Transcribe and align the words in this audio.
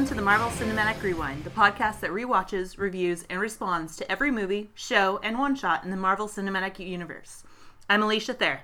welcome 0.00 0.16
to 0.16 0.18
the 0.18 0.24
Marvel 0.24 0.48
Cinematic 0.48 1.02
Rewind, 1.02 1.44
the 1.44 1.50
podcast 1.50 2.00
that 2.00 2.10
rewatches, 2.10 2.78
reviews, 2.78 3.26
and 3.28 3.38
responds 3.38 3.96
to 3.96 4.10
every 4.10 4.30
movie, 4.30 4.70
show, 4.74 5.20
and 5.22 5.38
one 5.38 5.54
shot 5.54 5.84
in 5.84 5.90
the 5.90 5.96
Marvel 5.98 6.26
Cinematic 6.26 6.78
Universe. 6.78 7.42
I'm 7.86 8.02
Alicia 8.02 8.32
Thayer. 8.32 8.62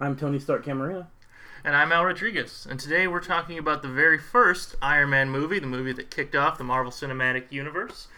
I'm 0.00 0.16
Tony 0.16 0.38
Stark 0.38 0.66
Camarena. 0.66 1.06
And 1.64 1.74
I'm 1.74 1.92
Al 1.92 2.04
Rodriguez. 2.04 2.66
And 2.68 2.78
today 2.78 3.06
we're 3.06 3.22
talking 3.22 3.56
about 3.56 3.80
the 3.80 3.88
very 3.88 4.18
first 4.18 4.74
Iron 4.82 5.08
Man 5.08 5.30
movie, 5.30 5.60
the 5.60 5.66
movie 5.66 5.94
that 5.94 6.10
kicked 6.10 6.36
off 6.36 6.58
the 6.58 6.64
Marvel 6.64 6.92
Cinematic 6.92 7.50
Universe. 7.50 8.08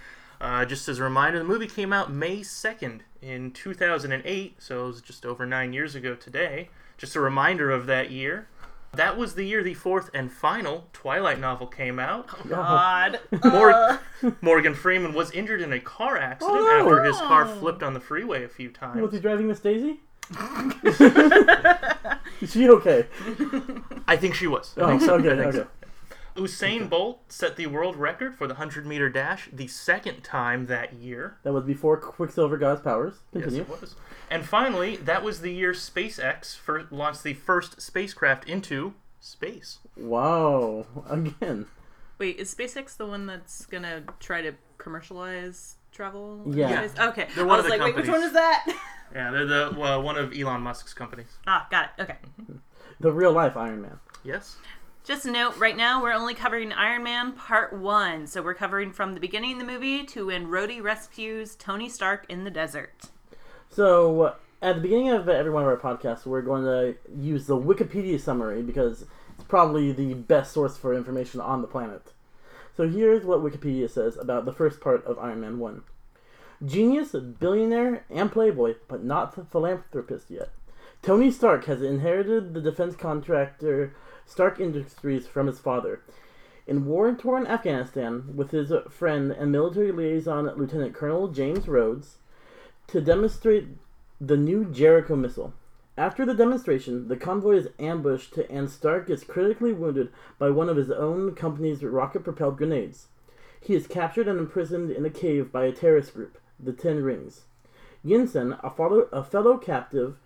Uh, 0.40 0.64
just 0.64 0.88
as 0.88 0.98
a 0.98 1.04
reminder, 1.04 1.38
the 1.38 1.44
movie 1.44 1.68
came 1.68 1.92
out 1.92 2.12
May 2.12 2.40
2nd 2.40 3.02
in 3.20 3.52
2008, 3.52 4.56
so 4.58 4.82
it 4.82 4.86
was 4.88 5.00
just 5.00 5.24
over 5.24 5.46
nine 5.46 5.72
years 5.72 5.94
ago 5.94 6.16
today. 6.16 6.70
Just 6.98 7.14
a 7.14 7.20
reminder 7.20 7.70
of 7.70 7.86
that 7.86 8.10
year. 8.10 8.48
That 8.94 9.16
was 9.16 9.34
the 9.36 9.44
year 9.44 9.62
the 9.62 9.72
fourth 9.72 10.10
and 10.12 10.30
final 10.30 10.88
Twilight 10.92 11.40
novel 11.40 11.66
came 11.66 11.98
out. 11.98 12.28
Oh, 12.30 12.48
God. 12.48 13.20
Mor- 13.42 13.72
uh. 13.72 13.98
Morgan 14.42 14.74
Freeman 14.74 15.14
was 15.14 15.30
injured 15.30 15.62
in 15.62 15.72
a 15.72 15.80
car 15.80 16.18
accident 16.18 16.58
Oh, 16.58 16.62
no. 16.62 16.80
after 16.80 17.02
his 17.04 17.16
car 17.16 17.46
flipped 17.46 17.82
on 17.82 17.94
the 17.94 18.00
freeway 18.00 18.44
a 18.44 18.48
few 18.48 18.68
times. 18.70 19.00
Was 19.00 19.12
he 19.14 19.18
driving 19.20 19.46
Miss 19.48 19.60
Daisy? 19.68 20.00
Is 22.42 22.52
she 22.52 22.68
okay? 22.68 23.06
I 24.06 24.16
think 24.16 24.34
she 24.34 24.46
was. 24.46 24.74
I 24.76 24.80
Oh, 24.82 24.88
think 24.88 25.02
so. 25.02 25.14
okay, 25.14 25.32
I 25.32 25.36
think 25.36 25.52
so. 25.54 25.66
Okay. 26.36 26.42
Usain 26.42 26.88
Bolt 26.88 27.20
set 27.32 27.56
the 27.56 27.66
world 27.66 27.96
record 27.96 28.34
for 28.36 28.46
the 28.46 28.54
100 28.54 28.86
meter 28.86 29.08
dash 29.08 29.48
the 29.52 29.66
second 29.66 30.22
time 30.22 30.66
that 30.66 30.94
year. 30.94 31.38
That 31.42 31.52
was 31.52 31.64
before 31.64 31.96
Quicksilver 31.96 32.56
got 32.56 32.72
his 32.72 32.80
powers. 32.80 33.14
Continue. 33.32 33.58
Yes, 33.60 33.68
it 33.68 33.80
was. 33.80 33.94
And 34.30 34.44
finally, 34.46 34.96
that 34.96 35.22
was 35.22 35.40
the 35.40 35.52
year 35.52 35.72
SpaceX 35.72 36.56
fir- 36.56 36.86
launched 36.90 37.22
the 37.22 37.34
first 37.34 37.80
spacecraft 37.82 38.48
into 38.48 38.94
space. 39.20 39.78
Wow. 39.96 40.86
Again. 41.08 41.66
Wait, 42.18 42.36
is 42.38 42.54
SpaceX 42.54 42.96
the 42.96 43.06
one 43.06 43.26
that's 43.26 43.66
gonna 43.66 44.04
try 44.20 44.42
to 44.42 44.54
commercialize 44.78 45.76
travel? 45.92 46.42
in 46.46 46.52
Yeah. 46.56 46.86
space? 46.86 46.98
Okay. 46.98 47.28
They're 47.34 47.44
I 47.44 47.46
was 47.48 47.58
of 47.60 47.64
the 47.64 47.70
like, 47.70 47.80
wait, 47.82 47.96
which 47.96 48.08
one 48.08 48.22
is 48.22 48.32
that? 48.32 48.66
Yeah, 49.14 49.30
they're 49.30 49.44
the 49.44 49.66
uh, 49.78 50.00
one 50.00 50.16
of 50.16 50.32
Elon 50.32 50.62
Musk's 50.62 50.94
companies. 50.94 51.26
ah, 51.46 51.66
got 51.70 51.90
it. 51.98 52.02
Okay. 52.02 52.16
The 52.98 53.12
real 53.12 53.32
life 53.32 53.58
Iron 53.58 53.82
Man. 53.82 53.98
Yes. 54.24 54.56
Just 55.04 55.26
a 55.26 55.32
note, 55.32 55.56
right 55.56 55.76
now 55.76 56.00
we're 56.00 56.12
only 56.12 56.32
covering 56.32 56.72
Iron 56.72 57.02
Man 57.02 57.32
Part 57.32 57.72
1. 57.72 58.28
So 58.28 58.40
we're 58.40 58.54
covering 58.54 58.92
from 58.92 59.14
the 59.14 59.20
beginning 59.20 59.54
of 59.54 59.58
the 59.58 59.64
movie 59.64 60.04
to 60.06 60.26
when 60.26 60.46
Rhodey 60.46 60.80
rescues 60.80 61.56
Tony 61.56 61.88
Stark 61.88 62.24
in 62.28 62.44
the 62.44 62.52
desert. 62.52 63.06
So, 63.68 64.36
at 64.60 64.76
the 64.76 64.80
beginning 64.80 65.08
of 65.08 65.28
every 65.28 65.50
one 65.50 65.64
of 65.64 65.68
our 65.68 65.76
podcasts, 65.76 66.24
we're 66.24 66.42
going 66.42 66.62
to 66.62 66.96
use 67.20 67.46
the 67.46 67.56
Wikipedia 67.56 68.20
summary 68.20 68.62
because 68.62 69.02
it's 69.34 69.44
probably 69.48 69.90
the 69.90 70.14
best 70.14 70.52
source 70.52 70.76
for 70.76 70.94
information 70.94 71.40
on 71.40 71.62
the 71.62 71.68
planet. 71.68 72.12
So, 72.76 72.88
here's 72.88 73.24
what 73.24 73.42
Wikipedia 73.42 73.90
says 73.90 74.16
about 74.16 74.44
the 74.44 74.52
first 74.52 74.80
part 74.80 75.04
of 75.04 75.18
Iron 75.18 75.40
Man 75.40 75.58
1 75.58 75.82
Genius, 76.64 77.10
billionaire, 77.10 78.04
and 78.08 78.30
playboy, 78.30 78.76
but 78.86 79.02
not 79.02 79.50
philanthropist 79.50 80.30
yet. 80.30 80.50
Tony 81.02 81.32
Stark 81.32 81.64
has 81.64 81.82
inherited 81.82 82.54
the 82.54 82.60
defense 82.60 82.94
contractor 82.94 83.96
Stark 84.26 84.60
Industries 84.60 85.26
from 85.26 85.46
his 85.46 85.58
father. 85.58 86.00
In 86.66 86.86
war 86.86 87.12
torn 87.14 87.46
Afghanistan, 87.46 88.36
with 88.36 88.50
his 88.52 88.72
friend 88.88 89.32
and 89.32 89.50
military 89.50 89.90
liaison 89.92 90.46
Lieutenant 90.56 90.94
Colonel 90.94 91.28
James 91.28 91.66
Rhodes, 91.66 92.18
to 92.86 93.00
demonstrate 93.00 93.68
the 94.20 94.36
new 94.36 94.64
Jericho 94.64 95.16
missile. 95.16 95.52
After 95.98 96.24
the 96.24 96.34
demonstration, 96.34 97.08
the 97.08 97.16
convoy 97.16 97.56
is 97.56 97.68
ambushed 97.78 98.38
and 98.38 98.70
Stark 98.70 99.10
is 99.10 99.24
critically 99.24 99.72
wounded 99.72 100.10
by 100.38 100.50
one 100.50 100.68
of 100.68 100.76
his 100.76 100.90
own 100.90 101.34
company's 101.34 101.82
rocket 101.82 102.24
propelled 102.24 102.56
grenades. 102.56 103.08
He 103.60 103.74
is 103.74 103.86
captured 103.86 104.26
and 104.26 104.38
imprisoned 104.38 104.90
in 104.90 105.04
a 105.04 105.10
cave 105.10 105.52
by 105.52 105.64
a 105.64 105.72
terrorist 105.72 106.14
group, 106.14 106.38
the 106.58 106.72
Ten 106.72 107.02
Rings. 107.02 107.42
Yinsen, 108.04 108.58
a 108.64 108.70
fellow, 108.70 109.08
a 109.12 109.22
fellow 109.22 109.58
captive 109.58 110.16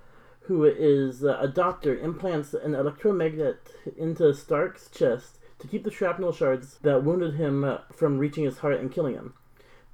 who 0.46 0.64
is 0.64 1.24
uh, 1.24 1.38
a 1.40 1.48
doctor, 1.48 1.98
implants 1.98 2.54
an 2.54 2.74
electromagnet 2.74 3.68
into 3.96 4.32
Stark's 4.32 4.88
chest 4.90 5.38
to 5.58 5.66
keep 5.66 5.84
the 5.84 5.90
shrapnel 5.90 6.32
shards 6.32 6.78
that 6.82 7.02
wounded 7.02 7.34
him 7.34 7.64
uh, 7.64 7.78
from 7.92 8.18
reaching 8.18 8.44
his 8.44 8.58
heart 8.58 8.78
and 8.78 8.92
killing 8.92 9.14
him. 9.14 9.34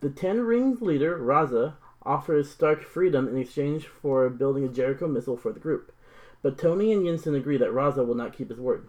The 0.01 0.11
Ten 0.11 0.41
Rings 0.41 0.83
leader, 0.83 1.19
Raza, 1.19 1.75
offers 2.05 2.51
Stark 2.51 2.83
freedom 2.83 3.29
in 3.29 3.39
exchange 3.39 3.87
for 3.87 4.29
building 4.29 4.65
a 4.65 4.69
Jericho 4.69 5.07
missile 5.07 5.37
for 5.37 5.53
the 5.53 5.61
group. 5.61 5.93
But 6.43 6.59
Tony 6.59 6.93
and 6.93 7.05
Yinsen 7.05 7.37
agree 7.37 7.57
that 7.57 7.71
Raza 7.71 8.05
will 8.07 8.17
not 8.17 8.37
keep 8.37 8.51
his 8.51 8.59
word. 8.59 8.89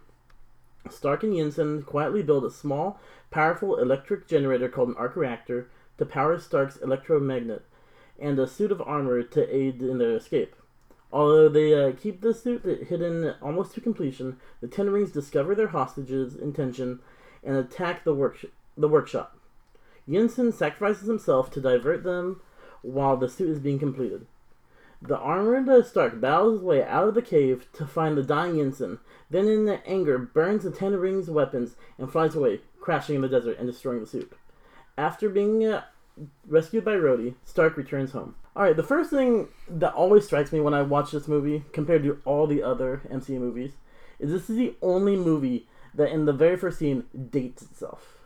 Stark 0.90 1.24
and 1.24 1.34
Yinsen 1.34 1.86
quietly 1.86 2.24
build 2.24 2.44
a 2.44 2.52
small, 2.52 3.00
powerful 3.32 3.78
electric 3.78 4.28
generator 4.28 4.68
called 4.68 4.90
an 4.90 4.98
arc 4.98 5.16
reactor 5.16 5.70
to 5.98 6.06
power 6.06 6.38
Stark's 6.40 6.78
electromagnet 6.78 7.62
and 8.20 8.38
a 8.38 8.48
suit 8.48 8.72
of 8.72 8.82
armor 8.82 9.24
to 9.24 9.56
aid 9.56 9.82
in 9.82 9.98
their 9.98 10.16
escape. 10.16 10.56
Although 11.14 11.48
they 11.48 11.76
uh, 11.76 11.92
keep 11.92 12.22
the 12.22 12.34
suit 12.34 12.64
hidden 12.64 13.36
almost 13.40 13.76
to 13.76 13.82
completion, 13.82 14.38
the 14.62 14.68
Ten 14.68 14.90
Rings 14.90 15.12
discover 15.12 15.54
their 15.54 15.68
hostages' 15.68 16.36
intention 16.36 17.02
and 17.44 17.56
attack 17.56 18.04
the, 18.04 18.16
work- 18.16 18.46
the 18.76 18.88
workshop. 18.88 19.38
Yinsen 20.10 20.52
sacrifices 20.52 21.08
himself 21.08 21.52
to 21.52 21.62
divert 21.62 22.04
them 22.04 22.42
while 22.82 23.16
the 23.16 23.30
suit 23.30 23.50
is 23.50 23.60
being 23.60 23.78
completed. 23.78 24.26
The 25.04 25.18
armored 25.18 25.86
Stark 25.86 26.20
battles 26.20 26.54
his 26.54 26.64
way 26.64 26.84
out 26.84 27.10
of 27.10 27.14
the 27.14 27.22
cave 27.22 27.68
to 27.74 27.86
find 27.86 28.18
the 28.18 28.24
dying 28.24 28.56
Yinsen, 28.56 28.98
then 29.30 29.48
in 29.48 29.70
anger 29.86 30.18
burns 30.18 30.64
the 30.64 30.72
Ten 30.72 30.96
Rings' 30.96 31.30
weapons 31.30 31.76
and 32.00 32.12
flies 32.12 32.34
away, 32.34 32.62
crashing 32.82 33.18
in 33.18 33.22
the 33.22 33.30
desert 33.30 33.60
and 33.60 33.68
destroying 33.68 34.00
the 34.00 34.08
suit. 34.08 34.34
After 34.98 35.30
being 35.30 35.64
uh, 35.64 35.84
rescued 36.48 36.84
by 36.84 36.94
Rhodey, 36.94 37.36
Stark 37.46 37.78
returns 37.78 38.14
home. 38.14 38.34
Alright, 38.56 38.76
the 38.76 38.84
first 38.84 39.10
thing 39.10 39.48
that 39.68 39.94
always 39.94 40.26
strikes 40.26 40.52
me 40.52 40.60
when 40.60 40.76
I 40.76 40.84
watch 40.84 41.12
this 41.12 41.28
movie, 41.28 41.64
compared 41.74 42.04
to 42.04 42.22
all 42.24 42.46
the 42.46 42.62
other 42.62 43.02
MCU 43.12 43.40
movies, 43.40 43.72
is 44.20 44.32
this 44.32 44.50
is 44.50 44.58
the 44.58 44.76
only 44.82 45.16
movie 45.16 45.68
that 45.96 46.12
in 46.12 46.26
the 46.26 46.34
very 46.34 46.56
first 46.56 46.80
scene 46.80 47.06
dates 47.32 47.64
itself. 47.64 48.18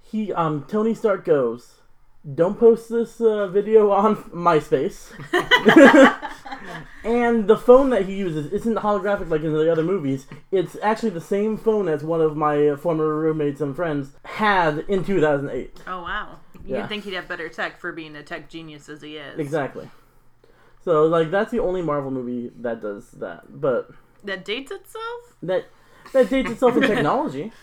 He, 0.00 0.32
um, 0.32 0.64
Tony 0.68 0.94
Stark 0.94 1.24
goes, 1.24 1.80
don't 2.34 2.58
post 2.58 2.88
this 2.88 3.20
uh, 3.20 3.48
video 3.48 3.90
on 3.90 4.16
MySpace. 4.32 5.12
and 7.04 7.46
the 7.46 7.58
phone 7.58 7.90
that 7.90 8.06
he 8.06 8.14
uses 8.14 8.50
isn't 8.52 8.76
holographic 8.76 9.28
like 9.28 9.42
in 9.42 9.52
the 9.52 9.70
other 9.70 9.82
movies. 9.82 10.26
It's 10.50 10.78
actually 10.82 11.10
the 11.10 11.20
same 11.20 11.58
phone 11.58 11.88
as 11.88 12.02
one 12.02 12.22
of 12.22 12.36
my 12.36 12.76
former 12.76 13.14
roommates 13.14 13.60
and 13.60 13.76
friends 13.76 14.12
had 14.24 14.78
in 14.88 15.04
2008. 15.04 15.82
Oh, 15.86 16.02
wow. 16.02 16.38
Yeah. 16.64 16.78
You'd 16.80 16.88
think 16.88 17.04
he'd 17.04 17.14
have 17.14 17.28
better 17.28 17.48
tech 17.48 17.78
for 17.78 17.92
being 17.92 18.16
a 18.16 18.22
tech 18.22 18.48
genius 18.48 18.88
as 18.88 19.02
he 19.02 19.16
is. 19.16 19.38
Exactly. 19.38 19.88
So 20.84 21.04
like 21.06 21.30
that's 21.30 21.50
the 21.50 21.60
only 21.60 21.82
Marvel 21.82 22.10
movie 22.10 22.50
that 22.60 22.80
does 22.80 23.10
that. 23.12 23.60
But 23.60 23.90
That 24.24 24.44
dates 24.44 24.70
itself? 24.70 25.36
that 25.42 25.66
that 26.12 26.28
dates 26.30 26.50
itself 26.50 26.76
in 26.76 26.82
technology. 26.82 27.52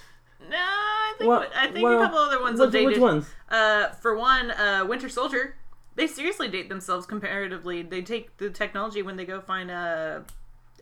No, 0.50 0.58
I 0.58 1.14
think 1.20 1.28
What- 1.30 1.52
I 1.56 1.68
think 1.68 1.84
well, 1.84 2.00
a 2.02 2.04
couple 2.06 2.18
other 2.18 2.42
ones 2.42 2.60
will 2.60 2.66
Which, 2.66 2.74
date 2.74 2.86
which 2.88 2.98
ones? 2.98 3.28
Uh, 3.48 3.90
for 3.90 4.18
one, 4.18 4.50
uh, 4.50 4.84
Winter 4.90 5.08
Soldier. 5.08 5.56
They 5.96 6.08
seriously 6.08 6.48
date 6.48 6.68
themselves 6.68 7.06
comparatively. 7.06 7.84
They 7.84 8.02
take 8.02 8.36
the 8.38 8.50
technology 8.50 9.04
when 9.04 9.18
they 9.18 9.26
go 9.26 9.40
find 9.40 9.70
a. 9.70 10.26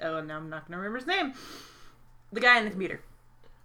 Oh, 0.02 0.22
now 0.22 0.38
I'm 0.38 0.50
not 0.50 0.66
gonna 0.66 0.78
remember 0.78 1.00
his 1.00 1.08
name. 1.08 1.34
The 2.32 2.40
guy 2.40 2.58
in 2.58 2.64
the 2.64 2.72
computer. 2.72 3.02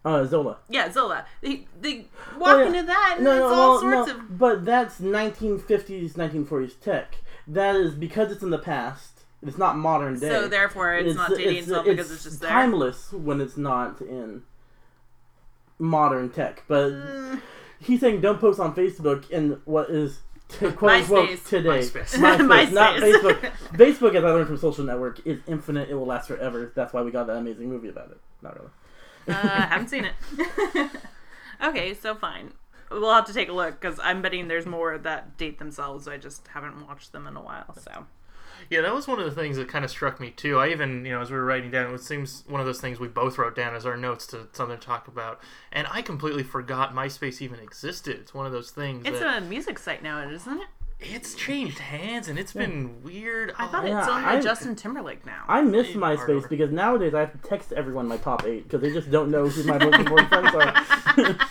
Uh, 0.04 0.24
Zola. 0.26 0.58
Yeah, 0.68 0.90
Zola. 0.92 1.24
They 1.40 1.66
they 1.80 2.06
walk 2.38 2.56
Oh, 2.56 2.60
yeah. 2.60 2.66
into 2.66 2.82
that 2.82 3.14
and 3.16 3.24
No, 3.24 3.30
it's 3.32 3.38
no, 3.40 3.46
all 3.46 3.70
well, 3.70 3.80
sorts 3.80 4.08
no, 4.12 4.16
of. 4.18 4.38
but 4.38 4.64
that's 4.64 5.00
1950s, 5.00 6.12
1940s 6.12 6.78
tech. 6.80 7.16
That 7.46 7.74
is 7.76 7.94
because 7.94 8.30
it's 8.30 8.42
in 8.42 8.50
the 8.50 8.58
past. 8.58 9.22
It's 9.46 9.58
not 9.58 9.76
modern 9.76 10.18
day. 10.18 10.28
So 10.30 10.48
therefore, 10.48 10.94
it's, 10.94 11.14
not 11.16 11.30
dating 11.30 11.56
itself 11.64 11.84
because 11.86 12.10
it's 12.10 12.24
just 12.24 12.40
there. 12.40 12.50
timeless 12.50 13.12
when 13.12 13.40
it's 13.40 13.56
not 13.56 14.00
in 14.00 14.42
modern 15.78 16.30
tech. 16.30 16.64
But 16.68 16.92
Mm. 16.92 17.40
he's 17.78 18.00
saying 18.00 18.20
don't 18.20 18.40
post 18.40 18.60
on 18.60 18.74
Facebook 18.74 19.28
in 19.30 19.60
what 19.64 19.90
is 19.90 20.20
t- 20.48 20.70
quote 20.72 20.92
unquote 20.92 21.28
MySpace. 21.30 21.48
today. 21.48 21.68
MySpace. 21.80 22.14
MySpace, 22.16 22.72
not 22.72 22.96
Facebook. 23.02 23.40
Facebook, 23.72 24.14
as 24.14 24.24
I 24.24 24.28
learned 24.30 24.46
from 24.48 24.56
Social 24.58 24.84
Network, 24.84 25.20
is 25.26 25.40
infinite. 25.46 25.90
It 25.90 25.94
will 25.94 26.06
last 26.06 26.28
forever. 26.28 26.72
That's 26.74 26.92
why 26.92 27.02
we 27.02 27.10
got 27.10 27.26
that 27.26 27.36
amazing 27.36 27.68
movie 27.68 27.88
about 27.88 28.10
it. 28.10 28.18
Not 28.42 28.56
really. 28.56 28.70
Uh, 29.28 29.32
haven't 29.32 29.88
seen 29.88 30.04
it. 30.04 30.14
okay, 31.62 31.94
so 31.94 32.14
fine. 32.14 32.52
We'll 32.90 33.12
have 33.12 33.26
to 33.26 33.32
take 33.32 33.48
a 33.48 33.52
look 33.52 33.80
because 33.80 33.98
I'm 34.02 34.22
betting 34.22 34.48
there's 34.48 34.66
more 34.66 34.96
that 34.98 35.36
date 35.36 35.58
themselves. 35.58 36.06
I 36.06 36.16
just 36.16 36.46
haven't 36.48 36.86
watched 36.86 37.12
them 37.12 37.26
in 37.26 37.36
a 37.36 37.42
while. 37.42 37.74
So 37.80 38.06
Yeah, 38.70 38.82
that 38.82 38.94
was 38.94 39.08
one 39.08 39.18
of 39.18 39.24
the 39.24 39.32
things 39.32 39.56
that 39.56 39.68
kind 39.68 39.84
of 39.84 39.90
struck 39.90 40.20
me 40.20 40.30
too. 40.30 40.58
I 40.58 40.68
even, 40.68 41.04
you 41.04 41.12
know, 41.12 41.20
as 41.20 41.30
we 41.30 41.36
were 41.36 41.44
writing 41.44 41.70
down, 41.70 41.92
it 41.94 42.02
seems 42.02 42.44
one 42.46 42.60
of 42.60 42.66
those 42.66 42.80
things 42.80 43.00
we 43.00 43.08
both 43.08 43.38
wrote 43.38 43.56
down 43.56 43.74
as 43.74 43.86
our 43.86 43.96
notes 43.96 44.26
to 44.28 44.46
something 44.52 44.78
to 44.78 44.86
talk 44.86 45.08
about. 45.08 45.40
And 45.72 45.86
I 45.90 46.02
completely 46.02 46.42
forgot 46.42 46.94
MySpace 46.94 47.40
even 47.40 47.58
existed. 47.58 48.18
It's 48.20 48.34
one 48.34 48.46
of 48.46 48.52
those 48.52 48.70
things 48.70 49.06
it's 49.06 49.18
that 49.18 49.42
a 49.42 49.46
music 49.46 49.78
site 49.78 50.02
now, 50.02 50.20
isn't 50.28 50.60
it? 50.60 50.68
It's 51.04 51.34
changed 51.34 51.78
hands 51.78 52.28
and 52.28 52.38
it's 52.38 52.52
been 52.52 53.02
weird. 53.02 53.52
I 53.58 53.66
thought 53.68 53.84
Oh, 53.84 53.86
Yeah, 53.88 53.98
it's 54.00 54.08
owned 54.08 54.26
I- 54.26 54.36
by 54.36 54.40
Justin 54.40 54.74
Timberlake 54.76 55.24
now. 55.26 55.44
I 55.48 55.60
miss 55.62 55.88
Maybe 55.88 56.00
hard 56.00 56.18
MySpace 56.18 56.28
order. 56.36 56.48
because 56.48 56.70
nowadays 56.72 57.14
I 57.14 57.20
have 57.20 57.32
to 57.32 57.48
text 57.48 57.72
everyone 57.72 58.06
my 58.08 58.16
top 58.16 58.44
eight 58.46 58.64
because 58.64 58.80
they 58.80 58.92
just 58.92 59.10
don't 59.10 59.30
know 59.30 59.46
who 59.48 59.62
my 59.64 59.78
most 59.78 59.98
important 59.98 60.28
friends 60.28 60.54
are. 60.54 61.36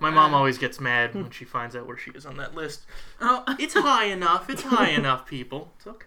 My 0.00 0.10
mom 0.10 0.34
always 0.34 0.58
gets 0.58 0.80
mad 0.80 1.14
when 1.14 1.30
she 1.30 1.44
finds 1.46 1.74
out 1.76 1.86
where 1.86 1.96
she 1.96 2.10
is 2.10 2.26
on 2.26 2.36
that 2.36 2.54
list. 2.54 2.82
oh, 3.22 3.42
It's 3.58 3.72
high 3.74 4.06
enough. 4.06 4.50
It's 4.50 4.60
high 4.62 4.88
enough, 5.00 5.24
people. 5.24 5.72
It's 5.78 5.86
okay. 5.86 6.06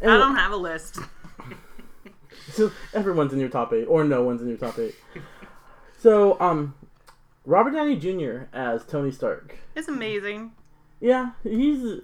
I 0.00 0.06
don't 0.16 0.36
have 0.36 0.52
a 0.52 0.56
list. 0.56 0.98
So 2.52 2.70
everyone's 2.94 3.32
in 3.34 3.40
your 3.40 3.48
top 3.50 3.72
eight, 3.74 3.84
or 3.84 4.04
no 4.04 4.22
one's 4.22 4.40
in 4.40 4.48
your 4.48 4.56
top 4.56 4.78
eight. 4.78 4.94
So, 5.98 6.40
um, 6.40 6.74
Robert 7.44 7.72
Downey 7.72 7.96
Jr. 7.96 8.44
as 8.54 8.84
Tony 8.86 9.10
Stark. 9.10 9.56
It's 9.74 9.88
amazing. 9.88 10.52
Yeah, 11.00 11.30
he's 11.42 12.00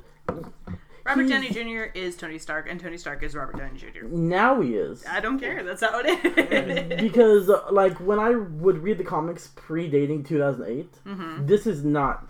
Robert 1.04 1.22
He's- 1.22 1.31
Downey 1.31 1.50
Jr. 1.50 1.84
is 1.94 2.16
Tony 2.16 2.38
Stark, 2.38 2.69
and 2.69 2.81
Tony 2.81 2.96
Stark 2.98 3.22
is 3.22 3.34
Robert 3.37 3.56
Downey 3.58 3.78
Jr. 3.78 4.06
now 4.08 4.60
he 4.60 4.75
is 4.75 5.04
I 5.06 5.20
don't 5.20 5.38
care. 5.38 5.62
That's 5.62 5.82
how 5.82 6.00
it 6.04 6.06
is. 6.88 7.00
because 7.00 7.48
uh, 7.48 7.62
like 7.70 7.98
when 8.00 8.19
I 8.19 8.31
would 8.31 8.78
read 8.78 8.98
the 8.98 9.04
comics 9.04 9.50
predating 9.54 10.26
2008, 10.26 10.93
Mm-hmm. 11.06 11.46
this 11.46 11.66
is 11.66 11.84
not 11.84 12.26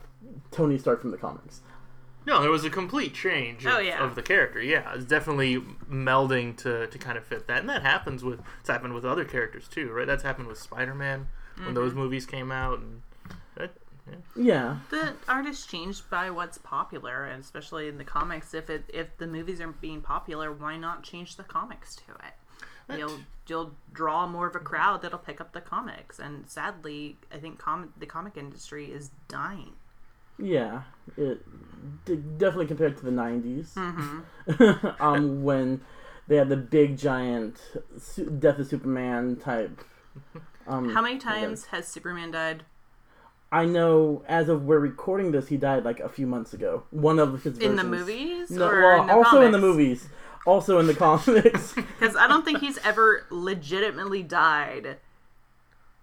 Tony 0.50 0.76
Stark 0.78 1.00
from 1.00 1.10
the 1.10 1.16
comics. 1.16 1.60
No, 2.26 2.42
there 2.42 2.50
was 2.50 2.64
a 2.64 2.70
complete 2.70 3.14
change 3.14 3.64
of, 3.64 3.74
Oh, 3.74 3.78
yeah. 3.78 4.02
of 4.04 4.16
the 4.16 4.22
character. 4.22 4.60
Yeah, 4.60 4.92
it's 4.94 5.04
definitely 5.04 5.60
melding 5.88 6.56
to, 6.58 6.88
to 6.88 6.98
kind 6.98 7.16
of 7.16 7.24
fit 7.24 7.46
that, 7.46 7.60
and 7.60 7.68
that 7.70 7.82
happens 7.82 8.24
with 8.24 8.40
it's 8.60 8.68
happened 8.68 8.94
with 8.94 9.04
other 9.04 9.24
characters 9.24 9.68
too, 9.68 9.90
right? 9.92 10.06
That's 10.08 10.24
happened 10.24 10.48
with 10.48 10.58
Spider 10.58 10.94
Man 10.94 11.28
when 11.64 11.74
those 11.74 11.92
Mm-hmm. 11.92 12.00
movies 12.00 12.26
came 12.26 12.50
out, 12.52 12.80
and 12.80 13.00
that, 13.00 13.05
yeah. 14.36 14.78
The 14.90 15.14
art 15.28 15.46
is 15.46 15.66
changed 15.66 16.08
by 16.10 16.30
what's 16.30 16.58
popular, 16.58 17.24
and 17.24 17.42
especially 17.42 17.88
in 17.88 17.98
the 17.98 18.04
comics. 18.04 18.54
If 18.54 18.70
it 18.70 18.84
if 18.92 19.16
the 19.18 19.26
movies 19.26 19.60
aren't 19.60 19.80
being 19.80 20.00
popular, 20.00 20.52
why 20.52 20.76
not 20.76 21.02
change 21.02 21.36
the 21.36 21.42
comics 21.44 21.96
to 21.96 22.12
it? 22.12 22.98
You'll 22.98 23.18
you'll 23.48 23.72
draw 23.92 24.26
more 24.28 24.46
of 24.46 24.54
a 24.54 24.60
crowd 24.60 25.02
that'll 25.02 25.18
pick 25.18 25.40
up 25.40 25.52
the 25.52 25.60
comics, 25.60 26.18
and 26.20 26.48
sadly, 26.48 27.16
I 27.32 27.38
think 27.38 27.58
com- 27.58 27.92
the 27.98 28.06
comic 28.06 28.36
industry 28.36 28.86
is 28.92 29.10
dying. 29.26 29.72
yeah, 30.38 30.82
it 31.16 31.40
definitely 32.38 32.66
compared 32.66 32.96
to 32.98 33.04
the 33.04 33.10
90s, 33.10 33.72
Mm-hmm. 33.74 34.86
um, 35.02 35.42
when 35.42 35.80
they 36.28 36.36
had 36.36 36.48
the 36.48 36.56
big 36.56 36.96
giant 36.98 37.58
Death 38.38 38.58
of 38.60 38.66
Superman 38.68 39.36
type. 39.36 39.80
Um, 40.68 40.92
How 40.94 41.02
many 41.02 41.18
times 41.18 41.64
has 41.66 41.88
Superman 41.88 42.30
died? 42.32 42.64
I 43.52 43.64
know 43.64 44.22
as 44.28 44.48
of 44.48 44.64
we're 44.64 44.78
recording 44.80 45.30
this, 45.32 45.48
he 45.48 45.56
died 45.56 45.84
like 45.84 46.00
a 46.00 46.08
few 46.08 46.26
months 46.26 46.52
ago. 46.52 46.82
One 46.90 47.18
of 47.18 47.42
his 47.42 47.58
In 47.58 47.76
the 47.76 47.84
movies, 47.84 48.50
No, 48.50 48.68
or 48.68 48.80
well, 48.82 49.00
in 49.02 49.06
the 49.06 49.12
also 49.14 49.40
in 49.42 49.52
the 49.52 49.58
movies, 49.58 50.08
also 50.46 50.78
in 50.78 50.86
the 50.86 50.94
comics. 51.06 51.72
Because 51.74 52.16
I 52.16 52.26
don't 52.28 52.44
think 52.44 52.58
he's 52.58 52.78
ever 52.78 53.24
legitimately 53.30 54.22
died. 54.24 54.96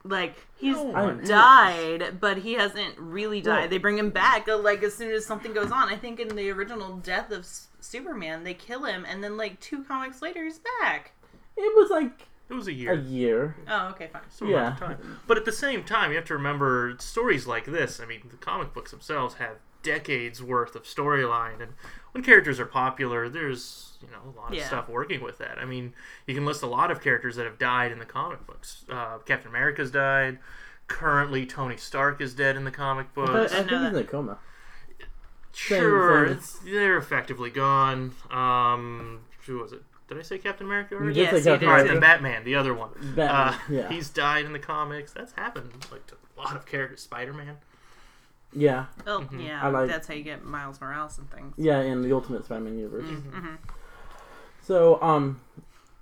Like 0.06 0.36
he's 0.58 0.76
No 0.76 0.94
I- 0.94 1.04
one- 1.06 1.24
died, 1.26 2.18
but 2.20 2.40
he 2.40 2.54
hasn't 2.54 2.98
really 2.98 3.42
died. 3.42 3.60
Well- 3.60 3.68
they 3.70 3.78
bring 3.78 3.98
him 3.98 4.10
back 4.10 4.48
uh, 4.50 4.58
like 4.58 4.84
as 4.84 4.94
soon 4.94 5.12
as 5.12 5.26
something 5.26 5.54
goes 5.54 5.72
on. 5.72 5.90
I 5.90 5.96
think 5.96 6.20
in 6.20 6.36
the 6.36 6.50
original 6.52 6.98
Death 6.98 7.32
of 7.32 7.40
S- 7.40 7.68
Superman, 7.80 8.44
they 8.44 8.54
kill 8.54 8.84
him, 8.86 9.06
and 9.08 9.24
then 9.24 9.38
like 9.38 9.60
two 9.60 9.84
comics 9.84 10.22
later, 10.22 10.44
he's 10.44 10.60
back. 10.82 11.12
it 11.58 11.76
was 11.76 11.90
like 11.90 12.28
it 12.54 12.58
was 12.58 12.68
a 12.68 12.72
a 12.72 12.74
year. 12.74 12.94
year. 12.96 13.56
Oh, 13.68 13.90
okay, 13.90 14.08
fine. 14.12 14.22
some 14.30 14.48
amount 14.50 14.76
of 14.76 14.82
Yeah. 14.82 14.88
time. 14.96 15.20
But 15.28 15.38
at 15.38 15.46
the 15.46 15.52
same 15.52 15.84
time, 15.84 16.12
you 16.12 16.16
have 16.18 16.26
to 16.26 16.34
remember 16.34 16.96
stories 17.00 17.46
like 17.48 17.66
this. 17.66 18.00
I 18.00 18.06
mean, 18.06 18.22
the 18.30 18.38
comic 18.38 18.74
books 18.74 18.92
themselves 18.92 19.36
have 19.36 19.58
decades 19.82 20.42
worth 20.42 20.76
of 20.76 20.84
storyline, 20.84 21.62
and 21.62 21.74
when 22.14 22.24
characters 22.24 22.60
are 22.60 22.66
popular, 22.66 23.28
there's 23.30 23.98
you 24.02 24.08
know 24.12 24.34
a 24.34 24.40
lot 24.40 24.50
of 24.50 24.56
Yeah. 24.56 24.66
stuff 24.68 24.88
working 24.90 25.22
with 25.22 25.38
that. 25.40 25.58
I 25.60 25.66
mean, 25.66 25.94
you 26.28 26.34
can 26.36 26.46
list 26.46 26.62
a 26.64 26.68
lot 26.68 26.92
of 26.92 27.02
characters 27.02 27.36
that 27.38 27.46
have 27.46 27.58
died 27.58 27.92
in 27.92 28.00
the 28.00 28.06
comic 28.06 28.46
books. 28.48 28.86
Uh, 28.90 29.18
Captain 29.20 29.50
America's 29.50 29.92
died. 29.92 30.40
Currently, 30.88 31.46
Tony 31.46 31.78
Stark 31.78 32.20
is 32.22 32.34
dead 32.34 32.56
in 32.58 32.66
the 32.66 32.72
comic 32.72 33.08
I, 33.18 33.22
I 33.22 33.26
books. 33.26 33.52
think 33.54 33.72
know 33.72 33.78
he's 33.80 33.88
in 33.88 33.94
that. 33.94 34.00
a 34.02 34.04
coma. 34.04 34.38
Sure, 35.54 36.28
same. 36.28 36.38
it's, 36.38 36.60
they're 36.60 36.98
effectively 36.98 37.50
gone. 37.50 38.14
Um, 38.32 39.22
who 39.46 39.60
was 39.60 39.72
it? 39.72 39.84
Did 40.08 40.20
I 40.20 40.22
say 40.22 40.38
Captain 40.38 40.68
America 40.68 40.90
You 40.92 40.98
already? 40.98 41.14
did 41.16 41.22
Yes, 41.22 41.32
you 41.32 41.38
Captain 41.52 41.60
did. 41.60 41.66
All 41.68 41.72
right, 41.74 41.82
America. 41.82 41.94
then 41.94 42.00
Batman, 42.02 42.44
the 42.44 42.56
other 42.56 42.74
one. 42.74 42.90
Batman, 43.16 43.30
Uh, 43.30 43.58
yeah. 43.70 43.90
He's 43.90 44.10
died 44.10 44.46
in 44.46 44.54
the 44.54 44.60
comics. 44.60 45.14
That's 45.14 45.34
happened 45.34 45.72
like 45.92 46.06
to 46.08 46.16
a 46.16 46.42
lot 46.42 46.56
of 46.56 46.66
characters. 46.66 47.02
Spider 47.02 47.34
Man. 47.34 47.58
Yeah, 48.56 48.86
Oh, 49.08 49.22
Mm-hmm. 49.22 49.40
yeah, 49.40 49.64
I 49.64 49.70
like- 49.70 49.90
that's 49.90 50.08
how 50.08 50.14
you 50.14 50.24
get 50.24 50.44
Miles 50.46 50.80
Morales 50.80 51.18
and 51.18 51.28
things. 51.32 51.56
yeah, 51.58 51.80
in 51.82 52.04
the 52.04 52.14
Ultimate 52.14 52.46
Spider-Man 52.46 52.78
universe. 52.78 53.06
hmm 53.10 53.56
So, 54.62 55.02
um, 55.02 55.42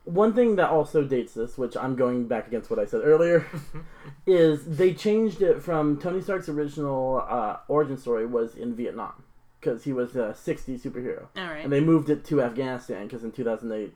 one 0.03 0.33
thing 0.33 0.57
that 0.57 0.69
also 0.69 1.03
dates 1.03 1.33
this, 1.33 1.57
which 1.57 1.77
I'm 1.77 1.95
going 1.95 2.27
back 2.27 2.47
against 2.47 2.69
what 2.69 2.77
I 2.79 2.85
said 2.85 3.01
earlier, 3.05 3.45
is 4.25 4.65
they 4.65 4.93
changed 4.93 5.41
it 5.41 5.61
from 5.61 5.97
Tony 5.97 6.19
Stark's 6.21 6.49
original 6.49 7.23
uh, 7.29 7.57
origin 7.69 7.97
story 7.97 8.25
was 8.25 8.55
in 8.55 8.75
Vietnam 8.75 9.23
because 9.61 9.83
he 9.85 9.93
was 9.93 10.15
a 10.15 10.35
60s 10.35 10.81
superhero, 10.81 11.27
All 11.37 11.45
right. 11.45 11.63
and 11.63 11.71
they 11.71 11.79
moved 11.79 12.09
it 12.09 12.25
to 12.25 12.41
Afghanistan 12.41 13.05
because 13.07 13.23
in 13.23 13.31
2008. 13.31 13.93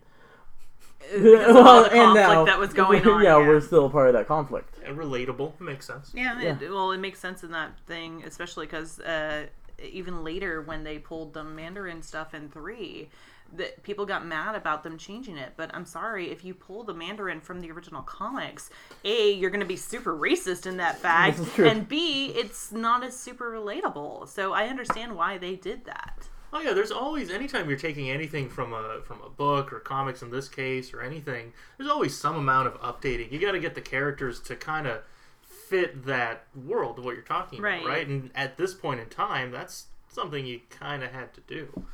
because 0.99 1.49
of 1.49 1.65
all 1.65 1.83
the 1.83 1.89
conflict 1.89 2.45
that 2.47 2.59
was 2.59 2.71
going 2.73 3.05
on. 3.07 3.23
yeah, 3.23 3.37
yeah. 3.39 3.47
we're 3.47 3.59
still 3.61 3.89
part 3.89 4.07
of 4.07 4.13
that 4.13 4.27
conflict. 4.27 4.77
And 4.85 4.97
relatable. 4.97 5.59
Makes 5.59 5.87
sense. 5.87 6.11
Yeah, 6.15 6.39
Yeah. 6.41 6.57
It, 6.61 6.69
well, 6.69 6.91
it 6.91 6.99
makes 6.99 7.19
sense 7.19 7.43
in 7.43 7.51
that 7.51 7.77
thing, 7.87 8.23
especially 8.25 8.67
because 8.67 8.99
uh, 8.99 9.47
even 9.83 10.23
later 10.23 10.61
when 10.61 10.83
they 10.83 10.99
pulled 10.99 11.33
the 11.33 11.43
Mandarin 11.43 12.01
stuff 12.03 12.33
in 12.33 12.49
three, 12.49 13.09
that 13.53 13.83
people 13.83 14.05
got 14.05 14.25
mad 14.25 14.55
about 14.55 14.83
them 14.83 14.97
changing 14.97 15.37
it. 15.37 15.53
But 15.55 15.73
I'm 15.73 15.85
sorry, 15.85 16.29
if 16.31 16.43
you 16.43 16.53
pull 16.53 16.83
the 16.83 16.93
Mandarin 16.93 17.39
from 17.41 17.61
the 17.61 17.71
original 17.71 18.01
comics, 18.01 18.69
a 19.03 19.31
you're 19.33 19.49
going 19.49 19.59
to 19.61 19.65
be 19.65 19.77
super 19.77 20.13
racist 20.17 20.65
in 20.65 20.77
that 20.77 20.97
fact, 20.97 21.37
This 21.37 21.47
is 21.47 21.53
true. 21.53 21.67
and 21.67 21.87
b 21.87 22.27
it's 22.35 22.71
not 22.71 23.03
as 23.03 23.15
super 23.17 23.51
relatable. 23.51 24.27
So 24.27 24.53
I 24.53 24.67
understand 24.67 25.15
why 25.15 25.37
they 25.37 25.55
did 25.55 25.85
that. 25.85 26.27
Oh 26.53 26.61
yeah, 26.61 26.73
there's 26.73 26.91
always 26.91 27.29
anytime 27.31 27.67
you're 27.69 27.77
taking 27.77 28.09
anything 28.09 28.49
from 28.49 28.73
a 28.73 29.01
from 29.05 29.21
a 29.21 29.29
book 29.29 29.73
or 29.73 29.79
comics 29.79 30.21
in 30.21 30.31
this 30.31 30.47
case 30.47 30.93
or 30.93 31.01
anything, 31.01 31.53
there's 31.77 31.89
always 31.89 32.17
some 32.17 32.35
amount 32.37 32.67
of 32.67 32.79
updating. 32.81 33.31
You 33.31 33.39
got 33.39 33.51
to 33.53 33.59
get 33.59 33.75
the 33.75 33.81
characters 33.81 34.39
to 34.41 34.55
kind 34.55 34.87
of 34.87 35.01
fit 35.41 36.05
that 36.05 36.43
world 36.55 36.99
of 36.99 37.05
what 37.05 37.15
you're 37.15 37.23
talking 37.23 37.61
Right. 37.61 37.81
about, 37.81 37.89
right? 37.89 38.07
And 38.07 38.31
at 38.35 38.57
this 38.57 38.73
point 38.73 38.99
in 38.99 39.07
time, 39.07 39.51
that's 39.51 39.87
something 40.09 40.45
you 40.45 40.61
kind 40.69 41.03
of 41.03 41.11
had 41.11 41.33
to 41.33 41.41
do. 41.41 41.85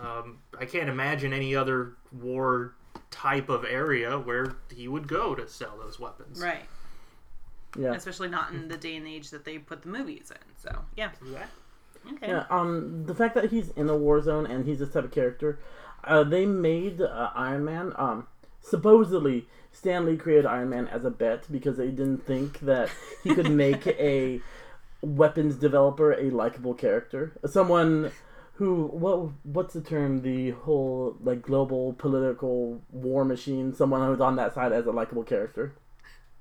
Um, 0.00 0.38
I 0.58 0.64
can't 0.64 0.88
imagine 0.88 1.32
any 1.32 1.54
other 1.54 1.94
war 2.12 2.74
type 3.10 3.48
of 3.48 3.64
area 3.64 4.18
where 4.18 4.56
he 4.74 4.88
would 4.88 5.06
go 5.08 5.34
to 5.34 5.48
sell 5.48 5.76
those 5.78 5.98
weapons. 6.00 6.40
Right. 6.40 6.64
Yeah. 7.78 7.94
Especially 7.94 8.28
not 8.28 8.52
in 8.52 8.68
the 8.68 8.76
day 8.76 8.96
and 8.96 9.06
age 9.06 9.30
that 9.30 9.44
they 9.44 9.58
put 9.58 9.82
the 9.82 9.88
movies 9.88 10.30
in. 10.30 10.54
So 10.56 10.84
yeah. 10.96 11.10
Right. 11.20 11.46
Okay. 12.14 12.28
Yeah, 12.28 12.44
um, 12.50 13.04
the 13.06 13.14
fact 13.14 13.34
that 13.36 13.50
he's 13.50 13.68
in 13.70 13.88
a 13.88 13.96
war 13.96 14.20
zone 14.20 14.46
and 14.46 14.66
he's 14.66 14.80
this 14.80 14.92
type 14.92 15.04
of 15.04 15.12
character, 15.12 15.60
uh, 16.04 16.24
they 16.24 16.46
made 16.46 17.00
uh, 17.00 17.30
Iron 17.34 17.64
Man. 17.64 17.92
Um, 17.96 18.26
supposedly, 18.60 19.46
Stan 19.70 20.04
Lee 20.04 20.16
created 20.16 20.46
Iron 20.46 20.70
Man 20.70 20.88
as 20.88 21.04
a 21.04 21.10
bet 21.10 21.44
because 21.50 21.76
they 21.76 21.88
didn't 21.88 22.26
think 22.26 22.58
that 22.60 22.90
he 23.22 23.34
could 23.34 23.50
make 23.50 23.86
a 23.86 24.40
weapons 25.00 25.56
developer 25.56 26.12
a 26.12 26.30
likable 26.30 26.74
character, 26.74 27.32
someone 27.46 28.12
who 28.54 28.86
what 28.86 29.30
what's 29.44 29.74
the 29.74 29.80
term? 29.80 30.22
The 30.22 30.50
whole 30.50 31.16
like 31.22 31.42
global 31.42 31.94
political 31.94 32.80
war 32.90 33.24
machine. 33.24 33.72
Someone 33.74 34.06
who's 34.06 34.20
on 34.20 34.36
that 34.36 34.54
side 34.54 34.72
as 34.72 34.86
a 34.86 34.92
likable 34.92 35.22
character. 35.24 35.74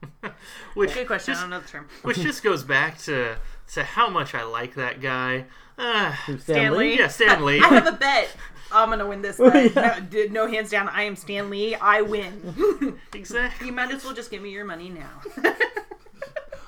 Which 0.73 0.93
Good 0.93 1.07
question. 1.07 1.33
just- 1.33 1.39
I 1.39 1.43
don't 1.43 1.51
know 1.51 1.59
the 1.59 1.67
term. 1.67 1.87
which 2.01 2.17
just 2.17 2.41
goes 2.43 2.63
back 2.63 2.97
to 2.99 3.37
to 3.73 3.83
how 3.83 4.09
much 4.09 4.33
I 4.33 4.43
like 4.43 4.75
that 4.75 4.99
guy. 5.01 5.45
Uh, 5.77 6.11
Who's 6.27 6.43
Stan 6.43 6.75
Lee? 6.77 6.97
yeah, 6.99 7.07
Stan 7.07 7.43
Lee. 7.45 7.59
I 7.61 7.67
have 7.67 7.87
a 7.87 7.91
bet. 7.93 8.35
I'm 8.71 8.89
gonna 8.89 9.07
win 9.07 9.21
this 9.21 9.37
bet. 9.39 9.73
Yeah. 9.75 9.99
no, 10.11 10.45
no 10.45 10.47
hands 10.51 10.69
down. 10.71 10.89
I 10.89 11.03
am 11.03 11.15
Stan 11.15 11.49
Lee. 11.49 11.75
I 11.75 12.01
win. 12.01 12.97
exactly. 13.13 13.67
you 13.67 13.73
might 13.73 13.91
as 13.91 14.03
well 14.03 14.13
just 14.13 14.29
give 14.31 14.41
me 14.41 14.49
your 14.51 14.65
money 14.65 14.89
now. 14.89 15.21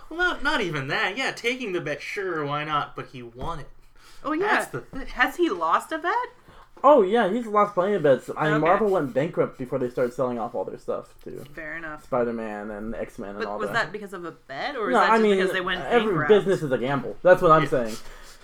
Well, 0.09 0.17
not 0.19 0.43
not 0.43 0.61
even 0.61 0.87
that. 0.89 1.17
Yeah, 1.17 1.31
taking 1.31 1.73
the 1.73 1.81
bet, 1.81 2.01
sure, 2.01 2.45
why 2.45 2.63
not? 2.63 2.95
But 2.95 3.07
he 3.07 3.23
won 3.23 3.59
it. 3.59 3.69
Oh 4.25 4.33
yeah. 4.33 4.65
That's 4.65 4.67
the. 4.67 5.05
Has 5.13 5.35
he 5.37 5.49
lost 5.49 5.91
a 5.91 5.97
bet? 5.97 6.13
Oh 6.85 7.01
yeah, 7.01 7.31
he's 7.31 7.45
lost 7.45 7.73
plenty 7.75 7.93
of 7.93 8.03
bets. 8.03 8.29
I 8.35 8.45
mean, 8.45 8.53
Okay. 8.55 8.59
Marvel 8.65 8.89
went 8.89 9.13
bankrupt 9.13 9.57
before 9.57 9.79
they 9.79 9.89
started 9.89 10.13
selling 10.13 10.37
off 10.37 10.53
all 10.53 10.65
their 10.65 10.77
stuff 10.77 11.13
too. 11.23 11.43
Fair 11.55 11.77
enough. 11.77 12.03
Spider 12.03 12.33
Man 12.33 12.71
and 12.71 12.93
X 12.93 13.17
Men 13.19 13.35
and 13.37 13.45
all 13.45 13.57
was 13.57 13.67
that. 13.69 13.73
Was 13.73 13.81
that 13.83 13.91
because 13.93 14.11
of 14.13 14.25
a 14.25 14.31
bet, 14.31 14.75
or 14.75 14.89
is 14.89 14.93
No, 14.93 14.99
that 14.99 15.09
I 15.11 15.13
just 15.15 15.23
mean, 15.23 15.35
because 15.37 15.51
they 15.53 15.61
went 15.61 15.81
every 15.85 16.07
bankrupt? 16.07 16.29
business 16.29 16.61
is 16.61 16.71
a 16.71 16.77
gamble. 16.77 17.15
That's 17.23 17.41
what 17.41 17.51
I'm 17.51 17.67
saying. 17.67 17.95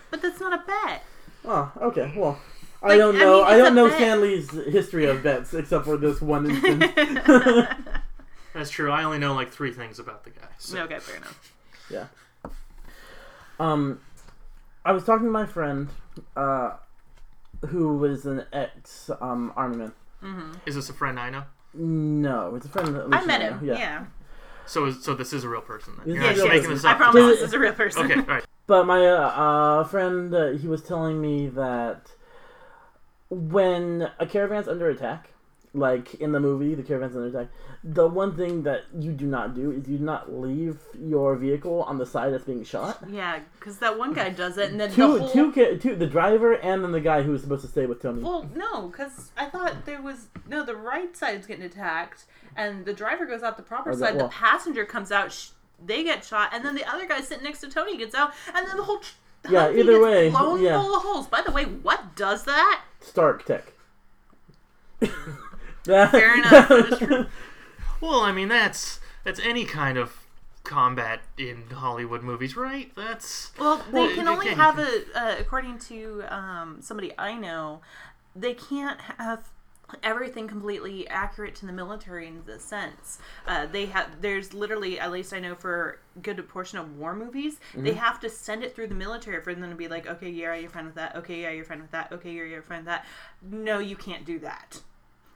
But 0.10 0.22
that's 0.22 0.40
not 0.40 0.54
a 0.54 0.64
bet. 0.66 1.04
Oh, 1.46 1.72
okay. 1.82 2.14
Well, 2.16 2.40
I 2.82 2.98
don't 2.98 3.16
I 3.16 3.20
know. 3.20 3.38
mean, 3.44 3.54
I, 3.54 3.58
don't 3.58 3.76
know 3.76 3.88
bet. 3.90 3.98
Stan 3.98 4.22
Lee's 4.22 4.50
history 4.52 5.06
of 5.06 5.22
bets 5.22 5.54
except 5.54 5.84
for 5.86 5.98
this 5.98 6.22
one 6.22 6.50
instance. 6.50 6.94
That's 8.54 8.70
true. 8.70 8.90
I 8.92 9.04
only 9.04 9.20
know 9.20 9.34
like 9.36 9.52
three 9.52 9.72
things 9.72 10.00
about 10.00 10.24
the 10.24 10.30
guy. 10.32 10.48
So. 10.58 10.80
okay, 10.84 11.00
fair 11.00 11.18
enough. 11.18 11.54
yeah. 11.92 12.06
Um, 13.60 14.00
I 14.86 14.92
was 14.92 15.04
talking 15.04 15.26
to 15.26 15.32
my 15.32 15.46
friend, 15.46 15.90
uh, 16.36 16.72
who 17.68 17.98
was 17.98 18.26
an 18.26 18.46
ex 18.54 19.10
um, 19.22 19.52
army 19.56 19.78
man. 20.22 20.54
Is 20.66 20.76
this 20.76 20.90
a 20.90 20.94
friend 20.94 21.20
I 21.20 21.30
know? 21.30 21.44
No, 21.74 22.56
it's 22.56 22.66
a 22.66 22.70
friend. 22.70 22.96
That 22.96 23.06
I 23.12 23.26
met 23.26 23.42
Luciano, 23.42 23.58
him. 23.60 23.66
Yeah. 23.68 24.06
So, 24.66 24.86
is, 24.86 25.04
so 25.04 25.14
this 25.16 25.34
is 25.34 25.44
a 25.44 25.50
real 25.50 25.62
person 25.62 25.94
then. 25.98 26.16
You're 26.16 26.18
is 26.18 26.22
not 26.24 26.30
just 26.30 26.42
real 26.44 26.48
making 26.48 26.62
person. 26.62 26.76
this 26.76 26.86
I 26.86 26.94
promise 26.96 27.26
this 27.26 27.42
it- 27.42 27.44
is 27.46 27.54
a 27.54 27.60
real 27.60 27.74
person. 27.74 28.06
Okay, 28.12 28.20
all 28.20 28.26
right. 28.26 28.44
But 28.68 28.86
my 28.86 29.04
uh, 29.06 29.16
uh, 29.18 29.84
friend, 29.86 30.34
uh, 30.34 30.48
he 30.52 30.68
was 30.68 30.84
telling 30.84 31.20
me 31.20 31.48
that 31.50 32.12
when 33.30 34.10
a 34.20 34.28
caravan's 34.28 34.68
under 34.68 34.90
attack, 34.90 35.30
like 35.74 36.16
in 36.16 36.32
the 36.32 36.40
movie, 36.40 36.74
the 36.74 36.82
caravan's 36.84 37.16
under 37.16 37.28
attack, 37.28 37.52
the 37.84 38.08
one 38.08 38.36
thing 38.36 38.64
that 38.64 38.82
you 38.98 39.12
do 39.12 39.26
not 39.28 39.54
do 39.54 39.72
is 39.72 39.88
you 39.88 39.98
do 40.00 40.04
not 40.04 40.34
leave 40.34 40.80
your 41.00 41.36
vehicle 41.36 41.84
on 41.84 41.98
the 42.00 42.06
side 42.06 42.34
that's 42.34 42.44
being 42.44 42.64
shot. 42.64 43.04
Yeah, 43.10 43.40
because 43.60 43.78
that 43.80 43.98
one 43.98 44.14
guy 44.14 44.30
does 44.30 44.58
it, 44.58 44.72
and 44.72 44.80
then 44.80 44.92
Two, 44.92 45.20
the 45.20 45.24
whole. 45.28 45.52
two, 45.52 45.78
two, 45.78 45.96
the 45.96 46.08
driver 46.08 46.54
and 46.54 46.84
then 46.84 46.92
the 46.92 47.00
guy 47.02 47.22
who 47.22 47.32
was 47.32 47.42
supposed 47.44 47.62
to 47.62 47.68
stay 47.68 47.86
with 47.86 48.02
Tony. 48.02 48.22
Well, 48.24 48.50
no, 48.56 48.88
because 48.88 49.32
I 49.38 49.46
thought 49.46 49.86
there 49.86 50.02
was 50.02 50.28
no. 50.48 50.66
The 50.66 50.76
right 50.76 51.16
side's 51.16 51.46
getting 51.46 51.66
attacked, 51.66 52.26
and 52.56 52.84
the 52.86 52.94
driver 52.94 53.26
goes 53.26 53.44
out 53.44 53.56
the 53.58 53.64
proper 53.64 53.92
oh, 53.92 53.96
the- 53.96 54.00
side. 54.06 54.16
well- 54.16 54.26
the 54.28 54.34
passenger 54.34 54.86
comes 54.86 55.12
out. 55.12 55.32
Sh- 55.32 55.50
they 55.86 56.04
get 56.04 56.26
shot, 56.26 56.50
and 56.52 56.66
then 56.66 56.76
the 56.76 56.84
other 56.92 57.08
guy 57.08 57.22
sitting 57.22 57.44
next 57.46 57.62
to 57.62 57.70
Tony 57.70 57.96
gets 57.96 58.14
out, 58.16 58.34
and 58.54 58.68
then 58.68 58.76
the 58.76 58.84
whole. 58.84 59.00
Tr- 59.00 59.14
Yeah, 59.50 59.72
either 59.72 60.02
way, 60.02 60.26
yeah. 60.30 60.38
full 60.82 60.96
of 60.96 61.04
holes. 61.04 61.28
By 61.28 61.42
the 61.42 61.52
way, 61.52 61.64
what 61.64 62.16
does 62.18 62.44
that? 62.44 62.82
Stark 63.00 63.46
Tech. 63.46 63.72
That- 65.86 66.12
Fair 66.12 66.34
enough, 66.40 66.68
that 66.70 66.94
is 66.94 67.00
true. 67.00 67.26
Well, 68.02 68.22
I 68.22 68.32
mean 68.32 68.48
that's 68.48 69.00
that's 69.26 69.40
any 69.42 69.66
kind 69.66 69.98
of 69.98 70.16
combat 70.64 71.20
in 71.38 71.64
Hollywood 71.70 72.24
movies, 72.24 72.56
right? 72.56 72.92
That's 72.96 73.52
Well, 73.60 73.84
they 73.92 74.00
Well, 74.00 74.10
can 74.16 74.26
you 74.26 74.32
only 74.32 74.46
can- 74.48 74.58
have 74.58 74.80
a, 74.80 75.02
uh, 75.16 75.36
according 75.40 75.80
to 75.80 76.24
um, 76.30 76.78
somebody 76.82 77.12
I 77.18 77.34
know, 77.34 77.82
they 78.36 78.54
can't 78.54 79.00
have 79.18 79.50
everything 80.04 80.48
completely 80.48 81.08
accurate 81.08 81.56
to 81.56 81.66
the 81.66 81.74
military 81.74 82.28
in 82.28 82.44
the 82.46 82.60
sense. 82.60 83.18
Uh, 83.48 83.66
they 83.66 83.88
have, 83.88 84.22
there's 84.22 84.54
literally, 84.54 85.00
at 85.00 85.12
least 85.12 85.34
I 85.34 85.40
know 85.40 85.56
for 85.56 85.98
a 86.16 86.20
good 86.20 86.48
portion 86.48 86.78
of 86.78 86.96
war 86.98 87.16
movies, 87.16 87.60
they 87.76 87.94
have 87.96 88.20
to 88.20 88.30
send 88.30 88.64
it 88.64 88.76
through 88.76 88.88
the 88.88 88.96
military 88.96 89.42
for 89.42 89.56
them 89.56 89.68
to 89.70 89.76
be 89.76 89.88
like, 89.88 90.08
okay, 90.08 90.30
yeah, 90.30 90.54
you're 90.54 90.70
fine 90.70 90.86
with 90.86 90.96
that. 90.96 91.16
Okay, 91.16 91.42
yeah, 91.42 91.50
you're 91.50 91.66
fine 91.66 91.82
with 91.82 91.92
that. 91.92 92.12
Okay, 92.12 92.32
yeah, 92.32 92.44
you're 92.44 92.62
fine 92.62 92.80
with 92.80 92.86
that. 92.86 93.06
No, 93.42 93.80
you 93.80 93.96
can't 93.96 94.26
do 94.26 94.38
that. 94.40 94.80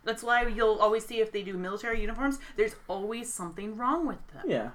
That's 0.03 0.23
why 0.23 0.45
you'll 0.47 0.79
always 0.79 1.05
see 1.05 1.19
if 1.19 1.31
they 1.31 1.43
do 1.43 1.57
military 1.57 2.01
uniforms, 2.01 2.39
there's 2.57 2.75
always 2.87 3.31
something 3.31 3.77
wrong 3.77 4.05
with 4.05 4.25
them. 4.33 4.43
Yeah, 4.45 4.69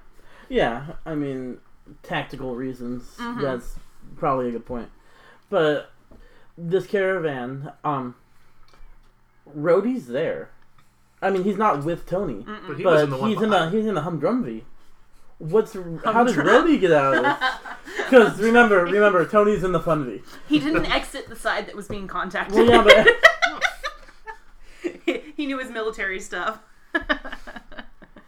yeah. 0.47 0.93
I 1.05 1.15
mean, 1.15 1.59
tactical 2.03 2.55
reasons. 2.55 3.03
Mm-hmm. 3.17 3.41
That's 3.41 3.75
probably 4.17 4.49
a 4.49 4.51
good 4.51 4.65
point. 4.65 4.89
But 5.49 5.91
this 6.57 6.87
caravan, 6.87 7.71
um, 7.83 8.15
Rhodey's 9.55 10.07
there. 10.07 10.49
I 11.21 11.29
mean, 11.29 11.43
he's 11.43 11.57
not 11.57 11.83
with 11.83 12.05
Tony, 12.05 12.45
but 12.67 12.77
he 12.77 12.83
but 12.83 13.03
in 13.03 13.09
the 13.09 13.17
one 13.17 13.29
he's 13.29 13.41
in 13.41 13.49
the 13.49 13.55
behind. 13.57 13.75
he's 13.75 13.85
in 13.85 13.95
the 13.95 14.01
humdrumvee. 14.01 14.63
What's 15.37 15.73
how 16.05 16.23
did 16.23 16.35
Rhodey 16.35 16.79
get 16.79 16.91
out 16.91 17.15
of 17.15 17.23
this? 17.23 17.49
Because 18.09 18.39
remember, 18.39 18.85
remember, 18.85 19.23
Tony's 19.25 19.63
in 19.63 19.71
the 19.71 19.79
funvee. 19.79 20.23
He 20.47 20.57
didn't 20.59 20.85
exit 20.87 21.29
the 21.29 21.35
side 21.35 21.67
that 21.67 21.75
was 21.75 21.87
being 21.87 22.07
contacted. 22.07 22.55
Well, 22.55 22.65
yeah, 22.65 22.83
but 22.83 23.07
he 25.35 25.45
knew 25.45 25.59
his 25.59 25.71
military 25.71 26.19
stuff. 26.19 26.59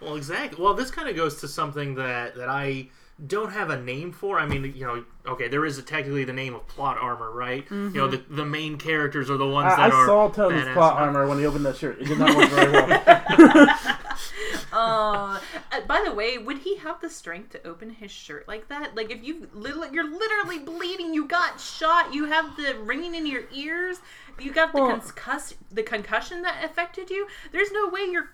Well, 0.02 0.16
exactly. 0.16 0.62
Well, 0.62 0.74
this 0.74 0.90
kind 0.90 1.08
of 1.08 1.16
goes 1.16 1.40
to 1.42 1.48
something 1.48 1.96
that 1.96 2.36
that 2.36 2.50
I 2.50 2.90
don't 3.26 3.52
have 3.52 3.70
a 3.70 3.80
name 3.80 4.12
for. 4.12 4.40
I 4.40 4.48
mean, 4.48 4.74
you 4.76 4.86
know, 4.86 5.06
okay, 5.28 5.48
there 5.48 5.64
is 5.64 5.78
a, 5.78 5.84
technically 5.84 6.24
the 6.24 6.34
name 6.34 6.56
of 6.56 6.68
plot 6.68 6.98
armor, 6.98 7.32
right? 7.32 7.66
You 7.70 7.78
know, 7.78 8.08
mm-hmm. 8.08 8.34
the, 8.34 8.42
the 8.42 8.46
main 8.46 8.78
characters 8.78 9.30
are 9.30 9.38
the 9.38 9.48
ones 9.48 9.72
I, 9.72 9.86
I 9.86 9.90
that 9.90 9.94
are. 9.94 10.06
saw 10.08 10.30
Tony's 10.30 10.64
badass. 10.64 10.74
plot 10.74 10.96
armor 10.96 11.28
when 11.28 11.38
he 11.38 11.46
opened 11.46 11.66
that 11.66 11.78
shirt. 11.78 12.02
It 12.02 12.08
did 12.08 12.18
not 12.18 12.36
work 12.36 12.50
very 12.50 12.72
well. 12.72 13.78
Uh, 14.74 15.38
uh, 15.74 15.82
by 15.86 16.02
the 16.06 16.14
way, 16.38 16.44
would 16.44 16.60
he 16.60 16.78
have 16.78 17.02
the 17.02 17.10
strength 17.10 17.52
to 17.52 17.68
open 17.68 17.90
his 17.92 18.12
shirt 18.12 18.48
like 18.48 18.68
that? 18.70 18.96
Like, 18.96 19.12
if 19.12 19.24
you 19.24 19.48
literally, 19.54 19.90
you're 19.92 20.10
literally 20.10 20.60
bleeding, 20.60 21.14
you 21.14 21.26
got 21.26 21.60
shot, 21.60 22.14
you 22.14 22.26
have 22.26 22.56
the 22.56 22.76
ringing 22.80 23.16
in 23.16 23.26
your 23.26 23.44
ears, 23.54 24.00
you 24.40 24.52
got 24.52 24.72
the 24.74 24.82
Well- 24.82 25.00
concuss, 25.00 25.54
the 25.72 25.84
concussion 25.84 26.42
that 26.44 26.64
affected 26.64 27.10
you. 27.10 27.28
There's 27.52 27.72
no 27.72 27.88
way 27.90 28.02
you're 28.10 28.30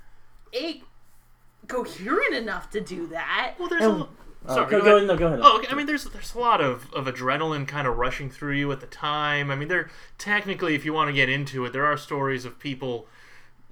a 0.53 0.81
coherent 1.67 2.33
enough 2.35 2.69
to 2.71 2.81
do 2.81 3.07
that. 3.07 3.55
Well, 3.59 3.67
there's 3.69 3.83
And- 3.83 4.01
a. 4.03 4.07
Uh, 4.47 4.53
Sorry, 4.53 4.71
go, 4.71 4.79
go 4.79 4.85
go, 4.85 4.95
ahead. 4.97 5.07
no, 5.07 5.17
go 5.17 5.27
ahead. 5.27 5.39
Oh, 5.43 5.57
okay. 5.57 5.67
I 5.69 5.75
mean, 5.75 5.87
there's 5.87 6.05
there's 6.05 6.33
a 6.33 6.39
lot 6.39 6.61
of, 6.61 6.93
of 6.93 7.05
adrenaline 7.05 7.67
kind 7.67 7.85
of 7.85 7.97
rushing 7.97 8.29
through 8.29 8.53
you 8.53 8.71
at 8.71 8.79
the 8.79 8.87
time. 8.87 9.51
I 9.51 9.55
mean, 9.55 9.67
there 9.67 9.89
technically, 10.17 10.73
if 10.73 10.85
you 10.85 10.93
want 10.93 11.09
to 11.09 11.13
get 11.13 11.27
into 11.27 11.65
it, 11.65 11.73
there 11.73 11.85
are 11.85 11.97
stories 11.97 12.45
of 12.45 12.57
people, 12.57 13.07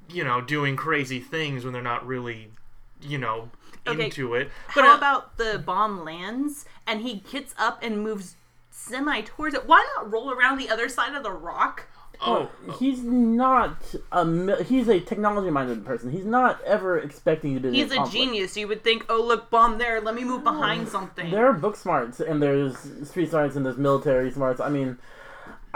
you 0.09 0.23
know, 0.25 0.41
doing 0.41 0.75
crazy 0.75 1.21
things 1.21 1.63
when 1.63 1.71
they're 1.71 1.81
not 1.81 2.05
really, 2.05 2.51
you 2.99 3.17
know, 3.17 3.51
Okay, 3.87 4.05
into 4.05 4.33
it. 4.35 4.49
But 4.73 4.83
How 4.83 4.93
uh, 4.93 4.97
about 4.97 5.37
the 5.37 5.61
bomb 5.63 6.03
lands 6.03 6.65
and 6.87 7.01
he 7.01 7.23
gets 7.31 7.53
up 7.57 7.79
and 7.81 8.01
moves 8.03 8.35
semi 8.71 9.21
towards 9.21 9.55
it? 9.55 9.67
Why 9.67 9.85
not 9.95 10.11
roll 10.11 10.31
around 10.31 10.57
the 10.57 10.69
other 10.69 10.89
side 10.89 11.15
of 11.15 11.23
the 11.23 11.31
rock? 11.31 11.87
oh, 12.21 12.49
He's 12.79 13.03
not 13.03 13.77
a 14.11 14.63
he's 14.63 14.87
a 14.87 14.99
technology 14.99 15.49
minded 15.49 15.85
person. 15.85 16.11
He's 16.11 16.25
not 16.25 16.61
ever 16.63 16.97
expecting 16.99 17.55
to 17.55 17.59
be. 17.59 17.77
He's 17.77 17.91
a 17.91 17.95
conflict. 17.95 18.13
genius. 18.13 18.57
You 18.57 18.67
would 18.67 18.83
think, 18.83 19.05
oh 19.09 19.21
look, 19.21 19.49
bomb 19.49 19.77
there. 19.77 20.01
Let 20.01 20.15
me 20.15 20.23
move 20.23 20.43
behind 20.43 20.87
something. 20.87 21.31
There 21.31 21.47
are 21.47 21.53
book 21.53 21.75
smarts 21.75 22.19
and 22.19 22.41
there's 22.41 22.77
street 23.03 23.29
smarts 23.29 23.55
and 23.55 23.65
there's 23.65 23.77
military 23.77 24.31
smarts. 24.31 24.59
I 24.59 24.69
mean, 24.69 24.97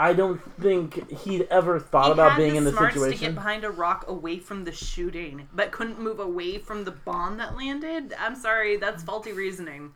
I 0.00 0.14
don't 0.14 0.40
think 0.58 1.10
he'd 1.10 1.42
ever 1.50 1.78
thought 1.78 2.06
He 2.06 2.12
about 2.12 2.38
being 2.38 2.52
the 2.52 2.56
in 2.56 2.64
this 2.64 2.74
smarts 2.74 2.94
to 2.94 3.00
get 3.00 3.10
situation. 3.10 3.34
behind 3.34 3.64
a 3.64 3.70
rock 3.70 4.06
away 4.08 4.38
from 4.38 4.64
the 4.64 4.72
shooting, 4.72 5.46
but 5.52 5.72
couldn't 5.72 6.00
move 6.00 6.20
away 6.20 6.56
from 6.56 6.84
the 6.84 6.90
bomb 6.90 7.36
that 7.36 7.54
landed. 7.54 8.14
I'm 8.18 8.34
sorry, 8.34 8.78
that's 8.78 9.02
faulty 9.02 9.32
reasoning. 9.32 9.92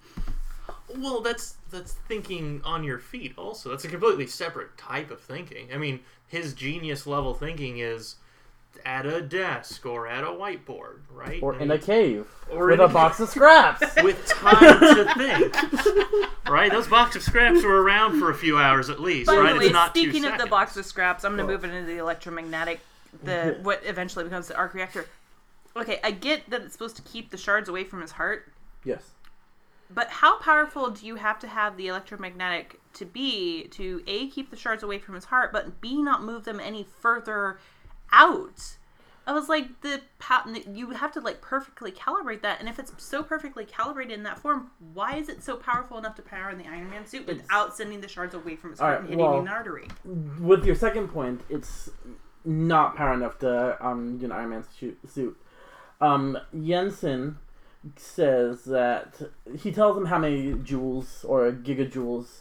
Well, 0.94 1.22
that's 1.22 1.56
that's 1.70 1.94
thinking 2.06 2.60
on 2.64 2.84
your 2.84 2.98
feet. 2.98 3.32
Also, 3.38 3.70
that's 3.70 3.86
a 3.86 3.88
completely 3.88 4.26
separate 4.26 4.76
type 4.76 5.10
of 5.10 5.20
thinking. 5.22 5.70
I 5.72 5.78
mean, 5.78 6.00
his 6.28 6.52
genius 6.52 7.06
level 7.06 7.32
thinking 7.32 7.78
is 7.78 8.16
at 8.84 9.06
a 9.06 9.22
desk 9.22 9.86
or 9.86 10.06
at 10.06 10.24
a 10.24 10.28
whiteboard, 10.28 11.00
right? 11.10 11.42
Or 11.42 11.54
And 11.54 11.62
in 11.62 11.70
a 11.70 11.78
cave 11.78 12.26
Or 12.50 12.70
with 12.70 12.74
in 12.74 12.80
a 12.80 12.84
a 12.84 12.88
box 12.88 13.20
of 13.20 13.28
scraps. 13.30 13.94
with 14.02 14.24
time 14.26 14.80
to 14.94 15.04
think, 15.16 15.54
right? 16.48 16.70
Those 16.70 16.86
box 16.88 17.16
of 17.16 17.22
scraps 17.22 17.62
were 17.64 17.82
around 17.82 18.18
for 18.18 18.30
a 18.30 18.34
few 18.34 18.58
hours 18.58 18.90
at 18.90 19.00
least, 19.00 19.26
By 19.26 19.36
right? 19.36 19.56
way, 19.56 19.66
it's 19.66 19.72
not 19.72 19.94
two 19.94 20.12
speaking 20.12 20.24
of 20.24 20.38
the 20.38 20.44
seconds. 20.44 20.50
box 20.50 20.76
of 20.76 20.84
scraps, 20.86 21.24
I'm 21.24 21.36
going 21.36 21.46
to 21.46 21.52
move 21.52 21.64
it 21.64 21.70
into 21.74 21.86
the 21.90 21.98
electromagnetic, 21.98 22.80
the 23.22 23.58
what 23.62 23.80
eventually 23.84 24.24
becomes 24.24 24.48
the 24.48 24.56
arc 24.56 24.74
reactor. 24.74 25.06
Okay, 25.76 25.98
I 26.04 26.10
get 26.12 26.48
that 26.50 26.62
it's 26.62 26.72
supposed 26.72 26.96
to 26.96 27.02
keep 27.02 27.30
the 27.30 27.36
shards 27.38 27.68
away 27.68 27.84
from 27.84 28.00
his 28.00 28.12
heart, 28.12 28.52
yes. 28.84 29.10
but 29.90 30.08
how 30.08 30.38
powerful 30.38 30.90
do 30.90 31.04
you 31.06 31.16
have 31.16 31.38
to 31.40 31.48
have 31.48 31.76
the 31.76 31.88
electromagnetic 31.88 32.80
to 32.94 33.04
be 33.04 33.66
to 33.68 34.02
a 34.06 34.28
keep 34.28 34.50
the 34.50 34.56
shards 34.56 34.82
away 34.84 34.98
from 35.00 35.14
his 35.16 35.24
heart, 35.26 35.52
but 35.52 35.80
b 35.80 36.00
not 36.02 36.22
move 36.22 36.44
them 36.44 36.60
any 36.60 36.86
further 37.00 37.58
out? 38.12 38.76
I 39.26 39.32
was 39.32 39.48
like, 39.48 39.80
the 39.80 40.02
pa- 40.18 40.46
you 40.70 40.90
have 40.90 41.10
to 41.12 41.20
like 41.20 41.40
perfectly 41.40 41.90
calibrate 41.90 42.42
that, 42.42 42.60
and 42.60 42.68
if 42.68 42.78
it's 42.78 42.92
so 42.98 43.22
perfectly 43.22 43.64
calibrated 43.64 44.12
in 44.12 44.22
that 44.24 44.38
form, 44.38 44.70
why 44.92 45.16
is 45.16 45.30
it 45.30 45.42
so 45.42 45.56
powerful 45.56 45.96
enough 45.96 46.14
to 46.16 46.22
power 46.22 46.50
in 46.50 46.58
the 46.58 46.66
Iron 46.66 46.90
Man 46.90 47.06
suit 47.06 47.26
without 47.26 47.74
sending 47.74 48.02
the 48.02 48.08
shards 48.08 48.34
away 48.34 48.54
from 48.56 48.70
his 48.70 48.80
heart 48.80 48.96
Alright, 48.96 49.10
and 49.10 49.20
hitting 49.20 49.24
well- 49.32 49.40
an 49.40 49.48
artery? 49.48 49.88
With 50.40 50.66
your 50.66 50.74
second 50.74 51.08
point, 51.08 51.40
it's 51.48 51.88
not 52.44 52.96
power 52.96 53.14
enough 53.14 53.38
to 53.38 53.82
um 53.84 54.18
do 54.18 54.26
an 54.26 54.32
Iron 54.32 54.50
Man 54.50 54.64
shoot, 54.78 54.98
suit. 55.10 55.38
Um, 56.02 56.36
Yinsen 56.54 57.36
says 57.96 58.64
that 58.64 59.22
he 59.58 59.72
tells 59.72 59.96
him 59.96 60.06
how 60.06 60.18
many 60.18 60.52
joules 60.52 61.24
or 61.26 61.50
gigajoules 61.52 62.40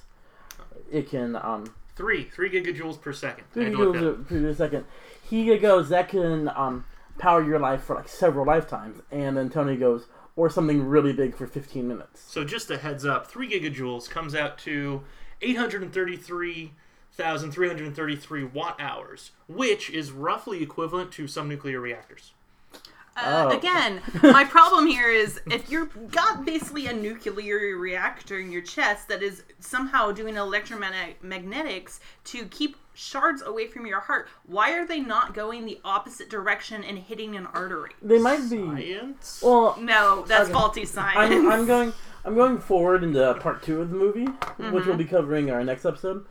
it 0.91 1.09
can 1.09 1.35
um 1.37 1.73
three 1.95 2.25
three 2.25 2.49
gigajoules 2.49 2.99
per 2.99 3.13
second. 3.13 3.45
Three 3.53 3.65
had 3.65 3.73
to 3.73 3.77
look 3.79 3.93
that 3.95 4.09
up. 4.09 4.15
gigajoules 4.17 4.27
per 4.27 4.41
per 4.41 4.53
second. 4.53 4.85
He 5.29 5.57
goes 5.57 5.89
that 5.89 6.09
can 6.09 6.49
um 6.49 6.85
power 7.17 7.43
your 7.43 7.59
life 7.59 7.83
for 7.83 7.95
like 7.95 8.07
several 8.07 8.45
lifetimes, 8.45 9.01
and 9.11 9.37
then 9.37 9.49
Tony 9.49 9.75
goes 9.75 10.07
or 10.35 10.49
something 10.49 10.83
really 10.83 11.13
big 11.13 11.35
for 11.35 11.47
fifteen 11.47 11.87
minutes. 11.87 12.21
So 12.27 12.43
just 12.43 12.69
a 12.71 12.77
heads 12.77 13.05
up, 13.05 13.27
three 13.27 13.49
gigajoules 13.49 14.09
comes 14.09 14.35
out 14.35 14.57
to 14.59 15.03
eight 15.41 15.57
hundred 15.57 15.81
and 15.83 15.93
thirty-three 15.93 16.73
thousand 17.13 17.51
three 17.51 17.67
hundred 17.67 17.87
and 17.87 17.95
thirty-three 17.95 18.43
watt 18.43 18.75
hours, 18.79 19.31
which 19.47 19.89
is 19.89 20.11
roughly 20.11 20.61
equivalent 20.63 21.11
to 21.13 21.27
some 21.27 21.47
nuclear 21.47 21.79
reactors. 21.79 22.33
Uh, 22.73 22.79
Oh. 23.15 23.55
Again, 23.55 24.01
my 24.23 24.43
problem 24.43 24.87
here 24.87 25.09
is 25.11 25.39
if 25.51 25.69
you've 25.69 26.11
got 26.11 26.45
basically 26.45 26.87
a 26.87 26.93
nuclear 26.93 27.77
reactor 27.77 28.39
in 28.39 28.51
your 28.51 28.63
chest 28.63 29.07
that 29.07 29.21
is 29.21 29.43
somehow 29.59 30.11
doing 30.11 30.33
electromagnetics 30.33 31.99
to 32.23 32.45
keep 32.45 32.75
shards 32.93 33.41
away 33.41 33.67
from 33.67 33.85
your 33.85 33.99
heart, 34.01 34.27
why 34.45 34.73
are 34.73 34.85
they 34.85 34.99
not 34.99 35.33
going 35.33 35.65
the 35.65 35.79
opposite 35.83 36.29
direction 36.29 36.83
and 36.83 36.97
hitting 36.97 37.35
an 37.35 37.45
artery? 37.47 37.91
They 38.01 38.19
might 38.19 38.49
be 38.49 38.57
Science. 38.57 39.41
well. 39.43 39.77
No, 39.79 40.23
that's 40.27 40.45
Okay. 40.45 40.53
faulty 40.53 40.85
science. 40.85 41.17
I'm, 41.17 41.51
I'm 41.51 41.65
going. 41.65 41.93
I'm 42.25 42.35
going 42.35 42.57
forward 42.57 43.03
into 43.03 43.33
part 43.41 43.63
two 43.63 43.81
of 43.81 43.89
the 43.89 43.97
movie, 43.97 44.25
which 44.25 44.57
we'll 44.57 44.81
mm-hmm. 44.81 44.97
be 44.97 45.03
covering 45.05 45.51
our 45.51 45.61
next 45.63 45.85
episode. 45.85 46.25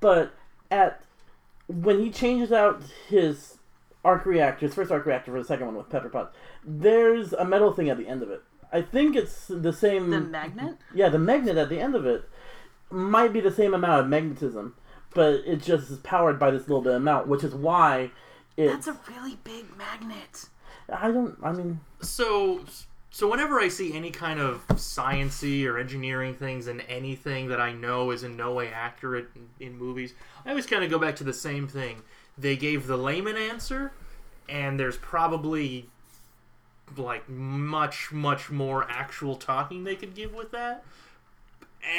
But 0.00 0.32
at 0.70 1.02
when 1.68 2.00
he 2.00 2.10
changes 2.10 2.50
out 2.50 2.82
his 3.08 3.58
arc 4.04 4.26
reactor, 4.26 4.66
his 4.66 4.74
first 4.74 4.90
arc 4.90 5.06
reactor 5.06 5.30
for 5.30 5.38
the 5.38 5.44
second 5.44 5.66
one 5.66 5.76
with 5.76 5.88
Pepper 5.88 6.08
Potts, 6.08 6.34
there's 6.64 7.32
a 7.32 7.44
metal 7.44 7.72
thing 7.72 7.88
at 7.88 7.96
the 7.96 8.08
end 8.08 8.22
of 8.22 8.30
it. 8.30 8.42
I 8.72 8.82
think 8.82 9.16
it's 9.16 9.46
the 9.48 9.72
same. 9.72 10.10
The 10.10 10.20
magnet? 10.20 10.76
Yeah, 10.94 11.08
the 11.08 11.18
magnet 11.18 11.56
at 11.56 11.68
the 11.68 11.80
end 11.80 11.94
of 11.94 12.06
it 12.06 12.28
might 12.90 13.32
be 13.32 13.40
the 13.40 13.52
same 13.52 13.72
amount 13.74 14.00
of 14.00 14.08
magnetism, 14.08 14.74
but 15.14 15.42
it 15.46 15.62
just 15.62 15.90
is 15.90 15.98
powered 15.98 16.38
by 16.38 16.50
this 16.50 16.62
little 16.62 16.82
bit 16.82 16.94
amount, 16.94 17.28
which 17.28 17.44
is 17.44 17.54
why 17.54 18.10
it's. 18.56 18.86
That's 18.86 18.98
a 18.98 19.12
really 19.12 19.38
big 19.44 19.76
magnet. 19.76 20.46
I 20.92 21.10
don't. 21.10 21.36
I 21.42 21.52
mean, 21.52 21.80
So, 22.00 22.64
so 23.10 23.30
whenever 23.30 23.60
I 23.60 23.68
see 23.68 23.94
any 23.94 24.10
kind 24.10 24.40
of 24.40 24.66
sciency 24.68 25.66
or 25.66 25.78
engineering 25.78 26.34
things 26.34 26.66
and 26.66 26.82
anything 26.88 27.48
that 27.48 27.60
I 27.60 27.72
know 27.72 28.10
is 28.10 28.22
in 28.22 28.36
no 28.36 28.52
way 28.52 28.68
accurate 28.68 29.28
in, 29.34 29.66
in 29.66 29.78
movies, 29.78 30.14
I 30.44 30.50
always 30.50 30.66
kind 30.66 30.84
of 30.84 30.90
go 30.90 30.98
back 30.98 31.16
to 31.16 31.24
the 31.24 31.32
same 31.32 31.68
thing. 31.68 32.02
They 32.38 32.56
gave 32.56 32.86
the 32.86 32.96
layman 32.96 33.36
answer, 33.36 33.92
and 34.48 34.78
there's 34.78 34.96
probably 34.96 35.88
like 36.96 37.28
much, 37.28 38.10
much 38.12 38.50
more 38.50 38.84
actual 38.90 39.36
talking 39.36 39.84
they 39.84 39.96
could 39.96 40.14
give 40.14 40.34
with 40.34 40.50
that. 40.52 40.84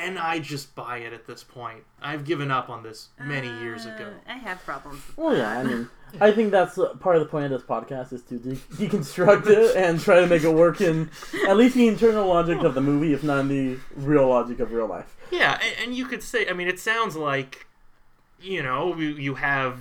And 0.03 0.19
I 0.19 0.39
just 0.39 0.75
buy 0.75 0.99
it 0.99 1.11
at 1.11 1.25
this 1.25 1.43
point. 1.43 1.83
I've 2.01 2.23
given 2.23 2.51
up 2.51 2.69
on 2.69 2.83
this 2.83 3.09
many 3.19 3.47
years 3.47 3.85
ago. 3.85 4.13
Uh, 4.27 4.31
I 4.31 4.37
have 4.37 4.63
problems. 4.63 5.01
with 5.07 5.17
well, 5.17 5.35
yeah. 5.35 5.57
I 5.57 5.63
mean, 5.63 5.89
I 6.19 6.31
think 6.31 6.51
that's 6.51 6.77
uh, 6.77 6.93
part 6.95 7.15
of 7.15 7.23
the 7.23 7.29
point 7.29 7.45
of 7.45 7.51
this 7.51 7.63
podcast 7.63 8.13
is 8.13 8.21
to 8.23 8.37
de- 8.37 8.55
deconstruct 8.55 9.47
it 9.47 9.75
and 9.75 9.99
try 9.99 10.19
to 10.19 10.27
make 10.27 10.43
it 10.43 10.53
work 10.53 10.81
in 10.81 11.09
at 11.47 11.57
least 11.57 11.75
the 11.75 11.87
internal 11.87 12.27
logic 12.27 12.61
of 12.61 12.73
the 12.73 12.81
movie, 12.81 13.13
if 13.13 13.23
not 13.23 13.39
in 13.39 13.47
the 13.47 13.79
real 13.95 14.27
logic 14.27 14.59
of 14.59 14.71
real 14.71 14.87
life. 14.87 15.15
Yeah, 15.31 15.59
and, 15.63 15.75
and 15.83 15.95
you 15.95 16.05
could 16.05 16.21
say, 16.21 16.47
I 16.47 16.53
mean, 16.53 16.67
it 16.67 16.79
sounds 16.79 17.15
like, 17.15 17.65
you 18.39 18.61
know, 18.61 18.95
you, 18.95 19.09
you 19.09 19.35
have 19.35 19.79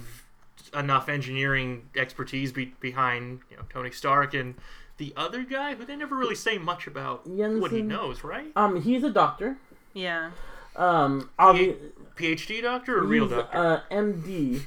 enough 0.75 1.09
engineering 1.09 1.89
expertise 1.97 2.53
be, 2.53 2.73
behind, 2.81 3.41
you 3.51 3.57
know, 3.57 3.65
Tony 3.69 3.91
Stark 3.91 4.35
and 4.35 4.55
the 4.99 5.13
other 5.17 5.43
guy, 5.43 5.75
who 5.75 5.85
they 5.85 5.97
never 5.97 6.15
really 6.15 6.35
say 6.35 6.59
much 6.59 6.87
about 6.87 7.27
what 7.27 7.73
he 7.73 7.83
knows, 7.83 8.23
right? 8.23 8.53
Um, 8.55 8.81
he's 8.83 9.03
a 9.03 9.11
doctor. 9.11 9.57
Yeah. 9.95 10.31
Um, 10.77 11.31
obvi- 11.39 11.77
PhD 12.17 12.63
doctor 12.63 12.99
or 12.99 13.05
real 13.05 13.25
he's, 13.27 13.37
doctor? 13.37 13.59
Uh, 13.59 13.81
MD. 13.95 14.63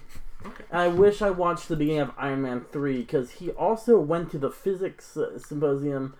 Okay. 0.45 0.63
I 0.71 0.87
wish 0.89 1.21
I 1.21 1.29
watched 1.29 1.69
the 1.69 1.75
beginning 1.77 2.01
of 2.01 2.11
Iron 2.17 2.41
Man 2.41 2.65
3 2.71 2.97
because 2.99 3.31
he 3.31 3.51
also 3.51 3.97
went 3.99 4.29
to 4.31 4.37
the 4.37 4.49
physics 4.51 5.15
uh, 5.15 5.39
symposium 5.39 6.15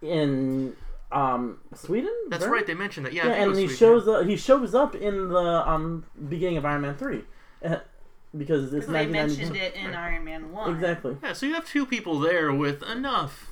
in 0.00 0.76
um, 1.10 1.58
Sweden. 1.74 2.12
That's 2.28 2.46
right. 2.46 2.66
They 2.66 2.74
mentioned 2.74 3.06
that. 3.06 3.12
Yeah, 3.12 3.26
Yeah, 3.26 3.32
and 3.34 3.50
he 3.56 3.66
Sweden. 3.66 3.76
shows 3.76 4.08
up. 4.08 4.26
He 4.26 4.36
shows 4.36 4.74
up 4.74 4.94
in 4.94 5.28
the 5.28 5.68
um, 5.68 6.04
beginning 6.28 6.56
of 6.58 6.64
Iron 6.64 6.82
Man 6.82 6.96
3 6.96 7.22
uh, 7.64 7.76
because 8.38 8.72
it's 8.72 8.86
They 8.86 9.06
mentioned 9.06 9.56
it 9.56 9.74
in 9.74 9.94
Iron 9.94 10.24
Man 10.24 10.52
1. 10.52 10.74
Exactly. 10.74 11.16
Yeah, 11.22 11.32
so 11.32 11.46
you 11.46 11.54
have 11.54 11.66
two 11.66 11.84
people 11.86 12.20
there 12.20 12.52
with 12.52 12.82
enough, 12.84 13.50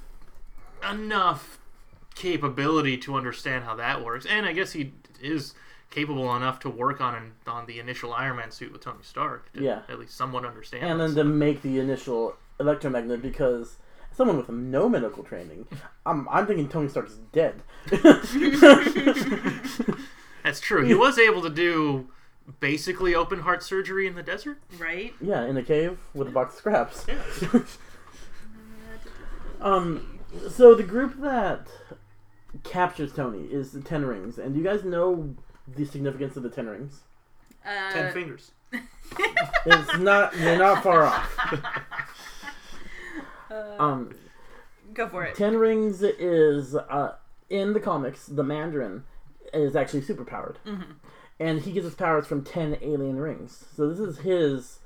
enough 0.89 1.59
capability 2.15 2.97
to 2.99 3.15
understand 3.17 3.65
how 3.65 3.75
that 3.77 4.05
works, 4.05 4.27
and 4.27 4.47
I 4.47 4.53
guess 4.53 4.73
he 4.73 4.93
is 5.21 5.55
capable 5.91 6.35
enough 6.35 6.59
to 6.61 6.71
work 6.71 7.01
on 7.01 7.15
an, 7.15 7.33
on 7.47 7.67
the 7.67 7.79
initial 7.79 8.13
Iron 8.15 8.37
Man 8.37 8.51
suit 8.51 8.73
with 8.73 8.81
Tony 8.83 8.99
Stark. 9.03 9.53
To 9.55 9.63
Yeah. 9.63 9.83
at 9.89 9.99
least 9.99 10.17
somewhat 10.17 10.45
understand. 10.45 10.85
And 10.85 11.01
this. 11.01 11.15
then 11.15 11.27
to 11.27 11.31
make 11.31 11.63
the 11.63 11.79
initial 11.79 12.37
electromagnet 12.59 13.21
because 13.21 13.77
someone 14.11 14.37
with 14.39 14.49
no 14.49 14.89
medical 14.89 15.23
training, 15.23 15.67
I'm, 16.07 16.27
I'm 16.31 16.47
thinking 16.47 16.69
Tony 16.69 16.89
Stark's 16.89 17.19
dead. 17.33 17.63
That's 20.45 20.61
true. 20.61 20.85
He 20.85 20.95
was 20.95 21.19
able 21.19 21.43
to 21.43 21.51
do 21.51 22.09
basically 22.59 23.15
open 23.15 23.41
heart 23.41 23.63
surgery 23.63 24.07
in 24.07 24.15
the 24.17 24.23
desert. 24.23 24.59
Right? 24.79 25.15
yeah, 25.21 25.45
in 25.45 25.57
a 25.57 25.63
cave 25.63 25.99
with 26.15 26.29
a 26.29 26.31
box 26.33 26.55
of 26.55 26.59
scraps. 26.59 27.07
Yeah. 27.09 27.61
Um, 29.61 30.19
so 30.51 30.75
the 30.75 30.83
group 30.83 31.21
that 31.21 31.69
captures 32.65 33.13
Tony 33.13 33.45
is 33.45 33.73
the 33.73 33.81
Ten 33.81 34.05
Rings, 34.05 34.39
and 34.39 34.55
do 34.55 34.61
you 34.61 34.65
guys 34.67 34.85
know 34.85 35.35
the 35.67 35.85
significance 35.85 36.37
of 36.37 36.43
the 36.43 36.51
Ten 36.51 36.67
Rings? 36.67 37.01
Uh, 37.65 37.93
Ten 37.93 38.13
fingers. 38.13 38.53
It's 39.67 39.99
not. 39.99 40.37
You're 40.39 40.57
not 40.59 40.83
far 40.83 41.05
off. 41.05 41.39
Um, 43.79 44.15
Go 44.95 45.09
for 45.09 45.25
it. 45.25 45.35
Ten 45.35 45.57
Rings 45.57 46.03
is 46.03 46.75
uh, 46.75 47.17
in 47.51 47.73
the 47.75 47.81
comics. 47.81 48.27
The 48.27 48.43
Mandarin 48.43 49.05
is 49.53 49.77
actually 49.77 50.03
superpowered, 50.03 50.57
Mhm. 50.67 50.95
and 51.39 51.61
he 51.61 51.73
gets 51.73 51.85
his 51.85 51.95
powers 51.95 52.27
from 52.27 52.45
ten 52.45 52.79
alien 52.81 53.17
rings. 53.19 53.67
So 53.77 53.89
this 53.91 53.99
is 53.99 54.19
his 54.21 54.79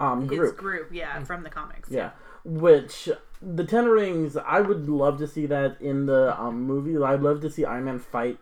um, 0.00 0.22
His 0.28 0.38
group. 0.38 0.56
group, 0.56 0.88
yeah, 0.92 1.22
from 1.24 1.42
the 1.44 1.50
comics. 1.50 1.88
Yeah, 1.90 2.10
which 2.44 3.08
the 3.42 3.64
Ten 3.64 3.86
Rings, 3.86 4.36
I 4.36 4.60
would 4.60 4.88
love 4.88 5.18
to 5.18 5.26
see 5.26 5.46
that 5.46 5.80
in 5.80 6.06
the 6.06 6.38
um, 6.40 6.62
movie. 6.62 6.96
I'd 7.02 7.22
love 7.22 7.40
to 7.42 7.50
see 7.50 7.64
Iron 7.64 7.84
Man 7.84 7.98
fight. 7.98 8.38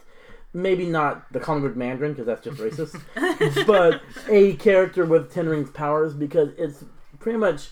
Maybe 0.52 0.86
not 0.86 1.30
the 1.32 1.40
comic 1.40 1.62
book 1.62 1.76
Mandarin 1.76 2.12
because 2.12 2.26
that's 2.26 2.42
just 2.42 2.58
racist, 2.58 3.66
but 3.66 4.00
a 4.28 4.54
character 4.56 5.04
with 5.04 5.32
Ten 5.32 5.48
Rings 5.48 5.70
powers 5.70 6.14
because 6.14 6.50
it's 6.56 6.84
pretty 7.20 7.38
much 7.38 7.68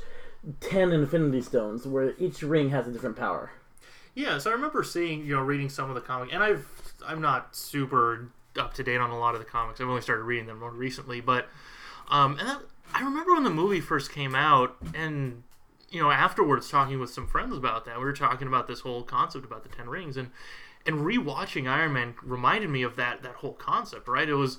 ten 0.61 0.93
Infinity 0.93 1.43
Stones 1.43 1.87
where 1.87 2.15
each 2.19 2.43
ring 2.43 2.71
has 2.71 2.87
a 2.87 2.93
different 2.93 3.17
power. 3.17 3.51
Yeah, 4.15 4.39
so 4.39 4.51
I 4.51 4.55
remember 4.55 4.83
seeing, 4.83 5.27
you 5.27 5.35
know, 5.35 5.43
reading 5.43 5.69
some 5.69 5.89
of 5.89 5.95
the 5.95 6.01
comic, 6.01 6.33
and 6.33 6.43
I've 6.43 6.67
I'm 7.07 7.21
not 7.21 7.57
super 7.57 8.31
up 8.59 8.75
to 8.75 8.83
date 8.83 8.99
on 8.99 9.11
a 9.11 9.19
lot 9.19 9.35
of 9.35 9.41
the 9.41 9.47
comics. 9.47 9.81
I've 9.81 9.89
only 9.89 10.03
started 10.03 10.23
reading 10.23 10.47
them 10.47 10.61
more 10.61 10.71
recently, 10.71 11.21
but 11.21 11.49
um, 12.09 12.39
and 12.39 12.49
that, 12.49 12.61
I 12.95 13.03
remember 13.03 13.35
when 13.35 13.45
the 13.45 13.51
movie 13.51 13.81
first 13.81 14.13
came 14.13 14.35
out, 14.35 14.77
and 14.95 15.43
you 15.91 16.03
know, 16.03 16.11
afterwards 16.11 16.69
talking 16.69 16.99
with 17.01 17.11
some 17.11 17.27
friends 17.27 17.57
about 17.57 17.85
that, 17.85 17.99
we 17.99 18.05
were 18.05 18.13
talking 18.13 18.49
about 18.49 18.67
this 18.67 18.81
whole 18.81 19.03
concept 19.03 19.45
about 19.45 19.63
the 19.63 19.69
Ten 19.69 19.89
Rings, 19.89 20.17
and 20.17 20.31
and 20.85 20.99
rewatching 20.99 21.69
Iron 21.69 21.93
Man 21.93 22.15
reminded 22.23 22.71
me 22.71 22.83
of 22.83 22.97
that 22.97 23.23
that 23.23 23.37
whole 23.37 23.55
concept. 23.55 24.09
Right? 24.09 24.29
It 24.29 24.35
was, 24.35 24.59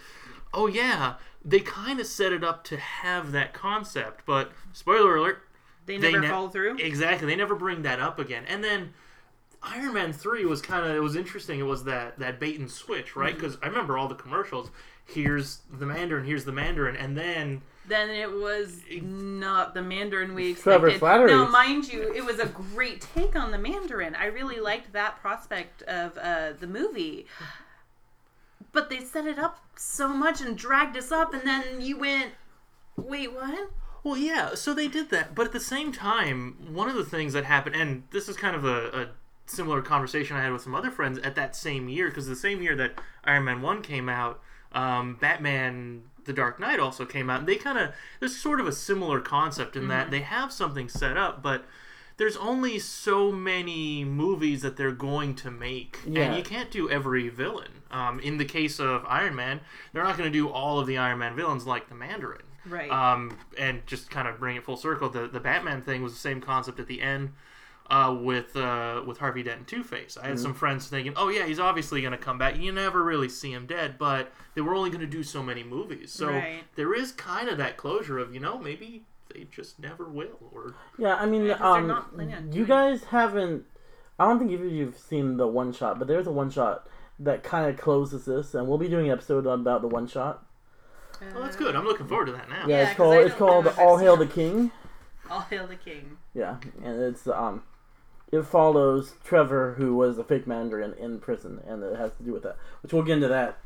oh 0.53 0.67
yeah, 0.67 1.15
they 1.43 1.59
kind 1.59 1.99
of 1.99 2.07
set 2.07 2.33
it 2.33 2.43
up 2.43 2.63
to 2.65 2.77
have 2.77 3.31
that 3.31 3.53
concept, 3.53 4.25
but 4.25 4.51
spoiler 4.73 5.15
alert, 5.15 5.43
They 5.85 5.97
They 5.97 6.11
never 6.11 6.21
ne- 6.23 6.29
follow 6.29 6.49
through. 6.49 6.77
Exactly. 6.77 7.27
They 7.27 7.35
never 7.35 7.55
bring 7.55 7.83
that 7.83 7.99
up 7.99 8.19
again. 8.19 8.43
And 8.47 8.63
then 8.63 8.93
Iron 9.63 9.93
Man 9.93 10.13
3 10.13 10.45
was 10.45 10.61
kind 10.61 10.85
of 10.85 10.95
it 10.95 10.99
was 10.99 11.15
interesting. 11.15 11.59
It 11.59 11.63
was 11.63 11.83
that 11.85 12.19
that 12.19 12.39
bait 12.39 12.59
and 12.59 12.69
switch, 12.69 13.15
right? 13.15 13.31
Mm-hmm. 13.33 13.41
Because 13.41 13.57
I 13.61 13.67
remember 13.67 13.97
all 13.97 14.07
the 14.07 14.15
commercials. 14.15 14.71
Here's 15.05 15.59
the 15.71 15.85
Mandarin, 15.85 16.25
here's 16.25 16.43
the 16.43 16.51
Mandarin, 16.51 16.97
and 16.97 17.17
then 17.17 17.61
Then 17.87 18.09
it 18.09 18.31
was 18.31 18.81
not 19.01 19.73
the 19.73 19.81
Mandarin 19.81 20.33
we 20.35 20.53
Trevor 20.53 20.89
expected. 20.89 21.01
Slattery. 21.01 21.27
Now, 21.29 21.47
mind 21.47 21.91
you, 21.91 22.13
it 22.13 22.25
was 22.25 22.39
a 22.39 22.47
great 22.47 23.01
take 23.01 23.35
on 23.35 23.51
the 23.51 23.57
Mandarin. 23.57 24.13
I 24.15 24.25
really 24.25 24.59
liked 24.59 24.91
that 24.93 25.17
prospect 25.21 25.83
of 25.83 26.17
uh, 26.17 26.53
the 26.59 26.67
movie. 26.67 27.25
But 28.73 28.89
they 28.89 28.99
set 28.99 29.25
it 29.25 29.39
up 29.39 29.61
so 29.77 30.09
much 30.09 30.41
and 30.41 30.57
dragged 30.57 30.97
us 30.97 31.11
up, 31.11 31.33
and 31.33 31.43
then 31.43 31.79
you 31.79 31.97
went, 31.97 32.33
wait, 32.97 33.33
what? 33.33 33.69
well, 34.03 34.17
yeah. 34.17 34.55
So 34.55 34.73
they 34.73 34.87
did 34.87 35.09
that, 35.11 35.33
but 35.33 35.45
at 35.45 35.53
the 35.53 35.59
same 35.59 35.91
time, 35.91 36.73
one 36.73 36.89
of 36.89 36.95
the 36.95 37.05
things 37.05 37.33
that 37.33 37.45
happened, 37.45 37.75
and 37.75 38.03
this 38.11 38.27
is 38.27 38.35
kind 38.35 38.55
of 38.55 38.65
a, 38.65 38.87
a 39.01 39.07
similar 39.45 39.81
conversation 39.81 40.35
I 40.35 40.43
had 40.43 40.51
with 40.51 40.61
some 40.61 40.75
other 40.75 40.91
friends 40.91 41.19
at 41.19 41.35
that 41.35 41.55
same 41.55 41.87
year, 41.89 42.09
because 42.09 42.27
the 42.27 42.35
same 42.35 42.61
year 42.61 42.75
that 42.75 42.99
Iron 43.23 43.45
Man 43.45 43.61
One 43.61 43.81
came 43.81 44.09
out, 44.09 44.41
um, 44.73 45.17
Batman. 45.19 46.03
The 46.27 46.33
Dark 46.33 46.59
Knight 46.59 46.79
also 46.79 47.05
came 47.05 47.29
out, 47.29 47.39
and 47.39 47.47
they 47.47 47.55
kind 47.55 47.77
of 47.79 47.91
there's 48.19 48.35
sort 48.35 48.59
of 48.59 48.67
a 48.67 48.71
similar 48.71 49.19
concept 49.19 49.75
in 49.75 49.87
that 49.87 50.11
they 50.11 50.19
have 50.21 50.51
something 50.53 50.87
set 50.89 51.17
up, 51.17 51.41
but 51.41 51.65
there's 52.17 52.37
only 52.37 52.79
so 52.79 53.31
many 53.31 54.03
movies 54.03 54.61
that 54.63 54.75
they're 54.75 54.91
going 54.91 55.35
to 55.35 55.51
make, 55.51 55.99
Yeah. 56.05 56.23
and 56.23 56.35
you 56.37 56.43
can't 56.43 56.69
do 56.71 56.89
every 56.89 57.29
villain. 57.29 57.71
Um, 57.91 58.19
in 58.19 58.37
the 58.37 58.45
case 58.45 58.79
of 58.79 59.05
Iron 59.07 59.35
Man, 59.35 59.61
they're 59.93 60.03
not 60.03 60.17
going 60.17 60.31
to 60.31 60.37
do 60.37 60.49
all 60.49 60.79
of 60.79 60.87
the 60.87 60.97
Iron 60.97 61.19
Man 61.19 61.35
villains 61.35 61.65
like 61.65 61.89
the 61.89 61.95
Mandarin. 61.95 62.41
Right. 62.65 62.89
Um, 62.91 63.37
and 63.57 63.85
just 63.87 64.09
kind 64.09 64.27
of 64.27 64.39
bring 64.39 64.55
it 64.57 64.65
full 64.65 64.75
circle, 64.77 65.09
the 65.09 65.27
the 65.27 65.39
Batman 65.39 65.81
thing 65.81 66.03
was 66.03 66.11
the 66.13 66.19
same 66.19 66.41
concept 66.41 66.79
at 66.79 66.87
the 66.87 67.01
end. 67.01 67.31
Uh, 67.89 68.13
with 68.19 68.53
uh, 68.57 69.01
with 69.05 69.17
Harvey 69.17 69.43
Dent 69.43 69.59
and 69.59 69.67
Two 69.67 69.81
Face, 69.81 70.17
I 70.21 70.27
had 70.27 70.37
some 70.39 70.53
friends 70.53 70.87
thinking, 70.87 71.13
"Oh 71.15 71.29
yeah, 71.29 71.45
he's 71.45 71.59
obviously 71.59 72.01
going 72.01 72.11
to 72.11 72.17
come 72.17 72.37
back." 72.37 72.57
You 72.57 72.73
never 72.73 73.01
really 73.01 73.29
see 73.29 73.53
him 73.53 73.65
dead, 73.65 73.97
but 73.97 74.33
they 74.55 74.61
were 74.61 74.75
only 74.75 74.89
going 74.89 74.99
to 74.99 75.07
do 75.07 75.23
so 75.23 75.41
many 75.41 75.63
movies, 75.63 76.11
so 76.11 76.27
Right. 76.27 76.63
there 76.75 76.93
is 76.93 77.13
kind 77.13 77.47
of 77.47 77.57
that 77.59 77.77
closure 77.77 78.19
of 78.19 78.33
you 78.33 78.41
know 78.41 78.57
maybe 78.57 79.05
they 79.33 79.45
just 79.49 79.79
never 79.79 80.03
will, 80.03 80.37
or 80.53 80.75
Yeah, 80.97 81.15
I 81.15 81.25
mean, 81.27 81.45
Yeah, 81.45 81.53
'cause 81.53 81.61
they're 81.61 81.81
um, 81.83 81.87
not 81.87 82.13
planning 82.13 82.35
on 82.35 82.51
you 82.51 82.65
guys 82.65 83.05
haven't. 83.05 83.63
I 84.19 84.25
don't 84.25 84.37
think 84.39 84.51
either 84.51 84.65
of 84.65 84.71
you've 84.73 84.97
seen 84.97 85.37
the 85.37 85.47
one 85.47 85.71
shot, 85.71 85.97
but 85.97 86.09
there's 86.09 86.27
a 86.27 86.31
one 86.31 86.49
shot 86.49 86.87
that 87.19 87.41
kind 87.43 87.69
of 87.69 87.77
closes 87.79 88.25
this, 88.25 88.53
and 88.53 88.67
we'll 88.67 88.77
be 88.77 88.89
doing 88.89 89.05
an 89.05 89.11
episode 89.13 89.45
about 89.47 89.81
the 89.81 89.87
one 89.87 90.07
shot. 90.07 90.45
well, 91.33 91.43
that's 91.43 91.55
good. 91.55 91.73
I'm 91.73 91.85
looking 91.85 92.07
forward 92.07 92.25
to 92.25 92.31
that 92.33 92.49
now. 92.49 92.65
Yeah, 92.67 92.67
Yeah, 92.67 92.81
it's 92.81 92.89
'cause 92.89 92.97
called 92.97 93.25
it's 93.25 93.35
called 93.35 93.65
know 93.65 93.71
if 93.71 93.79
I've 93.79 93.85
All 93.87 93.97
Hail 93.97 94.17
the. 94.17 94.25
King. 94.27 94.71
All 95.29 95.41
hail 95.41 95.67
the 95.67 95.75
king. 95.75 96.17
Yeah, 96.33 96.57
and 96.83 97.01
it's 97.01 97.27
um, 97.27 97.63
it 98.31 98.43
follows 98.43 99.13
Trevor, 99.23 99.75
who 99.77 99.95
was 99.95 100.17
a 100.17 100.23
fake 100.23 100.47
Mandarin 100.47 100.93
in 100.93 101.19
prison, 101.19 101.61
and 101.67 101.83
it 101.83 101.95
has 101.97 102.11
to 102.17 102.23
do 102.23 102.33
with 102.33 102.43
that. 102.43 102.57
Which 102.81 102.93
we'll 102.93 103.03
get 103.03 103.13
into 103.15 103.27
that 103.29 103.57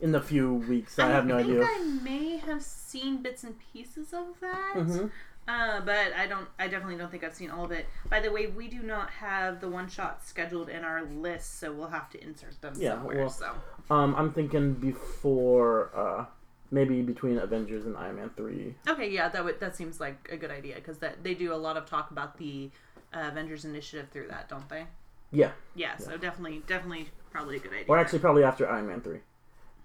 in 0.00 0.14
a 0.14 0.20
few 0.20 0.54
weeks. 0.54 0.98
I, 0.98 1.08
have 1.08 1.26
no 1.26 1.36
idea. 1.38 1.62
I 1.62 1.78
may 2.02 2.36
have 2.38 2.62
seen 2.62 3.22
bits 3.22 3.44
and 3.44 3.56
pieces 3.72 4.12
of 4.12 4.40
that. 4.40 4.74
Mhm. 4.76 5.10
Uh, 5.48 5.80
but 5.80 6.12
I 6.16 6.26
don't. 6.26 6.46
I 6.58 6.68
definitely 6.68 6.96
don't 6.96 7.10
think 7.10 7.24
I've 7.24 7.34
seen 7.34 7.50
all 7.50 7.64
of 7.64 7.72
it. 7.72 7.86
By 8.08 8.20
the 8.20 8.30
way, 8.30 8.46
we 8.46 8.68
do 8.68 8.82
not 8.82 9.10
have 9.10 9.60
the 9.60 9.68
one 9.68 9.88
shot 9.88 10.24
scheduled 10.24 10.68
in 10.68 10.84
our 10.84 11.02
list, 11.02 11.58
so 11.58 11.72
we'll 11.72 11.88
have 11.88 12.08
to 12.10 12.22
insert 12.22 12.60
them 12.60 12.74
Yeah, 12.76 12.94
somewhere. 12.96 13.16
well- 13.18 13.30
so 13.30 13.54
Um, 13.90 14.14
I'm 14.16 14.32
thinking 14.32 14.74
before, 14.74 15.90
uh, 15.96 16.26
maybe 16.70 17.02
between 17.02 17.36
Avengers 17.38 17.84
and 17.84 17.96
Iron 17.96 18.16
Man 18.16 18.30
three. 18.36 18.76
okay, 18.88 19.10
yeah, 19.10 19.28
that 19.28 19.44
would 19.44 19.58
that 19.60 19.74
seems 19.74 19.98
like 19.98 20.28
a 20.30 20.36
good 20.36 20.50
idea 20.52 20.76
because 20.76 20.98
that 20.98 21.24
they 21.24 21.34
do 21.34 21.52
a 21.52 21.56
lot 21.56 21.76
of 21.76 21.84
talk 21.86 22.10
about 22.12 22.38
the 22.38 22.70
uh, 23.14 23.28
Avengers 23.30 23.64
Initiative 23.64 24.08
through 24.12 24.28
that, 24.28 24.48
don't 24.48 24.68
they? 24.68 24.86
Yeah, 25.32 25.52
Yeah, 25.76 25.96
so 25.96 26.16
definitely, 26.16 26.62
definitely, 26.66 27.08
probably 27.30 27.56
a 27.56 27.60
good 27.60 27.72
idea. 27.72 27.84
or 27.88 27.98
actually 27.98 28.18
probably 28.18 28.42
after 28.42 28.68
Iron 28.68 28.88
Man 28.88 29.00
three, 29.00 29.20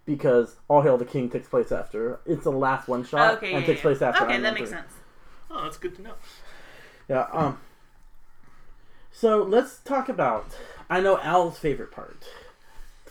because 0.05 0.55
All 0.67 0.81
Hail 0.81 0.97
the 0.97 1.05
King 1.05 1.29
takes 1.29 1.47
place 1.47 1.71
after. 1.71 2.19
It's 2.25 2.43
the 2.45 2.51
last 2.51 2.87
one 2.87 3.03
shot 3.03 3.35
okay, 3.37 3.53
and 3.53 3.61
yeah, 3.61 3.67
takes 3.67 3.79
yeah. 3.79 3.81
place 3.83 4.01
after. 4.01 4.23
Okay, 4.23 4.33
Iron 4.33 4.41
that 4.43 4.53
Man 4.53 4.53
makes 4.55 4.69
3. 4.69 4.77
sense. 4.79 4.93
Oh, 5.51 5.63
that's 5.63 5.77
good 5.77 5.95
to 5.97 6.01
know. 6.01 6.13
Yeah. 7.07 7.27
Um. 7.31 7.59
So 9.11 9.41
let's 9.43 9.77
talk 9.79 10.09
about. 10.09 10.47
I 10.89 10.99
know 10.99 11.19
Al's 11.19 11.57
favorite 11.59 11.91
part. 11.91 12.23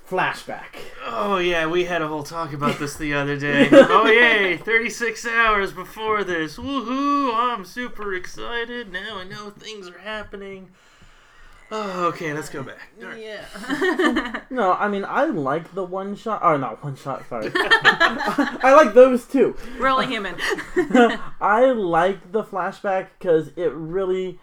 Flashback. 0.09 0.77
Oh 1.07 1.39
yeah, 1.39 1.67
we 1.67 1.85
had 1.85 2.03
a 2.03 2.09
whole 2.09 2.23
talk 2.23 2.53
about 2.53 2.79
this 2.79 2.95
the 2.97 3.15
other 3.15 3.39
day. 3.39 3.69
oh 3.73 4.07
yay, 4.07 4.59
36 4.59 5.27
hours 5.27 5.73
before 5.73 6.23
this. 6.25 6.57
Woohoo! 6.59 7.33
I'm 7.35 7.65
super 7.65 8.15
excited. 8.15 8.93
Now 8.93 9.19
I 9.19 9.25
know 9.25 9.51
things 9.51 9.89
are 9.89 9.99
happening. 9.99 10.71
Oh, 11.71 12.07
okay, 12.09 12.35
let's 12.35 12.51
go 12.51 12.63
back. 12.63 12.91
All 13.01 13.09
right. 13.09 13.23
Yeah. 13.23 14.41
No, 14.51 14.75
I 14.75 14.89
mean 14.89 15.05
I 15.05 15.25
like 15.25 15.75
the 15.75 15.83
one 15.83 16.15
shot. 16.15 16.41
Oh, 16.45 16.57
not 16.57 16.85
one 16.85 16.95
shot. 16.97 17.27
Sorry. 17.29 17.51
I 17.55 18.75
like 18.77 18.95
those 18.95 19.25
too. 19.25 19.57
We're 19.81 19.89
only 19.89 20.07
human. 20.07 20.37
I 21.41 21.73
like 21.75 22.31
the 22.31 22.45
flashback 22.45 23.09
because 23.19 23.49
it 23.57 23.73
really 23.73 24.39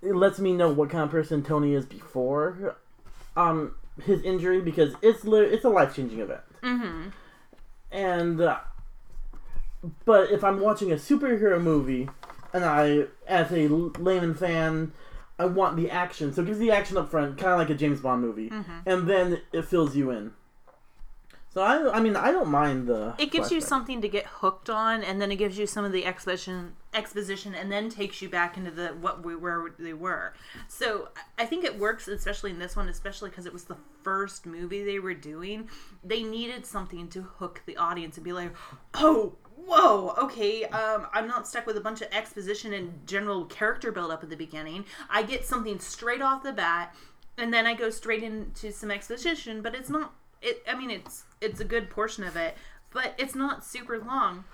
it 0.00 0.14
lets 0.14 0.38
me 0.38 0.52
know 0.52 0.70
what 0.70 0.88
kind 0.90 1.02
of 1.04 1.10
person 1.10 1.42
Tony 1.42 1.74
is 1.74 1.84
before 1.84 2.76
um 3.36 3.74
his 4.04 4.20
injury 4.22 4.60
because 4.60 4.94
it's 5.02 5.24
li- 5.24 5.40
it's 5.46 5.64
a 5.64 5.68
life 5.68 5.94
changing 5.96 6.20
event. 6.20 6.40
hmm 6.62 7.08
And 7.90 8.40
uh, 8.40 8.58
but 10.04 10.30
if 10.30 10.42
I'm 10.42 10.60
watching 10.60 10.92
a 10.92 10.96
superhero 10.96 11.60
movie 11.60 12.08
and 12.52 12.64
I, 12.64 13.04
as 13.26 13.50
a 13.52 13.68
layman 13.68 14.34
fan, 14.34 14.92
I 15.38 15.44
want 15.46 15.76
the 15.76 15.90
action. 15.90 16.32
So 16.32 16.42
it 16.42 16.46
gives 16.46 16.58
the 16.58 16.70
action 16.70 16.96
up 16.96 17.10
front, 17.10 17.36
kind 17.38 17.52
of 17.52 17.58
like 17.58 17.70
a 17.70 17.74
James 17.74 18.00
Bond 18.00 18.22
movie, 18.22 18.48
and 18.86 19.06
then 19.08 19.40
it 19.52 19.62
fills 19.66 19.94
you 19.96 20.10
in. 20.10 20.32
So 21.56 21.62
I, 21.62 21.96
I 21.96 22.00
mean, 22.00 22.16
I 22.16 22.32
don't 22.32 22.50
mind 22.50 22.86
the. 22.86 23.14
It 23.16 23.32
gives 23.32 23.50
you 23.50 23.62
something 23.62 24.02
to 24.02 24.08
get 24.08 24.26
hooked 24.26 24.68
on, 24.68 25.02
and 25.02 25.22
then 25.22 25.32
it 25.32 25.36
gives 25.36 25.56
you 25.56 25.66
some 25.66 25.86
of 25.86 25.92
the 25.92 26.04
exposition, 26.04 26.74
exposition, 26.92 27.54
and 27.54 27.72
then 27.72 27.88
takes 27.88 28.20
you 28.20 28.28
back 28.28 28.58
into 28.58 28.70
the 28.70 28.88
what 28.88 29.24
we 29.24 29.34
where 29.34 29.72
they 29.78 29.94
were. 29.94 30.34
So 30.68 31.08
I 31.16 31.44
I 31.44 31.46
think 31.46 31.64
it 31.64 31.78
works, 31.78 32.08
especially 32.08 32.50
in 32.50 32.58
this 32.58 32.76
one, 32.76 32.90
especially 32.90 33.30
because 33.30 33.46
it 33.46 33.54
was 33.54 33.64
the 33.64 33.78
first 34.02 34.44
movie 34.44 34.84
they 34.84 34.98
were 34.98 35.14
doing. 35.14 35.70
They 36.04 36.22
needed 36.22 36.66
something 36.66 37.08
to 37.08 37.22
hook 37.22 37.62
the 37.64 37.78
audience 37.78 38.18
and 38.18 38.24
be 38.24 38.34
like, 38.34 38.54
"Oh, 38.92 39.36
whoa, 39.54 40.14
okay, 40.18 40.64
um, 40.64 41.06
I'm 41.14 41.26
not 41.26 41.48
stuck 41.48 41.66
with 41.66 41.78
a 41.78 41.80
bunch 41.80 42.02
of 42.02 42.08
exposition 42.12 42.74
and 42.74 43.06
general 43.06 43.46
character 43.46 43.90
build 43.90 44.10
up 44.10 44.22
at 44.22 44.28
the 44.28 44.36
beginning. 44.36 44.84
I 45.08 45.22
get 45.22 45.46
something 45.46 45.78
straight 45.78 46.20
off 46.20 46.42
the 46.42 46.52
bat, 46.52 46.94
and 47.38 47.50
then 47.54 47.64
I 47.66 47.72
go 47.72 47.88
straight 47.88 48.22
into 48.22 48.72
some 48.72 48.90
exposition, 48.90 49.62
but 49.62 49.74
it's 49.74 49.88
not. 49.88 50.12
It, 50.42 50.62
I 50.68 50.74
mean, 50.76 50.90
it's 50.90 51.24
it's 51.40 51.60
a 51.60 51.64
good 51.64 51.90
portion 51.90 52.24
of 52.24 52.36
it, 52.36 52.56
but 52.92 53.14
it's 53.18 53.34
not 53.34 53.64
super 53.64 53.98
long. 53.98 54.44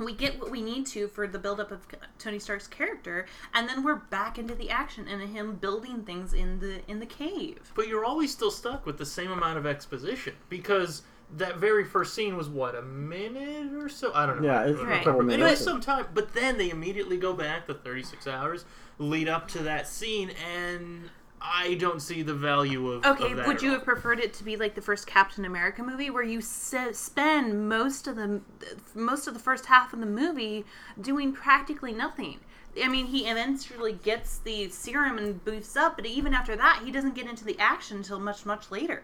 We 0.00 0.14
get 0.14 0.40
what 0.40 0.50
we 0.50 0.62
need 0.62 0.86
to 0.86 1.06
for 1.06 1.26
the 1.26 1.38
buildup 1.38 1.70
of 1.70 1.86
Tony 2.18 2.38
Stark's 2.38 2.66
character, 2.66 3.26
and 3.52 3.68
then 3.68 3.84
we're 3.84 3.96
back 3.96 4.38
into 4.38 4.54
the 4.54 4.70
action 4.70 5.06
and 5.06 5.20
him 5.36 5.56
building 5.56 6.02
things 6.04 6.32
in 6.32 6.58
the 6.60 6.80
in 6.90 6.98
the 6.98 7.06
cave. 7.06 7.70
But 7.74 7.88
you're 7.88 8.04
always 8.04 8.32
still 8.32 8.50
stuck 8.50 8.86
with 8.86 8.96
the 8.98 9.04
same 9.06 9.30
amount 9.30 9.58
of 9.58 9.66
exposition 9.66 10.34
because 10.48 11.02
that 11.36 11.56
very 11.58 11.84
first 11.84 12.14
scene 12.14 12.36
was 12.36 12.48
what 12.48 12.74
a 12.74 12.82
minute 12.82 13.74
or 13.74 13.88
so. 13.88 14.12
I 14.14 14.26
don't 14.26 14.40
know. 14.42 14.48
Yeah, 14.48 14.62
it's 14.64 14.78
I 14.80 14.82
don't 14.82 14.86
a 14.86 14.90
Right. 14.90 14.98
couple 14.98 15.12
remember. 15.20 15.32
Anyway, 15.34 15.46
minutes. 15.48 15.64
some 15.64 15.80
time. 15.80 16.06
But 16.14 16.32
then 16.34 16.56
they 16.58 16.70
immediately 16.70 17.16
go 17.18 17.32
back 17.34 17.66
the 17.66 17.74
36 17.74 18.26
hours 18.26 18.64
lead 18.98 19.28
up 19.28 19.48
to 19.48 19.58
that 19.64 19.86
scene, 19.88 20.30
and 20.52 21.10
I 21.42 21.74
don't 21.74 22.00
see 22.00 22.22
the 22.22 22.34
value 22.34 22.90
of. 22.90 23.04
Okay, 23.04 23.32
of 23.32 23.46
would 23.46 23.62
you 23.62 23.72
have 23.72 23.84
preferred 23.84 24.20
it 24.20 24.32
to 24.34 24.44
be 24.44 24.56
like 24.56 24.74
the 24.74 24.80
first 24.80 25.06
Captain 25.06 25.44
America 25.44 25.82
movie, 25.82 26.08
where 26.08 26.22
you 26.22 26.40
se- 26.40 26.92
spend 26.92 27.68
most 27.68 28.06
of 28.06 28.16
the 28.16 28.40
most 28.94 29.26
of 29.26 29.34
the 29.34 29.40
first 29.40 29.66
half 29.66 29.92
of 29.92 30.00
the 30.00 30.06
movie 30.06 30.64
doing 31.00 31.32
practically 31.32 31.92
nothing? 31.92 32.38
I 32.82 32.88
mean, 32.88 33.06
he 33.06 33.26
eventually 33.26 33.92
gets 33.92 34.38
the 34.38 34.70
serum 34.70 35.18
and 35.18 35.44
boosts 35.44 35.76
up, 35.76 35.96
but 35.96 36.06
even 36.06 36.32
after 36.32 36.56
that, 36.56 36.82
he 36.84 36.90
doesn't 36.90 37.14
get 37.14 37.26
into 37.26 37.44
the 37.44 37.58
action 37.58 37.98
until 37.98 38.18
much, 38.18 38.46
much 38.46 38.70
later. 38.70 39.02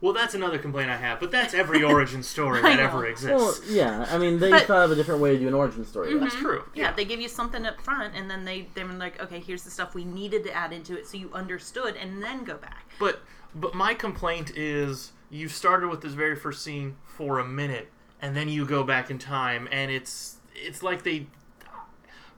Well, 0.00 0.12
that's 0.12 0.34
another 0.34 0.58
complaint 0.58 0.90
I 0.90 0.96
have, 0.96 1.18
but 1.18 1.32
that's 1.32 1.54
every 1.54 1.82
origin 1.82 2.22
story 2.22 2.62
that 2.62 2.76
know. 2.76 2.82
ever 2.84 2.98
Well, 2.98 3.06
exists. 3.10 3.68
yeah, 3.68 4.06
I 4.08 4.16
mean, 4.18 4.38
they 4.38 4.50
But- 4.50 4.66
thought 4.66 4.84
of 4.84 4.92
a 4.92 4.94
different 4.94 5.20
way 5.20 5.32
to 5.32 5.38
do 5.38 5.48
an 5.48 5.54
origin 5.54 5.84
story. 5.84 6.10
Mm-hmm. 6.10 6.20
That's 6.20 6.36
true. 6.36 6.62
Yeah, 6.74 6.92
they 6.92 7.04
give 7.04 7.20
you 7.20 7.28
something 7.28 7.66
up 7.66 7.80
front, 7.80 8.14
and 8.14 8.30
then 8.30 8.44
they 8.44 8.68
they're 8.74 8.86
like, 8.86 9.20
okay, 9.20 9.40
here's 9.40 9.64
the 9.64 9.70
stuff 9.70 9.94
we 9.94 10.04
needed 10.04 10.44
to 10.44 10.52
add 10.52 10.72
into 10.72 10.96
it, 10.96 11.08
so 11.08 11.16
you 11.16 11.30
understood, 11.32 11.96
and 11.96 12.22
then 12.22 12.44
go 12.44 12.56
back. 12.56 12.84
But 13.00 13.20
but 13.54 13.74
my 13.74 13.94
complaint 13.94 14.52
is 14.56 15.12
you 15.30 15.48
started 15.48 15.88
with 15.88 16.00
this 16.02 16.12
very 16.12 16.36
first 16.36 16.62
scene 16.62 16.96
for 17.04 17.38
a 17.40 17.44
minute, 17.44 17.90
and 18.22 18.36
then 18.36 18.48
you 18.48 18.64
go 18.64 18.84
back 18.84 19.10
in 19.10 19.18
time, 19.18 19.68
and 19.72 19.90
it's 19.90 20.36
it's 20.54 20.82
like 20.82 21.02
they. 21.02 21.26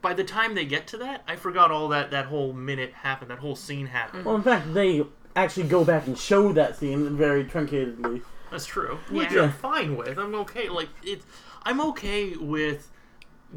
By 0.03 0.15
the 0.15 0.25
time 0.25 0.55
they 0.55 0.65
get 0.65 0.87
to 0.89 0.97
that, 0.97 1.23
I 1.29 1.37
forgot 1.37 1.71
all 1.71 1.89
that 1.89 2.11
that 2.11 2.25
whole 2.27 2.55
minute 2.55 2.93
happened, 2.95 3.31
that 3.31 3.41
whole 3.41 3.55
scene 3.55 3.87
happened. 3.89 4.25
Well, 4.25 4.37
in 4.37 4.43
fact, 4.43 4.73
they 4.73 5.05
actually 5.37 5.69
go 5.69 5.85
back 5.85 6.07
and 6.07 6.19
show 6.19 6.53
that 6.53 6.77
scene 6.77 7.17
very 7.17 7.45
truncatedly. 7.45 8.23
That's 8.51 8.67
true. 8.67 8.99
Which 9.11 9.33
Yeah. 9.33 9.45
I'm 9.45 9.53
fine 9.53 9.97
with. 9.97 10.19
I'm 10.19 10.35
okay. 10.37 10.69
Like 10.69 10.89
it, 11.03 11.23
I'm 11.63 11.81
okay 11.81 12.37
with 12.37 12.91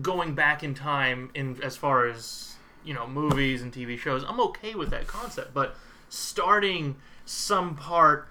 going 0.01 0.36
back 0.36 0.63
in 0.63 0.73
time 0.73 1.31
in 1.33 1.62
as 1.63 1.75
far 1.75 2.07
as 2.07 2.55
you 2.83 2.93
know 2.93 3.07
movies 3.07 3.62
and 3.62 3.73
TV 3.73 3.97
shows. 3.97 4.23
I'm 4.27 4.39
okay 4.39 4.75
with 4.75 4.89
that 4.91 5.07
concept, 5.07 5.53
but 5.53 5.75
starting 6.09 6.95
some 7.25 7.75
part 7.75 8.27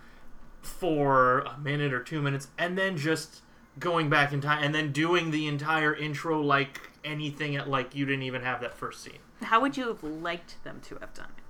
for 0.60 1.40
a 1.40 1.58
minute 1.58 1.92
or 1.92 2.02
two 2.02 2.22
minutes 2.22 2.46
and 2.56 2.78
then 2.78 2.96
just 2.96 3.40
going 3.78 4.08
back 4.08 4.32
in 4.32 4.40
time 4.40 4.62
and 4.62 4.74
then 4.74 4.92
doing 4.92 5.30
the 5.32 5.48
entire 5.48 5.94
intro 5.94 6.40
like 6.40 6.80
anything 7.04 7.56
at 7.56 7.68
like 7.68 7.94
you 7.94 8.04
didn't 8.06 8.22
even 8.22 8.42
have 8.42 8.60
that 8.60 8.74
first 8.74 9.02
scene. 9.02 9.18
How 9.42 9.60
would 9.60 9.76
you 9.76 9.88
have 9.88 10.04
liked 10.04 10.62
them 10.62 10.80
to 10.84 10.96
have 10.96 11.12
done 11.14 11.28
it? 11.36 11.41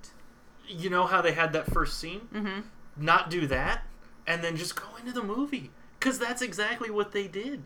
You 0.67 0.89
know 0.89 1.05
how 1.05 1.21
they 1.21 1.33
had 1.33 1.53
that 1.53 1.71
first 1.71 1.99
scene? 1.99 2.27
Mm-hmm. 2.33 2.61
not 2.97 3.29
do 3.29 3.47
that 3.47 3.83
and 4.25 4.43
then 4.43 4.55
just 4.55 4.75
go 4.75 4.87
into 4.99 5.11
the 5.11 5.23
movie. 5.23 5.71
Because 5.99 6.19
that's 6.19 6.41
exactly 6.41 6.89
what 6.89 7.11
they 7.11 7.27
did. 7.27 7.63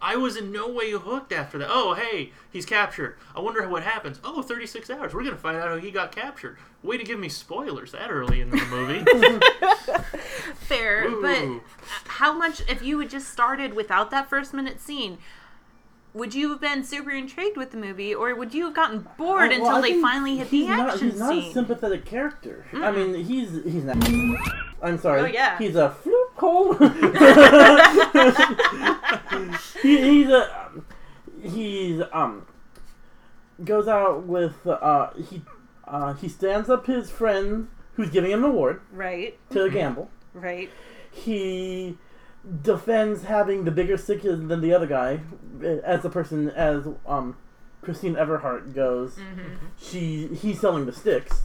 I 0.00 0.16
was 0.16 0.36
in 0.36 0.52
no 0.52 0.68
way 0.68 0.92
hooked 0.92 1.32
after 1.32 1.58
that. 1.58 1.68
Oh 1.70 1.94
hey 1.94 2.32
he's 2.50 2.64
captured. 2.66 3.16
I 3.34 3.40
wonder 3.40 3.66
what 3.68 3.82
happens. 3.82 4.20
Oh 4.22 4.42
36 4.42 4.90
hours. 4.90 5.12
We're 5.12 5.24
gonna 5.24 5.36
find 5.36 5.56
out 5.56 5.68
how 5.68 5.76
he 5.76 5.90
got 5.90 6.12
captured. 6.12 6.56
Way 6.82 6.98
to 6.98 7.04
give 7.04 7.18
me 7.18 7.28
spoilers 7.28 7.92
that 7.92 8.10
early 8.10 8.40
in 8.40 8.50
the 8.50 8.64
movie. 8.66 9.04
Fair, 10.54 11.10
but 11.20 11.62
how 12.06 12.32
much 12.32 12.62
if 12.68 12.82
you 12.82 12.98
had 13.00 13.10
just 13.10 13.30
started 13.30 13.74
without 13.74 14.10
that 14.12 14.28
first 14.30 14.54
minute 14.54 14.80
scene? 14.80 15.18
Would 16.18 16.34
you 16.34 16.50
have 16.50 16.60
been 16.60 16.82
super 16.82 17.12
intrigued 17.12 17.56
with 17.56 17.70
the 17.70 17.76
movie, 17.76 18.12
or 18.12 18.34
would 18.34 18.52
you 18.52 18.64
have 18.64 18.74
gotten 18.74 19.06
bored 19.16 19.52
until 19.52 19.66
well, 19.66 19.76
I 19.76 19.80
they 19.82 20.02
finally 20.02 20.38
hit 20.38 20.50
the 20.50 20.56
he's 20.58 20.68
not, 20.68 20.90
action 20.90 21.10
He's 21.10 21.20
not 21.20 21.38
a 21.38 21.52
sympathetic 21.52 22.04
character. 22.04 22.66
I 22.72 22.90
mean, 22.90 23.24
he's 23.24 23.52
he's 23.62 23.84
not. 23.84 23.96
I'm 24.82 24.98
sorry. 24.98 25.20
Oh, 25.20 25.26
yeah. 25.26 25.56
He's 25.58 25.76
a 25.76 25.90
flute 25.90 26.32
hole. 26.34 26.74
he, 29.82 30.22
he's 30.22 30.28
a 30.28 30.66
um, 30.66 30.84
he's 31.40 32.02
um 32.12 32.46
goes 33.64 33.86
out 33.86 34.24
with 34.24 34.66
uh 34.66 35.10
he 35.30 35.42
uh 35.84 36.14
he 36.14 36.28
stands 36.28 36.68
up 36.68 36.86
his 36.86 37.12
friend 37.12 37.68
who's 37.94 38.10
giving 38.10 38.32
him 38.32 38.42
an 38.42 38.50
award 38.50 38.80
right, 38.90 39.38
to 39.50 39.70
gamble. 39.70 40.10
right. 40.34 40.68
He 41.12 41.96
defends 42.62 43.24
having 43.24 43.64
the 43.64 43.70
bigger 43.70 43.96
stick 43.96 44.22
than 44.22 44.60
the 44.60 44.72
other 44.72 44.86
guy 44.86 45.20
eh, 45.62 45.78
as 45.84 46.04
a 46.04 46.10
person 46.10 46.48
as 46.50 46.86
um 47.06 47.36
Christine 47.82 48.14
Everhart 48.16 48.74
goes. 48.74 49.16
She 49.78 50.26
he's 50.28 50.60
selling 50.60 50.86
the 50.86 50.92
sticks. 50.92 51.42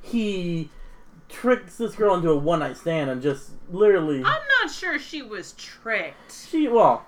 He 0.00 0.70
tricks 1.28 1.76
this 1.76 1.94
girl 1.94 2.14
into 2.14 2.30
a 2.30 2.36
one 2.36 2.60
night 2.60 2.76
stand 2.76 3.10
and 3.10 3.22
just 3.22 3.50
literally 3.70 4.18
I'm 4.18 4.42
not 4.62 4.70
sure 4.70 4.98
she 4.98 5.22
was 5.22 5.52
tricked. 5.52 6.32
she 6.32 6.68
well 6.68 7.06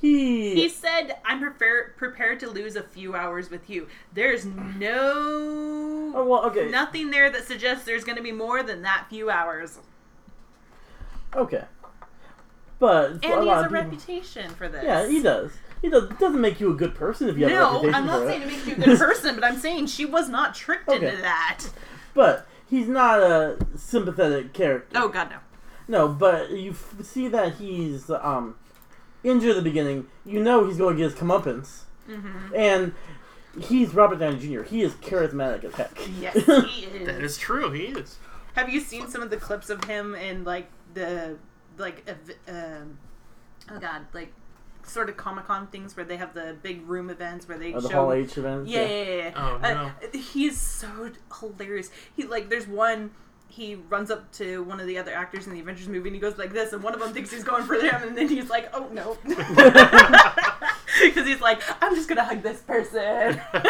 he, 0.00 0.54
He 0.54 0.68
said, 0.68 1.16
"I'm 1.24 1.40
prefer- 1.40 1.92
prepared 1.96 2.38
to 2.40 2.48
lose 2.48 2.76
a 2.76 2.84
few 2.84 3.16
hours 3.16 3.50
with 3.50 3.68
you." 3.68 3.88
There's 4.12 4.44
no 4.44 4.52
no 4.76 6.12
Oh, 6.14 6.24
well, 6.24 6.44
okay. 6.46 6.68
nothing 6.70 7.10
there 7.10 7.28
that 7.30 7.44
suggests 7.48 7.84
there's 7.84 8.04
going 8.04 8.16
to 8.16 8.22
be 8.22 8.30
more 8.30 8.62
than 8.62 8.82
that 8.82 9.06
few 9.10 9.28
hours. 9.28 9.80
Okay. 11.34 11.64
But 12.78 13.10
And 13.10 13.24
a 13.24 13.28
he 13.28 13.32
lot 13.46 13.46
has 13.46 13.64
a 13.64 13.68
people- 13.68 13.72
reputation 13.84 14.50
for 14.50 14.68
this. 14.68 14.84
Yeah, 14.84 15.06
he 15.08 15.22
does. 15.22 15.52
He 15.82 15.88
does. 15.90 16.04
It 16.04 16.18
doesn't 16.18 16.40
make 16.40 16.60
you 16.60 16.70
a 16.72 16.74
good 16.74 16.94
person 16.94 17.28
if 17.28 17.36
you 17.36 17.46
have 17.48 17.52
a 17.52 17.82
No, 17.86 17.92
I'm 17.92 18.06
not 18.06 18.20
for 18.22 18.26
saying 18.28 18.42
it. 18.42 18.44
to 18.46 18.50
make 18.50 18.66
you 18.66 18.72
a 18.74 18.86
good 18.86 18.98
person, 18.98 19.34
but 19.34 19.44
I'm 19.44 19.58
saying 19.58 19.86
she 19.86 20.04
was 20.04 20.28
not 20.28 20.54
tricked 20.54 20.88
Okay. 20.88 21.08
into 21.08 21.22
that. 21.22 21.64
But 22.14 22.46
he's 22.68 22.88
not 22.88 23.20
a 23.20 23.58
sympathetic 23.76 24.52
character. 24.52 24.98
Oh 25.00 25.08
god, 25.08 25.30
no. 25.30 25.36
No, 25.90 26.08
but 26.08 26.50
you 26.50 26.72
f- 26.72 26.94
see 27.02 27.28
that 27.28 27.54
he's 27.54 28.10
um 28.10 28.56
injured 29.24 29.50
at 29.50 29.56
the 29.56 29.62
beginning. 29.62 30.06
You 30.24 30.42
know 30.42 30.66
he's 30.66 30.78
going 30.78 30.96
to 30.96 31.02
get 31.02 31.10
his 31.12 31.20
comeuppance, 31.20 31.82
Mm-hmm. 32.08 32.54
and 32.54 32.94
he's 33.60 33.92
Robert 33.94 34.18
Downey 34.18 34.38
Jr. 34.38 34.62
He 34.62 34.82
is 34.82 34.92
charismatic 34.94 35.64
as 35.64 35.74
heck. 35.74 35.98
Yes, 36.20 36.34
he 36.34 36.84
is. 36.86 37.06
That 37.06 37.22
is 37.22 37.36
true. 37.38 37.70
He 37.72 37.84
is. 37.84 38.18
Have 38.54 38.68
you 38.68 38.80
seen 38.80 39.08
some 39.08 39.22
of 39.22 39.30
the 39.30 39.36
clips 39.36 39.70
of 39.70 39.84
him 39.84 40.14
in 40.14 40.42
like 40.44 40.68
the 40.98 41.36
like 41.82 42.02
ev- 42.06 42.38
um, 42.48 42.98
oh 43.70 43.78
god 43.78 44.02
like 44.12 44.32
sort 44.84 45.08
of 45.10 45.16
Comic 45.16 45.44
Con 45.46 45.66
things 45.68 45.96
where 45.96 46.04
they 46.06 46.16
have 46.16 46.32
the 46.34 46.56
big 46.62 46.86
room 46.88 47.10
events 47.10 47.46
where 47.48 47.58
they 47.58 47.72
Or 47.74 47.80
the 47.80 47.88
show 47.90 47.94
Hall 48.06 48.12
H 48.12 48.38
events. 48.38 48.70
yeah, 48.70 48.80
yeah, 48.86 49.04
yeah, 49.04 49.14
yeah. 49.16 49.32
Oh, 49.36 49.56
Uh, 49.62 49.90
he's 50.18 50.58
so 50.58 51.10
hilarious. 51.40 51.90
He 52.16 52.22
like 52.24 52.48
there's 52.48 52.66
one 52.66 53.10
he 53.50 53.74
runs 53.74 54.10
up 54.10 54.30
to 54.32 54.62
one 54.64 54.78
of 54.80 54.86
the 54.86 54.98
other 54.98 55.12
actors 55.14 55.46
in 55.46 55.52
the 55.54 55.60
Avengers 55.60 55.88
movie 55.88 56.08
and 56.08 56.14
he 56.14 56.20
goes 56.20 56.36
like 56.38 56.52
this 56.52 56.72
and 56.72 56.82
one 56.82 56.92
of 56.94 57.00
them 57.00 57.12
thinks 57.14 57.30
he's 57.30 57.44
going 57.44 57.64
for 57.64 57.78
them 57.78 58.02
and 58.06 58.16
then 58.16 58.28
he's 58.28 58.48
like 58.50 58.70
oh 58.74 58.88
no 58.92 59.16
because 61.02 61.26
he's 61.26 61.40
like 61.40 61.60
I'm 61.82 61.94
just 61.94 62.08
gonna 62.08 62.24
hug 62.24 62.42
this 62.42 62.60
person. 62.60 63.40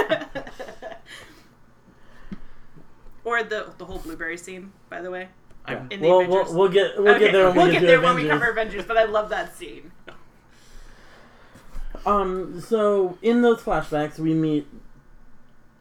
or 3.25 3.43
the 3.43 3.73
the 3.79 3.85
whole 3.85 3.99
blueberry 3.99 4.37
scene, 4.39 4.73
by 4.89 5.01
the 5.01 5.11
way. 5.11 5.29
I, 5.69 5.75
In 5.91 6.01
the 6.01 6.09
We'll, 6.09 6.21
Avengers. 6.21 6.49
we'll, 6.51 6.59
we'll 6.59 6.69
get 6.69 6.91
we'll 6.99 7.09
okay, 7.15 7.19
get 7.21 7.33
there 7.33 7.47
when 7.49 7.57
we'll 7.57 7.67
we 7.67 7.73
get 7.73 7.81
get, 7.81 7.87
there 7.87 7.97
to 7.99 8.03
when 8.03 8.15
we 8.17 8.23
Avengers. 8.23 8.39
cover 8.41 8.51
Avengers, 8.53 8.85
but 8.87 8.97
I 8.97 9.05
love 9.05 9.29
that 9.31 9.55
scene. 9.57 9.93
Um. 12.07 12.61
So 12.61 13.19
in 13.23 13.43
those 13.43 13.61
flashbacks, 13.61 14.19
we 14.19 14.33
meet 14.35 14.67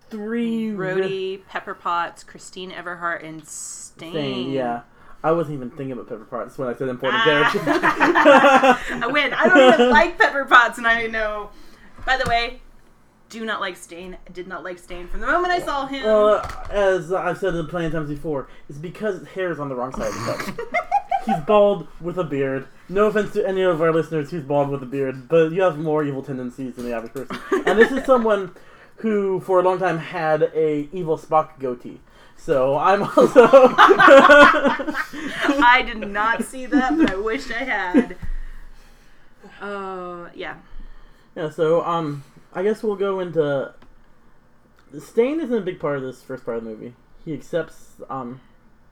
three 0.10 0.70
Rhodey, 0.72 1.46
Pepper 1.48 1.74
Potts, 1.74 2.24
Christine 2.24 2.72
Everhart, 2.72 3.24
and 3.24 3.46
Stane. 3.48 4.12
Stane, 4.12 4.52
yeah. 4.52 4.82
I 5.24 5.32
wasn't 5.32 5.56
even 5.56 5.70
thinking 5.72 5.92
about 5.94 6.08
Pepper 6.10 6.26
Potts 6.26 6.58
when 6.58 6.68
I 6.70 6.76
said 6.76 6.90
important 6.90 7.22
Ah. 7.26 7.50
character. 7.52 9.00
I 9.04 9.08
win. 9.08 9.34
I 9.34 9.48
don't 9.48 9.74
even 9.74 9.90
like 9.90 10.18
Pepper 10.18 10.46
Potts, 10.46 10.78
and 10.78 10.88
I 10.88 11.08
know. 11.08 11.50
By 12.06 12.18
the 12.18 12.30
way, 12.30 12.62
do 13.30 13.46
not 13.46 13.60
like 13.60 13.76
Stane. 13.76 14.18
Did 14.34 14.48
not 14.48 14.64
like 14.64 14.80
Stane 14.80 15.08
from 15.08 15.22
the 15.22 15.28
moment 15.28 15.52
I 15.54 15.60
saw 15.60 15.86
him. 15.86 16.04
well, 16.04 16.42
as 16.70 17.12
I've 17.12 17.38
said 17.38 17.56
a 17.56 17.64
plenty 17.64 17.88
of 17.88 17.92
times 17.94 18.10
before, 18.10 18.48
it's 18.70 18.78
because 18.78 19.20
his 19.20 19.28
hair 19.30 19.52
is 19.52 19.60
on 19.60 19.70
the 19.70 19.76
wrong 19.76 19.94
side 19.94 20.08
of 20.10 20.14
his 20.14 20.26
head. 20.58 20.60
He's 21.26 21.40
bald 21.46 21.88
with 22.00 22.18
a 22.18 22.24
beard. 22.24 22.68
No 22.90 23.08
offense 23.08 23.34
to 23.34 23.46
any 23.46 23.62
of 23.62 23.82
our 23.82 23.92
listeners 23.92 24.32
who's 24.32 24.44
bald 24.44 24.70
with 24.70 24.82
a 24.82 24.86
beard, 24.86 25.28
but 25.28 25.52
you 25.52 25.62
have 25.62 25.78
more 25.78 26.04
evil 26.04 26.24
tendencies 26.24 26.76
than 26.76 26.86
the 26.86 26.94
average 26.96 27.14
person. 27.14 27.38
And 27.66 27.78
this 27.78 27.92
is 27.92 28.06
someone 28.06 28.56
who, 28.98 29.42
for 29.42 29.60
a 29.60 29.64
long 29.64 29.78
time, 29.78 29.98
had 29.98 30.44
a 30.56 30.88
evil 30.94 31.18
Spock 31.18 31.60
goatee. 31.60 32.00
So 32.38 32.78
I'm 32.78 33.04
also. 33.04 33.48
I 35.60 35.84
did 35.86 36.08
not 36.08 36.44
see 36.46 36.66
that, 36.68 36.98
but 36.98 37.12
I 37.12 37.16
wish 37.16 37.52
I 37.52 37.64
had. 37.64 38.16
Uh, 39.62 40.30
yeah. 40.36 40.56
Yeah, 41.36 41.50
so 41.50 41.84
um, 41.84 42.24
I 42.58 42.64
guess 42.64 42.82
we'll 42.82 42.96
go 42.96 43.20
into. 43.20 43.72
Stane 44.98 45.40
isn't 45.42 45.56
a 45.56 45.62
big 45.62 45.80
part 45.80 45.98
of 45.98 46.02
this 46.02 46.24
first 46.24 46.44
part 46.44 46.58
of 46.58 46.64
the 46.64 46.72
movie. 46.72 46.96
He 47.24 47.32
accepts 47.36 48.02
um. 48.10 48.42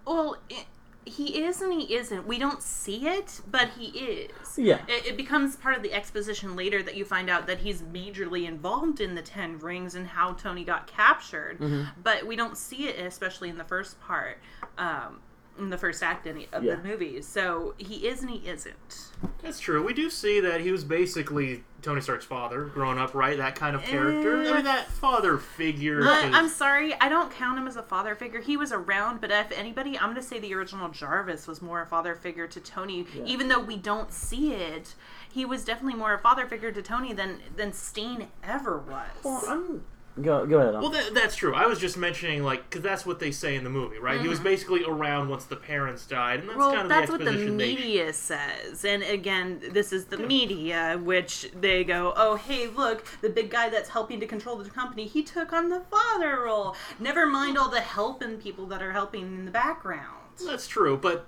Well, 0.05 0.37
it, 0.51 0.65
he 1.03 1.43
is 1.43 1.63
and 1.63 1.73
he 1.73 1.95
isn't. 1.95 2.27
We 2.27 2.37
don't 2.37 2.61
see 2.61 3.07
it, 3.07 3.41
but 3.49 3.69
he 3.69 3.85
is. 3.87 4.59
Yeah, 4.59 4.81
It, 4.87 5.07
it 5.07 5.17
becomes 5.17 5.55
part 5.55 5.75
of 5.75 5.81
the 5.81 5.93
exposition 5.93 6.55
later 6.55 6.83
that 6.83 6.95
you 6.95 7.05
find 7.05 7.27
out 7.27 7.47
that 7.47 7.57
he's 7.57 7.81
majorly 7.81 8.47
involved 8.47 9.01
in 9.01 9.15
the 9.15 9.23
Ten 9.23 9.57
Rings 9.57 9.95
and 9.95 10.05
how 10.05 10.33
Tony 10.33 10.63
got 10.63 10.85
captured. 10.85 11.57
But 12.03 12.27
we 12.27 12.35
don't 12.35 12.55
see 12.55 12.87
it, 12.87 13.03
especially 13.03 13.49
in 13.49 13.57
the 13.57 13.63
first 13.63 13.99
part, 13.99 14.37
um, 14.77 15.21
in 15.57 15.69
the 15.69 15.77
first 15.77 16.03
act 16.03 16.27
any, 16.27 16.47
of 16.51 16.63
Yeah. 16.63 16.75
the 16.75 16.83
movie. 16.87 17.21
So 17.21 17.73
he 17.77 18.07
is 18.07 18.21
and 18.21 18.29
he 18.29 18.47
isn't. 18.47 19.11
That's 19.41 19.59
true. 19.59 19.83
We 19.83 19.93
do 19.93 20.09
see 20.09 20.39
that 20.41 20.61
he 20.61 20.71
was 20.71 20.83
basically 20.83 21.63
Tony 21.81 22.01
Stark's 22.01 22.25
father, 22.25 22.65
growing 22.65 22.97
up, 22.97 23.13
right? 23.13 23.37
That 23.37 23.55
kind 23.55 23.75
of 23.75 23.83
character. 23.83 24.37
I 24.41 24.47
Eh. 24.49 24.53
mean, 24.55 24.63
that 24.65 24.87
father 24.89 25.37
figure. 25.37 26.01
I, 26.07 26.27
is- 26.27 26.35
I'm 26.35 26.49
sorry, 26.49 26.93
I 26.99 27.07
don't 27.09 27.31
count 27.31 27.57
him 27.57 27.67
as 27.67 27.75
a 27.77 27.83
father 27.83 28.15
figure. 28.15 28.41
He 28.41 28.57
was 28.57 28.71
around, 28.71 29.21
but 29.21 29.31
if 29.31 29.51
anybody, 29.51 29.97
I'm 29.97 30.05
going 30.09 30.15
to 30.15 30.21
say 30.23 30.39
the 30.39 30.53
original 30.55 30.89
Jarvis 30.89 31.47
was 31.47 31.61
more 31.61 31.81
a 31.81 31.85
father 31.85 32.15
figure 32.15 32.47
to 32.47 32.59
Tony. 32.59 33.05
Even 33.25 33.47
though 33.47 33.59
we 33.61 33.77
don't 33.77 34.11
see 34.11 34.53
it, 34.53 34.95
he 35.31 35.45
was 35.45 35.63
definitely 35.63 35.97
more 35.97 36.13
a 36.13 36.19
father 36.19 36.45
figure 36.47 36.71
to 36.71 36.81
Tony 36.81 37.13
than 37.13 37.39
than 37.55 37.71
Stane 37.71 38.27
ever 38.43 38.79
was. 38.79 39.07
well, 39.23 39.43
I'm 39.47 39.83
go 40.21 40.45
go 40.45 40.59
ahead. 40.59 40.73
Well, 40.75 40.89
that, 40.89 41.13
that's 41.13 41.35
true. 41.35 41.53
I 41.53 41.65
was 41.65 41.79
just 41.79 41.97
mentioning, 41.97 42.43
like, 42.43 42.69
because 42.69 42.81
that's 42.81 43.05
what 43.05 43.19
they 43.19 43.31
say 43.31 43.55
in 43.55 43.63
the 43.63 43.69
movie, 43.69 43.97
right? 43.97 44.19
He 44.21 44.27
was 44.27 44.39
basically 44.39 44.83
around 44.83 45.29
once 45.29 45.45
the 45.45 45.55
parents 45.55 46.05
died, 46.05 46.39
and 46.41 46.49
that's 46.49 46.57
Mm-hmm. 46.57 46.59
well, 46.59 46.71
kind 46.73 46.83
of 46.83 46.89
that's 46.89 47.07
the 47.07 47.11
what 47.13 47.19
the 47.21 47.31
exposition 47.31 47.57
they. 47.57 47.75
media 47.75 48.13
says. 48.13 48.85
And 48.85 49.03
again, 49.03 49.61
this 49.71 49.91
is 49.91 50.05
the 50.05 50.17
media, 50.17 50.99
which 51.03 51.51
they 51.59 51.83
go, 51.83 52.13
oh, 52.15 52.35
hey, 52.35 52.67
look, 52.67 53.05
the 53.21 53.29
big 53.29 53.49
guy 53.49 53.69
that's 53.69 53.89
helping 53.89 54.19
to 54.21 54.27
control 54.27 54.55
the 54.55 54.69
company, 54.69 55.05
he 55.05 55.21
took 55.23 55.51
on 55.53 55.69
the 55.69 55.81
father 55.91 56.41
role. 56.43 56.75
Never 56.99 57.25
mind 57.25 57.57
all 57.57 57.69
the 57.69 57.81
helping 57.81 58.37
people 58.37 58.65
that 58.67 58.81
are 58.81 58.93
helping 58.93 59.23
in 59.23 59.45
the 59.45 59.51
background. 59.51 60.17
That's 60.45 60.67
true, 60.67 60.97
but 60.97 61.27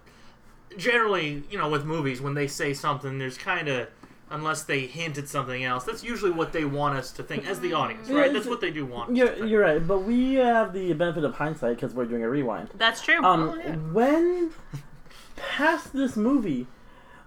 generally, 0.78 1.44
you 1.50 1.58
know, 1.58 1.70
with 1.70 1.86
movies, 1.86 2.22
when 2.22 2.34
they 2.34 2.48
say 2.48 2.74
something, 2.74 3.20
there's 3.20 3.38
kind 3.38 3.68
of. 3.68 3.88
Unless 4.30 4.64
they 4.64 4.82
hint 4.82 5.18
at 5.18 5.30
something 5.30 5.64
else, 5.64 5.86
that's 5.86 6.04
usually 6.04 6.32
what 6.32 6.52
they 6.52 6.66
want 6.66 6.98
us 6.98 7.12
to 7.14 7.24
think 7.24 7.48
as 7.48 7.62
the 7.62 7.72
audience, 7.74 8.10
right? 8.10 8.34
That's 8.34 8.46
what 8.46 8.60
they 8.60 8.72
do 8.72 8.86
want. 8.86 9.12
us 9.12 9.14
to 9.14 9.16
You're, 9.20 9.28
think. 9.36 9.50
you're 9.50 9.62
right, 9.62 9.88
but 9.88 10.00
we 10.00 10.34
have 10.36 10.74
the 10.74 10.92
benefit 10.94 11.24
of 11.24 11.36
hindsight 11.36 11.76
because 11.78 11.94
we're 11.94 12.06
doing 12.06 12.24
a 12.24 12.30
rewind. 12.30 12.70
That's 12.76 13.02
true. 13.02 13.24
Um, 13.24 13.50
Oh, 13.50 13.56
yeah. 13.56 13.76
when 13.76 14.52
past 15.38 15.94
this 15.94 16.18
movie, 16.18 16.68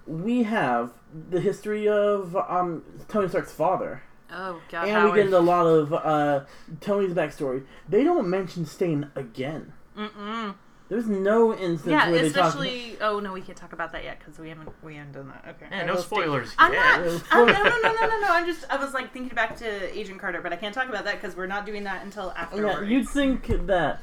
we 0.06 0.42
have 0.42 0.92
the 1.30 1.40
history 1.40 1.88
of 1.88 2.36
um 2.36 2.82
Tony 3.08 3.28
Stark's 3.28 3.52
father, 3.52 4.02
oh, 4.30 4.60
God. 4.70 4.88
and 4.88 5.04
we 5.10 5.16
get 5.16 5.26
into 5.26 5.38
a 5.38 5.40
lot 5.40 5.66
of 5.66 5.92
uh 5.94 6.44
Tony's 6.80 7.14
backstory. 7.14 7.64
They 7.88 8.04
don't 8.04 8.28
mention 8.28 8.66
Stane 8.66 9.10
again. 9.14 9.72
Mm-mm. 9.96 10.54
There's 10.90 11.07
no 11.09 11.55
instance 11.57 11.90
Yeah, 11.92 12.11
where 12.11 12.20
they 12.20 12.31
talk. 12.31 12.48
especially. 12.48 12.98
Oh 13.00 13.20
no, 13.20 13.33
we 13.33 13.40
can't 13.40 13.57
talk 13.57 13.72
about 13.72 13.92
that 13.92 14.05
yet 14.05 14.18
because 14.18 14.38
we 14.38 14.48
haven't 14.50 14.68
we 14.83 14.96
haven't 14.96 15.12
done 15.12 15.29
that. 15.29 15.44
Okay. 15.57 15.66
Yeah, 15.70 15.83
I 15.83 15.87
no 15.87 15.94
will 15.94 16.03
spoilers. 16.03 16.53
I'm 16.59 16.72
yet. 16.72 16.83
not. 16.83 17.07
Yeah, 17.07 17.18
I'm, 17.31 17.46
no, 17.46 17.53
no, 17.53 17.62
no, 17.62 17.92
no, 17.92 18.07
no, 18.09 18.20
no. 18.20 18.26
I'm 18.29 18.44
just. 18.44 18.64
I 18.68 18.76
was 18.76 18.92
like 18.92 19.12
thinking 19.12 19.35
back 19.35 19.57
to 19.59 19.98
Agent 19.98 20.20
Carter, 20.20 20.42
but 20.42 20.53
I 20.53 20.57
can't 20.57 20.74
talk 20.74 20.88
about 20.88 21.05
that 21.05 21.20
because 21.22 21.37
we're 21.37 21.46
not 21.46 21.64
doing 21.64 21.85
that 21.85 22.05
until 22.05 22.26
Yeah, 22.37 22.42
afterwards. 22.42 22.90
you'd 22.90 23.09
think 23.09 23.46
that 23.66 24.03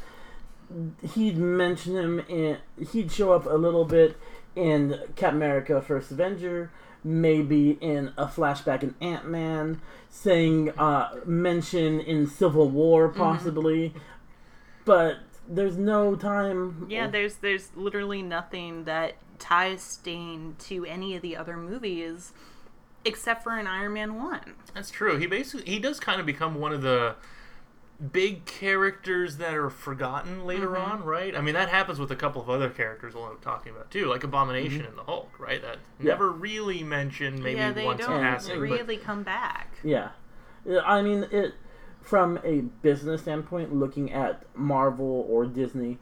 he'd 1.14 1.38
mention 1.38 1.96
him 1.98 2.20
in. 2.30 2.58
He'd 2.92 3.12
show 3.12 3.34
up 3.34 3.46
a 3.46 3.56
little 3.56 3.86
bit 3.86 4.18
in 4.56 4.98
Captain 5.18 5.36
America: 5.38 5.82
First 5.82 6.12
Avenger, 6.12 6.72
maybe 7.04 7.72
in 7.82 8.14
a 8.18 8.28
flashback 8.28 8.82
in 8.82 8.96
Ant 9.02 9.28
Man, 9.28 9.82
saying 10.10 10.72
uh, 10.78 11.16
mention 11.26 12.00
in 12.00 12.28
Civil 12.28 12.70
War 12.70 13.10
Mm-hmm. 13.10 13.20
possibly, 13.20 13.94
but 14.86 15.18
there's 15.48 15.78
no 15.78 16.16
time. 16.16 16.88
Yeah, 16.90 17.08
there's 17.08 17.36
there's 17.38 17.70
literally 17.76 18.22
nothing 18.22 18.84
that 18.86 19.16
ties 19.40 19.82
Stane 19.82 20.56
to 20.60 20.86
any 20.86 21.16
of 21.16 21.22
the 21.22 21.36
other 21.38 21.58
movies 21.58 22.34
except 23.06 23.44
for 23.44 23.58
in 23.58 23.68
Iron 23.68 23.94
Man 23.94 24.16
One. 24.16 24.54
That's 24.74 24.90
true. 24.92 25.18
He 25.18 25.28
basically 25.28 25.72
he 25.72 25.80
does 25.80 26.00
kind 26.00 26.20
of 26.20 26.26
become 26.26 26.56
one 26.60 26.74
of 26.74 26.82
the 26.82 27.16
big 28.12 28.46
characters 28.46 29.38
that 29.38 29.56
are 29.56 29.70
forgotten 29.72 30.46
later 30.46 30.68
Mm-hmm. 30.68 30.92
on, 30.92 31.04
right? 31.04 31.36
I 31.36 31.42
mean, 31.42 31.56
that 31.56 31.70
happens 31.70 31.98
with 32.00 32.12
a 32.12 32.16
couple 32.16 32.42
of 32.42 32.50
other 32.50 32.70
characters 32.70 33.16
we'll 33.16 33.26
end 33.26 33.34
up 33.36 33.42
talking 33.42 33.72
about 33.72 33.90
too, 33.90 34.06
like 34.06 34.24
Abomination 34.24 34.86
and 34.86 34.96
the 34.96 35.04
Hulk, 35.04 35.32
right? 35.40 35.60
That 35.64 35.78
Yeah. 36.00 36.12
never 36.12 36.32
really 36.32 36.84
mentioned, 36.84 37.42
maybe 37.42 37.60
yeah, 37.60 37.72
they 37.72 37.86
once 37.86 38.02
don't 38.06 38.22
passing. 38.22 38.56
but- 38.60 38.70
really 38.70 38.98
come 38.98 39.24
back. 39.24 39.74
Yeah. 39.84 40.10
Yeah, 40.64 40.82
I 40.86 41.02
mean 41.02 41.26
it 41.32 41.54
from 42.08 42.40
a 42.44 42.62
business 42.82 43.22
standpoint, 43.22 43.76
looking 43.76 44.12
at 44.14 44.44
Marvel 44.56 45.26
or 45.30 45.46
Disney, 45.46 45.98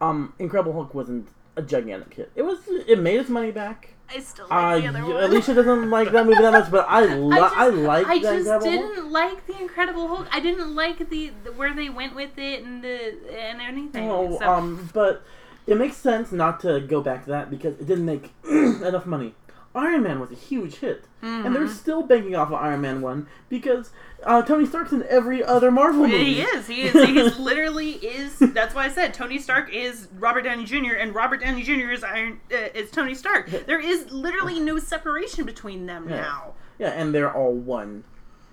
um, 0.00 0.32
Incredible 0.38 0.72
Hulk 0.72 0.94
wasn't 0.94 1.28
a 1.56 1.62
gigantic 1.62 2.14
hit. 2.14 2.30
It 2.34 2.42
was 2.42 2.58
it 2.68 2.98
made 3.00 3.20
its 3.20 3.30
money 3.30 3.50
back. 3.50 3.94
I 4.10 4.20
still 4.20 4.46
Uh, 4.50 4.56
like 4.80 4.82
the 4.84 4.88
other 4.88 5.04
one. 5.04 5.22
Alicia 5.24 5.54
doesn't 5.54 5.90
like 5.90 6.10
that 6.12 6.24
movie 6.24 6.40
that 6.40 6.52
much, 6.52 6.70
but 6.70 6.86
I 6.88 7.04
li- 7.14 7.36
I 7.36 7.40
just, 7.40 7.56
I, 7.56 7.68
like 7.68 8.06
I 8.06 8.18
just 8.18 8.34
Incredible 8.38 8.70
didn't 8.70 8.94
Hulk. 8.96 9.10
like 9.12 9.46
the 9.46 9.60
Incredible 9.60 10.08
Hulk. 10.08 10.26
I 10.32 10.40
didn't 10.40 10.74
like 10.74 11.10
the, 11.10 11.32
the 11.44 11.52
where 11.52 11.74
they 11.74 11.88
went 11.90 12.14
with 12.14 12.38
it 12.38 12.64
and 12.64 12.82
the 12.82 13.16
and 13.38 13.60
anything. 13.60 14.08
Oh, 14.10 14.38
so, 14.38 14.48
um, 14.50 14.88
but 14.94 15.22
it 15.66 15.76
makes 15.76 15.96
sense 15.96 16.32
not 16.32 16.60
to 16.60 16.80
go 16.80 17.00
back 17.02 17.24
to 17.24 17.30
that 17.30 17.50
because 17.50 17.74
it 17.78 17.86
didn't 17.86 18.06
make 18.06 18.32
enough 18.50 19.04
money 19.04 19.34
Iron 19.74 20.02
Man 20.02 20.18
was 20.18 20.30
a 20.30 20.34
huge 20.34 20.76
hit, 20.76 21.04
and 21.22 21.44
Mm-hmm. 21.44 21.52
they're 21.54 21.68
still 21.68 22.02
banking 22.02 22.34
off 22.34 22.48
of 22.48 22.54
Iron 22.54 22.80
Man 22.80 23.00
one 23.00 23.26
because 23.48 23.90
uh, 24.24 24.42
Tony 24.42 24.66
Stark's 24.66 24.92
in 24.92 25.04
every 25.08 25.44
other 25.44 25.70
Marvel 25.70 26.02
movie. 26.06 26.34
He 26.34 26.40
is. 26.42 26.66
He 26.66 26.82
is. 26.82 26.92
He 26.92 27.18
is 27.18 27.38
literally 27.40 27.92
is. 27.92 28.38
That's 28.38 28.74
why 28.74 28.86
I 28.86 28.88
said 28.88 29.14
Tony 29.14 29.38
Stark 29.38 29.72
is 29.72 30.08
Robert 30.18 30.42
Downey 30.42 30.64
Jr. 30.64 30.94
and 30.98 31.14
Robert 31.14 31.40
Downey 31.40 31.62
Jr. 31.62 31.90
is 31.90 32.02
Iron 32.02 32.40
uh, 32.52 32.56
is 32.74 32.90
Tony 32.90 33.14
Stark. 33.14 33.50
There 33.66 33.80
is 33.80 34.10
literally 34.10 34.58
no 34.58 34.78
separation 34.78 35.44
between 35.44 35.86
them 35.86 36.08
Yeah. 36.08 36.16
now. 36.16 36.54
Yeah, 36.78 36.88
and 36.90 37.14
they're 37.14 37.32
all 37.32 37.52
one. 37.52 38.04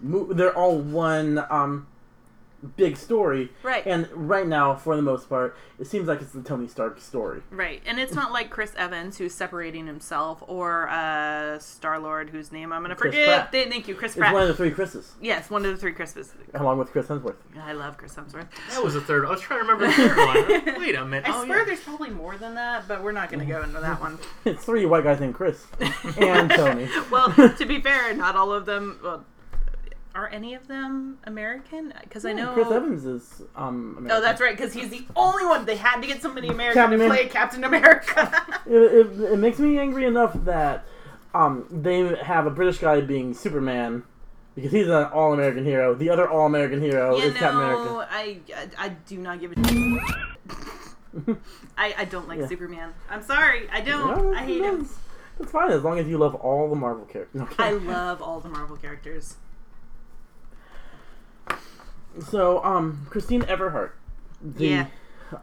mo- 0.01 0.31
They're 0.33 0.55
all 0.55 0.77
one 0.79 1.43
um, 1.49 1.87
big 2.65 2.97
story. 2.97 3.51
Right. 3.63 3.85
And 3.85 4.07
right 4.11 4.47
now, 4.47 4.75
for 4.75 4.95
the 4.95 5.01
most 5.01 5.29
part, 5.29 5.55
it 5.79 5.87
seems 5.87 6.07
like 6.07 6.21
it's 6.21 6.31
the 6.31 6.41
Tony 6.41 6.67
Stark 6.67 6.99
story. 7.01 7.41
Right, 7.51 7.81
and 7.85 7.99
it's 7.99 8.13
not 8.13 8.31
like 8.31 8.49
Chris 8.49 8.71
Evans 8.77 9.17
who's 9.17 9.33
separating 9.33 9.87
himself, 9.87 10.41
or 10.47 10.87
uh, 10.89 11.59
Star 11.59 11.99
Lord 11.99 12.29
whose 12.29 12.51
name 12.51 12.71
I'm 12.71 12.81
gonna 12.81 12.95
Chris 12.95 13.13
forget. 13.13 13.27
Pratt. 13.27 13.51
Th- 13.51 13.67
Thank 13.69 13.87
you, 13.89 13.95
Chris 13.95 14.15
Pratt. 14.15 14.29
It's 14.29 14.31
Pratt. 14.31 14.33
one 14.33 14.41
of 14.43 14.47
the 14.47 14.53
three 14.55 14.71
Chris's, 14.71 15.13
yes, 15.21 15.49
one 15.49 15.65
of 15.65 15.71
the 15.71 15.77
three 15.77 15.91
Christmas. 15.91 16.31
along 16.53 16.77
with 16.77 16.91
Chris 16.91 17.07
Hemsworth. 17.07 17.35
I 17.61 17.73
love 17.73 17.97
Chris 17.97 18.15
Hemsworth. 18.15 18.47
That 18.71 18.83
was 18.83 18.93
the 18.93 19.01
third. 19.01 19.25
I 19.25 19.29
was 19.31 19.41
trying 19.41 19.65
to 19.65 19.65
remember 19.65 19.87
the 19.87 19.93
third 19.93 20.17
one. 20.65 20.79
Wait 20.79 20.95
a 20.95 21.05
minute. 21.05 21.29
I 21.29 21.41
oh, 21.41 21.43
swear 21.45 21.59
yeah. 21.59 21.65
there's 21.65 21.81
probably 21.81 22.09
more 22.09 22.37
than 22.37 22.55
that, 22.55 22.87
but 22.87 23.03
we're 23.03 23.11
not 23.11 23.29
gonna 23.29 23.45
go 23.45 23.61
into 23.61 23.79
that 23.79 23.99
one. 23.99 24.17
It's 24.45 24.63
three 24.63 24.85
white 24.85 25.03
guys 25.03 25.19
named 25.19 25.33
Chris 25.35 25.65
and 26.19 26.49
Tony. 26.51 26.87
well, 27.11 27.31
to 27.33 27.65
be 27.65 27.81
fair, 27.81 28.13
not 28.13 28.35
all 28.35 28.53
of 28.53 28.65
them. 28.65 28.99
Well, 29.03 29.25
are 30.15 30.29
any 30.29 30.53
of 30.55 30.67
them 30.67 31.19
American? 31.25 31.93
Because 32.01 32.25
I 32.25 32.31
know 32.33 32.53
Chris 32.53 32.71
Evans 32.71 33.05
is 33.05 33.41
um. 33.55 33.95
American. 33.97 34.11
Oh, 34.11 34.21
that's 34.21 34.41
right. 34.41 34.55
Because 34.57 34.73
he's 34.73 34.89
the 34.89 35.05
only 35.15 35.45
one. 35.45 35.65
They 35.65 35.75
had 35.75 36.01
to 36.01 36.07
get 36.07 36.21
somebody 36.21 36.47
American 36.47 36.81
Captain 36.81 36.99
to 36.99 37.07
play 37.07 37.27
Captain 37.27 37.63
America. 37.63 38.31
It, 38.67 38.71
it, 38.73 39.21
it 39.33 39.37
makes 39.37 39.59
me 39.59 39.77
angry 39.77 40.05
enough 40.05 40.33
that 40.45 40.85
um 41.35 41.67
they 41.69 42.15
have 42.15 42.47
a 42.47 42.49
British 42.49 42.79
guy 42.79 42.99
being 43.01 43.35
Superman 43.35 44.01
because 44.55 44.71
he's 44.71 44.87
an 44.87 45.03
all 45.13 45.33
American 45.33 45.63
hero. 45.63 45.93
The 45.93 46.09
other 46.09 46.27
all 46.27 46.47
American 46.47 46.81
hero 46.81 47.15
you 47.15 47.25
is 47.25 47.33
Captain 47.35 47.57
America. 47.61 48.07
I, 48.09 48.39
I 48.55 48.85
I 48.85 48.89
do 48.89 49.17
not 49.19 49.39
give 49.39 49.51
it. 49.55 49.59
I 51.77 51.93
I 51.97 52.05
don't 52.05 52.27
like 52.27 52.39
Yeah. 52.39 52.47
Superman. 52.47 52.93
I'm 53.09 53.21
sorry. 53.21 53.69
I 53.69 53.81
don't. 53.81 54.17
No, 54.23 54.33
I 54.33 54.39
hate 54.45 54.61
him. 54.61 54.77
that's- 54.79 54.97
That's 55.37 55.51
fine 55.51 55.69
as 55.71 55.83
long 55.83 55.99
as 55.99 56.07
you 56.07 56.17
love 56.17 56.33
all 56.35 56.69
the 56.69 56.75
Marvel 56.75 57.05
characters. 57.05 57.41
Okay. 57.41 57.63
I 57.65 57.71
love 57.71 58.21
all 58.21 58.39
the 58.39 58.49
Marvel 58.49 58.77
characters. 58.77 59.35
So, 62.19 62.63
um, 62.63 63.05
Christine 63.09 63.41
Everhart, 63.43 63.91
the, 64.41 64.67
Yeah. 64.67 64.85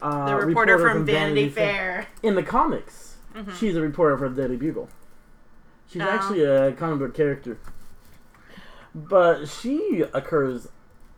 uh, 0.00 0.26
The 0.38 0.46
reporter, 0.46 0.78
from, 0.78 1.04
Vanity, 1.04 1.48
Fair. 1.48 2.06
In 2.22 2.34
the 2.34 2.42
comics, 2.42 3.16
Mhm. 3.34 3.52
she's 3.54 3.76
a 3.76 3.80
reporter 3.80 4.16
for 4.16 4.28
the 4.28 4.40
Daily 4.42 4.56
Bugle. 4.56 4.88
She's 5.88 6.02
Oh. 6.02 6.08
actually 6.08 6.44
a 6.44 6.72
comic 6.72 6.98
book 7.00 7.14
character, 7.14 7.58
but 8.94 9.46
she 9.46 10.04
occurs 10.14 10.68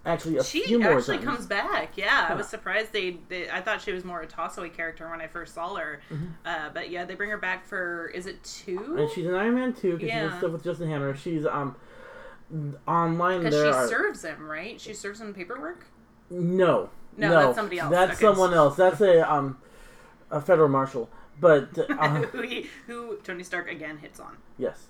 actually 0.07 0.37
a 0.37 0.45
She 0.45 0.65
few 0.65 0.79
more 0.81 0.99
actually 0.99 1.17
times. 1.19 1.29
comes 1.29 1.47
back. 1.47 1.97
Yeah, 1.97 2.27
I 2.29 2.35
was 2.35 2.49
surprised 2.49 2.93
they, 2.93 3.19
they. 3.29 3.49
I 3.49 3.61
thought 3.61 3.81
she 3.81 3.93
was 3.93 4.05
more 4.05 4.21
a 4.21 4.27
toss-away 4.27 4.69
character 4.71 5.09
when 5.09 5.21
I 5.21 5.27
first 5.29 5.55
saw 5.55 5.75
her. 5.77 6.01
Mm-hmm. 6.11 6.25
Uh, 6.45 6.71
but 6.75 6.91
yeah, 6.91 7.05
they 7.05 7.15
bring 7.15 7.31
her 7.31 7.39
back 7.39 7.65
for. 7.67 8.11
Is 8.15 8.27
it 8.27 8.43
two? 8.45 8.97
and 8.99 9.09
she's 9.11 9.27
an 9.27 9.35
Iron 9.35 9.55
Man 9.55 9.73
Two 9.73 9.93
because 9.97 10.11
she 10.11 10.17
does 10.19 10.39
stuff 10.39 10.51
with 10.53 10.65
Justin 10.65 10.89
Hammer. 10.91 11.15
She's 11.15 11.47
um 11.47 11.77
online. 12.87 13.43
Because 13.43 13.55
she 13.55 13.61
are 13.71 13.89
serves 13.89 14.25
him, 14.25 14.47
right? 14.49 14.81
She 14.81 14.95
serves 14.95 15.21
him 15.21 15.35
paperwork. 15.35 15.85
no, 16.31 16.91
No, 17.17 17.31
that's 17.31 17.57
somebody 17.57 17.79
else. 17.79 17.91
That's 17.91 18.13
Okay. 18.13 18.21
someone 18.21 18.55
else. 18.55 18.77
That's 18.77 19.01
a 19.01 19.31
um 19.33 19.59
a 20.31 20.41
federal 20.41 20.69
marshal. 20.69 21.09
But 21.41 21.77
uh, 21.91 22.09
who, 22.09 22.43
he, 22.43 22.69
who 22.87 23.17
Tony 23.25 23.43
Stark 23.43 23.69
again 23.71 23.99
hits 23.99 24.21
on. 24.21 24.37
yes, 24.57 24.87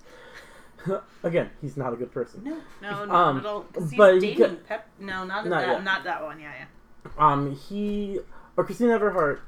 again, 1.22 1.50
he's 1.62 1.76
not 1.76 1.92
a 1.92 1.96
good 1.96 2.12
person. 2.12 2.42
No, 2.44 2.58
no, 2.82 3.04
not 3.06 3.14
Um, 3.14 3.38
at 3.38 3.46
all. 3.46 3.66
but 3.96 4.14
he 4.14 4.20
dating 4.34 4.56
ca- 4.56 4.62
Pep. 4.68 4.88
No, 5.00 5.24
not, 5.24 5.46
Not 5.46 5.60
that. 5.60 5.68
yet. 5.68 5.84
Not 5.84 6.04
that 6.04 6.22
one. 6.22 6.38
Yeah, 6.40 6.52
yeah. 6.58 7.10
um 7.18 7.56
he 7.56 8.20
or 8.56 8.64
Christine 8.64 8.88
Everhart 8.88 9.40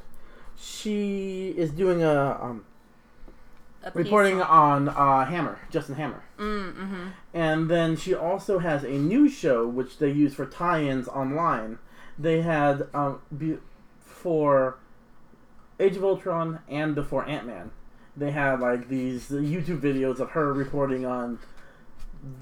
she 0.59 1.51
is 1.57 1.71
doing 1.71 2.03
a 2.03 2.39
um 2.41 2.65
reporting 3.95 4.41
on- 4.43 4.89
on 4.89 4.89
uh 4.89 5.25
Hammer, 5.27 5.59
Justin 5.71 5.95
Hammer. 5.97 6.23
Mm, 6.39 6.75
mm-hmm. 6.75 7.07
And 7.35 7.71
then 7.71 7.97
she 7.97 8.15
also 8.15 8.59
has 8.59 8.85
a 8.85 8.91
news 8.93 9.33
show 9.33 9.67
which 9.67 9.99
they 9.99 10.11
use 10.11 10.35
for 10.35 10.47
tie-ins 10.47 11.09
online. 11.09 11.79
They 12.19 12.43
had 12.43 12.89
um 12.95 13.21
be- 13.37 13.59
for 14.01 14.79
Age 15.79 15.97
of 15.97 16.05
Ultron 16.05 16.61
and 16.69 16.95
before 16.95 17.27
Ant-Man. 17.29 17.71
They 18.17 18.31
had 18.31 18.61
like 18.61 18.89
these 18.89 19.29
YouTube 19.29 19.81
videos 19.81 20.21
of 20.21 20.31
her 20.31 20.53
reporting 20.53 21.05
on 21.05 21.39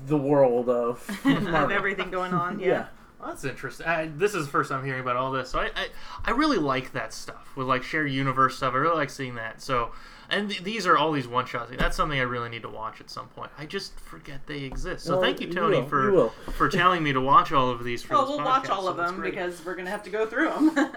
the 0.07 0.16
world 0.16 0.68
of 0.68 1.09
of 1.26 1.70
everything 1.70 2.11
going 2.11 2.33
on. 2.33 2.59
Yeah. 2.61 2.66
Yeah. 2.66 2.87
Well, 3.18 3.28
that's 3.30 3.44
interesting. 3.44 3.87
I, 3.87 4.07
this 4.07 4.35
is 4.35 4.44
the 4.46 4.52
first 4.52 4.70
time 4.70 4.85
hearing 4.85 5.00
about 5.00 5.16
all 5.16 5.33
this, 5.33 5.48
so 5.50 5.59
I, 5.59 5.70
I, 5.74 5.87
I 6.26 6.30
really 6.33 6.59
like 6.59 6.92
that 6.92 7.12
stuff 7.14 7.57
with 7.57 7.66
like 7.66 7.83
shared 7.83 8.11
universe 8.11 8.57
stuff. 8.59 8.74
I 8.74 8.76
really 8.76 8.96
like 8.96 9.09
seeing 9.09 9.37
that. 9.37 9.62
So, 9.62 9.92
and 10.31 10.49
th- 10.51 10.63
these 10.63 10.87
are 10.87 10.97
all 10.97 11.13
these 11.13 11.29
one 11.29 11.47
shots. 11.47 11.71
That's 11.77 11.97
something 11.97 12.19
I 12.19 12.23
really 12.23 12.49
need 12.49 12.63
to 12.63 12.69
watch 12.69 13.01
at 13.01 13.11
some 13.11 13.29
point. 13.29 13.51
I 13.59 13.67
just 13.67 13.99
forget 14.01 14.47
they 14.47 14.61
exist. 14.65 15.05
So 15.05 15.13
Well, 15.13 15.21
thank 15.23 15.41
you, 15.41 15.49
you 15.49 15.53
Tony, 15.55 15.81
will, 15.81 15.89
for 15.89 16.13
will. 16.13 16.29
for 16.57 16.69
telling 16.69 17.03
me 17.03 17.13
to 17.13 17.21
watch 17.21 17.53
all 17.53 17.71
of 17.71 17.83
these. 17.85 18.03
For 18.03 18.15
Oh, 18.15 18.21
this 18.23 18.29
we'll 18.31 18.45
watch 18.45 18.69
all 18.69 18.83
so 18.85 18.89
of 18.89 18.97
that's 18.97 19.11
them 19.13 19.23
because 19.23 19.65
we're 19.65 19.75
gonna 19.77 19.91
have 19.91 20.03
to 20.05 20.11
go 20.11 20.27
through 20.27 20.51
them. 20.51 20.89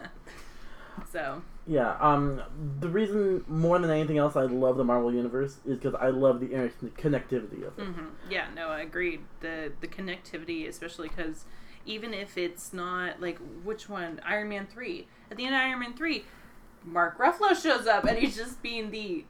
so 1.12 1.42
Yeah, 1.66 1.96
um, 2.00 2.42
the 2.80 2.90
reason 2.90 3.44
more 3.48 3.78
than 3.80 3.90
anything 3.90 4.18
else 4.18 4.36
I 4.36 4.44
love 4.44 4.78
the 4.78 4.84
Marvel 4.84 5.14
Universe 5.14 5.58
is 5.66 5.78
because 5.78 5.96
I 5.96 6.10
love 6.10 6.40
the 6.40 6.48
interconnectivity 6.48 7.66
of 7.68 7.78
it. 7.80 7.86
hmm 7.86 8.06
Yeah, 8.30 8.48
no, 8.56 8.70
I 8.70 8.82
agreed. 8.82 9.22
The 9.42 9.72
the 9.82 9.88
connectivity, 9.88 10.68
especially 10.68 11.10
because 11.10 11.46
even 11.86 12.14
if 12.14 12.38
it's 12.38 12.74
not 12.74 13.22
like 13.22 13.40
which 13.64 13.88
one, 13.90 14.20
Iron 14.26 14.50
Man 14.50 14.68
three. 14.68 15.08
At 15.32 15.38
the 15.38 15.46
end 15.46 15.56
of 15.56 15.62
Iron 15.62 15.80
Man 15.80 15.94
three, 15.94 16.26
Mark 16.88 17.18
Ruffalo 17.18 17.56
shows 17.62 17.86
up 17.88 18.06
and 18.06 18.18
he's 18.18 18.36
just 18.36 18.62
being 18.62 18.92
the 18.92 19.26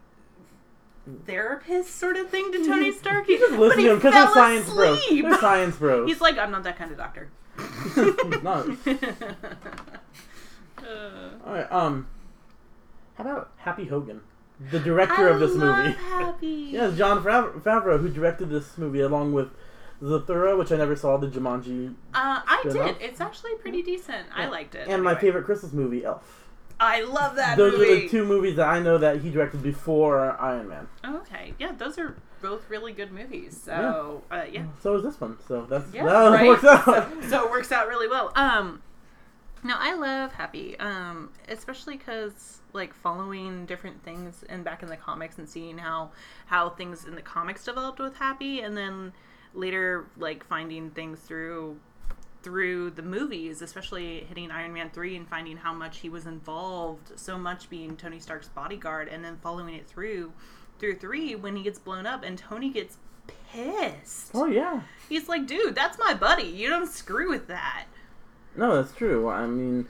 therapist 1.26 1.96
sort 1.96 2.18
of 2.18 2.30
thing 2.30 2.52
to 2.52 2.66
Tony 2.66 2.92
Stark. 2.92 3.26
He, 3.28 3.38
Just 3.38 3.52
but 3.52 3.60
listen 3.60 3.80
he 3.80 3.86
to 3.86 3.90
them 3.92 3.98
because 4.00 4.14
they're 4.14 4.34
science 4.34 4.70
bros. 4.70 4.98
asleep. 5.00 5.24
They're 5.26 5.40
science 5.40 5.76
bros. 5.78 6.08
He's 6.10 6.22
like, 6.22 6.38
I'm 6.38 6.52
not 6.52 6.64
that 6.64 6.78
kind 6.78 6.92
of 6.92 6.98
doctor. 6.98 7.30
no. 8.44 8.78
Uh, 10.78 11.30
All 11.46 11.54
right. 11.54 11.72
Um, 11.72 12.08
how 13.16 13.24
about 13.24 13.52
Happy 13.58 13.86
Hogan, 13.86 14.22
the 14.72 14.80
director 14.80 15.28
of 15.28 15.40
this 15.40 15.56
movie? 15.56 15.92
Happy. 15.94 16.48
Yeah, 16.72 16.92
Jon 16.96 17.24
Favreau 17.24 18.00
who 18.00 18.10
directed 18.10 18.50
this 18.50 18.78
movie 18.78 19.00
along 19.02 19.34
with 19.34 19.50
Zathura, 20.02 20.58
which 20.58 20.72
I 20.72 20.78
never 20.78 20.96
saw, 20.96 21.18
the 21.18 21.28
Jumanji, 21.28 21.96
Uh, 22.14 22.42
I 22.46 22.62
did. 22.64 22.98
It's 23.02 23.20
actually 23.20 23.56
pretty 23.56 23.82
decent. 23.82 24.28
I 24.36 24.48
liked 24.48 24.76
it. 24.76 24.88
and 24.88 25.02
my 25.04 25.16
favorite 25.16 25.46
Christmas 25.46 25.74
movie, 25.74 26.06
Elf. 26.06 26.47
I 26.80 27.02
love 27.02 27.36
that 27.36 27.58
movie. 27.58 27.72
Those 27.72 27.80
movie. 27.80 27.92
are 27.92 28.02
the 28.02 28.10
two 28.10 28.26
movies 28.26 28.56
that 28.58 28.68
I 28.68 28.80
know 28.80 28.98
that 28.98 29.22
he 29.22 29.30
directed 29.30 29.64
before 29.64 30.40
Iron 30.40 30.70
Man. 30.70 30.88
Okay, 31.06 31.54
yeah, 31.60 31.72
those 31.72 31.98
are 31.98 32.16
both 32.42 32.70
really 32.70 32.94
good 32.94 33.12
movies. 33.12 33.60
So, 33.66 34.22
yeah, 34.32 34.38
uh, 34.38 34.46
yeah. 34.46 34.66
So 34.82 34.96
is 34.96 35.04
this 35.04 35.20
one. 35.20 35.38
So 35.48 35.66
that's 35.66 35.92
Yeah, 35.94 36.06
that 36.06 36.30
right? 36.32 36.48
works 36.48 36.64
out. 36.64 36.86
So, 36.86 37.30
so 37.30 37.46
it 37.46 37.52
works 37.52 37.72
out 37.72 37.88
really 37.88 38.08
well. 38.08 38.32
Um, 38.36 38.82
no, 39.64 39.76
I 39.78 39.96
love 39.96 40.34
Happy, 40.34 40.78
um, 40.80 41.32
especially 41.50 41.98
because 41.98 42.62
like 42.74 42.94
following 42.94 43.66
different 43.66 44.04
things 44.04 44.44
and 44.48 44.64
back 44.64 44.84
in 44.84 44.90
the 44.90 44.98
comics 44.98 45.40
and 45.40 45.50
seeing 45.50 45.80
how 45.80 46.12
how 46.46 46.70
things 46.70 47.06
in 47.06 47.16
the 47.16 47.24
comics 47.24 47.66
developed 47.66 48.00
with 48.00 48.16
Happy, 48.18 48.62
and 48.62 48.78
then 48.78 49.14
later 49.56 50.06
like 50.18 50.46
finding 50.46 50.92
things 50.92 51.20
through 51.22 51.80
through 52.44 52.92
the 52.92 53.02
movies, 53.02 53.62
especially 53.62 54.26
hitting 54.28 54.52
Iron 54.52 54.74
Man 54.74 54.90
3 54.90 55.16
and 55.18 55.28
finding 55.28 55.58
how 55.58 55.74
much 55.74 56.00
he 56.00 56.10
was 56.10 56.26
involved, 56.26 57.20
so 57.20 57.38
much 57.38 57.70
being 57.70 57.96
Tony 57.98 58.20
Stark's 58.20 58.48
bodyguard, 58.48 59.08
and 59.08 59.24
then 59.24 59.38
following 59.42 59.76
it 59.76 59.88
through 59.88 60.34
through 60.80 60.96
3 60.96 61.36
when 61.36 61.56
he 61.56 61.64
gets 61.64 61.80
blown 61.80 62.06
up 62.06 62.24
and 62.24 62.38
Tony 62.38 62.70
gets 62.70 62.98
pissed. 63.52 64.32
oh 64.34 64.46
yeah. 64.46 64.82
He's 65.10 65.28
like, 65.28 65.48
dude, 65.48 65.76
that's 65.76 65.98
my 65.98 66.14
buddy. 66.14 66.44
You 66.44 66.70
don't 66.70 66.88
screw 66.90 67.30
with 67.30 67.48
that. 67.48 67.86
No, 68.56 68.76
that's 68.76 68.96
true. 68.96 69.30
I 69.30 69.46
mean, 69.48 69.88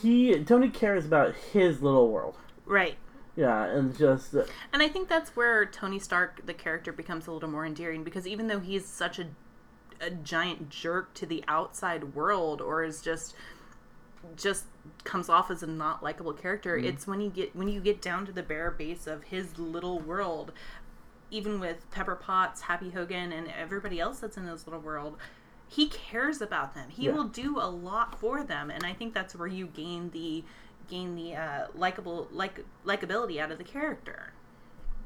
he 0.00 0.42
Tony 0.44 0.68
cares 0.68 1.04
about 1.04 1.34
his 1.34 1.82
little 1.82 2.08
world. 2.08 2.36
Right. 2.66 2.96
Yeah, 3.34 3.64
and 3.64 3.96
just 3.96 4.34
uh, 4.34 4.44
And 4.72 4.82
I 4.82 4.88
think 4.88 5.08
that's 5.08 5.34
where 5.34 5.64
Tony 5.64 5.98
Stark, 5.98 6.44
the 6.44 6.52
character, 6.52 6.92
becomes 6.92 7.26
a 7.26 7.32
little 7.32 7.48
more 7.48 7.64
endearing 7.64 8.04
because 8.04 8.26
even 8.26 8.46
though 8.46 8.60
he's 8.60 8.86
such 8.86 9.18
a, 9.18 9.26
a 10.02 10.10
giant 10.10 10.68
jerk 10.68 11.14
to 11.14 11.26
the 11.26 11.42
outside 11.48 12.14
world 12.14 12.60
or 12.60 12.82
is 12.84 13.00
just 13.00 13.34
just 14.36 14.64
comes 15.04 15.28
off 15.28 15.50
as 15.50 15.62
a 15.62 15.66
not 15.66 16.02
likable 16.02 16.32
character, 16.32 16.76
it's 16.76 17.06
when 17.06 17.20
you 17.20 17.30
get 17.30 17.54
when 17.56 17.68
you 17.68 17.80
get 17.80 18.00
down 18.02 18.26
to 18.26 18.32
the 18.32 18.42
bare 18.42 18.70
base 18.70 19.06
of 19.06 19.24
his 19.24 19.58
little 19.58 19.98
world, 19.98 20.52
even 21.30 21.58
with 21.60 21.90
Pepper 21.90 22.14
Potts, 22.16 22.62
Happy 22.62 22.90
Hogan, 22.90 23.32
and 23.32 23.48
everybody 23.48 23.98
else 24.00 24.20
that's 24.20 24.36
in 24.36 24.46
his 24.46 24.66
little 24.66 24.80
world, 24.80 25.16
he 25.68 25.88
cares 25.88 26.40
about 26.40 26.74
them. 26.74 26.88
He 26.90 27.06
Yeah. 27.06 27.12
will 27.12 27.24
do 27.24 27.58
a 27.58 27.66
lot 27.68 28.18
for 28.20 28.44
them, 28.44 28.70
and 28.70 28.84
I 28.84 28.92
think 28.92 29.14
that's 29.14 29.34
where 29.34 29.48
you 29.48 29.66
gain 29.66 30.10
the 30.10 30.44
gain 30.88 31.14
the 31.14 31.34
uh, 31.36 31.66
likable 31.74 32.28
like 32.30 32.64
likability 32.84 33.38
out 33.38 33.50
of 33.50 33.58
the 33.58 33.64
character. 33.64 34.32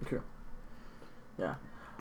true. 0.05 0.23
Yeah. 1.39 1.55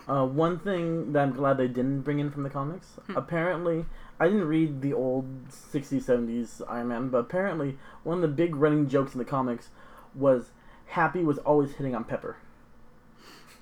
Uh, 0.08 0.26
one 0.26 0.60
thing 0.60 1.14
that 1.14 1.24
I'm 1.24 1.34
glad 1.34 1.58
they 1.58 1.68
didn't 1.68 2.02
bring 2.02 2.20
in 2.20 2.32
from 2.32 2.44
the 2.44 2.50
comics. 2.50 2.88
Hmm. 3.08 3.18
Apparently, 3.18 3.86
I 4.20 4.28
didn't 4.28 4.46
read 4.46 4.82
the 4.82 4.94
old 4.94 5.50
60s, 5.50 6.04
70s 6.04 6.62
Iron 6.68 6.88
Man, 6.88 7.10
but 7.10 7.18
apparently 7.20 7.78
one 8.04 8.18
of 8.18 8.22
the 8.22 8.28
big 8.28 8.56
running 8.56 8.88
jokes 8.88 9.14
in 9.14 9.20
the 9.20 9.26
comics 9.26 9.70
was 10.14 10.52
Happy 10.88 11.24
was 11.24 11.38
always 11.40 11.74
hitting 11.74 11.96
on 11.96 12.04
Pepper. 12.04 12.38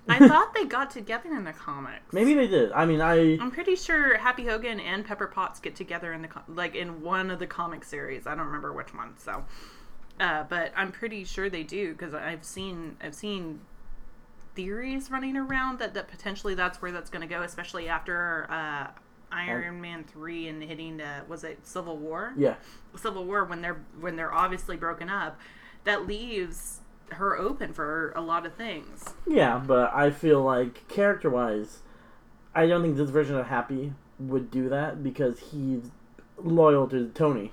I 0.07 0.19
thought 0.27 0.53
they 0.53 0.65
got 0.65 0.91
together 0.91 1.33
in 1.33 1.45
the 1.45 1.53
comics. 1.53 2.11
Maybe 2.11 2.33
they 2.33 2.47
did. 2.47 2.71
I 2.73 2.85
mean, 2.85 3.01
I 3.01 3.37
I'm 3.39 3.51
pretty 3.51 3.75
sure 3.75 4.17
Happy 4.17 4.45
Hogan 4.45 4.79
and 4.79 5.05
Pepper 5.05 5.27
Potts 5.27 5.59
get 5.59 5.75
together 5.75 6.11
in 6.13 6.23
the 6.23 6.29
like 6.47 6.75
in 6.75 7.01
one 7.01 7.31
of 7.31 7.39
the 7.39 7.47
comic 7.47 7.83
series. 7.83 8.27
I 8.27 8.35
don't 8.35 8.45
remember 8.47 8.73
which 8.73 8.93
one. 8.93 9.17
So, 9.17 9.45
uh, 10.19 10.43
but 10.43 10.73
I'm 10.75 10.91
pretty 10.91 11.23
sure 11.23 11.49
they 11.49 11.63
do 11.63 11.93
because 11.93 12.13
I've 12.13 12.43
seen 12.43 12.97
I've 13.01 13.15
seen 13.15 13.61
theories 14.55 15.09
running 15.09 15.35
around 15.37 15.79
that 15.79 15.93
that 15.93 16.07
potentially 16.07 16.55
that's 16.55 16.81
where 16.81 16.91
that's 16.91 17.09
going 17.09 17.21
to 17.21 17.27
go, 17.27 17.41
especially 17.41 17.87
after 17.87 18.47
uh, 18.49 18.87
Iron 19.31 19.81
Man 19.81 20.03
three 20.03 20.47
and 20.47 20.63
hitting 20.63 21.01
uh, 21.01 21.23
was 21.27 21.43
it 21.43 21.65
Civil 21.65 21.97
War? 21.97 22.33
yeah. 22.37 22.55
Civil 22.95 23.25
War 23.25 23.45
when 23.45 23.61
they're 23.61 23.81
when 23.99 24.15
they're 24.15 24.33
obviously 24.33 24.77
broken 24.77 25.09
up, 25.09 25.39
that 25.83 26.05
leaves 26.05 26.79
her 27.09 27.37
open 27.37 27.73
for 27.73 28.11
a 28.15 28.21
lot 28.21 28.45
of 28.45 28.53
things. 28.53 29.13
Yeah, 29.27 29.61
but 29.65 29.93
I 29.93 30.11
feel 30.11 30.41
like 30.41 30.87
character 30.87 31.29
wise, 31.29 31.79
I 32.55 32.67
don't 32.67 32.81
think 32.81 32.97
this 32.97 33.09
version 33.09 33.35
of 33.35 33.47
Happy 33.47 33.93
would 34.19 34.51
do 34.51 34.69
that 34.69 35.03
because 35.03 35.39
he's 35.51 35.91
loyal 36.37 36.87
to 36.89 37.09
Tony. 37.09 37.51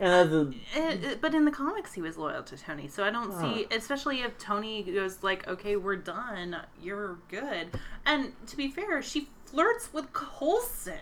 And 0.00 0.12
as 0.12 0.32
a, 0.32 0.50
Eh, 0.74 0.96
eh, 1.02 1.14
but 1.20 1.34
in 1.34 1.44
the 1.44 1.50
comics, 1.50 1.92
he 1.94 2.02
was 2.02 2.16
loyal 2.16 2.42
to 2.44 2.56
Tony, 2.56 2.88
so 2.88 3.04
I 3.04 3.10
don't 3.10 3.32
see. 3.40 3.66
Especially 3.70 4.20
if 4.22 4.36
Tony 4.38 4.82
goes 4.82 5.22
like, 5.22 5.46
"Okay, 5.48 5.76
we're 5.76 5.96
done. 5.96 6.56
You're 6.82 7.18
good." 7.28 7.68
And 8.06 8.32
to 8.48 8.56
be 8.56 8.68
fair, 8.68 9.02
she 9.02 9.28
flirts 9.46 9.92
with 9.92 10.12
Coulson, 10.12 10.98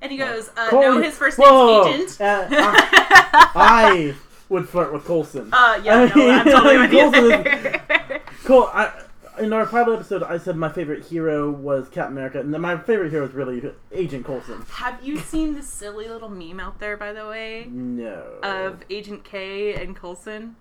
and 0.00 0.12
he 0.12 0.18
goes, 0.18 0.50
uh, 0.56 0.68
"No, 0.72 1.00
his 1.00 1.16
first 1.16 1.38
Whoa! 1.38 1.84
name's 1.84 2.20
Agent." 2.20 2.20
Uh, 2.20 2.48
I, 2.50 3.50
I 3.54 4.14
would 4.48 4.68
flirt 4.68 4.92
with 4.92 5.04
Coulson. 5.04 5.48
Uh, 5.52 5.80
yeah, 5.82 6.10
no, 6.14 6.30
I'm 6.30 6.44
totally 6.44 6.78
with 6.78 6.92
you. 6.92 8.20
Cool. 8.44 8.70
I, 8.72 9.04
in 9.40 9.52
our 9.52 9.66
pilot 9.66 9.94
episode, 9.96 10.22
I 10.22 10.38
said 10.38 10.56
my 10.56 10.68
favorite 10.68 11.04
hero 11.06 11.50
was 11.50 11.88
Captain 11.88 12.12
America, 12.16 12.40
and 12.40 12.52
then 12.52 12.60
my 12.60 12.76
favorite 12.78 13.10
hero 13.10 13.26
is 13.26 13.32
really 13.34 13.62
Agent 13.92 14.24
Coulson. 14.26 14.62
Have 14.70 15.02
you 15.04 15.18
seen 15.18 15.54
this 15.54 15.66
silly 15.68 16.08
little 16.08 16.28
meme 16.28 16.60
out 16.60 16.78
there, 16.80 16.96
by 16.96 17.12
the 17.12 17.26
way, 17.26 17.66
No. 17.70 18.38
of 18.42 18.80
Agent 18.90 19.24
K 19.24 19.74
and 19.74 19.94
Coulson? 19.96 20.56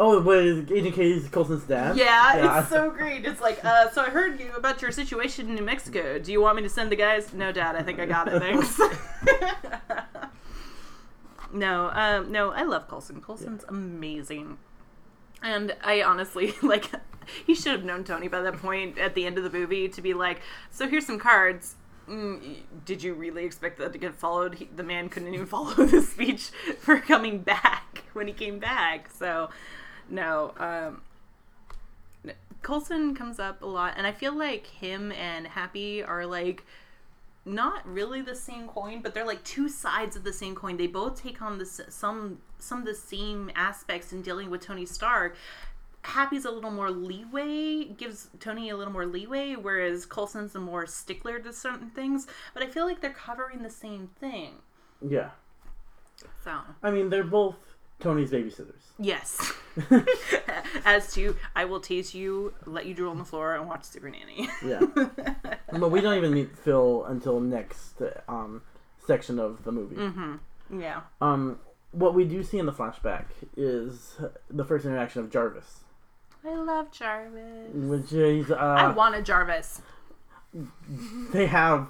oh, 0.00 0.20
wait, 0.20 0.70
Agent 0.72 0.94
K 0.96 1.12
is 1.12 1.28
Coulson's 1.28 1.62
dad. 1.64 1.96
Yeah, 1.96 2.08
I- 2.34 2.60
it's 2.60 2.68
so 2.70 2.90
great. 2.90 3.24
It's 3.24 3.40
like, 3.40 3.64
uh, 3.64 3.88
so 3.90 4.02
I 4.02 4.06
heard 4.10 4.40
you 4.40 4.50
about 4.56 4.82
your 4.82 4.90
situation 4.90 5.48
in 5.48 5.54
New 5.54 5.62
Mexico. 5.62 6.18
Do 6.18 6.32
you 6.32 6.40
want 6.40 6.56
me 6.56 6.62
to 6.62 6.68
send 6.68 6.90
the 6.90 6.96
guys? 6.96 7.32
No, 7.32 7.52
Dad. 7.52 7.76
I 7.76 7.82
think 7.82 8.00
I 8.00 8.06
got 8.06 8.26
it. 8.26 8.40
Thanks. 8.40 8.80
no, 11.52 11.90
um, 11.92 12.32
no, 12.32 12.50
I 12.50 12.62
love 12.62 12.88
Coulson. 12.88 13.20
Coulson's 13.20 13.64
amazing, 13.68 14.58
and 15.42 15.74
I 15.82 16.02
honestly 16.02 16.54
like. 16.62 16.90
He 17.46 17.54
should 17.54 17.70
have 17.70 17.84
known 17.84 18.02
Tony 18.02 18.26
by 18.26 18.40
that 18.40 18.58
point 18.58 18.98
at 18.98 19.14
the 19.14 19.24
end 19.26 19.38
of 19.38 19.44
the 19.44 19.50
movie 19.50 19.88
to 19.88 20.02
be 20.02 20.12
like, 20.12 20.40
so 20.72 20.88
here's 20.88 21.06
some 21.06 21.20
cards. 21.20 21.76
Mm, 22.08 22.56
did 22.84 23.02
you 23.02 23.14
really 23.14 23.44
expect 23.44 23.78
that 23.78 23.92
to 23.92 23.98
get 23.98 24.14
followed? 24.14 24.56
He, 24.56 24.68
the 24.74 24.82
man 24.82 25.08
couldn't 25.08 25.32
even 25.32 25.46
follow 25.56 25.72
the 25.72 26.02
speech 26.02 26.50
for 26.78 26.98
coming 26.98 27.38
back 27.38 28.04
when 28.12 28.26
he 28.26 28.32
came 28.32 28.58
back. 28.58 29.08
So, 29.10 29.50
no. 30.10 30.52
Um, 30.58 31.02
Coulson 32.62 33.14
comes 33.14 33.38
up 33.38 33.62
a 33.62 33.66
lot, 33.66 33.94
and 33.96 34.06
I 34.06 34.12
feel 34.12 34.36
like 34.36 34.66
him 34.66 35.12
and 35.12 35.46
Happy 35.46 36.02
are 36.02 36.26
like 36.26 36.64
not 37.44 37.86
really 37.86 38.22
the 38.22 38.34
same 38.34 38.68
coin, 38.68 39.00
but 39.02 39.14
they're 39.14 39.26
like 39.26 39.42
two 39.44 39.68
sides 39.68 40.14
of 40.16 40.24
the 40.24 40.32
same 40.32 40.54
coin. 40.54 40.76
They 40.76 40.86
both 40.86 41.20
take 41.20 41.42
on 41.42 41.58
the 41.58 41.66
some 41.66 42.38
some 42.58 42.80
of 42.80 42.84
the 42.84 42.94
same 42.94 43.50
aspects 43.56 44.12
in 44.12 44.22
dealing 44.22 44.50
with 44.50 44.60
Tony 44.60 44.86
Stark. 44.86 45.36
Happy's 46.04 46.44
a 46.44 46.50
little 46.50 46.70
more 46.70 46.90
leeway, 46.90 47.84
gives 47.84 48.28
Tony 48.40 48.70
a 48.70 48.76
little 48.76 48.92
more 48.92 49.06
leeway, 49.06 49.54
whereas 49.54 50.04
Coulson's 50.04 50.54
a 50.56 50.58
more 50.58 50.84
stickler 50.84 51.38
to 51.38 51.52
certain 51.52 51.90
things. 51.90 52.26
But 52.54 52.64
I 52.64 52.66
feel 52.66 52.86
like 52.86 53.00
they're 53.00 53.10
covering 53.10 53.62
the 53.62 53.70
same 53.70 54.10
thing. 54.18 54.54
Yeah. 55.00 55.30
So 56.44 56.58
I 56.82 56.90
mean, 56.90 57.08
they're 57.10 57.24
both 57.24 57.56
Tony's 58.00 58.30
babysitters. 58.30 58.82
yes, 58.98 59.52
as 60.84 61.12
to 61.14 61.36
I 61.54 61.64
will 61.64 61.80
tease 61.80 62.14
you, 62.14 62.54
let 62.66 62.86
you 62.86 62.94
drool 62.94 63.10
on 63.10 63.18
the 63.18 63.24
floor, 63.24 63.54
and 63.54 63.68
watch 63.68 63.84
Super 63.84 64.10
Nanny. 64.10 64.48
Yeah. 64.64 64.80
but 65.72 65.90
we 65.90 66.00
don't 66.00 66.16
even 66.16 66.34
meet 66.34 66.56
Phil 66.56 67.04
until 67.04 67.40
next 67.40 68.02
um, 68.28 68.62
section 69.06 69.38
of 69.38 69.64
the 69.64 69.72
movie. 69.72 69.96
Mm-hmm. 69.96 70.80
yeah. 70.80 71.00
Um, 71.20 71.58
what 71.92 72.14
we 72.14 72.24
do 72.24 72.42
see 72.42 72.58
in 72.58 72.66
the 72.66 72.72
flashback 72.72 73.26
is 73.56 74.16
the 74.50 74.64
first 74.64 74.84
interaction 74.84 75.20
of 75.20 75.30
Jarvis, 75.30 75.80
I 76.44 76.54
love 76.54 76.90
Jarvis. 76.90 77.68
which 77.72 78.12
is 78.12 78.50
uh, 78.50 78.56
I 78.56 78.92
want 78.92 79.14
a 79.14 79.22
Jarvis. 79.22 79.82
they 81.32 81.46
have 81.46 81.88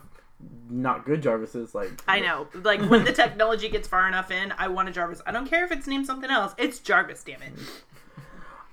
not 0.70 1.04
good 1.04 1.22
Jarvises 1.22 1.74
like 1.74 2.02
I 2.08 2.20
know. 2.20 2.48
Like 2.54 2.80
when 2.82 3.04
the 3.04 3.12
technology 3.12 3.68
gets 3.68 3.86
far 3.86 4.08
enough 4.08 4.30
in, 4.30 4.52
I 4.56 4.68
want 4.68 4.88
a 4.88 4.92
Jarvis. 4.92 5.22
I 5.26 5.32
don't 5.32 5.48
care 5.48 5.64
if 5.64 5.72
it's 5.72 5.86
named 5.86 6.06
something 6.06 6.30
else. 6.30 6.54
It's 6.58 6.78
Jarvis, 6.78 7.22
damn 7.24 7.42
it. 7.42 7.52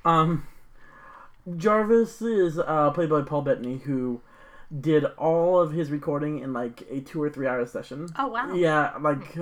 Um, 0.06 0.48
Jarvis 1.58 2.22
is 2.22 2.58
uh, 2.60 2.92
played 2.92 3.10
by 3.10 3.22
Paul 3.22 3.42
Bettany, 3.42 3.80
who 3.80 4.22
did 4.80 5.06
all 5.18 5.60
of 5.60 5.72
his 5.74 5.92
recording 5.92 6.40
in 6.40 6.54
like 6.54 6.84
a 6.90 7.02
two 7.02 7.22
or 7.22 7.30
three 7.30 7.48
hour 7.48 7.66
session. 7.66 8.10
Oh 8.18 8.28
wow. 8.28 8.54
Yeah, 8.54 8.94
like 9.00 9.38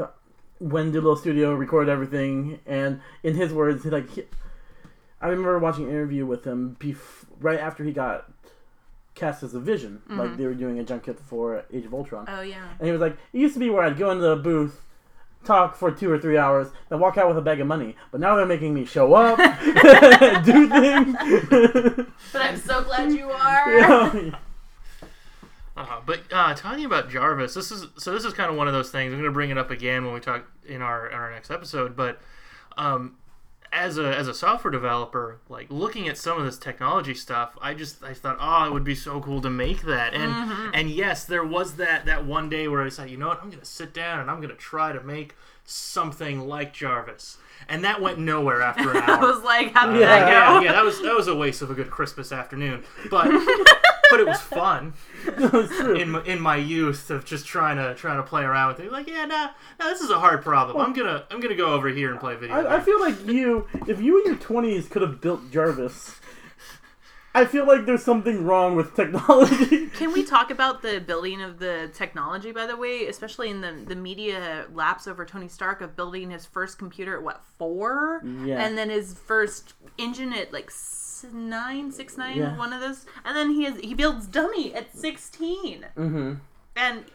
when 0.59 0.87
Digital 0.87 1.15
Studio 1.15 1.53
recorded 1.53 1.91
everything, 1.91 2.59
and 2.65 3.01
in 3.23 3.35
his 3.35 3.53
words, 3.53 3.83
he 3.83 3.89
like 3.89 4.09
he, 4.09 4.23
I 5.21 5.27
remember 5.27 5.59
watching 5.59 5.85
an 5.85 5.91
interview 5.91 6.25
with 6.25 6.45
him 6.45 6.77
bef- 6.79 7.25
right 7.39 7.59
after 7.59 7.83
he 7.83 7.91
got 7.91 8.31
cast 9.17 9.43
as 9.43 9.53
a 9.53 9.59
Vision, 9.59 10.01
like 10.09 10.37
they 10.37 10.45
were 10.45 10.53
doing 10.53 10.79
a 10.79 10.83
junket 10.83 11.19
for 11.19 11.63
Age 11.73 11.85
of 11.85 11.93
Ultron, 11.93 12.25
Oh 12.29 12.41
yeah. 12.41 12.63
and 12.79 12.85
he 12.85 12.91
was 12.91 13.01
like, 13.01 13.17
"It 13.33 13.39
used 13.39 13.53
to 13.55 13.59
be 13.59 13.69
where 13.69 13.83
I'd 13.83 13.97
go 13.97 14.11
into 14.11 14.23
the 14.23 14.35
booth." 14.35 14.81
Talk 15.45 15.75
for 15.77 15.91
two 15.91 16.11
or 16.11 16.17
three 16.19 16.37
hours, 16.37 16.67
then 16.89 16.99
walk 16.99 17.17
out 17.17 17.27
with 17.29 17.37
a 17.37 17.41
bag 17.41 17.61
of 17.61 17.67
money. 17.67 17.95
But 18.11 18.19
now 18.19 18.35
they're 18.35 18.45
making 18.45 18.73
me 18.73 18.83
show 18.85 19.13
up, 19.13 19.37
do 20.45 20.67
things. 20.67 21.15
But 22.33 22.41
I'm 22.41 22.57
so 22.57 22.83
glad 22.83 23.11
you 23.13 23.29
are. 23.29 23.71
Yeah. 23.77 24.31
Uh, 25.77 26.01
but 26.05 26.21
uh, 26.33 26.53
talking 26.55 26.85
about 26.85 27.07
Jarvis, 27.09 27.53
this 27.53 27.71
is 27.71 27.85
so. 27.97 28.11
This 28.11 28.25
is 28.25 28.33
kind 28.33 28.49
of 28.49 28.57
one 28.57 28.67
of 28.67 28.73
those 28.73 28.89
things. 28.89 29.13
I'm 29.13 29.19
going 29.19 29.29
to 29.29 29.33
bring 29.33 29.51
it 29.51 29.59
up 29.59 29.69
again 29.69 30.03
when 30.05 30.13
we 30.15 30.19
talk 30.19 30.43
in 30.65 30.81
our 30.81 31.07
in 31.07 31.13
our 31.13 31.29
next 31.31 31.51
episode. 31.51 31.95
But 31.95 32.19
um, 32.77 33.15
as 33.71 33.97
a 33.97 34.15
as 34.15 34.27
a 34.27 34.33
software 34.33 34.71
developer, 34.71 35.39
like 35.49 35.67
looking 35.69 36.07
at 36.07 36.17
some 36.17 36.37
of 36.37 36.45
this 36.45 36.57
technology 36.57 37.13
stuff, 37.13 37.57
I 37.61 37.73
just 37.73 38.03
I 38.03 38.13
thought, 38.13 38.37
oh, 38.39 38.65
it 38.65 38.73
would 38.73 38.83
be 38.83 38.95
so 38.95 39.19
cool 39.19 39.41
to 39.41 39.49
make 39.49 39.81
that. 39.83 40.13
And 40.13 40.33
mm-hmm. 40.33 40.69
and 40.73 40.89
yes, 40.89 41.25
there 41.25 41.45
was 41.45 41.75
that 41.75 42.05
that 42.05 42.25
one 42.25 42.49
day 42.49 42.67
where 42.67 42.83
I 42.83 42.89
said, 42.89 43.09
you 43.09 43.17
know 43.17 43.27
what, 43.27 43.41
I'm 43.41 43.49
going 43.49 43.59
to 43.59 43.65
sit 43.65 43.93
down 43.93 44.19
and 44.19 44.29
I'm 44.29 44.37
going 44.37 44.49
to 44.49 44.55
try 44.55 44.91
to 44.91 45.01
make 45.01 45.35
something 45.65 46.47
like 46.47 46.73
Jarvis. 46.73 47.37
And 47.67 47.83
that 47.83 48.01
went 48.01 48.19
nowhere 48.19 48.61
after 48.61 48.91
an 48.91 48.97
I 49.09 49.19
was 49.19 49.43
like, 49.43 49.73
how 49.73 49.91
did 49.91 49.99
Yeah. 49.99 50.05
Uh, 50.05 50.19
that 50.19 50.29
yeah, 50.29 50.61
yeah, 50.61 50.71
that 50.71 50.83
was 50.83 51.01
that 51.01 51.15
was 51.15 51.27
a 51.27 51.35
waste 51.35 51.61
of 51.61 51.71
a 51.71 51.73
good 51.73 51.91
Christmas 51.91 52.31
afternoon. 52.31 52.83
But 53.09 53.27
but 54.09 54.19
it 54.19 54.27
was 54.27 54.39
fun 54.41 54.93
in 55.99 56.09
my, 56.11 56.23
in 56.23 56.39
my 56.39 56.55
youth 56.55 57.09
of 57.09 57.25
just 57.25 57.45
trying 57.45 57.77
to 57.77 57.95
trying 57.95 58.17
to 58.17 58.23
play 58.23 58.43
around 58.43 58.69
with 58.75 58.79
it. 58.85 58.91
Like, 58.91 59.07
yeah, 59.07 59.25
nah, 59.25 59.49
nah, 59.79 59.85
this 59.87 60.01
is 60.01 60.09
a 60.09 60.19
hard 60.19 60.41
problem. 60.43 60.77
I'm 60.77 60.93
gonna 60.93 61.25
I'm 61.31 61.39
gonna 61.39 61.55
go 61.55 61.73
over 61.73 61.89
here 61.89 62.11
and 62.11 62.19
play 62.19 62.35
video. 62.35 62.55
I, 62.55 62.77
I 62.77 62.79
feel 62.79 62.99
like 62.99 63.25
you, 63.27 63.67
if 63.87 64.01
you 64.01 64.19
in 64.21 64.27
your 64.27 64.35
twenties 64.37 64.87
could 64.87 65.01
have 65.01 65.21
built 65.21 65.51
Jarvis, 65.51 66.19
I 67.35 67.45
feel 67.45 67.67
like 67.67 67.85
there's 67.85 68.03
something 68.03 68.45
wrong 68.45 68.75
with 68.75 68.95
technology. 68.95 69.87
Can 69.93 70.11
we 70.11 70.23
talk 70.23 70.49
about 70.49 70.81
the 70.81 70.99
building 70.99 71.39
of 71.41 71.59
the 71.59 71.91
technology, 71.93 72.51
by 72.51 72.65
the 72.65 72.75
way, 72.75 73.05
especially 73.07 73.49
in 73.49 73.61
the 73.61 73.83
the 73.85 73.95
media 73.95 74.65
lapse 74.73 75.07
over 75.07 75.23
Tony 75.25 75.47
Stark 75.47 75.81
of 75.81 75.95
building 75.95 76.31
his 76.31 76.45
first 76.47 76.79
computer 76.79 77.15
at 77.17 77.23
what 77.23 77.43
four, 77.57 78.23
Yeah. 78.43 78.65
and 78.65 78.77
then 78.77 78.89
his 78.89 79.13
first 79.13 79.73
engine 79.99 80.33
at 80.33 80.51
like 80.51 80.71
nine, 81.23 81.91
six 81.91 82.17
nine, 82.17 82.37
Yeah. 82.37 82.57
one 82.57 82.73
of 82.73 82.81
those, 82.81 83.05
and 83.25 83.35
then 83.35 83.51
he 83.51 83.63
has 83.63 83.79
he 83.79 83.93
builds 83.93 84.27
Dummy 84.27 84.73
at 84.73 84.95
sixteen, 84.95 85.85
mm-hmm. 85.97 86.35
and 86.75 87.05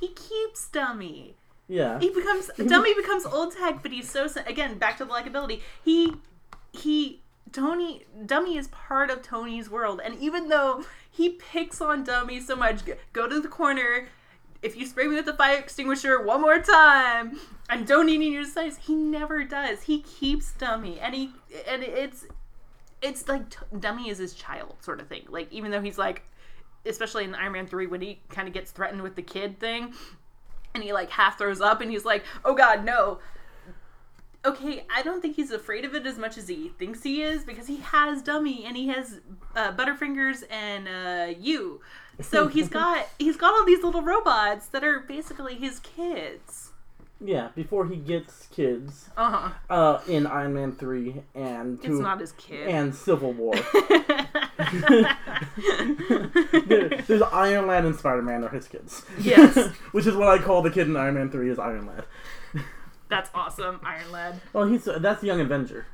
he 0.00 0.08
keeps 0.08 0.68
Dummy. 0.68 1.34
Yeah. 1.68 1.98
He 2.00 2.10
becomes 2.10 2.50
Dummy 2.56 2.94
becomes 2.94 3.26
old 3.26 3.54
tech, 3.56 3.82
but 3.82 3.92
he's 3.92 4.10
so 4.10 4.28
again 4.46 4.78
back 4.78 4.96
to 4.98 5.04
the 5.04 5.12
likability. 5.12 5.60
He 5.84 6.14
he 6.72 7.20
Tony 7.52 8.04
Dummy 8.26 8.56
is 8.56 8.68
part 8.68 9.10
of 9.10 9.22
Tony's 9.22 9.70
world, 9.70 10.00
and 10.04 10.18
even 10.18 10.48
though 10.48 10.84
he 11.10 11.30
picks 11.30 11.80
on 11.80 12.04
Dummy 12.04 12.40
so 12.40 12.56
much, 12.56 12.84
go, 12.84 12.94
go 13.12 13.28
to 13.28 13.40
the 13.40 13.48
corner. 13.48 14.08
If 14.60 14.76
you 14.76 14.86
spray 14.86 15.06
me 15.06 15.14
with 15.14 15.26
the 15.26 15.34
fire 15.34 15.56
extinguisher 15.56 16.20
one 16.20 16.40
more 16.40 16.58
time, 16.58 17.38
I'm 17.70 17.84
donating 17.84 18.32
your 18.32 18.44
size. 18.44 18.76
He 18.76 18.94
never 18.94 19.44
does. 19.44 19.82
He 19.82 20.00
keeps 20.00 20.52
Dummy, 20.52 20.98
and 20.98 21.14
he 21.14 21.30
and 21.66 21.82
it's 21.82 22.26
it's 23.02 23.28
like 23.28 23.50
t- 23.50 23.58
Dummy 23.78 24.08
is 24.08 24.18
his 24.18 24.34
child 24.34 24.76
sort 24.80 25.00
of 25.00 25.08
thing. 25.08 25.24
Like 25.28 25.52
even 25.52 25.70
though 25.70 25.80
he's 25.80 25.98
like 25.98 26.22
especially 26.86 27.24
in 27.24 27.34
Iron 27.34 27.52
Man 27.52 27.66
three 27.66 27.86
when 27.86 28.00
he 28.00 28.20
kind 28.28 28.48
of 28.48 28.54
gets 28.54 28.70
threatened 28.70 29.02
with 29.02 29.14
the 29.14 29.22
kid 29.22 29.58
thing, 29.58 29.94
and 30.74 30.82
he 30.82 30.92
like 30.92 31.10
half 31.10 31.38
throws 31.38 31.60
up 31.60 31.80
and 31.80 31.90
he's 31.90 32.04
like, 32.04 32.24
"Oh 32.44 32.54
God, 32.54 32.84
no." 32.84 33.18
Okay, 34.44 34.84
I 34.94 35.02
don't 35.02 35.20
think 35.20 35.34
he's 35.34 35.50
afraid 35.50 35.84
of 35.84 35.94
it 35.94 36.06
as 36.06 36.16
much 36.16 36.38
as 36.38 36.46
he 36.48 36.68
thinks 36.78 37.02
he 37.02 37.22
is 37.22 37.44
because 37.44 37.66
he 37.66 37.78
has 37.78 38.22
Dummy 38.22 38.64
and 38.64 38.76
he 38.76 38.86
has 38.88 39.20
uh, 39.56 39.72
Butterfingers 39.72 40.44
and 40.50 40.88
uh, 40.88 41.38
you. 41.38 41.80
So 42.20 42.46
he's 42.48 42.68
got 42.80 43.08
he's 43.18 43.36
got 43.36 43.54
all 43.54 43.64
these 43.64 43.82
little 43.82 44.02
robots 44.02 44.66
that 44.68 44.84
are 44.84 45.00
basically 45.00 45.56
his 45.56 45.80
kids. 45.80 46.67
Yeah, 47.20 47.48
before 47.56 47.86
he 47.86 47.96
gets 47.96 48.46
kids 48.46 49.10
Uh 49.16 49.30
huh. 49.30 49.50
uh, 49.74 50.00
in 50.06 50.26
Iron 50.26 50.54
Man 50.54 50.72
3 50.72 51.22
and 51.34 51.78
It's 51.82 51.98
not 51.98 52.20
his 52.20 52.32
kid. 52.32 52.68
and 52.68 52.94
Civil 52.94 53.32
War. 53.32 53.54
There- 54.56 56.88
There's 57.06 57.22
Iron 57.22 57.66
Lad 57.66 57.84
and 57.84 57.96
Spider 57.96 58.22
Man 58.22 58.44
are 58.44 58.48
his 58.48 58.68
kids. 58.68 59.02
Yes. 59.20 59.56
Which 59.92 60.06
is 60.06 60.14
what 60.14 60.28
I 60.28 60.42
call 60.42 60.62
the 60.62 60.70
kid 60.70 60.88
in 60.88 60.96
Iron 60.96 61.14
Man 61.14 61.30
3 61.30 61.50
is 61.50 61.58
Iron 61.58 61.86
Lad. 61.86 62.04
That's 63.08 63.30
awesome, 63.34 63.80
Iron 63.82 64.12
Lad. 64.12 64.40
Well, 64.52 64.66
he's 64.68 64.84
that's 64.84 65.22
Young 65.22 65.40
Avenger. 65.40 65.86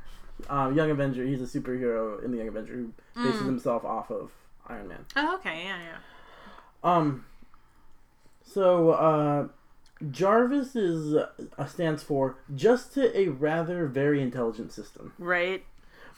Um, 0.49 0.75
Young 0.75 0.91
Avenger, 0.91 1.25
he's 1.25 1.41
a 1.41 1.59
superhero 1.59 2.21
in 2.23 2.31
the 2.31 2.37
Young 2.37 2.49
Avenger 2.49 2.73
who 2.73 2.93
bases 3.15 3.41
Mm. 3.41 3.45
himself 3.45 3.85
off 3.85 4.11
of 4.11 4.31
Iron 4.67 4.89
Man. 4.89 5.05
Oh, 5.15 5.35
okay, 5.35 5.63
yeah, 5.63 5.77
yeah. 5.81 5.97
Um, 6.83 7.25
so 8.43 8.91
uh, 8.91 9.47
Jarvis 10.11 10.75
is 10.75 11.15
uh, 11.15 11.65
stands 11.67 12.03
for 12.03 12.37
just 12.53 12.93
to 12.95 13.17
a 13.17 13.29
rather 13.29 13.87
very 13.87 14.21
intelligent 14.21 14.71
system, 14.71 15.13
Right. 15.17 15.63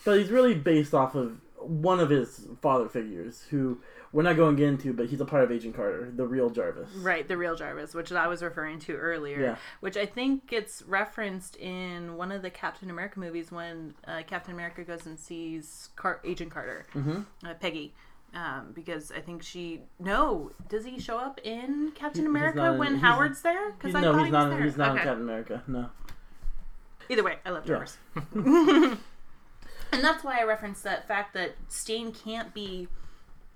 but 0.04 0.20
he's 0.20 0.30
really 0.30 0.56
based 0.56 0.94
off 0.94 1.16
of 1.16 1.38
one 1.60 2.00
of 2.00 2.10
his 2.10 2.48
father 2.62 2.88
figures, 2.88 3.44
who 3.50 3.80
we're 4.14 4.24
not 4.24 4.36
going 4.38 4.56
to 4.56 4.60
get 4.62 4.70
into, 4.70 4.94
but 4.94 5.08
he's 5.08 5.20
a 5.20 5.26
part 5.26 5.44
of 5.44 5.52
Agent 5.52 5.76
Carter, 5.76 6.10
the 6.16 6.26
real 6.26 6.50
Jarvis. 6.50 6.90
Right, 6.96 7.28
the 7.28 7.36
real 7.36 7.56
Jarvis, 7.56 7.94
which 7.94 8.12
I 8.12 8.28
was 8.28 8.42
referring 8.42 8.80
to 8.82 8.96
earlier, 8.96 9.40
Yeah. 9.42 9.56
which 9.82 9.98
I 9.98 10.06
think 10.06 10.48
gets 10.48 10.82
referenced 10.84 11.56
in 11.58 12.16
one 12.16 12.32
of 12.32 12.42
the 12.42 12.50
Captain 12.50 12.90
America 12.90 13.20
movies 13.20 13.52
when 13.52 13.96
uh, 14.08 14.22
Captain 14.26 14.54
America 14.54 14.84
goes 14.84 15.06
and 15.06 15.20
sees 15.20 15.90
Car- 15.96 16.22
Agent 16.24 16.52
Carter, 16.52 16.86
Mm-hmm. 16.96 17.22
uh, 17.46 17.54
Peggy. 17.56 17.94
Um, 18.34 18.72
because 18.74 19.12
I 19.12 19.20
think 19.22 19.42
she 19.42 19.82
no, 20.00 20.52
does 20.70 20.86
he 20.86 21.00
show 21.00 21.18
up 21.18 21.40
in 21.44 21.92
Captain 21.96 22.22
He- 22.22 22.28
he's 22.28 22.30
America 22.30 22.58
not 22.58 22.74
in- 22.74 22.80
when 22.80 22.90
he's- 22.92 23.02
Howard's 23.02 23.42
there? 23.42 23.72
Because 23.72 23.96
I 23.96 24.02
no, 24.02 24.12
thought 24.12 24.18
he's 24.20 24.26
he 24.28 24.32
not. 24.32 24.50
there. 24.50 24.64
He's 24.64 24.78
not 24.78 24.92
okay. 24.92 25.00
in 25.00 25.06
Captain 25.06 25.24
America. 25.24 25.64
No. 25.68 25.90
Either 27.10 27.24
way, 27.24 27.38
I 27.46 27.50
love 27.52 27.64
Yeah. 27.66 27.76
Jarvis. 27.76 27.98
and 29.92 30.04
that's 30.04 30.24
why 30.24 30.40
I 30.40 30.44
referenced 30.44 30.84
that 30.84 31.08
fact 31.08 31.34
that 31.34 31.56
Stane 31.70 32.12
can't 32.12 32.54
be 32.54 32.88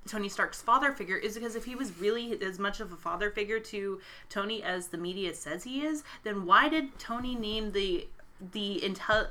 Tony 0.07 0.29
Stark's 0.29 0.61
father 0.61 0.93
figure 0.93 1.17
is 1.17 1.35
because 1.35 1.55
if 1.55 1.65
he 1.65 1.75
was 1.75 1.97
really 1.99 2.41
as 2.41 2.57
much 2.57 2.79
of 2.79 2.91
a 2.91 2.95
father 2.95 3.29
figure 3.29 3.59
to 3.59 3.99
Tony 4.29 4.63
as 4.63 4.87
the 4.87 4.97
media 4.97 5.33
says 5.33 5.63
he 5.63 5.81
is, 5.85 6.03
then 6.23 6.45
why 6.45 6.69
did 6.69 6.97
Tony 6.97 7.35
name 7.35 7.71
the 7.73 8.07
the 8.53 8.81
intel- 8.83 9.27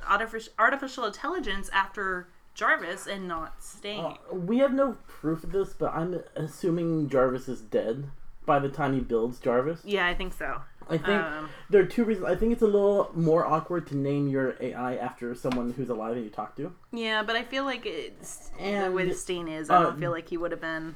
artificial 0.57 1.05
intelligence 1.05 1.69
after 1.73 2.29
Jarvis 2.53 3.07
and 3.07 3.27
not 3.27 3.63
Stane? 3.63 4.03
Uh, 4.05 4.35
we 4.35 4.59
have 4.59 4.73
no 4.73 4.97
proof 5.07 5.43
of 5.43 5.51
this, 5.51 5.73
but 5.73 5.93
I'm 5.93 6.21
assuming 6.35 7.09
Jarvis 7.09 7.47
is 7.47 7.61
dead 7.61 8.09
by 8.45 8.59
the 8.59 8.69
time 8.69 8.93
he 8.93 8.99
builds 8.99 9.39
Jarvis. 9.39 9.81
yeah, 9.85 10.07
I 10.07 10.13
think 10.13 10.33
so. 10.33 10.61
I 10.89 10.97
think 10.97 11.09
Um, 11.21 11.49
there 11.69 11.81
are 11.81 11.85
two 11.85 12.03
reasons. 12.03 12.27
I 12.27 12.35
think 12.35 12.51
it's 12.51 12.61
a 12.63 12.65
little 12.67 13.11
more 13.13 13.45
awkward 13.45 13.87
to 13.87 13.95
name 13.97 14.27
your 14.27 14.55
AI 14.59 14.95
after 14.97 15.33
someone 15.35 15.71
who's 15.71 15.89
alive 15.89 16.15
and 16.17 16.25
you 16.25 16.29
talk 16.31 16.55
to. 16.57 16.73
yeah, 16.91 17.23
but 17.23 17.35
I 17.35 17.43
feel 17.43 17.63
like 17.63 17.85
it's 17.85 18.49
the 18.57 18.61
And, 18.63 18.93
way 18.95 19.11
Stane 19.13 19.47
is. 19.47 19.69
I 19.69 19.75
uh, 19.77 19.83
don't 19.83 19.99
feel 19.99 20.11
like 20.11 20.27
he 20.29 20.37
would 20.37 20.51
have 20.51 20.59
been. 20.59 20.95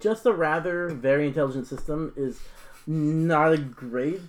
Just 0.00 0.24
a 0.24 0.32
rather 0.32 0.88
very 0.88 1.26
intelligent 1.26 1.66
system 1.66 2.12
is 2.16 2.40
not 2.86 3.52
a 3.52 3.58
great 3.58 4.20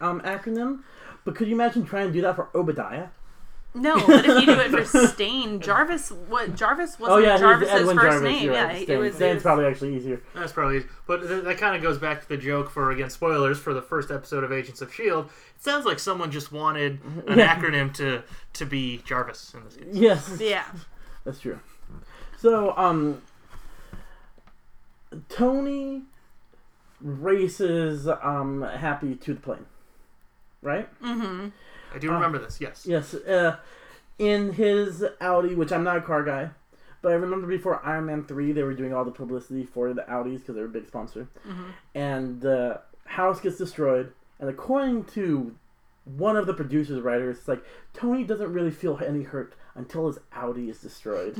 um, 0.00 0.20
acronym. 0.22 0.80
But 1.24 1.34
could 1.34 1.48
you 1.48 1.54
imagine 1.54 1.84
trying 1.84 2.06
to 2.06 2.12
do 2.12 2.20
that 2.22 2.36
for 2.36 2.48
Obadiah? 2.54 3.08
No, 3.76 3.94
but 4.06 4.24
if 4.24 4.40
you 4.40 4.46
do 4.46 4.52
it 4.60 4.86
for 4.86 5.06
Stane, 5.08 5.60
Jarvis, 5.60 6.10
what 6.10 6.54
Jarvis 6.56 6.98
wasn't 6.98 7.18
Oh 7.18 7.18
yeah, 7.18 7.36
Jarvis's 7.36 7.74
Edwin 7.74 7.96
first 7.96 8.04
Jarvis. 8.06 8.22
name. 8.22 8.44
You're 8.44 8.54
Yeah, 8.54 8.64
right. 8.64 8.88
it 8.88 8.96
was. 8.98 9.14
Stan's 9.16 9.30
it 9.30 9.34
was- 9.34 9.42
probably 9.42 9.66
actually 9.66 9.96
easier. 9.96 10.22
That's 10.34 10.52
probably, 10.52 10.84
but 11.06 11.26
th- 11.28 11.44
that 11.44 11.58
kind 11.58 11.76
of 11.76 11.82
goes 11.82 11.98
back 11.98 12.22
to 12.22 12.28
the 12.28 12.36
joke 12.36 12.70
for 12.70 12.90
again 12.90 13.10
spoilers 13.10 13.58
for 13.58 13.74
the 13.74 13.82
first 13.82 14.10
episode 14.10 14.44
of 14.44 14.52
Agents 14.52 14.80
of 14.80 14.92
Shield. 14.94 15.26
It 15.56 15.62
sounds 15.62 15.84
like 15.84 15.98
someone 15.98 16.30
just 16.30 16.52
wanted 16.52 17.00
an 17.28 17.38
Yeah. 17.38 17.54
acronym 17.54 17.92
to 17.94 18.22
to 18.54 18.64
be 18.66 19.02
Jarvis 19.04 19.52
in 19.54 19.64
this 19.64 19.76
case. 19.76 19.86
Yes. 19.92 20.36
yeah. 20.40 20.64
That's 21.24 21.40
true. 21.40 21.58
So, 22.38 22.74
um, 22.76 23.20
Tony 25.28 26.02
races 27.00 28.08
um 28.08 28.62
Happy 28.62 29.14
to 29.16 29.34
the 29.34 29.40
plane, 29.40 29.66
right? 30.62 30.88
Mm-hmm. 31.02 31.48
I 31.96 31.98
do 31.98 32.10
remember 32.12 32.38
this. 32.38 32.60
Yes. 32.60 32.84
Yes. 32.86 33.14
Uh, 33.14 33.56
in 34.18 34.52
his 34.52 35.04
Audi, 35.20 35.54
which 35.54 35.72
I'm 35.72 35.82
not 35.84 35.96
a 35.96 36.00
car 36.00 36.22
guy, 36.22 36.50
but 37.02 37.12
I 37.12 37.14
remember 37.16 37.46
before 37.46 37.84
Iron 37.84 38.06
Man 38.06 38.24
three, 38.24 38.52
they 38.52 38.62
were 38.62 38.74
doing 38.74 38.94
all 38.94 39.04
the 39.04 39.10
publicity 39.10 39.64
for 39.64 39.92
the 39.92 40.02
Audis 40.02 40.40
because 40.40 40.54
they're 40.54 40.64
a 40.66 40.68
big 40.68 40.86
sponsor, 40.86 41.28
Mhm. 41.48 41.64
and 41.94 42.40
the 42.40 42.80
house 43.04 43.40
gets 43.40 43.56
destroyed. 43.58 44.12
And 44.38 44.48
according 44.50 45.04
to 45.14 45.54
one 46.04 46.36
of 46.36 46.46
the 46.46 46.54
producers 46.54 47.00
writers, 47.00 47.38
it's 47.38 47.48
like 47.48 47.64
Tony 47.94 48.24
doesn't 48.24 48.52
really 48.52 48.70
feel 48.70 48.98
any 49.04 49.22
hurt 49.22 49.54
until 49.74 50.06
his 50.06 50.18
Audi 50.32 50.68
is 50.70 50.78
destroyed. 50.80 51.36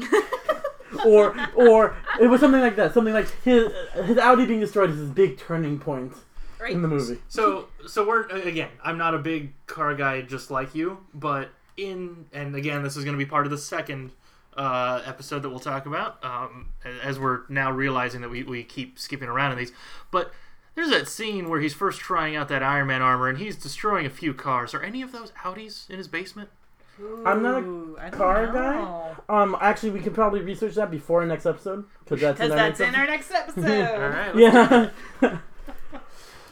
or 1.07 1.35
or 1.55 1.97
it 2.21 2.27
was 2.29 2.41
something 2.41 2.61
like 2.61 2.77
that. 2.77 2.95
Something 2.95 3.15
like 3.15 3.29
his 3.43 3.73
his 4.05 4.19
Audi 4.19 4.47
being 4.47 4.61
destroyed 4.61 4.91
is 4.91 4.97
his 4.99 5.11
big 5.11 5.39
turning 5.39 5.79
point 5.79 6.13
Right. 6.59 6.73
in 6.73 6.83
the 6.83 6.89
movie. 6.89 7.19
So 7.29 7.69
so 7.87 8.07
we're 8.07 8.27
again. 8.29 8.71
I'm 8.83 8.99
not 8.99 9.15
a 9.15 9.19
big 9.19 9.53
car 9.67 9.95
guy, 9.95 10.23
just 10.23 10.51
like 10.51 10.75
you, 10.75 10.99
but 11.15 11.51
in 11.77 12.27
and 12.33 12.55
again, 12.55 12.83
this 12.83 12.97
is 12.97 13.05
going 13.05 13.15
to 13.15 13.23
be 13.23 13.29
part 13.29 13.47
of 13.47 13.51
the 13.51 13.59
second 13.59 14.13
uh, 14.57 15.03
episode 15.05 15.43
that 15.43 15.51
we'll 15.51 15.59
talk 15.61 15.87
about. 15.87 16.25
Um, 16.25 16.69
as 17.03 17.19
we're 17.19 17.41
now 17.49 17.71
realizing 17.71 18.21
that 18.23 18.31
we 18.31 18.43
we 18.43 18.63
keep 18.65 18.99
skipping 18.99 19.29
around 19.29 19.53
in 19.53 19.59
these, 19.59 19.73
but. 20.11 20.33
There's 20.75 20.91
that 20.91 21.09
scene 21.09 21.49
where 21.49 21.59
he's 21.59 21.73
first 21.73 22.01
trying 22.01 22.37
out 22.37 22.49
that 22.49 22.63
Iron 22.63 22.89
Man 22.89 23.01
armor 23.01 23.31
and 23.31 23.39
he's 23.39 23.57
destroying 23.57 24.05
a 24.05 24.11
few 24.11 24.35
cars. 24.35 24.75
Are 24.75 24.83
any 24.83 25.01
of 25.01 25.11
those 25.11 25.31
Audis 25.43 25.89
in 25.89 25.97
his 25.97 26.07
basement? 26.07 26.51
I'm 27.25 27.43
not 27.43 27.63
a 27.63 27.67
Ooh, 27.67 27.97
I 28.01 28.09
don't 28.09 28.19
car 28.19 28.47
guy. 28.53 29.15
Um, 29.29 29.57
actually, 29.61 29.91
we 29.91 30.01
could 30.01 30.15
probably 30.15 30.41
research 30.41 30.75
that 30.77 30.91
before 30.91 31.21
our 31.21 31.27
next 31.27 31.45
episode 31.45 31.85
because 32.05 32.21
that's 32.39 32.41
in 32.41 32.51
our 32.51 32.57
that's 32.57 32.81
next 32.81 32.89
in 32.89 32.95
our 32.95 33.07
next 33.07 33.31
episode. 33.31 33.85
All 33.95 34.09
right. 34.09 34.91
Yeah, 35.23 35.39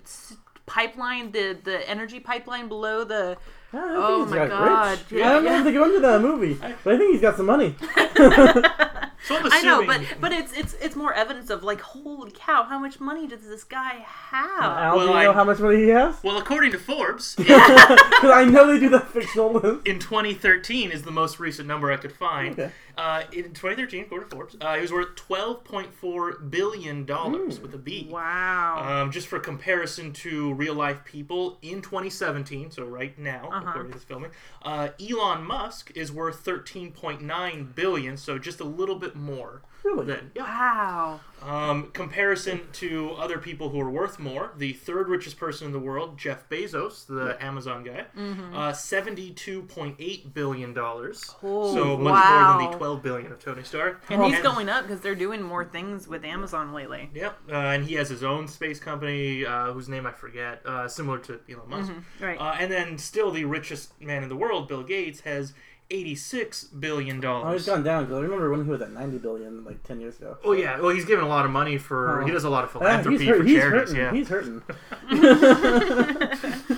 pipeline, 0.65 1.31
the 1.31 1.57
the 1.63 1.87
energy 1.89 2.19
pipeline 2.19 2.67
below 2.67 3.03
the. 3.03 3.37
Yeah, 3.73 3.81
I 3.81 3.83
think 3.87 3.97
Oh 3.97 4.23
he's 4.23 4.31
my 4.31 4.47
God, 4.47 4.89
Rich. 5.11 5.19
yeah, 5.19 5.27
I 5.27 5.33
don't 5.33 5.43
know 5.43 5.51
yeah. 5.51 5.57
if 5.59 5.65
they 5.65 5.73
go 5.73 5.83
into 5.85 5.99
that 5.99 6.21
movie, 6.21 6.53
but 6.83 6.93
I 6.93 6.97
think 6.97 7.11
he's 7.11 7.21
got 7.21 7.35
some 7.35 7.45
money. 7.47 7.75
So 9.25 9.39
I'm 9.43 9.65
know, 9.65 9.85
but 9.85 10.01
but 10.21 10.31
it's 10.31 10.53
it's 10.53 10.73
it's 10.75 10.95
more 10.95 11.13
evidence 11.13 11.49
of 11.49 11.63
like, 11.63 11.81
holy 11.81 12.31
cow, 12.31 12.63
how 12.63 12.77
much 12.79 12.99
money 12.99 13.27
does 13.27 13.41
this 13.47 13.63
guy 13.63 14.05
have? 14.07 14.63
Al, 14.63 14.97
Well, 14.97 15.07
do 15.07 15.11
you 15.13 15.17
I- 15.19 15.23
know 15.23 15.33
how 15.33 15.43
much 15.43 15.59
money 15.59 15.77
he 15.77 15.89
has? 15.89 16.15
well, 16.23 16.37
according 16.37 16.71
to 16.73 16.77
Forbes, 16.79 17.35
Because 17.37 17.57
I 17.59 18.45
know 18.47 18.67
they 18.71 18.79
do 18.79 18.89
the 18.89 18.99
fictional 18.99 19.53
list. 19.53 19.87
in 19.87 19.99
2013 19.99 20.91
is 20.91 21.01
the 21.03 21.11
most 21.11 21.39
recent 21.39 21.67
number 21.67 21.91
I 21.91 21.97
could 21.97 22.11
find. 22.13 22.53
Okay. 22.59 22.71
Uh, 22.97 23.23
in 23.33 23.43
2013, 23.53 24.03
according 24.03 24.29
to 24.29 24.35
Forbes, 24.35 24.55
uh, 24.61 24.75
he 24.75 24.81
was 24.81 24.91
worth 24.91 25.15
12.4 25.15 26.49
billion 26.49 27.05
dollars 27.05 27.59
with 27.59 27.73
a 27.73 27.77
B. 27.77 28.07
Wow. 28.09 29.01
Um, 29.03 29.11
just 29.11 29.27
for 29.27 29.39
comparison 29.39 30.13
to 30.13 30.53
real 30.53 30.73
life 30.75 31.03
people 31.03 31.57
in 31.61 31.81
2017, 31.81 32.71
so 32.71 32.85
right 32.85 33.17
now, 33.19 33.49
Uh-huh. 33.51 33.65
according 33.69 33.91
to 33.91 33.97
this 33.97 34.05
filming, 34.05 34.31
uh, 34.63 34.89
Elon 34.99 35.43
Musk 35.43 35.91
is 35.95 36.11
worth 36.11 36.43
13.9 36.45 37.75
billion, 37.75 38.17
so 38.17 38.37
just 38.39 38.59
a 38.59 38.65
little 38.65 38.95
bit 38.95 39.15
more 39.15 39.61
Really? 39.85 40.05
than 40.05 40.31
yeah. 40.35 40.43
wow. 40.43 41.19
Um, 41.41 41.91
comparison 41.91 42.61
to 42.73 43.11
other 43.11 43.37
people 43.37 43.69
who 43.69 43.79
are 43.79 43.89
worth 43.91 44.17
more, 44.17 44.51
the 44.57 44.73
third 44.73 45.07
richest 45.09 45.37
person 45.37 45.67
in 45.67 45.73
the 45.73 45.79
world, 45.79 46.17
Jeff 46.17 46.49
Bezos, 46.49 47.05
the 47.05 47.37
Amazon 47.39 47.83
guy, 47.83 48.05
Mm-hmm. 48.17 48.55
uh, 48.55 48.73
seventy-two 48.73 49.61
point 49.63 49.95
eight 49.99 50.33
billion 50.33 50.73
dollars. 50.73 51.23
Oh, 51.43 51.71
so 51.73 51.97
much 51.97 52.13
wow. 52.13 52.53
more 52.53 52.61
than 52.63 52.71
the 52.71 52.77
twelve 52.77 53.03
billion 53.03 53.31
of 53.31 53.39
Tony 53.39 53.61
Stark. 53.61 54.03
And 54.09 54.23
he's 54.23 54.41
going 54.41 54.69
up 54.69 54.87
because 54.87 55.01
they're 55.01 55.13
doing 55.13 55.43
more 55.43 55.63
things 55.63 56.07
with 56.07 56.25
Amazon 56.25 56.73
lately. 56.73 57.11
Yep, 57.13 57.37
uh, 57.51 57.55
and 57.55 57.85
he 57.85 57.93
has 57.95 58.09
his 58.09 58.23
own 58.23 58.47
space 58.47 58.79
company, 58.79 59.45
uh, 59.45 59.71
whose 59.71 59.87
name 59.87 60.07
I 60.07 60.11
forget, 60.13 60.65
uh, 60.65 60.87
similar 60.87 61.19
to 61.19 61.39
Elon 61.47 61.69
Musk. 61.69 61.91
Right. 62.19 62.39
Uh, 62.39 62.55
and 62.59 62.71
then 62.71 62.97
still 62.97 63.29
the 63.29 63.45
richest 63.45 64.01
man 64.01 64.23
in 64.23 64.29
the 64.29 64.35
world, 64.35 64.67
Bill 64.67 64.81
Gates, 64.83 65.19
has 65.19 65.53
eighty-six 65.91 66.63
billion 66.65 67.23
Oh, 67.23 67.51
he's 67.53 67.65
gone 67.65 67.83
down 67.83 68.05
because 68.05 68.17
I 68.17 68.21
remember 68.21 68.49
when 68.51 68.65
he 68.65 68.69
was 68.71 68.81
at 68.81 68.91
90 68.91 69.17
billion 69.19 69.63
like 69.63 69.83
10 69.83 69.99
years 70.01 70.17
ago. 70.17 70.37
Oh 70.43 70.51
yeah, 70.53 70.79
well 70.79 70.89
he's 70.89 71.05
given 71.05 71.23
a 71.23 71.27
lot 71.27 71.45
of 71.45 71.51
money 71.51 71.77
for. 71.77 72.21
Oh. 72.21 72.25
He 72.25 72.31
does 72.31 72.43
a 72.43 72.49
lot 72.49 72.63
of 72.63 72.69
Ah, 72.75 72.79
philanthropy 72.79 73.17
he's, 73.19 73.27
hurt, 73.27 73.37
for 73.37 73.43
he's 73.43 73.57
charities. 73.57 73.93
hurting. 73.93 74.03
Yeah. 74.03 74.11
He's 74.13 74.29
hurting. 74.29 74.61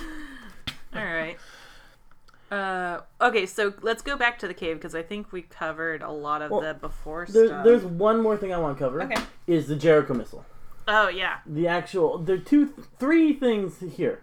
All 0.94 1.04
right. 1.04 1.36
Uh, 2.50 3.00
okay, 3.20 3.44
so 3.44 3.74
let's 3.82 4.00
go 4.02 4.16
back 4.16 4.38
to 4.38 4.48
the 4.48 4.54
cave 4.54 4.76
because 4.76 4.94
I 4.94 5.02
think 5.02 5.32
we 5.32 5.42
covered 5.42 6.00
a 6.02 6.10
lot 6.10 6.40
of 6.40 6.50
Well, 6.50 6.62
the 6.62 6.72
before 6.74 7.26
There, 7.28 7.46
stuff. 7.46 7.64
there's 7.64 7.84
one 7.84 8.22
more 8.22 8.36
thing 8.38 8.54
I 8.54 8.58
want 8.58 8.78
to 8.78 8.82
cover. 8.84 9.02
Okay. 9.02 9.20
Is 9.46 9.68
the 9.68 9.76
Jericho 9.76 10.14
missile. 10.14 10.46
Oh 10.86 11.08
yeah. 11.08 11.38
The 11.46 11.68
actual. 11.68 12.18
There 12.18 12.36
are 12.36 12.40
two, 12.40 12.72
three 12.98 13.34
things 13.34 13.80
here. 13.96 14.22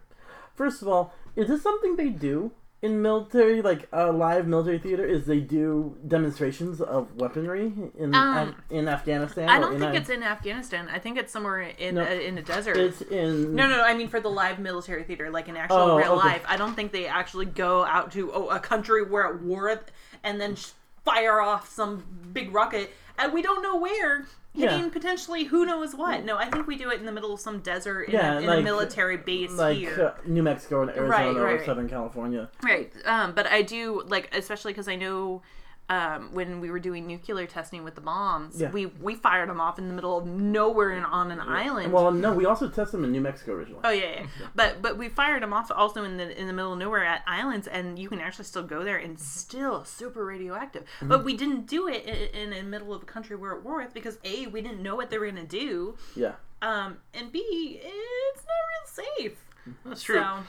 First 0.55 0.81
of 0.81 0.87
all, 0.87 1.13
is 1.35 1.47
this 1.49 1.61
something 1.61 1.95
they 1.97 2.09
do 2.09 2.51
in 2.85 3.01
military, 3.01 3.61
like 3.61 3.87
a 3.91 4.11
live 4.11 4.47
military 4.47 4.77
theater? 4.79 5.03
Is 5.05 5.25
they 5.25 5.39
do 5.39 5.97
demonstrations 6.07 6.79
of 6.81 7.13
weaponry 7.15 7.73
in 7.97 8.13
Um, 8.13 8.37
Af- 8.49 8.55
in 8.69 8.87
Afghanistan? 8.87 9.49
I 9.49 9.59
don't 9.59 9.79
think 9.79 9.93
a- 9.93 9.97
it's 9.97 10.09
in 10.09 10.23
Afghanistan. 10.23 10.87
I 10.93 10.99
think 10.99 11.17
it's 11.17 11.31
somewhere 11.33 11.61
in 11.61 11.95
No. 11.95 12.03
uh, 12.03 12.05
in 12.05 12.37
a 12.37 12.41
desert. 12.41 12.77
It's 12.77 13.01
in. 13.01 13.55
no, 13.55 13.67
no, 13.67 13.77
no. 13.77 13.83
I 13.83 13.93
mean 13.95 14.07
for 14.07 14.19
the 14.19 14.29
live 14.29 14.59
military 14.59 15.03
theater, 15.03 15.29
like 15.31 15.47
in 15.49 15.57
actual 15.57 15.77
Oh, 15.77 15.97
real 15.97 16.13
okay. 16.13 16.27
life. 16.29 16.43
I 16.47 16.57
don't 16.57 16.75
think 16.75 16.91
they 16.91 17.07
actually 17.07 17.45
go 17.47 17.83
out 17.85 18.11
to 18.13 18.31
oh, 18.33 18.49
a 18.49 18.59
country 18.59 19.03
where 19.03 19.25
at 19.27 19.41
war 19.41 19.79
and 20.23 20.39
then 20.39 20.55
sh- 20.55 20.71
fire 21.03 21.39
off 21.41 21.69
some 21.69 22.03
big 22.33 22.53
rocket, 22.53 22.91
and 23.17 23.33
we 23.33 23.41
don't 23.41 23.61
know 23.63 23.77
where. 23.77 24.25
Hitting 24.55 24.83
Yeah. 24.85 24.89
potentially 24.89 25.43
who 25.45 25.65
knows 25.65 25.93
what. 25.95 26.23
No, 26.23 26.37
I 26.37 26.49
think 26.49 26.65
we 26.65 26.77
do 26.77 26.89
it 26.89 26.99
in 26.99 27.05
the 27.05 27.11
middle 27.11 27.33
of 27.33 27.39
some 27.39 27.59
desert 27.59 28.03
in, 28.03 28.13
Yeah, 28.13 28.35
a, 28.35 28.39
in 28.39 28.45
like- 28.47 28.59
a 28.59 28.61
military 28.61 29.17
base 29.17 29.51
Like 29.51 29.77
here. 29.77 30.13
uh, 30.17 30.21
New 30.25 30.43
Mexico 30.43 30.81
and 30.81 30.91
Arizona 30.91 31.09
Right, 31.09 31.35
or 31.35 31.43
right. 31.43 31.65
Southern 31.65 31.89
California. 31.89 32.49
Right. 32.63 32.91
Um, 33.05 33.33
but 33.33 33.47
I 33.47 33.61
do 33.61 34.03
like, 34.07 34.33
especially 34.35 34.71
because 34.71 34.87
I 34.87 34.95
know 34.95 35.41
um, 35.87 36.33
when 36.33 36.59
we 36.61 36.71
were 36.71 36.79
doing 36.79 37.05
nuclear 37.05 37.45
testing 37.45 37.83
with 37.83 37.93
the 37.93 38.01
bombs, 38.01 38.59
Yeah. 38.59 38.71
we 38.71 38.87
we 38.87 39.13
fired 39.15 39.49
them 39.49 39.61
off 39.61 39.77
in 39.77 39.87
the 39.87 39.93
middle 39.93 40.17
of 40.17 40.25
nowhere 40.25 40.89
and 40.91 41.05
on 41.05 41.29
an 41.31 41.39
island. 41.39 41.93
Well, 41.93 42.11
no, 42.11 42.33
we 42.33 42.45
also 42.45 42.67
tested 42.69 42.93
them 42.97 43.03
in 43.03 43.11
New 43.11 43.21
Mexico 43.21 43.53
originally. 43.53 43.81
Oh 43.83 43.91
yeah, 43.91 44.21
yeah. 44.21 44.25
but 44.55 44.81
but 44.81 44.97
we 44.97 45.09
fired 45.09 45.43
them 45.43 45.53
off 45.53 45.69
also 45.69 46.03
in 46.03 46.17
the 46.17 46.39
in 46.39 46.47
the 46.47 46.53
middle 46.53 46.73
of 46.73 46.79
nowhere 46.79 47.05
at 47.05 47.21
islands, 47.27 47.67
and 47.67 47.99
you 47.99 48.09
can 48.09 48.19
actually 48.19 48.45
still 48.45 48.63
go 48.63 48.83
there 48.83 48.97
and 48.97 49.19
still 49.19 49.83
super 49.85 50.25
radioactive. 50.25 50.83
Mm-hmm. 50.83 51.07
But 51.07 51.23
we 51.23 51.37
didn't 51.37 51.67
do 51.67 51.87
it 51.87 52.03
in, 52.05 52.51
in 52.51 52.63
the 52.63 52.63
middle 52.63 52.93
of 52.93 53.03
a 53.03 53.05
country 53.05 53.35
we're 53.35 53.55
at 53.57 53.63
war 53.63 53.77
with 53.83 53.93
because 53.93 54.17
a 54.23 54.47
we 54.47 54.61
didn't 54.61 54.81
know 54.81 54.95
what 54.95 55.11
they 55.11 55.19
were 55.19 55.27
gonna 55.29 55.43
do, 55.45 55.97
Yeah. 56.15 56.33
um, 56.63 56.97
and 57.13 57.31
b 57.31 57.39
it's 57.83 58.43
not 58.45 59.03
real 59.03 59.05
safe. 59.29 59.37
That's 59.85 60.01
true. 60.03 60.15
So 60.15 60.39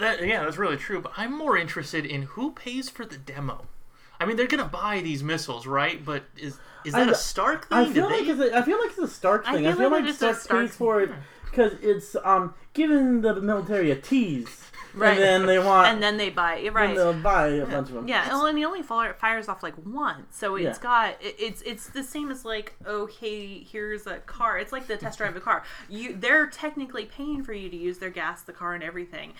That, 0.00 0.26
yeah, 0.26 0.44
that's 0.44 0.58
really 0.58 0.76
true. 0.76 1.00
But 1.00 1.12
I'm 1.16 1.32
more 1.36 1.56
interested 1.56 2.04
in 2.04 2.22
who 2.22 2.50
pays 2.52 2.90
for 2.90 3.06
the 3.06 3.16
demo. 3.16 3.66
I 4.20 4.26
mean, 4.26 4.36
they're 4.36 4.46
gonna 4.46 4.64
buy 4.64 5.00
these 5.00 5.22
missiles, 5.22 5.66
right? 5.66 6.04
But 6.04 6.24
is 6.36 6.58
is 6.84 6.92
that 6.94 7.08
I- 7.08 7.12
a 7.12 7.14
Stark 7.14 7.68
thing? 7.68 7.78
I 7.78 7.84
Did 7.84 7.94
feel 7.94 8.08
they- 8.08 8.18
like 8.20 8.28
it's 8.28 8.40
a, 8.40 8.56
I 8.56 8.62
feel 8.62 8.78
like 8.78 8.90
it's 8.90 8.98
a 8.98 9.08
Stark 9.08 9.44
thing. 9.44 9.66
I 9.66 9.70
feel 9.72 9.80
feel, 9.80 9.90
like 9.90 10.02
like, 10.02 10.10
it's 10.10 10.16
a 10.22 10.34
Stark, 10.34 10.40
Stark 10.42 10.60
pays 10.66 10.76
for 10.76 11.00
it 11.02 11.10
because 11.50 11.72
it's 11.82 12.16
um 12.24 12.54
giving 12.74 13.20
the 13.22 13.40
military 13.40 13.90
a 13.90 13.96
tease, 13.96 14.70
Right. 14.94 15.10
and 15.12 15.18
then 15.20 15.46
they 15.46 15.58
want 15.58 15.88
and 15.88 16.02
then 16.02 16.16
they 16.16 16.30
buy 16.30 16.56
it 16.56 16.66
and 16.66 16.74
right. 16.76 16.96
they'll 16.96 17.12
buy 17.12 17.46
a 17.48 17.66
bunch 17.66 17.88
of 17.88 17.94
them. 17.94 18.08
Yeah, 18.08 18.28
well, 18.28 18.46
and 18.46 18.56
he 18.58 18.64
only 18.64 18.82
fire, 18.82 19.14
fires 19.14 19.48
off 19.48 19.62
like 19.62 19.74
one, 19.76 20.26
so 20.30 20.56
it's 20.56 20.78
Yeah. 20.78 20.82
got 20.82 21.16
it's 21.20 21.62
it's 21.62 21.88
the 21.88 22.02
same 22.02 22.30
as 22.30 22.44
like 22.44 22.74
okay, 22.86 23.60
here's 23.62 24.06
a 24.06 24.18
car. 24.18 24.58
It's 24.58 24.72
like 24.72 24.86
the 24.88 24.96
test 24.96 25.18
drive 25.18 25.30
of 25.30 25.36
a 25.36 25.40
car. 25.40 25.62
You 25.88 26.14
they're 26.16 26.46
technically 26.48 27.04
paying 27.06 27.42
for 27.44 27.52
you 27.52 27.68
to 27.68 27.76
use 27.76 27.98
their 27.98 28.10
gas, 28.10 28.42
the 28.42 28.52
car, 28.52 28.74
and 28.74 28.82
everything. 28.82 29.34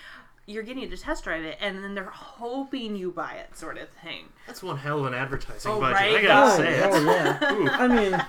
You're 0.48 0.62
getting 0.62 0.88
to 0.88 0.96
test 0.96 1.24
drive 1.24 1.44
it, 1.44 1.58
and 1.60 1.84
then 1.84 1.94
they're 1.94 2.04
hoping 2.04 2.96
you 2.96 3.10
buy 3.12 3.34
it, 3.34 3.54
sort 3.56 3.76
of 3.78 3.88
thing. 4.02 4.24
That's 4.46 4.62
one 4.62 4.78
hell 4.78 5.00
of 5.00 5.06
an 5.06 5.14
advertising 5.14 5.70
Oh, 5.70 5.78
budget. 5.78 5.94
right? 5.96 6.16
I 6.16 6.22
gotta 6.22 6.52
Oh, 6.52 6.56
say, 6.56 6.82
oh, 6.84 7.04
yeah. 7.04 7.38
I 7.78 7.86
mean, 7.88 8.24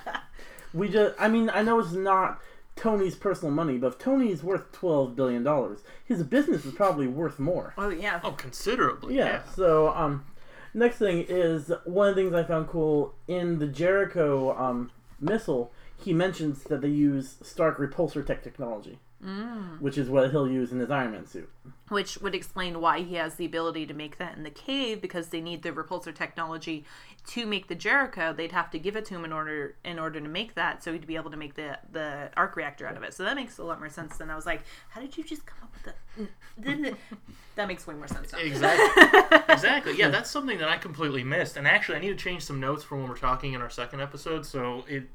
we 0.74 0.90
just. 0.90 1.16
I 1.18 1.30
mean, 1.30 1.50
I 1.50 1.62
know 1.62 1.80
it's 1.80 1.94
not 1.94 2.42
Tony's 2.76 3.16
personal 3.16 3.54
money, 3.54 3.78
but 3.78 3.88
if 3.88 3.98
Tony's 4.00 4.44
worth 4.44 4.72
twelve 4.74 5.16
billion 5.16 5.44
dollars, 5.44 5.80
his 6.04 6.24
business 6.24 6.66
is 6.66 6.74
probably 6.74 7.08
worth 7.08 7.40
more. 7.40 7.74
Oh 7.78 7.88
yeah, 7.90 8.20
oh, 8.24 8.32
considerably. 8.34 9.16
Yeah. 9.16 9.26
Yeah. 9.26 9.42
So, 9.56 9.90
um, 9.96 10.26
next 10.74 10.98
thing 10.98 11.26
is 11.30 11.72
one 11.86 12.10
of 12.10 12.16
the 12.18 12.22
things 12.24 12.36
I 12.36 12.44
found 12.44 12.68
cool 12.68 13.16
in 13.30 13.60
the 13.60 13.68
Jericho 13.68 14.58
um, 14.58 14.92
missile. 15.22 15.72
He 15.98 16.14
mentions 16.14 16.64
that 16.64 16.82
they 16.82 16.88
use 16.90 17.36
Stark 17.42 17.78
repulsor 17.78 18.26
tech 18.26 18.42
technology, 18.44 19.00
Mm. 19.24 19.82
which 19.82 19.98
is 19.98 20.10
what 20.10 20.32
he'll 20.32 20.50
use 20.50 20.72
in 20.72 20.80
his 20.80 20.90
Iron 20.90 21.12
Man 21.12 21.28
suit. 21.28 21.50
which 21.90 22.18
would 22.20 22.34
explain 22.34 22.80
why 22.80 23.02
he 23.02 23.16
has 23.16 23.36
the 23.36 23.44
ability 23.46 23.86
to 23.88 23.94
make 23.94 24.18
that 24.18 24.38
in 24.38 24.44
the 24.44 24.50
cave 24.50 25.02
because 25.02 25.28
they 25.28 25.42
need 25.42 25.62
the 25.62 25.72
repulsor 25.74 26.16
technology 26.16 26.86
to 27.28 27.46
make 27.46 27.68
the 27.68 27.76
Jericho. 27.76 28.32
They'd 28.32 28.54
have 28.54 28.72
to 28.72 28.80
give 28.80 28.96
it 28.96 29.04
to 29.06 29.16
him 29.16 29.26
in 29.26 29.34
order 29.34 29.76
in 29.84 30.00
order 30.00 30.22
to 30.22 30.28
make 30.30 30.56
that, 30.56 30.82
so 30.84 30.94
he'd 30.94 31.06
be 31.06 31.18
able 31.18 31.32
to 31.32 31.38
make 31.38 31.56
the 31.56 31.78
the 31.92 32.30
arc 32.38 32.56
reactor 32.56 32.88
out 32.88 32.96
of 32.96 33.04
it. 33.04 33.14
So 33.14 33.24
that 33.24 33.36
makes 33.36 33.58
a 33.58 33.64
lot 33.64 33.80
more 33.80 33.90
sense. 33.90 34.16
Than 34.18 34.30
I 34.30 34.36
was 34.36 34.46
like, 34.46 34.62
how 34.90 35.02
did 35.02 35.18
you 35.18 35.24
just 35.26 35.46
come 35.46 35.60
up 35.64 35.74
with 35.74 35.84
that? 35.84 36.96
that 37.56 37.68
makes 37.68 37.86
way 37.86 37.96
more 37.96 38.08
sense. 38.08 38.32
Now. 38.32 38.40
Exactly. 38.40 39.38
exactly. 39.50 39.98
Yeah, 39.98 40.10
that's 40.10 40.30
something 40.30 40.58
that 40.60 40.70
I 40.70 40.78
completely 40.78 41.24
missed. 41.24 41.58
And 41.58 41.68
actually, 41.68 41.98
I 41.98 42.00
need 42.00 42.10
to 42.10 42.16
change 42.24 42.44
some 42.44 42.60
notes 42.60 42.84
for 42.84 42.98
when 42.98 43.08
we're 43.10 43.18
talking 43.18 43.54
in 43.54 43.62
our 43.62 43.70
second 43.70 44.02
episode. 44.02 44.46
So 44.46 44.86
it, 44.88 45.10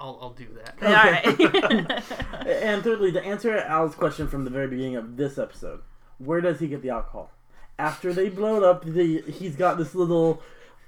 I'll, 0.00 0.18
I'll 0.20 0.30
do 0.30 0.46
that. 0.54 0.76
All 0.82 0.92
right. 0.92 2.02
And 2.46 2.82
thirdly, 2.82 3.12
to 3.12 3.22
answer 3.22 3.56
Al's 3.58 3.94
question 3.94 4.28
from 4.28 4.44
the 4.44 4.50
very 4.50 4.68
beginning 4.68 4.96
of 4.96 5.16
this 5.16 5.38
episode, 5.38 5.80
where 6.18 6.40
does 6.40 6.60
he 6.60 6.66
get 6.68 6.82
the 6.82 6.90
alcohol? 6.90 7.30
After 7.78 8.12
they 8.12 8.28
blow 8.28 8.56
it 8.56 8.62
up, 8.64 8.84
the 8.84 9.22
he's 9.22 9.54
got 9.56 9.76
this 9.78 9.94
little, 9.94 10.42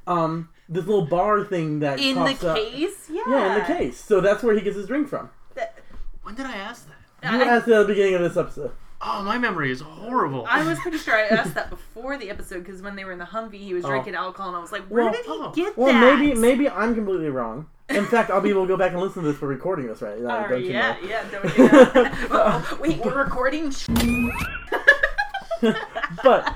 um, 0.07 0.49
this 0.69 0.87
little 0.87 1.07
bar 1.07 1.45
thing 1.45 1.81
that 1.81 2.01
in 2.01 2.15
the 2.17 2.21
pops 2.33 2.45
up. 2.45 2.57
case, 2.57 3.09
yeah. 3.11 3.23
Yeah, 3.29 3.53
in 3.55 3.59
the 3.61 3.65
case. 3.67 3.99
So 4.03 4.21
that's 4.21 4.43
where 4.43 4.55
he 4.55 4.61
gets 4.61 4.77
his 4.77 4.87
drink 4.87 5.09
from. 5.09 5.31
When 6.23 6.35
did 6.35 6.47
I 6.47 6.53
ask 6.57 6.87
that? 6.89 7.33
You 7.33 7.41
I- 7.43 7.45
asked 7.47 7.69
at 7.69 7.79
the 7.81 7.85
beginning 7.85 8.15
of 8.15 8.21
this 8.23 8.37
episode. 8.37 8.73
Oh, 9.03 9.23
my 9.23 9.39
memory 9.39 9.71
is 9.73 9.81
horrible. 9.81 10.45
I 10.49 10.63
was 10.67 10.79
pretty 10.83 10.99
sure 10.99 11.15
I 11.17 11.23
asked 11.29 11.55
that 11.55 11.71
before 11.71 12.19
the 12.19 12.29
episode 12.29 12.65
because 12.65 12.83
when 12.83 12.97
they 12.97 13.05
were 13.07 13.13
in 13.13 13.19
the 13.19 13.25
Humvee, 13.25 13.55
he 13.59 13.73
was 13.73 13.85
Oh. 13.85 13.89
drinking 13.89 14.15
alcohol, 14.15 14.49
and 14.49 14.57
I 14.59 14.61
was 14.61 14.73
like, 14.73 14.83
"Where 14.89 15.05
Well- 15.05 15.13
did 15.13 15.25
he 15.25 15.31
oh. 15.33 15.53
get 15.55 15.77
Well, 15.79 15.93
that?" 15.93 16.01
Well, 16.03 16.17
maybe 16.19 16.35
maybe 16.39 16.69
I'm 16.69 16.95
completely 16.95 17.31
wrong. 17.31 17.67
In 17.91 18.07
fact, 18.07 18.31
I'll 18.31 18.41
be 18.41 18.51
able 18.51 18.63
to 18.63 18.69
go 18.69 18.77
back 18.77 18.93
and 18.93 19.01
listen 19.01 19.23
to 19.23 19.29
this 19.31 19.39
for 19.39 19.47
recording 19.49 19.87
this 19.89 20.01
right. 20.03 20.17
Oh, 20.19 20.49
don't 20.49 20.63
you 20.63 20.71
yeah, 20.73 20.93
know? 21.01 21.09
yeah, 21.09 21.25
don't 21.31 21.57
do 21.57 21.69
that. 21.69 22.13
Uh-oh. 22.31 22.79
Wait, 22.81 22.99
we're 23.05 23.23
recording. 23.25 23.73
But 26.25 26.55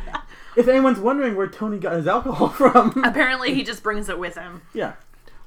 if 0.57 0.67
anyone's 0.69 0.99
wondering 0.99 1.37
where 1.37 1.47
Tony 1.47 1.79
got 1.79 1.93
his 1.95 2.07
alcohol 2.07 2.49
from, 2.51 3.03
Apparently, 3.05 3.55
he 3.55 3.63
just 3.63 3.83
brings 3.83 4.09
it 4.09 4.19
with 4.19 4.35
him. 4.37 4.63
yeah, 4.73 4.95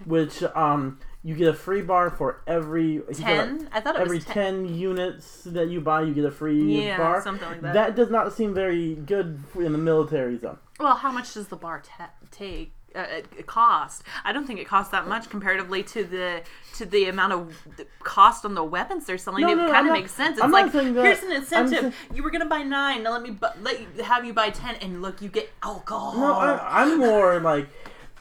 which 0.05 0.43
um, 0.43 0.99
you 1.23 1.35
get 1.35 1.47
a 1.47 1.53
free 1.53 1.81
bar 1.81 2.09
for 2.11 2.41
every 2.47 2.97
got 2.99 3.09
a- 3.09 3.13
Ten? 3.15 3.69
I 3.71 3.81
thought 3.81 3.95
it 3.95 4.01
every 4.01 4.17
was 4.17 4.25
ten. 4.25 4.65
10 4.67 4.75
units 4.77 5.41
that 5.45 5.69
you 5.69 5.81
buy, 5.81 6.03
you 6.03 6.13
get 6.13 6.25
a 6.25 6.31
free 6.31 6.85
Yeah, 6.85 6.97
bar. 6.97 7.21
something 7.21 7.47
like 7.49 7.61
that. 7.61 7.73
That 7.73 7.95
does 7.95 8.09
not 8.11 8.31
seem 8.33 8.53
very 8.53 8.93
good 8.95 9.39
in 9.55 9.71
the 9.71 9.77
military 9.79 10.38
zone. 10.38 10.59
Well, 10.79 10.95
how 10.95 11.11
much 11.11 11.33
does 11.33 11.47
the 11.47 11.55
bar 11.57 11.81
ta 11.83 12.11
take? 12.31 12.73
Uh, 12.95 13.21
cost? 13.45 14.01
I 14.23 14.31
don't 14.33 14.47
think 14.47 14.59
it 14.59 14.65
costs 14.65 14.91
that 14.91 15.07
much 15.07 15.29
comparatively 15.29 15.83
to 15.83 16.03
the 16.03 16.41
to 16.77 16.85
the 16.85 17.05
amount 17.09 17.33
of 17.33 17.55
cost 17.99 18.43
on 18.45 18.55
the 18.55 18.63
weapons 18.63 19.05
they're 19.05 19.17
selling. 19.19 19.41
No, 19.43 19.51
it 19.51 19.55
no, 19.55 19.71
kind 19.71 19.88
of 19.88 19.93
makes 19.93 20.11
sense. 20.13 20.38
It's 20.38 20.43
I'm 20.43 20.51
like 20.51 20.71
here's 20.71 21.21
an 21.23 21.31
incentive. 21.31 21.93
sa- 22.09 22.15
you 22.15 22.23
were 22.23 22.31
gonna 22.31 22.45
buy 22.45 22.63
nine. 22.63 23.03
Now 23.03 23.11
let 23.11 23.21
me 23.21 23.31
bu- 23.31 23.45
let 23.61 23.79
you, 23.81 24.03
have 24.03 24.25
you 24.25 24.33
buy 24.33 24.49
ten, 24.49 24.75
and 24.75 25.01
look, 25.01 25.21
you 25.21 25.29
get 25.29 25.51
alcohol. 25.61 26.17
No, 26.17 26.33
I, 26.33 26.81
I'm 26.83 26.97
more 26.97 27.39
like 27.39 27.67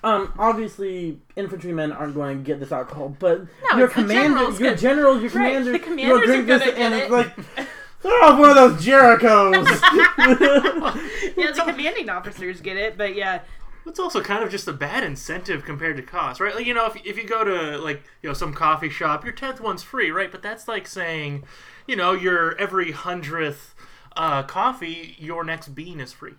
Um, 0.05 0.33
obviously, 0.39 1.19
infantrymen 1.37 1.91
aren't 1.93 2.15
going 2.15 2.39
to 2.39 2.45
get 2.45 2.61
this 2.61 2.71
alcohol, 2.71 3.17
but 3.19 3.47
No, 3.73 3.79
your 3.79 3.89
commander, 3.89 4.15
generals 4.23 4.61
your 4.61 4.71
get- 4.71 4.79
general, 4.79 5.15
your 5.21 5.31
Right, 5.31 5.55
commander, 5.55 5.73
the 5.73 5.79
will 5.79 5.85
commanders 5.85 6.27
drink 6.27 6.43
are 6.51 6.59
this, 6.59 6.69
and 6.69 6.77
get 6.77 6.93
it's 6.93 7.07
it. 7.07 7.11
like 7.13 7.37
they're 8.03 8.25
off 8.25 8.39
one 8.39 8.51
of 8.51 8.57
those 8.57 8.85
Jerichos. 8.85 9.67
Yeah, 11.37 11.51
the 11.53 11.63
commanding 11.73 12.09
officers 12.11 12.61
get 12.61 12.77
it, 12.77 12.97
but 12.97 13.15
yeah, 13.15 13.41
It's 13.87 14.01
also 14.01 14.21
kind 14.21 14.43
of 14.43 14.51
just 14.51 14.67
a 14.69 14.73
bad 14.73 15.05
incentive 15.05 15.65
compared 15.65 15.97
to 15.97 16.03
cost, 16.03 16.41
right? 16.41 16.55
Like, 16.55 16.67
you 16.67 16.75
know, 16.75 16.87
if, 16.87 16.97
if 17.07 17.17
you 17.17 17.25
go 17.25 17.45
to, 17.45 17.79
like, 17.79 18.03
you 18.23 18.29
know, 18.29 18.35
some 18.35 18.53
coffee 18.53 18.91
shop, 18.91 19.25
your 19.25 19.33
10th 19.33 19.61
one's 19.61 19.83
free, 19.83 20.11
right? 20.11 20.31
But 20.31 20.43
that's 20.43 20.67
like 20.69 20.87
saying, 20.87 21.45
you 21.87 21.95
know, 21.97 22.13
your 22.13 22.57
every 22.59 22.91
hundredth 22.93 23.75
uh, 24.17 24.43
coffee, 24.43 25.15
your 25.19 25.45
next 25.45 25.69
bean 25.69 26.01
is 26.01 26.13
free. 26.13 26.35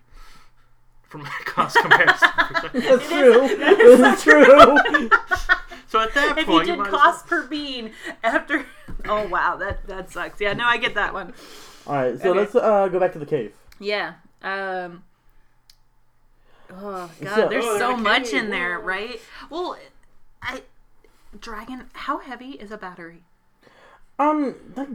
From 1.08 1.22
a 1.22 1.30
cost 1.46 1.76
comparison. 1.78 2.28
That's 2.74 3.08
true. 3.08 3.48
It's 3.50 4.22
true. 4.22 5.10
So 5.86 6.00
at 6.00 6.12
that 6.12 6.34
point. 6.36 6.38
if 6.38 6.38
you 6.38 6.44
point, 6.52 6.66
did 6.66 6.78
might 6.78 6.86
as 6.88 6.92
well- 6.92 7.00
cost 7.00 7.26
per 7.26 7.46
bean 7.46 7.92
after, 8.22 8.66
oh 9.06 9.26
wow, 9.28 9.56
that 9.56 9.86
that 9.86 10.10
sucks. 10.10 10.38
Yeah, 10.38 10.52
no, 10.52 10.66
I 10.66 10.76
get 10.76 10.94
that 10.96 11.14
one. 11.14 11.32
All 11.86 11.94
right, 11.94 12.20
so 12.20 12.30
Okay. 12.30 12.38
let's 12.40 12.54
uh, 12.54 12.88
go 12.88 13.00
back 13.00 13.14
to 13.14 13.18
the 13.18 13.24
cave. 13.24 13.54
Yeah. 13.80 14.14
Um. 14.42 15.02
Oh 16.70 17.10
god, 17.20 17.34
So- 17.34 17.48
there's 17.48 17.64
Oh, 17.66 17.78
so 17.78 17.96
much 17.96 18.32
in 18.32 18.50
there, 18.50 18.78
right? 18.78 19.20
Well, 19.50 19.76
I 20.42 20.62
dragon. 21.40 21.84
How 21.92 22.18
heavy 22.18 22.52
is 22.52 22.70
a 22.70 22.76
battery? 22.78 23.24
Um, 24.18 24.54
like 24.74 24.88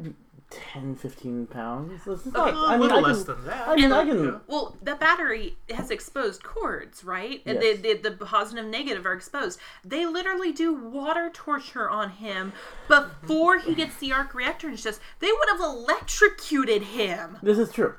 10, 0.50 0.96
15 0.96 1.48
pounds. 1.48 2.04
This 2.06 2.26
is 2.26 2.34
not, 2.34 2.50
Okay. 2.50 2.58
a 2.58 2.60
I 2.60 2.72
mean, 2.74 2.82
little 2.82 2.98
I 2.98 3.02
less 3.02 3.24
can, 3.24 3.36
than 3.36 3.46
that. 3.46 3.68
I 3.70 3.76
mean, 3.76 3.92
I 3.92 4.06
can. 4.06 4.42
Well, 4.48 4.76
the 4.84 4.96
battery 4.96 5.56
has 5.74 5.90
exposed 5.92 6.44
cords, 6.44 7.04
right? 7.04 7.42
And 7.46 7.62
Yes. 7.62 7.80
the, 7.80 7.94
the, 7.94 8.10
the 8.10 8.26
positive 8.26 8.64
and 8.64 8.72
negative 8.72 9.06
are 9.06 9.14
exposed. 9.14 9.60
They 9.86 10.06
literally 10.06 10.52
do 10.52 10.74
water 10.74 11.30
torture 11.34 11.90
on 11.90 12.10
him 12.12 12.54
before 12.88 13.58
he 13.60 13.74
gets 13.74 13.96
the 13.98 14.12
arc 14.12 14.34
reactor 14.36 14.68
and 14.68 14.76
his 14.76 14.84
chest. 14.84 15.00
They 15.20 15.32
would 15.32 15.50
have 15.52 15.62
electrocuted 15.62 16.84
him. 16.84 17.38
This 17.42 17.58
is 17.58 17.72
true. 17.72 17.96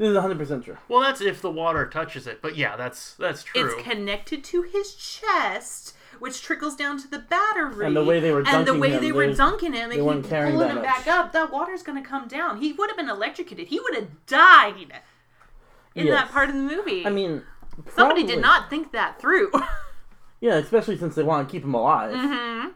This 0.00 0.08
is 0.08 0.16
100% 0.16 0.64
true. 0.64 0.78
Well, 0.88 1.00
that's 1.00 1.20
if 1.20 1.42
the 1.42 1.50
water 1.50 1.86
touches 1.86 2.26
it. 2.26 2.40
But 2.40 2.56
yeah, 2.56 2.74
that's 2.74 3.14
that's 3.16 3.42
true. 3.44 3.66
It's 3.66 3.82
connected 3.86 4.42
to 4.44 4.62
his 4.62 4.94
chest, 4.94 5.94
which 6.20 6.40
trickles 6.40 6.74
down 6.74 6.98
to 7.02 7.06
the 7.10 7.18
battery. 7.18 7.84
And 7.84 7.94
the 7.94 8.02
way 8.02 8.18
they 8.18 8.32
were 8.32 8.42
dunking 8.42 8.58
and 8.60 8.66
the 8.66 8.78
way 8.78 8.92
him, 8.92 9.02
they 9.02 9.12
were 9.12 9.30
dunking 9.34 9.74
him, 9.74 9.90
they 9.90 9.96
and 9.98 10.06
weren't 10.06 10.24
he 10.24 10.30
carrying 10.30 10.54
pulling 10.54 10.68
that 10.68 10.76
him 10.78 10.82
much. 10.82 11.04
back 11.04 11.06
up, 11.06 11.32
that 11.32 11.52
water's 11.52 11.82
going 11.82 12.02
to 12.02 12.08
come 12.08 12.28
down. 12.28 12.62
He 12.62 12.72
would 12.72 12.88
have 12.88 12.96
been 12.96 13.10
electrocuted. 13.10 13.68
He 13.68 13.78
would 13.78 13.94
have 13.94 14.08
died 14.26 14.86
in 15.94 16.06
Yes. 16.06 16.18
that 16.18 16.32
part 16.32 16.48
of 16.48 16.54
the 16.54 16.62
movie. 16.62 17.06
I 17.06 17.10
mean, 17.10 17.42
somebody 17.94 18.22
probably- 18.22 18.22
did 18.22 18.40
not 18.40 18.70
think 18.70 18.92
that 18.92 19.20
through. 19.20 19.52
Yeah, 20.42 20.54
especially 20.54 20.96
since 20.96 21.14
they 21.16 21.22
want 21.22 21.46
to 21.46 21.52
keep 21.52 21.64
him 21.64 21.74
alive. 21.74 22.14
hmm 22.14 22.68
It's- 22.68 22.70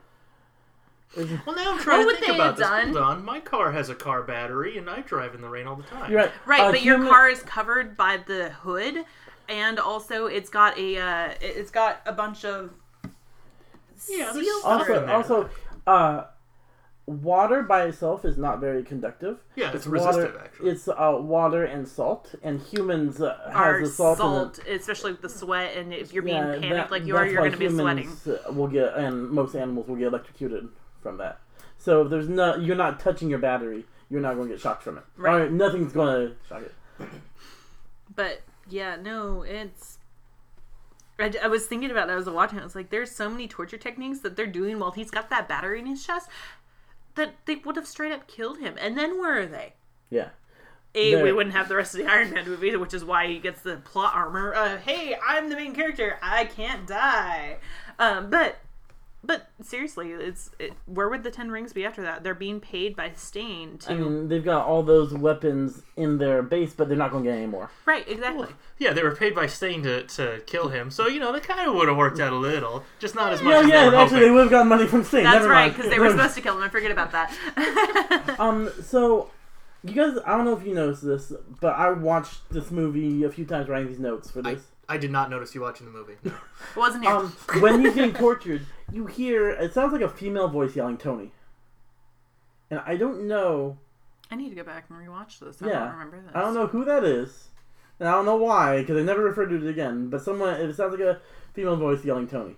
well, 1.17 1.55
now 1.57 1.73
I'm 1.73 1.79
trying 1.79 2.05
What 2.07 2.15
to 2.15 2.21
think 2.21 2.27
they 2.29 2.35
about 2.35 2.47
have 2.47 2.57
this. 2.57 2.67
done? 2.67 2.85
Hold 2.89 2.97
on. 2.99 3.25
My 3.25 3.41
car 3.41 3.73
has 3.73 3.89
a 3.89 3.95
car 3.95 4.23
battery, 4.23 4.79
and 4.79 4.89
I 4.91 5.01
drive 5.01 5.35
in 5.35 5.41
the 5.41 5.49
rain 5.49 5.67
all 5.67 5.77
the 5.77 5.83
time. 5.85 6.11
You're 6.11 6.21
right. 6.21 6.33
Right, 6.47 6.61
Uh, 6.63 6.71
but 6.73 6.83
your 6.83 6.97
human- 6.97 7.11
car 7.13 7.29
is 7.31 7.43
covered 7.43 7.97
by 7.97 8.19
the 8.19 8.51
hood, 8.51 9.05
and 9.49 9.79
also 9.79 10.27
it's 10.27 10.49
got 10.51 10.79
a 10.79 10.99
uh, 10.99 11.35
it's 11.41 11.71
got 11.71 12.01
a 12.07 12.13
bunch 12.13 12.45
of 12.45 12.71
Yeah, 14.09 14.33
there's 14.33 14.47
seals 14.47 14.61
stuff 14.63 14.87
through 14.87 14.95
in 14.99 15.09
Also, 15.11 15.35
there. 15.43 15.47
also, 15.47 15.51
uh, 15.87 16.25
water 17.07 17.63
by 17.63 17.85
itself 17.85 18.25
is 18.25 18.39
not 18.39 18.61
very 18.61 18.83
conductive. 18.83 19.39
Yeah, 19.57 19.73
it's 19.75 19.87
water, 19.87 20.07
resistive, 20.21 20.41
actually. 20.43 20.71
It's 20.71 20.89
uh, 20.89 21.19
water 21.21 21.65
and 21.65 21.87
salt, 21.87 22.35
and 22.43 22.61
humans 22.61 23.21
uh, 23.21 23.37
are 23.53 23.81
has 23.81 23.91
the 23.91 23.95
salt, 23.95 24.19
salt, 24.19 24.59
in 24.61 24.67
it. 24.73 24.81
especially 24.81 25.13
with 25.13 25.21
the 25.23 25.29
sweat, 25.29 25.77
and 25.77 25.93
if 25.93 26.13
you're 26.15 26.23
being 26.23 26.37
Yeah, 26.37 26.53
panicked 26.59 26.71
that- 26.71 26.91
like 26.91 27.05
you 27.05 27.15
are, 27.17 27.21
that's 27.21 27.33
you're 27.33 27.43
why 27.43 27.49
going 27.49 27.61
to 27.61 27.69
be 27.69 27.75
sweating. 27.79 28.05
humans, 28.05 28.27
uh, 28.29 28.53
Will 28.53 28.69
get, 28.69 28.95
and 28.95 29.29
most 29.31 29.55
animals 29.55 29.87
will 29.87 29.97
get 29.97 30.07
electrocuted 30.09 30.69
from 31.05 31.19
that. 31.19 31.39
So 31.79 32.03
if 32.03 32.11
there's 32.11 32.29
no, 32.29 32.57
you're 32.57 32.75
not 32.75 32.99
touching 32.99 33.31
your 33.31 33.39
battery. 33.39 33.85
You're 34.11 34.21
not 34.21 34.35
going 34.35 34.49
to 34.49 34.55
get 34.55 34.61
shocked 34.61 34.83
from 34.83 34.99
it. 34.99 35.05
Right. 35.17 35.43
Or 35.43 35.51
nothing's 35.51 35.93
going 35.93 36.31
to 36.31 36.37
shock 36.49 36.63
it. 36.63 36.75
But 38.15 38.43
yeah, 38.69 38.97
no, 38.97 39.43
it's. 39.43 39.99
I, 41.19 41.33
I 41.43 41.47
was 41.47 41.67
thinking 41.67 41.91
about 41.91 42.09
that 42.09 42.17
as 42.17 42.27
I 42.27 42.31
was 42.31 42.35
watching. 42.35 42.59
I 42.59 42.65
was 42.65 42.75
like, 42.75 42.91
there's 42.91 43.11
so 43.11 43.31
many 43.31 43.47
torture 43.47 43.77
techniques 43.77 44.21
that 44.21 44.35
they're 44.35 44.47
doing 44.47 44.79
while 44.79 44.91
he's 44.91 45.11
got 45.11 45.31
that 45.31 45.49
battery 45.49 45.79
in 45.79 45.87
his 45.87 46.05
chest 46.05 46.29
that 47.15 47.35
they 47.47 47.57
would 47.57 47.77
have 47.77 47.87
straight 47.87 48.13
up 48.13 48.27
killed 48.27 48.59
him. 48.59 48.77
And 48.81 48.99
then 48.99 49.19
where 49.19 49.41
are 49.41 49.47
they? 49.47 49.75
Yeah. 50.11 50.31
A, 50.97 51.23
we 51.23 51.33
wouldn't 51.33 51.57
have 51.57 51.69
the 51.69 51.75
rest 51.75 51.95
of 51.95 52.05
the 52.05 52.11
Iron 52.11 52.31
Man 52.33 52.47
movie, 52.47 52.77
which 52.77 52.95
is 52.95 53.05
why 53.05 53.27
he 53.27 53.41
gets 53.41 53.63
the 53.63 53.79
plot 53.79 54.15
armor. 54.15 54.55
Uh, 54.55 54.77
hey, 54.79 55.17
I'm 55.27 55.49
the 55.49 55.57
main 55.57 55.75
character. 55.75 56.19
I 56.23 56.45
can't 56.45 56.87
die. 56.87 57.57
Um, 57.99 58.31
but, 58.31 58.59
but 59.27 59.49
seriously, 59.63 60.13
it's 60.13 60.51
it, 60.59 60.73
where 60.87 61.09
would 61.09 61.23
the 61.23 61.31
Ten 61.31 61.51
Rings 61.51 61.73
be 61.73 61.85
after 61.85 62.03
that? 62.03 62.23
They're 62.23 62.35
being 62.35 62.61
paid 62.61 62.95
by 62.95 63.13
Stane 63.15 63.79
to 63.79 63.93
I 63.93 63.95
mean, 63.97 64.29
they've 64.29 64.45
got 64.45 64.67
all 64.67 64.83
those 64.83 65.13
weapons 65.15 65.83
in 65.97 66.19
their 66.19 66.43
base, 66.43 66.75
but 66.75 66.89
they're 66.89 66.97
not 66.97 67.11
going 67.11 67.25
to 67.25 67.31
get 67.31 67.37
any 67.37 67.47
more. 67.47 67.71
right, 67.87 68.07
exactly. 68.09 68.49
Yeah, 68.79 68.93
they 68.93 69.03
were 69.03 69.15
paid 69.15 69.35
by 69.35 69.47
Stane 69.47 69.83
to, 69.85 70.03
to 70.05 70.43
kill 70.47 70.69
him, 70.69 70.91
so 70.91 71.07
you 71.09 71.21
know 71.21 71.33
that 71.33 71.43
kind 71.43 71.69
of 71.69 71.75
would 71.75 71.89
have 71.89 71.97
worked 71.97 72.21
out 72.21 72.33
a 72.33 72.37
little, 72.37 72.85
just 72.99 73.15
not 73.15 73.33
as 73.33 73.43
much 73.43 73.53
Yeah, 73.53 73.61
as 73.61 73.69
yeah. 73.69 73.83
they 73.85 73.89
were 73.91 74.03
Actually, 74.03 74.21
they 74.21 74.31
would 74.31 74.41
have 74.43 74.51
gotten 74.51 74.69
money 74.69 74.87
from 74.87 75.05
Sting. 75.05 75.25
That's 75.25 75.37
Never 75.43 75.49
right, 75.49 75.75
because 75.75 75.91
they 75.91 75.99
were 75.99 76.11
supposed 76.13 76.35
to 76.35 76.41
kill 76.41 76.57
him. 76.57 76.63
I 76.63 76.69
forget 76.69 76.91
about 76.91 77.13
that. 77.13 78.37
Um, 78.39 78.71
so 78.83 79.31
you 79.85 79.93
guys, 79.95 80.19
I 80.27 80.37
don't 80.37 80.45
know 80.45 80.57
if 80.57 80.67
you 80.67 80.75
noticed 80.75 81.05
this, 81.05 81.33
but 81.61 81.75
I 81.77 81.91
watched 81.91 82.49
this 82.51 82.71
movie 82.71 83.23
a 83.25 83.31
few 83.31 83.45
times 83.45 83.69
writing 83.69 83.89
these 83.89 83.99
notes 83.99 84.31
for 84.31 84.43
this. 84.43 84.63
I 84.89 84.97
did 84.99 85.11
not 85.11 85.31
notice 85.31 85.55
you 85.55 85.61
watching 85.61 85.87
the 85.87 85.93
movie. 85.93 86.15
No. 86.25 86.33
It 86.33 86.77
wasn't 86.79 87.05
here. 87.05 87.15
Um, 87.15 87.29
when 87.61 87.81
he's 87.85 87.95
getting 87.95 88.13
tortured, 88.15 88.63
you 88.93 89.07
hear 89.07 89.51
it 89.51 89.73
sounds 89.75 89.93
like 89.93 90.03
a 90.03 90.09
female 90.09 90.49
voice 90.49 90.77
yelling 90.77 90.99
Tony, 90.99 91.33
and 92.71 92.81
I 92.85 92.97
don't 92.97 93.27
know. 93.27 93.79
I 94.31 94.37
need 94.37 94.51
to 94.51 94.55
go 94.55 94.65
back 94.65 94.87
and 94.91 94.99
rewatch 94.99 95.39
this. 95.39 95.63
I 95.63 95.69
Yeah, 95.69 95.79
don't 95.81 95.93
remember 95.93 96.21
this. 96.21 96.33
I 96.35 96.41
don't 96.41 96.55
know 96.55 96.67
who 96.67 96.85
that 96.85 97.05
is, 97.05 97.49
and 98.01 98.09
I 98.09 98.13
don't 98.13 98.25
know 98.27 98.37
why 98.37 98.81
because 98.81 98.97
I 98.97 99.03
never 99.03 99.23
referred 99.23 99.49
to 99.51 99.57
it 99.57 99.71
again. 99.71 100.09
But 100.11 100.23
someone, 100.23 100.55
it 100.55 100.75
sounds 100.75 100.93
like 100.93 101.01
a 101.01 101.21
female 101.55 101.77
voice 101.77 102.05
yelling 102.05 102.29
Tony. 102.29 102.57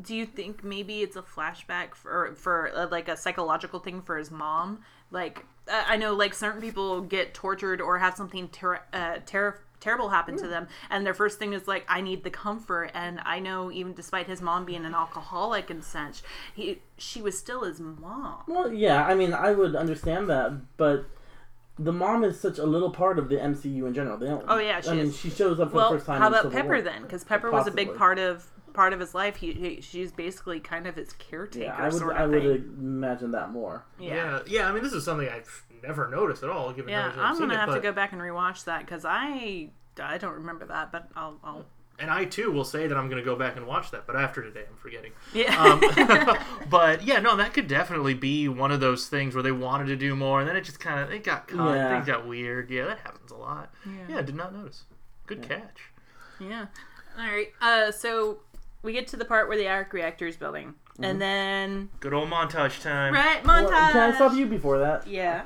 Do 0.00 0.14
you 0.16 0.26
think 0.26 0.64
maybe 0.64 1.02
it's 1.02 1.16
a 1.16 1.22
flashback 1.22 1.94
for 1.94 2.34
for 2.34 2.70
uh, 2.74 2.88
like 2.90 3.08
a 3.08 3.16
psychological 3.16 3.78
thing 3.78 4.00
for 4.02 4.16
his 4.16 4.30
mom? 4.30 4.80
Like 5.10 5.44
uh, 5.68 5.84
I 5.86 5.96
know 5.96 6.14
like 6.14 6.34
certain 6.34 6.60
people 6.60 7.02
get 7.02 7.34
tortured 7.34 7.80
or 7.80 7.98
have 7.98 8.14
something 8.16 8.48
ter- 8.48 8.82
uh, 8.92 9.18
ter- 9.26 9.60
terrible 9.82 10.08
happen 10.08 10.36
to 10.38 10.48
them, 10.48 10.68
and 10.88 11.04
their 11.04 11.14
first 11.14 11.38
thing 11.38 11.52
is 11.52 11.68
like 11.68 11.84
I 11.88 12.00
need 12.00 12.24
the 12.24 12.30
comfort. 12.30 12.90
And 12.94 13.20
I 13.24 13.40
know 13.40 13.70
even 13.70 13.92
despite 13.92 14.26
his 14.26 14.40
mom 14.40 14.64
being 14.64 14.84
an 14.84 14.94
alcoholic 14.94 15.68
and 15.68 15.82
such, 15.84 16.22
he 16.54 16.80
she 16.96 17.20
was 17.20 17.38
still 17.38 17.64
his 17.64 17.80
mom. 17.80 18.44
Well, 18.46 18.72
yeah, 18.72 19.04
I 19.04 19.14
mean, 19.14 19.34
I 19.34 19.52
would 19.52 19.76
understand 19.76 20.30
that, 20.30 20.76
but 20.76 21.06
the 21.78 21.92
mom 21.92 22.22
is 22.22 22.38
such 22.38 22.58
a 22.58 22.66
little 22.66 22.90
part 22.90 23.18
of 23.18 23.28
the 23.28 23.36
MCU 23.36 23.86
in 23.86 23.94
general. 23.94 24.16
They 24.18 24.26
don't. 24.26 24.44
Oh, 24.46 24.58
yeah, 24.58 24.80
she 24.80 24.90
I 24.90 24.94
mean, 24.94 25.12
she 25.12 25.30
shows 25.30 25.58
up 25.58 25.70
for 25.70 25.76
Well, 25.76 25.90
the 25.90 25.96
first 25.96 26.06
time. 26.06 26.20
Well, 26.20 26.30
how 26.30 26.40
about 26.40 26.52
Pepper 26.52 26.68
War. 26.68 26.82
then? 26.82 27.02
Because 27.02 27.24
Pepper 27.24 27.50
was 27.50 27.66
a 27.66 27.70
big 27.70 27.96
part 27.96 28.18
of 28.18 28.46
part 28.72 28.92
of 28.92 29.00
his 29.00 29.14
life. 29.14 29.36
He, 29.36 29.52
he 29.52 29.80
she's 29.80 30.12
basically 30.12 30.60
kind 30.60 30.86
of 30.86 30.96
his 30.96 31.12
caretaker 31.14 31.66
Yeah, 31.66 31.76
I 31.76 31.84
would. 31.88 31.94
sort 31.94 32.12
of 32.16 32.18
I 32.20 32.26
would 32.26 32.42
thing. 32.42 32.76
imagine 32.78 33.30
that 33.32 33.50
more. 33.50 33.84
yeah. 33.98 34.14
yeah, 34.14 34.38
yeah. 34.46 34.68
I 34.68 34.72
mean, 34.72 34.82
this 34.82 34.92
is 34.92 35.04
something 35.04 35.28
I've 35.28 35.64
never 35.82 36.08
noticed 36.08 36.42
at 36.42 36.50
all. 36.50 36.72
Given 36.72 36.90
Yeah, 36.90 37.08
I've 37.08 37.18
I'm 37.18 37.38
gonna 37.38 37.54
it, 37.54 37.58
have 37.58 37.68
to 37.70 37.74
but- 37.76 37.82
go 37.82 37.92
back 37.92 38.12
and 38.12 38.20
rewatch 38.20 38.64
that 38.64 38.80
because 38.80 39.04
I 39.04 39.70
I 40.00 40.18
don't 40.18 40.34
remember 40.34 40.64
that, 40.66 40.90
but 40.90 41.08
I'll, 41.14 41.38
I'll 41.44 41.66
And 41.98 42.10
I 42.10 42.24
too 42.24 42.50
will 42.50 42.64
say 42.64 42.86
that 42.86 42.96
I'm 42.96 43.08
going 43.10 43.18
to 43.22 43.24
go 43.24 43.36
back 43.36 43.56
and 43.58 43.66
watch 43.66 43.90
that, 43.90 44.06
but 44.06 44.16
after 44.16 44.42
today, 44.42 44.64
I'm 44.68 44.76
forgetting. 44.76 45.12
yeah. 45.34 45.54
Um, 45.62 45.82
but 46.70 47.04
yeah, 47.04 47.20
no, 47.20 47.36
that 47.36 47.52
could 47.52 47.68
definitely 47.68 48.14
be 48.14 48.48
one 48.48 48.72
of 48.72 48.80
those 48.80 49.08
things 49.08 49.34
where 49.34 49.42
they 49.42 49.52
wanted 49.52 49.88
to 49.88 49.96
do 49.96 50.16
more, 50.16 50.40
and 50.40 50.48
then 50.48 50.56
it 50.56 50.62
just 50.64 50.80
kind 50.80 50.98
of 51.00 51.10
it 51.12 51.24
got 51.24 51.46
cut. 51.46 51.74
Yeah. 51.74 51.90
Things 51.94 52.06
got 52.06 52.26
weird. 52.26 52.70
Yeah, 52.70 52.86
that 52.86 53.00
happens 53.00 53.30
a 53.30 53.36
lot. 53.36 53.70
Yeah, 54.08 54.18
I 54.18 54.22
did 54.22 54.34
not 54.34 54.54
notice. 54.54 54.84
Good 55.26 55.42
catch. 55.42 55.90
yeah. 56.40 56.66
All 57.18 57.26
right. 57.26 57.48
Uh, 57.60 57.90
so 57.92 58.38
we 58.82 58.92
get 58.92 59.06
to 59.08 59.16
the 59.16 59.24
part 59.24 59.48
where 59.48 59.56
the 59.56 59.68
arc 59.68 59.92
reactor 59.92 60.26
is 60.26 60.36
building, 60.36 60.74
and 61.00 61.20
then 61.20 61.88
Good 62.00 62.12
old 62.12 62.28
montage 62.30 62.82
time. 62.82 63.14
right 63.14 63.44
Well, 63.44 63.64
montage. 63.64 63.92
can 63.92 64.12
I 64.12 64.14
stop 64.14 64.34
you 64.34 64.46
before 64.46 64.78
that? 64.78 65.06
Yeah. 65.06 65.42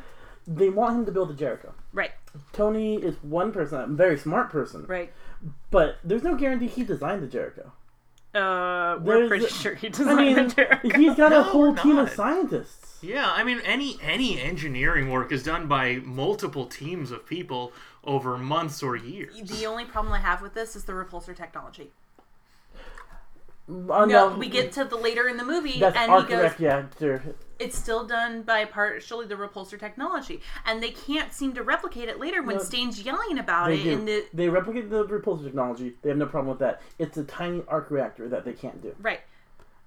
They 0.46 0.68
want 0.70 0.94
him 0.96 1.06
to 1.06 1.12
build 1.12 1.30
a 1.30 1.34
Jericho. 1.34 1.74
Right. 1.92 2.12
Tony 2.52 2.96
is 2.96 3.16
one 3.22 3.52
person, 3.52 3.80
a 3.80 3.86
very 3.88 4.16
smart 4.18 4.50
person, 4.50 4.84
Right. 4.86 5.12
but 5.70 5.96
there's 6.04 6.22
no 6.22 6.34
guarantee 6.36 6.68
he 6.68 6.84
designed 6.84 7.22
the 7.22 7.26
Jericho. 7.26 7.72
Uh, 8.34 8.98
we're 9.00 9.14
There's- 9.26 9.28
pretty 9.28 9.46
sure 9.46 9.74
he 9.74 9.86
I 9.86 9.90
designed 9.90 10.16
mean, 10.18 10.34
the 10.48 10.54
Jericho. 10.54 10.98
he's 10.98 11.14
got 11.14 11.32
a 11.32 11.42
whole 11.42 11.74
team 11.74 11.96
of 11.98 12.10
scientists. 12.10 12.98
Yeah, 13.02 13.30
I 13.30 13.44
mean, 13.44 13.60
any 13.64 13.98
any 14.02 14.40
engineering 14.40 15.10
work 15.10 15.32
is 15.32 15.42
done 15.42 15.66
by 15.68 15.96
multiple 16.04 16.66
teams 16.66 17.10
of 17.10 17.24
people 17.26 17.72
over 18.04 18.36
months 18.36 18.82
or 18.82 18.94
years. 18.96 19.40
The 19.42 19.66
only 19.66 19.84
problem 19.86 20.12
I 20.12 20.18
have 20.20 20.42
with 20.42 20.52
this 20.54 20.76
is 20.76 20.84
the 20.84 20.92
repulsor 20.92 21.34
technology. 21.34 21.92
Uh, 23.68 24.04
No, 24.06 24.36
we 24.36 24.48
get 24.48 24.72
to 24.72 24.84
the 24.84 24.96
later 24.96 25.28
in 25.28 25.36
the 25.36 25.44
movie, 25.44 25.80
that's 25.80 25.96
and 25.96 26.10
arc 26.12 26.28
he 26.28 26.34
goes, 26.36 26.58
reactor. 26.60 27.34
it's 27.58 27.76
still 27.76 28.06
done 28.06 28.42
by 28.42 28.64
partially 28.64 29.26
the 29.26 29.34
repulsor 29.34 29.78
technology, 29.78 30.40
and 30.64 30.80
they 30.82 30.90
can't 30.92 31.32
seem 31.32 31.52
to 31.54 31.62
replicate 31.64 32.08
it 32.08 32.20
later 32.20 32.42
when 32.42 32.56
No, 32.56 32.62
Stane's 32.62 33.02
yelling 33.02 33.38
about 33.38 33.72
it 33.72 33.82
do. 33.82 33.90
in 33.90 34.04
the 34.04 34.24
They 34.32 34.48
replicate 34.48 34.88
the 34.88 35.04
repulsor 35.06 35.44
technology. 35.44 35.94
They 36.02 36.10
have 36.10 36.18
no 36.18 36.26
problem 36.26 36.48
with 36.50 36.60
that. 36.60 36.80
It's 37.00 37.16
a 37.16 37.24
tiny 37.24 37.64
arc 37.66 37.90
reactor 37.90 38.28
that 38.28 38.44
they 38.44 38.52
can't 38.52 38.80
do. 38.82 38.94
right. 39.00 39.20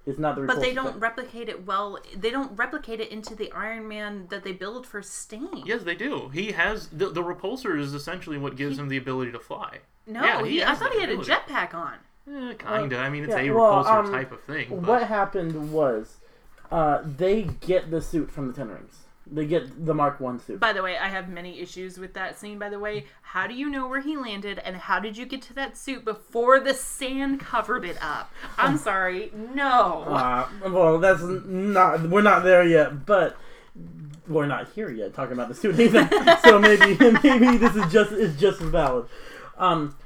It's 0.06 0.18
not 0.18 0.34
the 0.34 0.42
repulsor. 0.42 0.46
But 0.46 0.60
they 0.60 0.72
don't 0.74 0.92
tech. 0.94 1.02
replicate 1.02 1.48
it 1.50 1.66
well. 1.66 1.98
They 2.16 2.30
don't 2.30 2.56
replicate 2.58 3.00
it 3.00 3.10
into 3.10 3.34
the 3.34 3.52
Iron 3.52 3.86
Man 3.86 4.26
that 4.30 4.44
they 4.44 4.52
build 4.52 4.86
for 4.86 5.02
Stane. 5.02 5.62
Yes, 5.66 5.82
they 5.82 5.94
do. 5.94 6.30
He 6.30 6.52
has 6.52 6.88
the, 6.88 7.10
the 7.10 7.22
repulsor 7.22 7.78
is 7.78 7.92
essentially 7.92 8.38
what 8.38 8.56
gives 8.56 8.78
him 8.78 8.88
the 8.88 8.96
ability 8.96 9.30
to 9.32 9.38
fly. 9.38 9.80
No, 10.06 10.22
Yeah, 10.24 10.42
he, 10.44 10.50
he 10.52 10.64
I 10.64 10.74
thought 10.74 10.92
he 10.92 11.00
had 11.00 11.10
a 11.10 11.12
ability. 11.20 11.30
jetpack 11.32 11.74
on. 11.74 11.94
Eh, 12.32 12.54
kinda. 12.54 12.98
I 12.98 13.10
mean, 13.10 13.24
it's 13.24 13.32
yeah, 13.32 13.40
a 13.40 13.50
well, 13.50 13.84
repulsor 13.84 14.04
um, 14.04 14.12
type 14.12 14.32
of 14.32 14.42
thing. 14.42 14.68
But 14.68 14.82
What 14.82 15.02
happened 15.04 15.72
was, 15.72 16.18
uh, 16.70 17.02
they 17.04 17.42
get 17.60 17.90
the 17.90 18.00
suit 18.00 18.30
from 18.30 18.48
the 18.48 18.52
Ten 18.52 18.68
Rings. 18.68 18.96
They 19.32 19.46
get 19.46 19.86
the 19.86 19.94
Mark 19.94 20.18
One 20.20 20.40
suit. 20.40 20.58
By 20.58 20.72
the 20.72 20.82
way, 20.82 20.96
I 20.96 21.08
have 21.08 21.28
many 21.28 21.60
issues 21.60 21.98
with 21.98 22.14
that 22.14 22.38
scene. 22.38 22.58
By 22.58 22.68
the 22.68 22.80
way, 22.80 23.06
how 23.22 23.46
do 23.46 23.54
you 23.54 23.68
know 23.68 23.86
where 23.86 24.00
he 24.00 24.16
landed, 24.16 24.58
and 24.58 24.76
how 24.76 24.98
did 24.98 25.16
you 25.16 25.24
get 25.24 25.42
to 25.42 25.54
that 25.54 25.76
suit 25.76 26.04
before 26.04 26.58
the 26.58 26.74
sand 26.74 27.38
covered 27.40 27.84
it 27.84 27.96
up? 28.00 28.32
I'm 28.58 28.76
sorry, 28.88 29.30
no. 29.54 30.02
Uh, 30.02 30.48
well, 30.68 30.98
that's 30.98 31.22
not. 31.22 32.08
We're 32.08 32.22
not 32.22 32.42
there 32.42 32.64
yet, 32.64 33.06
but 33.06 33.36
we're 34.26 34.46
not 34.46 34.68
here 34.70 34.90
yet 34.90 35.14
talking 35.14 35.32
about 35.32 35.48
the 35.48 35.54
suit 35.54 35.78
either. 35.78 36.08
so 36.44 36.58
maybe 36.58 36.96
maybe 37.22 37.56
this 37.56 37.76
is 37.76 37.92
just 37.92 38.12
is 38.12 38.38
just 38.38 38.60
as 38.60 38.68
valid. 38.68 39.06
Um, 39.58 39.96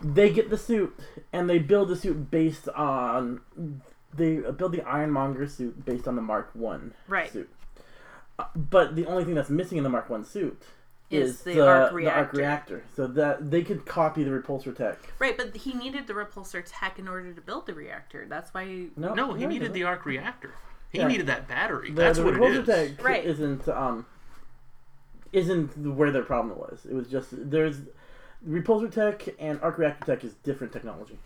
they 0.00 0.30
get 0.30 0.48
the 0.48 0.58
suit 0.58 0.98
and 1.32 1.48
they 1.48 1.58
build 1.58 1.88
the 1.88 1.96
suit 1.96 2.30
based 2.30 2.68
on 2.70 3.40
they 4.14 4.36
build 4.36 4.72
the 4.72 4.82
Ironmonger 4.82 5.46
suit 5.46 5.84
based 5.84 6.08
on 6.08 6.16
the 6.16 6.22
Mark 6.22 6.50
One 6.54 6.94
Right. 7.06 7.30
suit. 7.30 7.50
Uh, 8.38 8.44
But 8.56 8.96
the 8.96 9.06
only 9.06 9.24
thing 9.24 9.34
that's 9.34 9.50
missing 9.50 9.78
in 9.78 9.84
the 9.84 9.90
Mark 9.90 10.08
One 10.08 10.24
suit 10.24 10.62
Is 11.10 11.30
is, 11.30 11.42
the 11.42 11.54
the, 11.54 11.66
arc 11.68 11.90
the 11.90 12.06
arc 12.08 12.32
reactor. 12.32 12.36
reactor, 12.38 12.82
so 12.96 13.06
that 13.08 13.50
they 13.50 13.62
could 13.62 13.84
copy 13.86 14.24
the 14.24 14.30
repulsor 14.30 14.74
tech. 14.74 14.98
Right, 15.18 15.36
but 15.36 15.56
he 15.56 15.74
needed 15.74 16.06
the 16.06 16.14
repulsor 16.14 16.62
tech 16.66 16.98
in 16.98 17.06
order 17.08 17.32
to 17.32 17.40
build 17.40 17.66
the 17.66 17.74
reactor. 17.74 18.26
That's 18.28 18.52
why. 18.54 18.86
No, 18.96 19.14
no, 19.14 19.34
he 19.34 19.42
no, 19.44 19.48
needed 19.48 19.72
the 19.74 19.84
arc 19.84 20.04
reactor. 20.06 20.52
He 20.90 20.98
Yeah. 20.98 21.08
needed 21.08 21.26
that 21.26 21.46
battery. 21.48 21.90
The, 21.90 22.00
That's 22.02 22.18
the 22.18 22.24
what 22.24 22.34
it 22.34 22.40
repulsor 22.40 22.60
is. 22.60 22.66
tech 22.96 23.04
Right. 23.04 23.24
isn't 23.24 23.68
um 23.68 24.06
isn't 25.32 25.76
where 25.94 26.10
their 26.10 26.22
problem 26.22 26.58
was. 26.58 26.86
It 26.86 26.94
was 26.94 27.08
just 27.08 27.28
there's 27.50 27.80
repulsor 28.46 28.90
tech 28.92 29.28
and 29.38 29.60
arc 29.62 29.78
reactor 29.78 30.14
tech 30.14 30.24
is 30.24 30.34
different 30.42 30.72
technology. 30.72 31.18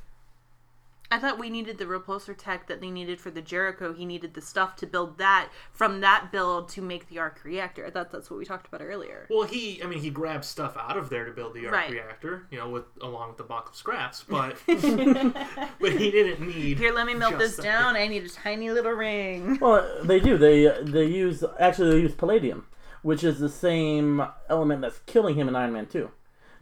I 1.11 1.19
thought 1.19 1.39
we 1.39 1.51
needed 1.51 1.77
the 1.77 1.85
repulsor 1.85 2.35
tech 2.35 2.69
that 2.69 2.81
they 2.81 2.91
needed 2.91 3.21
for 3.21 3.31
the 3.31 3.43
Jericho. 3.43 3.93
He 3.93 4.07
needed 4.07 4.33
the 4.33 4.41
stuff 4.41 4.77
to 4.77 4.87
build 4.87 5.19
that 5.19 5.51
from 5.71 6.01
that 6.01 6.33
build 6.33 6.71
to 6.71 6.81
make 6.81 7.11
the 7.11 7.19
arc 7.19 7.45
reactor. 7.45 7.85
I 7.85 7.91
thought 7.91 8.11
that's 8.11 8.31
what 8.31 8.39
we 8.39 8.47
talked 8.47 8.67
about 8.67 8.81
earlier. 8.81 9.27
Well, 9.29 9.43
he, 9.47 9.83
I 9.83 9.87
mean, 9.87 9.99
he 9.99 10.09
grabbed 10.09 10.47
stuff 10.47 10.75
out 10.75 10.97
of 10.97 11.11
there 11.11 11.27
to 11.27 11.33
build 11.33 11.53
the 11.53 11.67
arc 11.67 11.75
Right. 11.75 11.91
reactor, 11.91 12.47
you 12.51 12.57
know, 12.57 12.71
with 12.71 12.85
along 13.03 13.29
with 13.29 13.37
the 13.37 13.45
box 13.45 13.69
of 13.73 13.77
scraps, 13.77 14.25
but 14.29 14.57
but 14.67 15.93
he 15.93 16.11
didn't 16.11 16.49
need. 16.49 16.79
Here, 16.79 16.95
let 16.95 17.05
me 17.07 17.13
melt 17.13 17.37
this 17.39 17.57
that. 17.57 17.63
down. 17.63 17.95
I 17.95 18.07
need 18.07 18.25
a 18.25 18.31
tiny 18.31 18.71
little 18.71 18.93
ring. 18.93 19.59
Well, 19.61 19.87
they 20.05 20.19
do. 20.19 20.39
They 20.39 20.67
they 20.83 21.05
use 21.05 21.45
actually 21.61 21.91
they 21.91 22.01
use 22.01 22.15
palladium, 22.15 22.67
which 23.03 23.23
is 23.23 23.39
the 23.39 23.51
same 23.51 24.27
element 24.49 24.81
that's 24.81 25.01
killing 25.01 25.35
him 25.35 25.47
in 25.47 25.57
Iron 25.57 25.75
Man 25.75 25.85
Two. 25.85 26.11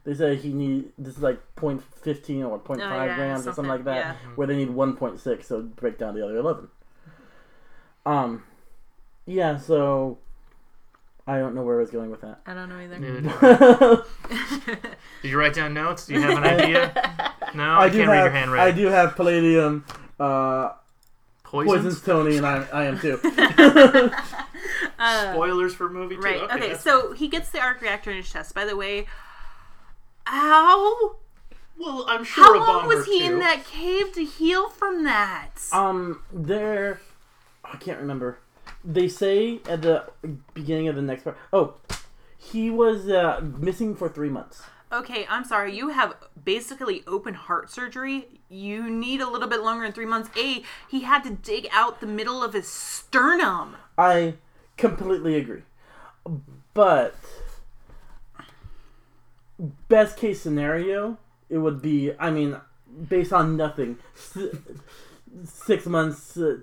They 0.04 0.14
say 0.14 0.36
he 0.36 0.52
need 0.52 0.92
this 0.96 1.16
is 1.16 1.22
like 1.22 1.38
0.15 1.56 2.48
or 2.48 2.58
0.5 2.58 2.70
Oh, 2.70 3.04
yeah, 3.04 3.16
grams 3.16 3.40
or 3.40 3.44
something 3.44 3.54
something, 3.54 3.70
like 3.70 3.84
that, 3.84 3.96
yeah. 3.96 4.14
where 4.34 4.46
they 4.46 4.56
need 4.56 4.68
1.6, 4.70 5.44
so 5.44 5.62
break 5.62 5.98
down 5.98 6.14
the 6.14 6.24
other 6.24 6.36
11. 6.36 6.68
Um, 8.06 8.42
yeah. 9.26 9.58
So 9.58 10.18
I 11.26 11.38
don't 11.38 11.54
know 11.54 11.62
where 11.62 11.76
I 11.76 11.80
was 11.80 11.90
going 11.90 12.10
with 12.10 12.22
that. 12.22 12.40
I 12.46 12.54
don't 12.54 12.68
know 12.68 12.80
either. 12.80 12.98
Neither 12.98 14.02
did 15.22 15.30
you 15.30 15.38
write 15.38 15.54
down 15.54 15.74
notes? 15.74 16.06
Do 16.06 16.14
you 16.14 16.20
have 16.22 16.38
an 16.38 16.44
idea? 16.44 17.32
No, 17.52 17.64
I, 17.64 17.86
I 17.86 17.90
can't 17.90 18.02
have 18.02 18.08
read 18.10 18.20
your 18.22 18.30
handwriting. 18.30 18.74
I 18.74 18.76
do 18.76 18.86
have 18.86 19.16
palladium, 19.16 19.84
uh, 20.20 20.70
Poisons? 21.42 21.82
poisons 21.82 22.00
Tony, 22.02 22.36
and 22.36 22.46
I, 22.46 22.64
I 22.72 22.84
am 22.84 22.96
too. 23.00 23.18
Spoilers 25.32 25.74
for 25.74 25.90
movie 25.90 26.14
two. 26.14 26.20
Right. 26.20 26.42
Okay. 26.42 26.54
Okay. 26.54 26.74
so 26.76 27.12
he 27.12 27.26
gets 27.26 27.50
the 27.50 27.58
arc 27.58 27.80
reactor 27.80 28.12
in 28.12 28.18
his 28.18 28.30
chest. 28.30 28.54
By 28.54 28.64
the 28.64 28.76
way, 28.76 29.06
how 30.30 31.16
well, 31.78 32.04
I'm 32.08 32.24
sure 32.24 32.44
how 32.44 32.66
long 32.66 32.86
was 32.86 33.06
he 33.06 33.20
two. 33.20 33.24
in 33.24 33.38
that 33.40 33.64
cave 33.64 34.12
to 34.12 34.24
heal 34.24 34.68
from 34.68 35.04
that? 35.04 35.50
Um, 35.72 36.22
there, 36.32 37.00
I 37.64 37.76
can't 37.78 37.98
remember. 37.98 38.38
They 38.84 39.08
say 39.08 39.60
at 39.68 39.82
the 39.82 40.04
beginning 40.54 40.88
of 40.88 40.96
the 40.96 41.02
next 41.02 41.24
part. 41.24 41.36
Oh, 41.52 41.74
he 42.36 42.70
was 42.70 43.08
uh, 43.08 43.40
missing 43.58 43.96
for 43.96 44.08
three 44.08 44.28
months. 44.28 44.62
Okay, 44.92 45.26
I'm 45.28 45.44
sorry. 45.44 45.76
You 45.76 45.88
have 45.88 46.14
basically 46.44 47.02
open 47.06 47.34
heart 47.34 47.70
surgery. 47.70 48.26
You 48.48 48.90
need 48.90 49.20
a 49.20 49.28
little 49.28 49.48
bit 49.48 49.62
longer 49.62 49.84
than 49.84 49.92
three 49.92 50.06
months. 50.06 50.30
A, 50.36 50.62
he 50.88 51.02
had 51.02 51.22
to 51.24 51.30
dig 51.30 51.68
out 51.72 52.00
the 52.00 52.06
middle 52.06 52.42
of 52.42 52.52
his 52.52 52.68
sternum. 52.68 53.76
I 53.96 54.34
completely 54.76 55.36
agree, 55.36 55.62
but 56.74 57.14
best 59.88 60.16
case 60.16 60.40
scenario, 60.40 61.18
it 61.48 61.58
would 61.58 61.80
be. 61.82 62.12
I 62.18 62.30
mean, 62.30 62.56
based 63.08 63.32
on 63.32 63.56
nothing, 63.56 63.98
s- 64.16 64.38
six 65.44 65.86
months 65.86 66.36
uh, 66.36 66.58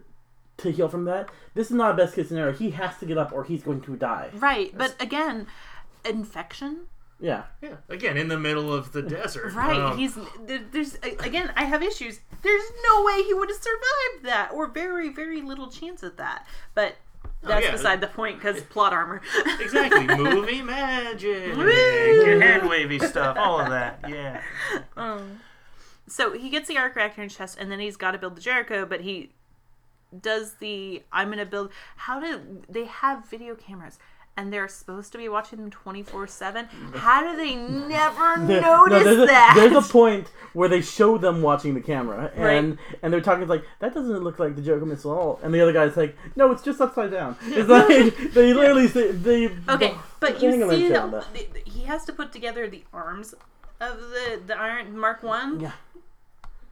to 0.58 0.72
heal 0.72 0.90
from 0.90 1.06
that. 1.06 1.30
This 1.54 1.68
is 1.68 1.76
not 1.76 1.92
a 1.92 1.94
best 1.98 2.16
case 2.16 2.28
scenario. 2.30 2.54
He 2.54 2.72
has 2.72 2.98
to 3.00 3.06
get 3.06 3.18
up, 3.18 3.32
or 3.34 3.44
he's 3.44 3.64
going 3.64 3.82
to 3.82 3.96
die. 3.96 4.30
Right, 4.34 4.72
but 4.78 4.96
again, 5.02 5.48
infection. 6.06 6.88
Yeah. 7.20 7.44
Yeah, 7.64 7.78
again, 7.90 8.16
in 8.16 8.28
the 8.28 8.38
middle 8.40 8.72
of 8.72 8.92
the 8.92 9.02
desert. 9.02 9.54
Right, 9.54 9.80
Um, 9.80 9.98
he's 9.98 10.16
there, 10.46 10.62
there's 10.72 10.96
again. 11.04 11.52
I 11.56 11.64
have 11.66 11.82
issues. 11.82 12.20
There's 12.44 12.72
no 12.88 13.04
way 13.04 13.24
he 13.24 13.34
would 13.34 13.50
have 13.50 13.58
survived 13.58 14.26
that, 14.26 14.52
or 14.54 14.68
very, 14.68 15.10
very 15.10 15.42
little 15.42 15.68
chance 15.72 16.04
at 16.04 16.18
that. 16.18 16.46
But 16.76 16.96
that's 17.48 17.66
yeah. 17.66 17.72
beside 17.72 18.02
the 18.02 18.08
point 18.08 18.38
because 18.38 18.62
plot 18.70 18.94
armor. 18.94 19.22
exactly 19.60 20.06
movie 20.18 20.62
magic, 20.62 21.56
your 21.56 22.42
hand 22.42 22.68
wavy 22.68 23.00
stuff, 23.00 23.38
all 23.38 23.60
of 23.60 23.70
that. 23.70 24.00
Yeah. 24.08 24.42
Um, 24.96 25.42
so 26.08 26.34
he 26.34 26.50
gets 26.50 26.68
the 26.68 26.78
arc 26.78 26.96
reactor 26.96 27.22
in 27.22 27.30
his 27.30 27.38
chest, 27.38 27.58
and 27.60 27.72
then 27.72 27.80
he's 27.80 27.98
got 27.98 28.12
to 28.12 28.18
build 28.18 28.36
the 28.36 28.42
Jericho. 28.42 28.86
But 28.86 29.02
he 29.02 29.32
does 30.20 30.56
the 30.56 31.04
I'm 31.12 31.30
gonna 31.30 31.46
build. 31.46 31.72
How 31.98 32.20
do 32.20 32.64
they 32.68 32.86
have 32.86 33.30
video 33.30 33.56
cameras? 33.56 34.00
And 34.40 34.54
they're 34.54 34.68
supposed 34.68 35.12
to 35.14 35.18
be 35.18 35.28
watching 35.28 35.58
them 35.60 35.72
24 35.72 36.28
7. 36.28 36.66
Mm, 36.68 36.96
How 36.98 37.22
do 37.28 37.36
they 37.36 37.56
never 37.88 38.36
There- 38.46 38.62
notice 38.62 38.94
no, 39.00 39.04
there's 39.04 39.18
a, 39.24 39.26
that? 39.26 39.54
There's 39.56 39.86
a 39.86 39.92
point 39.92 40.28
where 40.54 40.70
they 40.70 40.82
show 40.82 41.18
them 41.18 41.42
watching 41.42 41.74
the 41.74 41.82
camera, 41.82 42.32
and 42.36 42.78
and 43.02 43.12
they're 43.12 43.20
talking 43.22 43.48
like 43.48 43.64
that 43.80 43.96
doesn't 43.96 44.24
look 44.24 44.38
like 44.38 44.56
the 44.56 44.62
joker 44.62 44.86
missile 44.86 45.12
at 45.14 45.18
all, 45.18 45.40
and 45.42 45.52
the 45.54 45.60
other 45.62 45.74
guy's 45.74 45.98
like, 45.98 46.16
no, 46.36 46.52
it's 46.52 46.62
just 46.62 46.80
upside 46.80 47.10
down. 47.12 47.36
It's 47.48 47.68
like 47.68 48.34
they 48.34 48.54
literally 48.54 48.88
say 48.88 49.12
they. 49.12 49.50
Okay, 49.68 49.96
but 50.20 50.42
you 50.42 50.52
see, 50.52 50.62
wrench 50.64 50.96
on 50.96 51.12
that 51.12 51.34
that. 51.34 51.68
he 51.68 51.82
has 51.86 52.06
to 52.06 52.14
put 52.14 52.32
together 52.32 52.70
the 52.70 52.84
arms 52.94 53.34
of 53.82 54.00
the 54.00 54.40
the 54.46 54.56
Iron 54.58 54.98
Mark 54.98 55.24
One. 55.24 55.60
Yeah. 55.60 55.72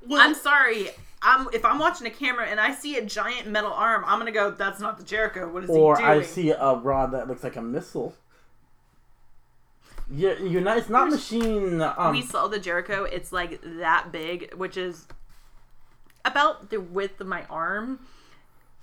Well, 0.08 0.22
I'm 0.22 0.36
sorry. 0.36 0.90
I'm 1.26 1.48
if 1.54 1.66
I'm 1.66 1.80
watching 1.80 2.08
a 2.08 2.12
camera 2.12 2.46
and 2.46 2.60
I 2.60 2.74
see 2.74 2.98
a 2.98 3.06
giant 3.06 3.48
metal 3.48 3.74
arm, 3.74 4.04
I'm 4.06 4.20
gonna 4.20 4.32
go. 4.32 4.52
That's 4.52 4.80
not 4.80 4.98
the 4.98 5.04
Jericho. 5.04 5.50
What 5.52 5.64
is 5.64 5.70
Or 5.70 5.98
he 5.98 6.04
doing? 6.04 6.10
Or 6.10 6.22
I 6.22 6.22
see 6.22 6.52
a 6.52 6.76
rod 6.76 7.12
that 7.14 7.28
looks 7.28 7.44
like 7.44 7.56
a 7.56 7.62
missile. 7.62 8.16
Yeah, 10.10 10.38
you're 10.40 10.62
not. 10.62 10.78
It's 10.78 10.90
not 10.90 11.10
machine. 11.10 11.82
Um, 11.82 12.12
we 12.12 12.22
saw 12.22 12.48
the 12.48 12.60
Jericho. 12.60 13.06
It's 13.06 13.32
like 13.34 13.60
that 13.64 14.12
big, 14.12 14.54
which 14.54 14.78
is 14.78 15.08
about 16.24 16.70
the 16.70 16.80
width 16.80 17.20
of 17.20 17.28
my 17.28 17.44
arm. 17.46 18.00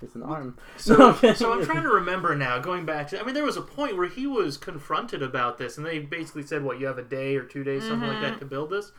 it's 0.03 0.17
an 0.17 0.23
arm. 0.25 0.59
So, 0.77 1.13
so 1.35 1.53
I'm 1.53 1.65
trying 1.65 1.83
to 1.85 1.89
remember 1.91 2.35
now, 2.35 2.59
going 2.59 2.85
back 2.85 3.09
to, 3.09 3.21
I 3.21 3.25
mean, 3.25 3.35
there 3.35 3.45
was 3.45 3.57
a 3.57 3.63
point 3.63 3.97
where 3.97 4.09
he 4.09 4.27
was 4.27 4.57
confronted 4.57 5.23
about 5.23 5.59
this, 5.59 5.77
and 5.77 5.87
they 5.87 6.01
basically 6.01 6.43
said, 6.43 6.65
what, 6.65 6.81
you 6.81 6.87
have 6.87 6.99
a 6.99 7.03
day 7.05 7.37
or 7.37 7.45
two 7.45 7.63
days, 7.63 7.85
something 7.87 8.09
like 8.09 8.19
Mm-hmm. 8.19 8.33
that, 8.33 8.39
to 8.41 8.45
build 8.45 8.71
this? 8.71 8.91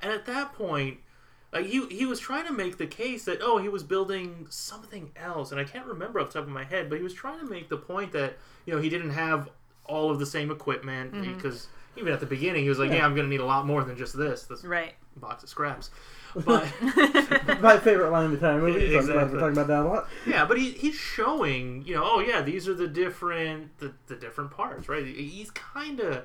And 0.00 0.12
at 0.12 0.24
that 0.26 0.52
point, 0.54 0.98
like, 1.52 1.66
he, 1.66 1.86
he 1.88 2.06
was 2.06 2.18
trying 2.18 2.46
to 2.46 2.52
make 2.52 2.78
the 2.78 2.86
case 2.86 3.24
that, 3.26 3.38
oh, 3.42 3.58
he 3.58 3.68
was 3.68 3.82
building 3.82 4.46
something 4.50 5.10
else, 5.16 5.50
and 5.52 5.60
I 5.60 5.64
can't 5.64 5.86
remember 5.86 6.18
off 6.20 6.28
the 6.32 6.38
top 6.40 6.48
of 6.48 6.52
my 6.52 6.64
head, 6.64 6.88
but 6.88 6.96
he 6.98 7.04
was 7.04 7.14
trying 7.14 7.38
to 7.40 7.46
make 7.46 7.68
the 7.68 7.76
point 7.76 8.12
that, 8.12 8.38
you 8.66 8.74
know, 8.74 8.80
he 8.80 8.88
didn't 8.88 9.10
have 9.10 9.48
all 9.84 10.10
of 10.10 10.18
the 10.18 10.26
same 10.26 10.50
equipment, 10.50 11.12
Mm-hmm. 11.12 11.34
because 11.34 11.66
even 11.96 12.12
at 12.12 12.20
the 12.20 12.26
beginning, 12.26 12.62
he 12.62 12.68
was 12.70 12.78
like, 12.78 12.90
yeah, 12.90 13.04
I'm 13.04 13.14
going 13.14 13.26
to 13.26 13.30
need 13.30 13.40
a 13.40 13.44
lot 13.44 13.66
more 13.66 13.84
than 13.84 13.96
just 13.98 14.16
this, 14.16 14.44
this 14.44 14.64
Right. 14.64 14.94
box 15.16 15.42
of 15.42 15.48
scraps. 15.48 15.90
But. 16.34 16.64
My 17.60 17.76
favorite 17.78 18.10
line 18.10 18.24
of 18.24 18.30
the 18.30 18.36
entire 18.38 18.58
movie. 18.58 18.90
so 18.90 18.98
I'm 19.00 19.04
glad 19.04 19.12
Exactly. 19.24 19.34
We're 19.34 19.40
talking 19.40 19.52
about 19.52 19.66
that 19.66 19.80
a 19.80 19.88
lot. 19.88 20.08
Yeah, 20.26 20.46
but 20.46 20.56
he, 20.58 20.70
he's 20.70 20.94
showing, 20.94 21.82
you 21.86 21.94
know, 21.94 22.02
oh 22.06 22.20
yeah, 22.20 22.40
these 22.40 22.66
are 22.68 22.72
the 22.74 22.88
different 22.88 23.78
the, 23.80 23.92
the 24.06 24.16
different 24.16 24.50
parts, 24.50 24.88
right? 24.88 25.04
He's 25.06 25.50
kind 25.50 26.00
of 26.00 26.24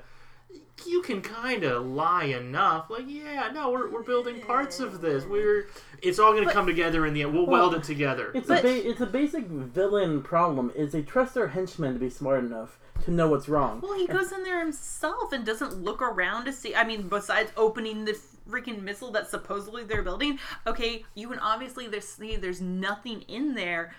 you 0.86 1.02
can 1.02 1.20
kind 1.20 1.64
of 1.64 1.84
lie 1.86 2.24
enough. 2.24 2.88
Like, 2.88 3.04
yeah, 3.06 3.50
no, 3.52 3.70
we're, 3.70 3.90
we're 3.90 4.02
building 4.02 4.40
parts 4.40 4.80
of 4.80 5.00
this. 5.00 5.24
We're 5.24 5.68
it's 6.02 6.18
all 6.18 6.32
going 6.32 6.46
to 6.46 6.52
come 6.54 6.66
together 6.66 7.04
in 7.06 7.14
the 7.14 7.22
end. 7.22 7.34
We'll 7.34 7.46
Well, 7.46 7.62
weld 7.70 7.74
it 7.74 7.82
together. 7.82 8.30
It's 8.34 8.46
But- 8.48 8.60
a 8.60 8.62
ba- 8.62 8.88
it's 8.88 9.00
a 9.00 9.06
basic 9.06 9.46
villain 9.46 10.22
problem. 10.22 10.72
Is 10.76 10.92
they 10.92 11.02
trust 11.02 11.34
their 11.34 11.48
henchmen 11.48 11.94
to 11.94 11.98
be 12.00 12.08
smart 12.10 12.44
enough 12.44 12.78
to 13.04 13.10
know 13.10 13.28
what's 13.28 13.48
wrong. 13.48 13.80
Well, 13.80 13.94
he 13.98 14.06
goes 14.06 14.32
in 14.32 14.42
there 14.44 14.60
himself 14.60 15.32
and 15.32 15.44
doesn't 15.44 15.74
look 15.82 16.00
around 16.02 16.44
to 16.46 16.52
see. 16.52 16.74
I 16.74 16.84
mean, 16.84 17.08
besides 17.08 17.52
opening 17.56 18.04
the 18.04 18.18
freaking 18.48 18.82
missile 18.82 19.10
that 19.12 19.28
supposedly 19.28 19.84
they're 19.84 20.02
building, 20.02 20.38
okay, 20.66 21.04
you 21.14 21.28
can 21.28 21.38
obviously 21.40 21.86
there's 21.88 22.08
see 22.08 22.36
there's 22.36 22.60
nothing 22.60 23.22
in 23.22 23.54
there. 23.54 23.94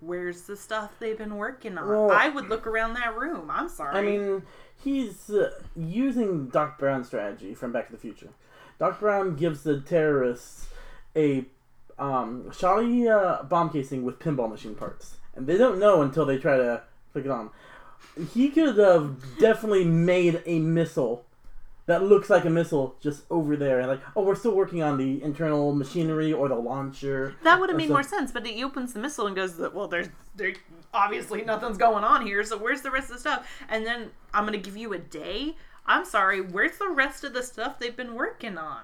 Where's 0.00 0.42
the 0.42 0.56
stuff 0.56 0.92
they've 1.00 1.16
been 1.18 1.36
working 1.36 1.76
on? 1.78 1.88
Well- 1.88 2.10
I 2.12 2.28
would 2.28 2.48
look 2.48 2.66
around 2.66 2.94
that 2.94 3.16
room. 3.16 3.50
I'm 3.50 3.68
sorry. 3.68 3.96
I 3.96 4.02
mean, 4.02 4.42
he's 4.82 5.30
uh, 5.30 5.50
using 5.76 6.48
Doc 6.48 6.78
Brown's 6.78 7.06
strategy 7.06 7.54
from 7.54 7.72
Back 7.72 7.86
to 7.86 7.92
the 7.92 7.98
Future. 7.98 8.30
Doc 8.78 9.00
Brown 9.00 9.36
gives 9.36 9.62
the 9.62 9.80
terrorists 9.80 10.68
a 11.14 11.44
um, 11.98 12.50
shoddy 12.52 13.08
uh, 13.08 13.42
bomb 13.42 13.70
casing 13.70 14.04
with 14.04 14.18
pinball 14.18 14.48
machine 14.50 14.74
parts, 14.74 15.16
and 15.34 15.46
they 15.46 15.58
don't 15.58 15.78
know 15.78 16.02
until 16.02 16.24
they 16.24 16.38
try 16.38 16.56
to 16.56 16.82
click 17.12 17.26
it 17.26 17.30
on. 17.30 17.50
He 18.32 18.48
could 18.48 18.78
have 18.78 19.38
definitely 19.38 19.84
made 19.84 20.42
a 20.46 20.58
missile 20.58 21.24
that 21.86 22.04
looks 22.04 22.30
like 22.30 22.44
a 22.44 22.50
missile 22.50 22.94
just 23.00 23.24
over 23.30 23.56
there, 23.56 23.80
and 23.80 23.88
like, 23.88 24.00
oh, 24.14 24.22
we're 24.22 24.34
still 24.36 24.54
working 24.54 24.82
on 24.82 24.96
the 24.96 25.22
internal 25.22 25.74
machinery 25.74 26.32
or 26.32 26.48
the 26.48 26.54
launcher. 26.54 27.34
that 27.42 27.60
would 27.60 27.68
have 27.68 27.76
made 27.76 27.88
more 27.90 28.02
sense. 28.02 28.30
But 28.32 28.46
he 28.46 28.62
opens 28.62 28.92
the 28.92 29.00
missile 29.00 29.26
and 29.26 29.34
goes, 29.36 29.58
"Well, 29.58 29.88
there's 29.88 30.08
there 30.36 30.54
obviously 30.92 31.42
nothing's 31.42 31.78
going 31.78 32.04
on 32.04 32.26
here. 32.26 32.42
So 32.44 32.56
where's 32.58 32.82
the 32.82 32.90
rest 32.90 33.08
of 33.10 33.16
the 33.16 33.20
stuff?" 33.20 33.48
And 33.68 33.86
then 33.86 34.10
I'm 34.34 34.44
gonna 34.44 34.58
give 34.58 34.76
you 34.76 34.92
a 34.92 34.98
day. 34.98 35.56
I'm 35.86 36.04
sorry. 36.04 36.40
Where's 36.40 36.78
the 36.78 36.88
rest 36.88 37.24
of 37.24 37.32
the 37.32 37.42
stuff 37.42 37.78
they've 37.78 37.96
been 37.96 38.14
working 38.14 38.58
on? 38.58 38.82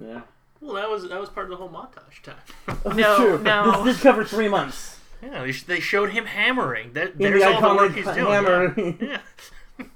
Yeah, 0.00 0.20
well, 0.60 0.74
that 0.74 0.88
was 0.88 1.08
that 1.08 1.20
was 1.20 1.28
part 1.28 1.46
of 1.46 1.50
the 1.50 1.56
whole 1.56 1.68
montage 1.68 2.22
time. 2.22 2.36
No, 2.96 3.36
no. 3.36 3.84
This 3.84 3.96
did 3.96 4.02
cover 4.02 4.24
three 4.24 4.48
months. 4.48 4.98
yeah, 5.22 5.50
they, 5.66 5.80
showed 5.80 6.10
him 6.10 6.24
hammering. 6.26 6.92
That 6.94 7.12
In 7.12 7.18
there's 7.18 7.42
the 7.42 7.52
all 7.52 7.60
the 7.60 7.74
work 7.76 7.92
iconic 7.92 7.94
he's 7.96 8.04
doing. 8.14 8.26
hammer. 8.32 8.74
Yeah. 9.04 9.20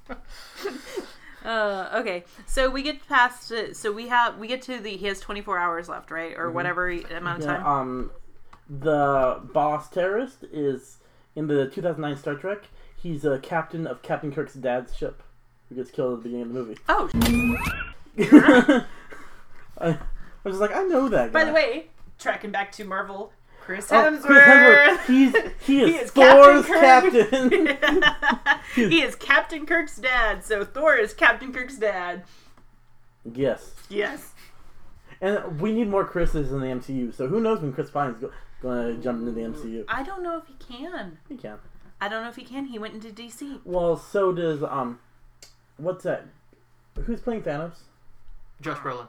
yeah. 0.09 0.14
Uh, 1.45 1.90
okay, 1.97 2.24
so 2.47 2.70
we 2.70 2.80
get 2.82 3.07
past. 3.07 3.53
Uh, 3.53 3.74
so 3.74 3.92
we 3.92 4.09
have 4.09 4.38
we 4.38 4.47
get 4.49 4.62
to 4.62 4.80
the 4.80 4.97
he 4.97 5.05
has 5.07 5.20
24 5.20 5.59
hours 5.59 5.90
left, 5.90 6.11
right, 6.11 6.34
or 6.38 6.51
whatever 6.51 6.88
he- 6.88 7.03
amount 7.05 7.40
of 7.42 7.45
Yeah, 7.45 7.57
time. 7.59 7.66
um, 7.66 8.11
the 8.70 9.42
boss 9.53 9.90
terrorist 9.90 10.45
is 10.51 10.97
in 11.37 11.47
the 11.47 11.66
2009 11.68 12.16
Star 12.20 12.35
Trek. 12.35 12.64
He's 12.97 13.24
a 13.24 13.39
captain 13.39 13.87
of 13.87 14.03
Captain 14.03 14.32
Kirk's 14.32 14.55
dad's 14.55 14.97
ship, 14.97 15.22
who 15.68 15.74
gets 15.74 15.91
killed 15.91 16.14
at 16.18 16.22
the 16.22 16.28
beginning 16.30 16.47
of 16.47 16.53
the 16.53 16.55
movie. 16.55 16.78
oh, 16.89 17.11
I, 19.78 19.89
I 19.89 19.99
was 20.45 20.53
just 20.55 20.61
like, 20.61 20.74
I 20.74 20.82
know 20.85 21.09
that. 21.09 21.32
Guy. 21.32 21.32
by 21.41 21.45
the 21.45 21.53
way, 21.53 21.87
tracking 22.18 22.51
back 22.51 22.72
to 22.72 22.85
Marvel, 22.85 23.32
Chris 23.61 23.91
Oh, 23.93 23.97
Hemsworth. 23.97 24.22
Chris 24.22 24.45
Hemsworth. 24.45 25.07
He's 25.07 25.32
he 25.66 25.80
is, 25.80 25.89
He 25.91 25.97
is 25.97 26.11
Thor's 26.11 26.66
Captain 26.66 27.30
captain. 27.30 28.05
he 28.91 29.03
is 29.03 29.14
Captain 29.16 29.66
Kirk's 29.66 29.97
dad, 29.97 30.45
so 30.45 30.64
Thor 30.64 30.97
is 30.97 31.12
Captain 31.14 31.53
Kirk's 31.53 31.76
dad. 31.76 32.24
yes, 33.30 33.74
Yes. 33.89 34.32
and 35.20 35.61
we 35.61 35.72
need 35.72 35.89
more 35.89 36.05
Chris's 36.05 36.53
in 36.53 36.61
the 36.61 36.66
MCU. 36.66 37.14
So 37.14 37.26
who 37.26 37.41
knows 37.41 37.61
when 37.61 37.72
Chris 37.72 37.91
Pine's 37.91 38.18
go, 38.20 38.30
going 38.65 38.97
to 38.97 39.03
jump 39.03 39.21
into 39.21 39.33
the 39.33 39.43
MCU? 39.43 39.85
I 39.87 40.03
don't 40.03 40.23
know 40.23 40.39
if 40.39 40.47
he 40.47 40.55
can. 40.55 41.19
He 41.29 41.37
can. 41.37 41.59
I 42.01 42.09
don't 42.09 42.23
know 42.23 42.29
if 42.29 42.37
he 42.37 42.45
can. 42.45 42.67
He 42.67 42.79
went 42.79 42.95
into 42.95 43.09
DC. 43.09 43.61
Well, 43.65 43.97
so 43.97 44.33
does 44.33 44.62
um, 44.62 44.99
what's 45.77 46.05
that? 46.05 46.27
Who's 47.05 47.21
playing 47.21 47.43
Thanos? 47.43 47.77
Josh 48.61 48.79
Brolin. 48.79 49.09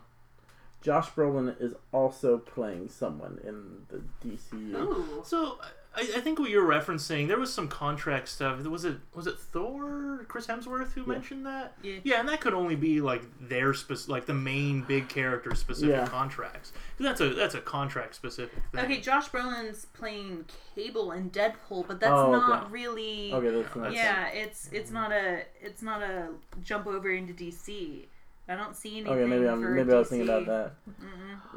Josh 0.81 1.09
Brolin 1.09 1.59
is 1.59 1.73
also 1.91 2.37
playing 2.37 2.89
someone 2.89 3.39
in 3.43 3.87
the 3.89 4.03
DCU. 4.23 4.75
Ooh. 4.75 5.21
So 5.25 5.59
I, 5.95 6.01
I 6.17 6.19
think 6.21 6.39
what 6.39 6.49
you're 6.49 6.67
referencing, 6.67 7.27
there 7.27 7.39
was 7.39 7.53
some 7.53 7.67
contract 7.67 8.27
stuff. 8.27 8.61
Was 8.65 8.85
it 8.85 8.97
was 9.13 9.27
it 9.27 9.37
Thor, 9.39 10.25
Chris 10.27 10.47
Hemsworth, 10.47 10.91
who 10.93 11.05
mentioned 11.05 11.45
that? 11.45 11.73
Yeah. 11.81 11.99
Yeah, 12.03 12.19
and 12.19 12.27
that 12.29 12.41
could 12.41 12.53
only 12.53 12.75
be 12.75 13.01
like 13.01 13.23
their 13.39 13.73
spec- 13.73 14.07
like 14.07 14.25
the 14.25 14.33
main 14.33 14.81
big 14.81 15.07
character 15.09 15.53
specific 15.55 15.95
Yeah. 15.95 16.07
contracts. 16.07 16.71
'Cause 16.97 17.05
that's 17.05 17.21
a 17.21 17.29
that's 17.29 17.55
a 17.55 17.61
contract 17.61 18.15
specific 18.15 18.59
thing. 18.71 18.85
Okay, 18.85 18.99
Josh 19.01 19.29
Brolin's 19.29 19.85
playing 19.93 20.45
Cable 20.75 21.11
in 21.13 21.29
Deadpool, 21.31 21.87
but 21.87 21.99
that's 21.99 22.11
Oh, 22.11 22.31
not 22.31 22.63
okay. 22.63 22.71
really. 22.71 23.33
Okay, 23.33 23.49
that's 23.49 23.75
not. 23.75 23.93
Yeah, 23.93 24.27
it's 24.27 24.67
mm-hmm. 24.67 24.75
it's 24.75 24.91
not 24.91 25.11
a 25.11 25.43
it's 25.61 25.81
not 25.81 26.01
a 26.01 26.29
jump 26.63 26.87
over 26.87 27.09
into 27.09 27.33
DC. 27.33 28.05
I 28.47 28.55
don't 28.55 28.75
see 28.75 28.97
anything. 28.97 29.13
Okay, 29.13 29.25
maybe 29.25 29.47
I'm 29.47 29.61
for 29.61 29.69
maybe 29.69 29.91
I 29.91 29.95
was 29.97 30.09
thinking 30.09 30.29
about 30.29 30.45
that. 30.45 30.73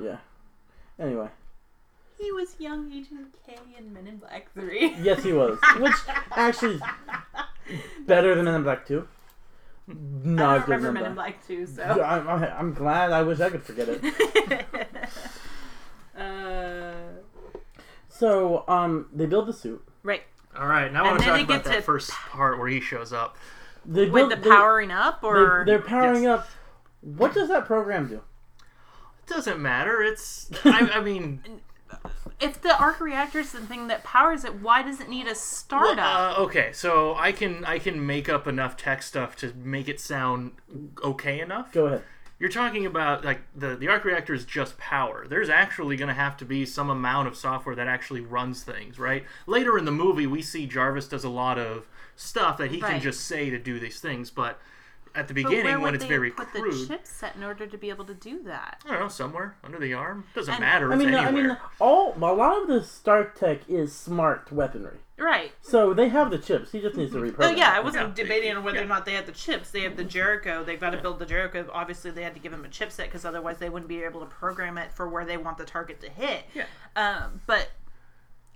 Yeah. 0.00 0.16
Anyway, 0.98 1.28
He 2.18 2.32
was 2.32 2.56
young 2.58 2.90
Agent 2.92 3.34
K 3.46 3.56
in 3.78 3.92
Men 3.92 4.06
in 4.06 4.16
Black 4.18 4.52
Three. 4.52 4.94
yes, 5.02 5.22
he 5.22 5.32
was, 5.32 5.58
which 5.78 5.94
actually 6.32 6.74
is 6.74 6.82
better 8.06 8.34
than 8.34 8.44
Men 8.46 8.54
in 8.56 8.62
Black 8.64 8.86
Two. 8.86 9.06
I 9.88 9.92
Not 10.24 10.26
don't 10.26 10.40
as 10.40 10.64
good 10.66 10.74
as 10.74 10.82
remember 10.82 10.92
Men 10.92 10.92
Men 10.94 11.02
in 11.04 11.08
in 11.10 11.14
Black. 11.14 11.34
Black 11.36 11.46
Two, 11.46 11.66
so. 11.66 11.82
I'm, 11.82 12.28
I'm, 12.28 12.42
I'm 12.44 12.74
glad. 12.74 13.12
I 13.12 13.22
wish 13.22 13.40
I 13.40 13.50
could 13.50 13.62
forget 13.62 13.88
it. 13.88 14.66
uh, 16.18 16.92
So, 18.08 18.64
um, 18.68 19.06
they 19.14 19.26
build 19.26 19.46
the 19.46 19.52
suit. 19.52 19.82
right. 20.02 20.22
All 20.58 20.66
right, 20.66 20.92
now 20.92 21.04
I 21.04 21.08
And 21.08 21.10
want 21.12 21.20
to 21.22 21.26
talk 21.28 21.40
about 21.40 21.48
get 21.48 21.64
that 21.64 21.76
to- 21.76 21.82
first 21.82 22.10
part 22.10 22.58
where 22.58 22.66
he 22.68 22.80
shows 22.80 23.12
up. 23.12 23.36
They 23.86 24.06
With 24.10 24.12
build 24.28 24.32
the 24.32 24.36
they- 24.36 24.50
powering 24.50 24.90
up, 24.90 25.20
or 25.22 25.62
They, 25.64 25.74
are 25.74 25.78
powering 25.82 26.24
Yes. 26.24 26.40
up. 26.40 26.48
What 27.00 27.32
does 27.32 27.48
that 27.48 27.64
program 27.64 28.08
do? 28.08 28.16
It 28.16 29.26
doesn't 29.28 29.60
matter. 29.60 30.02
It's 30.02 30.50
I, 30.64 30.90
I 30.94 31.00
mean, 31.00 31.42
if 32.40 32.60
the 32.60 32.76
arc 32.78 33.00
reactor 33.00 33.40
is 33.40 33.52
the 33.52 33.60
thing 33.60 33.88
that 33.88 34.04
powers 34.04 34.44
it, 34.44 34.60
why 34.60 34.82
does 34.82 35.00
it 35.00 35.08
need 35.08 35.26
a 35.26 35.30
well, 35.30 35.34
startup? 35.34 36.38
uh, 36.38 36.42
okay. 36.42 36.70
So 36.72 37.14
I 37.14 37.32
can 37.32 37.64
I 37.64 37.78
can 37.78 38.04
make 38.04 38.28
up 38.28 38.46
enough 38.46 38.76
tech 38.76 39.02
stuff 39.02 39.36
to 39.36 39.52
make 39.56 39.88
it 39.88 40.00
sound 40.00 40.52
okay 41.02 41.40
enough. 41.40 41.72
Go 41.72 41.86
ahead. 41.86 42.02
You're 42.38 42.50
talking 42.50 42.86
about 42.86 43.24
like 43.24 43.40
the 43.56 43.74
the 43.74 43.88
arc 43.88 44.04
reactor 44.04 44.32
is 44.32 44.44
just 44.44 44.78
power. 44.78 45.26
There's 45.28 45.48
actually 45.48 45.96
going 45.96 46.08
to 46.08 46.14
have 46.14 46.36
to 46.36 46.44
be 46.44 46.64
some 46.64 46.88
amount 46.88 47.26
of 47.26 47.36
software 47.36 47.74
that 47.74 47.88
actually 47.88 48.20
runs 48.20 48.62
things, 48.62 48.98
right? 48.98 49.24
Later 49.46 49.76
in 49.76 49.84
the 49.84 49.92
movie, 49.92 50.26
we 50.26 50.42
see 50.42 50.66
Jarvis 50.66 51.08
does 51.08 51.24
a 51.24 51.28
lot 51.28 51.58
of 51.58 51.88
stuff 52.14 52.58
that 52.58 52.70
he 52.70 52.80
can 52.80 53.00
just 53.00 53.22
say 53.22 53.50
to 53.50 53.58
do 53.58 53.80
these 53.80 53.98
things, 53.98 54.30
but 54.30 54.60
at 55.14 55.28
the 55.28 55.34
But 55.34 55.44
beginning, 55.50 55.64
where 55.64 55.80
when 55.80 55.94
it's 55.94 56.04
they 56.04 56.08
very 56.08 56.30
put 56.30 56.48
crude, 56.48 56.72
the 56.88 56.94
chipset 56.96 57.36
in 57.36 57.42
order 57.44 57.66
to 57.66 57.78
be 57.78 57.90
able 57.90 58.04
to 58.06 58.14
do 58.14 58.42
that? 58.44 58.82
I 58.86 58.90
don't 58.90 59.00
know, 59.00 59.08
somewhere 59.08 59.56
under 59.64 59.78
the 59.78 59.94
arm 59.94 60.24
doesn't 60.34 60.54
And- 60.54 60.60
matter. 60.60 60.90
I 60.92 60.96
It's 60.96 61.04
mean, 61.04 61.14
I 61.14 61.30
mean, 61.30 61.56
all 61.80 62.14
a 62.16 62.18
lot 62.34 62.62
of 62.62 62.68
the 62.68 62.82
Stark 62.82 63.34
tech 63.38 63.68
is 63.68 63.94
smart 63.94 64.50
weaponry. 64.52 64.98
Right. 65.20 65.50
So 65.62 65.92
they 65.94 66.10
have 66.10 66.30
the 66.30 66.38
chips. 66.38 66.70
He 66.70 66.80
just 66.80 66.94
needs 66.96 67.12
to 67.12 67.18
reprogram. 67.18 67.46
Oh 67.46 67.50
yeah, 67.50 67.72
I 67.74 67.80
wasn't 67.80 68.16
Yeah. 68.16 68.22
debating 68.22 68.56
on 68.56 68.62
whether 68.62 68.78
Yeah. 68.78 68.84
or 68.84 68.88
not 68.88 69.04
they 69.04 69.14
had 69.14 69.26
the 69.26 69.32
chips. 69.32 69.72
They 69.72 69.80
have 69.80 69.96
the 69.96 70.04
Jericho. 70.04 70.62
They've 70.62 70.78
got 70.80 70.90
to 70.90 70.98
build 70.98 71.18
the 71.18 71.26
Jericho. 71.26 71.68
Obviously, 71.72 72.12
they 72.12 72.22
had 72.22 72.34
to 72.34 72.40
give 72.40 72.52
him 72.52 72.64
a 72.64 72.68
chipset 72.68 73.04
because 73.06 73.24
otherwise 73.24 73.58
they 73.58 73.68
wouldn't 73.68 73.88
be 73.88 74.04
able 74.04 74.20
to 74.20 74.26
program 74.26 74.78
it 74.78 74.92
for 74.92 75.08
where 75.08 75.24
they 75.24 75.36
want 75.36 75.58
the 75.58 75.64
target 75.64 76.00
to 76.02 76.08
hit. 76.08 76.44
Yeah. 76.54 76.66
Um, 76.94 77.40
but 77.46 77.70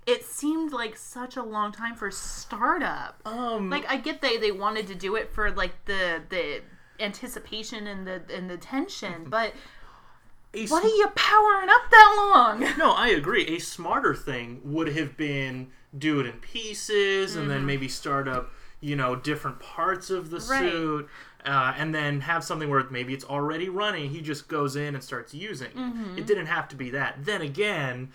it 0.05 0.25
seemed 0.25 0.71
like 0.73 0.97
such 0.97 1.35
a 1.37 1.43
long 1.43 1.71
time 1.71 1.95
for 1.95 2.11
startup. 2.11 3.19
um, 3.25 3.69
Like 3.69 3.85
I 3.89 3.97
get 3.97 4.21
they 4.21 4.37
they 4.37 4.51
wanted 4.51 4.87
to 4.87 4.95
do 4.95 5.15
it 5.15 5.31
for 5.33 5.51
like 5.51 5.85
the 5.85 6.21
the 6.29 6.61
anticipation 6.99 7.87
and 7.87 8.05
the 8.07 8.21
and 8.33 8.49
the 8.49 8.57
tension, 8.57 9.25
but 9.27 9.53
a 10.53 10.67
what 10.67 10.83
are 10.83 10.87
you 10.87 11.07
powering 11.15 11.69
up 11.69 11.89
that 11.89 12.31
long? 12.33 12.73
No, 12.77 12.91
I 12.91 13.09
agree. 13.09 13.45
A 13.47 13.59
smarter 13.59 14.13
thing 14.15 14.61
would 14.63 14.89
have 14.95 15.17
been 15.17 15.71
do 15.97 16.19
it 16.19 16.25
in 16.25 16.33
pieces 16.33 17.35
and 17.35 17.43
Mm-hmm. 17.45 17.49
then 17.49 17.65
maybe 17.65 17.87
start 17.87 18.27
up, 18.27 18.51
you 18.79 18.95
know, 18.95 19.15
different 19.15 19.59
parts 19.59 20.09
of 20.09 20.29
the 20.29 20.37
Right. 20.37 20.59
suit. 20.71 21.09
Uh, 21.45 21.73
and 21.77 21.93
then 21.93 22.21
have 22.21 22.41
something 22.41 22.69
where 22.69 22.85
maybe 22.89 23.13
it's 23.13 23.25
already 23.25 23.67
running. 23.67 24.09
He 24.09 24.21
just 24.21 24.47
goes 24.47 24.77
in 24.77 24.95
and 24.95 25.03
starts 25.03 25.33
using. 25.33 25.71
Mm-hmm. 25.71 26.17
It 26.17 26.25
didn't 26.25 26.45
have 26.45 26.69
to 26.69 26.75
be 26.77 26.89
that. 26.91 27.25
Then 27.25 27.41
again, 27.41 28.11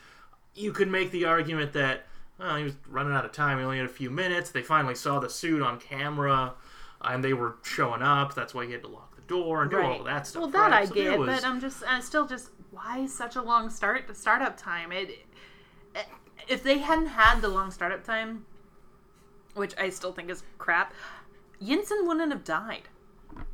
you 0.59 0.73
could 0.73 0.89
make 0.89 1.11
the 1.11 1.25
argument 1.25 1.73
that 1.75 2.07
well, 2.39 2.57
he 2.57 2.65
was 2.65 2.75
running 2.89 3.13
out 3.13 3.25
of 3.25 3.33
time. 3.33 3.59
He 3.59 3.65
only 3.65 3.79
had 3.79 3.87
a 3.87 3.91
few 3.91 4.11
minutes. 4.11 4.51
They 4.51 4.63
finally 4.63 4.95
saw 4.95 5.19
the 5.19 5.31
suit 5.31 5.63
on 5.63 5.79
camera, 5.81 6.55
and 7.01 7.23
they 7.23 7.33
were 7.33 7.57
showing 7.63 8.03
up. 8.03 8.35
That's 8.35 8.55
why 8.55 8.67
he 8.67 8.73
had 8.73 8.83
to 8.83 8.89
lock 8.89 9.17
the 9.17 9.23
door 9.23 9.63
and 9.63 9.71
do 9.71 9.81
all 9.81 10.05
that 10.05 10.27
stuff. 10.27 10.43
Well, 10.43 10.51
that 10.51 10.71
right? 10.71 10.83
I 10.83 10.85
So 10.85 10.95
get, 10.95 11.19
was- 11.19 11.29
but 11.29 11.45
I'm 11.45 11.61
just, 11.61 11.83
I'm 11.87 12.03
still 12.03 12.27
just, 12.27 12.51
why 12.71 13.07
such 13.07 13.37
a 13.37 13.43
long 13.43 13.71
start 13.71 14.15
startup 14.17 14.57
time? 14.57 14.93
It, 14.93 15.27
eh, 15.95 16.03
if 16.49 16.63
they 16.63 16.79
hadn't 16.79 17.07
had 17.07 17.41
the 17.41 17.49
long 17.49 17.71
startup 17.71 18.05
time, 18.05 18.45
which 19.55 19.75
I 19.79 19.91
still 19.91 20.13
think 20.13 20.31
is 20.31 20.43
crap, 20.59 20.93
Yinsen 21.63 22.07
wouldn't 22.07 22.31
have 22.31 22.45
died. 22.45 22.83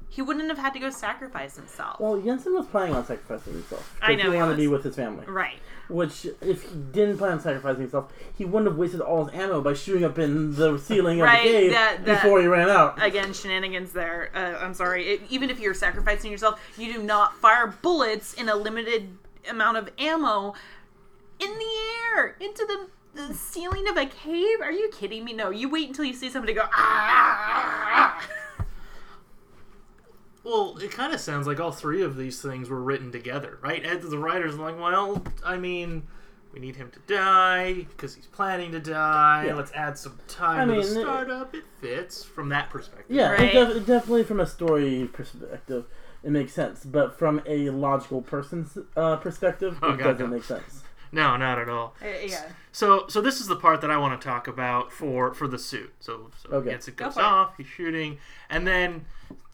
He 0.08 0.22
wouldn't 0.22 0.48
have 0.48 0.58
had 0.58 0.72
to 0.74 0.78
go 0.78 0.90
sacrifice 0.90 1.56
himself. 1.56 1.98
Well, 1.98 2.16
Yinsen 2.16 2.54
was 2.54 2.66
planning 2.66 2.94
on 2.94 3.04
sacrificing 3.04 3.54
himself. 3.54 3.96
I 4.00 4.14
know 4.14 4.24
he 4.24 4.30
he 4.30 4.36
wanted 4.36 4.52
to 4.52 4.56
be 4.58 4.68
with 4.68 4.84
his 4.84 4.94
family. 4.96 5.24
right. 5.26 5.58
Which, 5.88 6.24
if 6.40 6.62
he 6.62 6.76
didn't 6.92 7.18
plan 7.18 7.32
on 7.32 7.40
sacrificing 7.40 7.82
himself, 7.82 8.10
he 8.38 8.44
wouldn't 8.46 8.66
have 8.70 8.78
wasted 8.78 9.02
all 9.02 9.26
his 9.26 9.34
ammo 9.38 9.60
by 9.60 9.74
shooting 9.74 10.02
up 10.04 10.18
in 10.18 10.54
the 10.54 10.78
ceiling 10.78 11.20
of 11.20 11.28
the 11.28 11.36
cave 11.36 11.72
that- 11.72 12.04
that- 12.06 12.22
before 12.22 12.40
he 12.40 12.46
ran 12.46 12.70
out. 12.70 13.02
Again, 13.02 13.34
shenanigans 13.34 13.92
there. 13.92 14.30
Uh, 14.34 14.64
I'm 14.64 14.72
sorry. 14.72 15.06
It, 15.10 15.22
even 15.28 15.50
if 15.50 15.60
you're 15.60 15.74
sacrificing 15.74 16.30
yourself, 16.30 16.58
you 16.78 16.90
do 16.94 17.02
not 17.02 17.36
fire 17.36 17.66
bullets 17.82 18.32
in 18.32 18.48
a 18.48 18.54
limited 18.56 19.18
amount 19.50 19.76
of 19.76 19.90
ammo 19.98 20.54
in 21.38 21.50
the 21.50 21.66
air 22.16 22.36
into 22.40 22.64
the, 22.64 23.26
the 23.28 23.34
ceiling 23.34 23.86
of 23.86 23.98
a 23.98 24.06
cave. 24.06 24.60
Are 24.62 24.72
you 24.72 24.88
kidding 24.90 25.22
me? 25.24 25.34
No, 25.34 25.50
you 25.50 25.68
wait 25.68 25.88
until 25.88 26.06
you 26.06 26.14
see 26.14 26.30
somebody 26.30 26.54
go 26.54 26.62
ah. 26.72 28.26
Well, 30.44 30.76
it 30.78 30.90
kind 30.90 31.12
of 31.14 31.20
sounds 31.20 31.46
like 31.46 31.58
all 31.58 31.72
three 31.72 32.02
of 32.02 32.16
these 32.16 32.40
things 32.42 32.68
were 32.68 32.82
written 32.82 33.10
together, 33.10 33.58
right? 33.62 33.84
And 33.84 34.02
the 34.02 34.18
writers 34.18 34.54
are 34.56 34.58
like, 34.70 34.78
well, 34.78 35.24
I 35.44 35.56
mean, 35.56 36.02
we 36.52 36.60
need 36.60 36.76
him 36.76 36.90
to 36.90 37.00
die 37.12 37.72
because 37.88 38.14
he's 38.14 38.26
planning 38.26 38.70
to 38.72 38.78
die. 38.80 39.46
Yeah. 39.46 39.54
Let's 39.54 39.72
add 39.72 39.96
some 39.98 40.18
time 40.28 40.70
I 40.70 40.74
to 40.74 40.80
mean, 40.80 40.94
the 40.94 41.00
it- 41.00 41.02
startup. 41.04 41.54
It 41.54 41.64
fits 41.80 42.22
from 42.24 42.50
that 42.50 42.68
perspective. 42.70 43.06
Yeah, 43.16 43.32
it 43.40 43.52
def- 43.52 43.86
definitely 43.86 44.24
from 44.24 44.38
a 44.40 44.46
story 44.46 45.08
perspective, 45.12 45.86
it 46.22 46.30
makes 46.30 46.52
sense. 46.52 46.84
But 46.84 47.18
from 47.18 47.42
a 47.46 47.70
logical 47.70 48.20
person's 48.22 48.76
uh, 48.96 49.16
perspective, 49.16 49.78
Oh, 49.82 49.94
it 49.94 49.98
God, 49.98 50.12
doesn't 50.12 50.30
no. 50.30 50.36
make 50.36 50.44
sense. 50.44 50.82
No, 51.10 51.36
not 51.36 51.58
at 51.60 51.68
all. 51.68 51.94
Uh, 52.02 52.06
yeah. 52.26 52.44
So, 52.72 53.06
so 53.08 53.20
this 53.20 53.40
is 53.40 53.46
the 53.46 53.54
part 53.56 53.80
that 53.82 53.90
I 53.90 53.96
want 53.96 54.20
to 54.20 54.24
talk 54.26 54.48
about 54.48 54.90
for 54.92 55.32
for 55.32 55.46
the 55.46 55.58
suit. 55.60 55.92
So, 56.00 56.30
so 56.42 56.50
Okay. 56.56 56.70
gets 56.70 56.88
it 56.88 56.96
Go 56.96 57.04
goes 57.06 57.16
it. 57.16 57.22
off. 57.22 57.56
He's 57.56 57.68
shooting, 57.68 58.18
and 58.50 58.66
then 58.66 59.04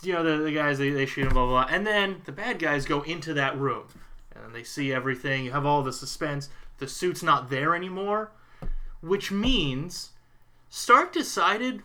you 0.02 0.12
know 0.12 0.22
the, 0.22 0.42
the 0.44 0.52
guys 0.52 0.78
they, 0.78 0.90
they 0.90 1.06
shoot 1.06 1.26
him, 1.26 1.32
blah, 1.32 1.46
blah 1.46 1.64
blah, 1.64 1.74
and 1.74 1.86
then 1.86 2.22
the 2.24 2.32
bad 2.32 2.58
guys 2.58 2.84
go 2.84 3.02
into 3.02 3.34
that 3.34 3.58
room, 3.58 3.84
and 4.34 4.54
they 4.54 4.62
see 4.62 4.92
everything. 4.92 5.44
You 5.44 5.52
have 5.52 5.66
all 5.66 5.82
the 5.82 5.92
suspense. 5.92 6.48
The 6.78 6.88
suit's 6.88 7.22
not 7.22 7.50
there 7.50 7.74
anymore, 7.74 8.32
which 9.02 9.30
means 9.30 10.10
Stark 10.70 11.12
decided, 11.12 11.82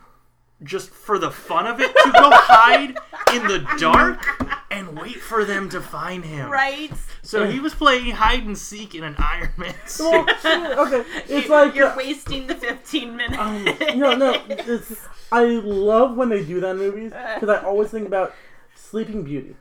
just 0.65 0.89
for 0.89 1.17
the 1.17 1.31
fun 1.31 1.65
of 1.67 1.79
it, 1.79 1.87
to 1.95 2.11
go 2.11 2.29
hide 2.33 2.97
in 3.33 3.47
the 3.47 3.65
dark 3.79 4.25
and 4.71 4.99
wait 4.99 5.15
for 5.21 5.45
them 5.45 5.69
to 5.69 5.79
find 5.79 6.25
him. 6.25 6.49
Right. 6.51 6.91
So 7.21 7.47
he 7.47 7.59
was 7.59 7.73
playing 7.73 8.11
hide 8.11 8.43
and 8.43 8.57
seek 8.57 8.93
in 8.95 9.03
an 9.03 9.15
Iron 9.17 9.51
Man 9.57 9.73
suit. 9.85 10.11
Well, 10.43 10.87
okay, 10.87 11.03
it's 11.29 11.45
You- 11.45 11.51
like 11.51 11.75
you're 11.75 11.87
uh, 11.87 11.95
wasting 11.97 12.47
the 12.47 12.55
15 12.55 13.15
minutes. 13.15 13.37
um, 13.39 13.63
no, 13.97 14.15
no. 14.15 14.41
It's, 14.49 15.07
I 15.31 15.45
love 15.45 16.17
when 16.17 16.29
they 16.29 16.43
do 16.43 16.59
that 16.59 16.71
in 16.71 16.77
movies 16.77 17.11
because 17.35 17.49
I 17.49 17.63
always 17.63 17.89
think 17.91 18.05
about 18.07 18.33
Sleeping 18.75 19.23
Beauty. 19.23 19.55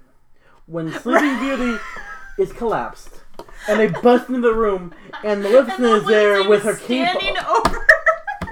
When 0.66 0.90
Sleeping 1.00 1.38
Beauty 1.38 1.78
is 2.38 2.52
collapsed 2.52 3.20
and 3.68 3.78
they 3.80 3.88
bust 3.88 4.28
into 4.28 4.40
the 4.40 4.54
room 4.54 4.94
and 5.22 5.42
Maleficent 5.42 5.84
And 5.84 5.96
is 6.02 6.06
there 6.06 6.48
with 6.48 6.62
her 6.64 6.74
cape. 6.74 7.08
standing 7.08 7.36
over. 7.46 7.86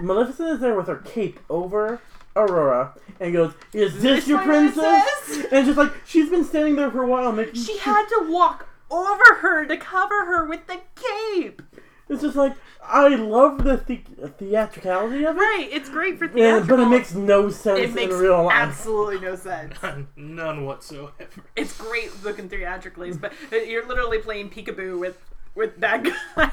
Maleficent 0.01 0.49
is 0.51 0.61
there 0.61 0.75
with 0.75 0.87
her 0.89 0.97
cape 0.97 1.39
over 1.51 2.01
Aurora 2.37 2.95
and 3.21 3.33
goes, 3.33 3.53
"Is 3.73 3.95
this 3.95 4.03
this 4.03 4.29
your 4.29 4.41
princess?" 4.43 5.03
princess? 5.25 5.53
And 5.53 5.67
just 5.67 5.79
like 5.79 5.93
she's 6.07 6.31
been 6.31 6.45
standing 6.45 6.77
there 6.77 6.91
for 6.91 7.03
a 7.03 7.07
while, 7.07 7.33
making 7.33 7.55
She 7.63 7.79
had 7.79 8.07
to 8.07 8.27
walk 8.31 8.69
over 8.91 9.35
her 9.41 9.65
to 9.67 9.77
cover 9.77 10.25
her 10.27 10.45
with 10.47 10.67
the 10.67 10.81
cape. 11.35 11.63
It's 12.09 12.21
just 12.23 12.37
like 12.37 12.55
I 12.85 13.09
love 13.15 13.65
the, 13.65 13.77
the- 13.87 14.29
theatricality 14.29 15.25
of 15.25 15.37
it, 15.37 15.39
Right, 15.41 15.69
it's 15.71 15.89
great 15.89 16.19
for 16.19 16.25
and, 16.25 16.35
theatrical. 16.35 16.77
but 16.77 16.83
it 16.83 16.89
makes 16.89 17.15
no 17.15 17.49
sense 17.49 17.79
it 17.79 17.95
makes 17.95 18.13
in 18.13 18.21
real 18.21 18.43
life. 18.45 18.55
absolutely 18.57 19.21
no 19.21 19.35
sense. 19.51 19.77
None 20.17 20.67
whatsoever. 20.67 21.13
It's 21.57 21.77
great 21.79 22.11
looking 22.25 22.49
theatrically, 22.49 23.13
but 23.13 23.33
uh, 23.53 23.57
you're 23.57 23.87
literally 23.87 24.19
playing 24.19 24.51
peekaboo 24.51 24.99
with 24.99 25.17
with 25.55 25.79
bad 25.81 26.11
guys. 26.37 26.51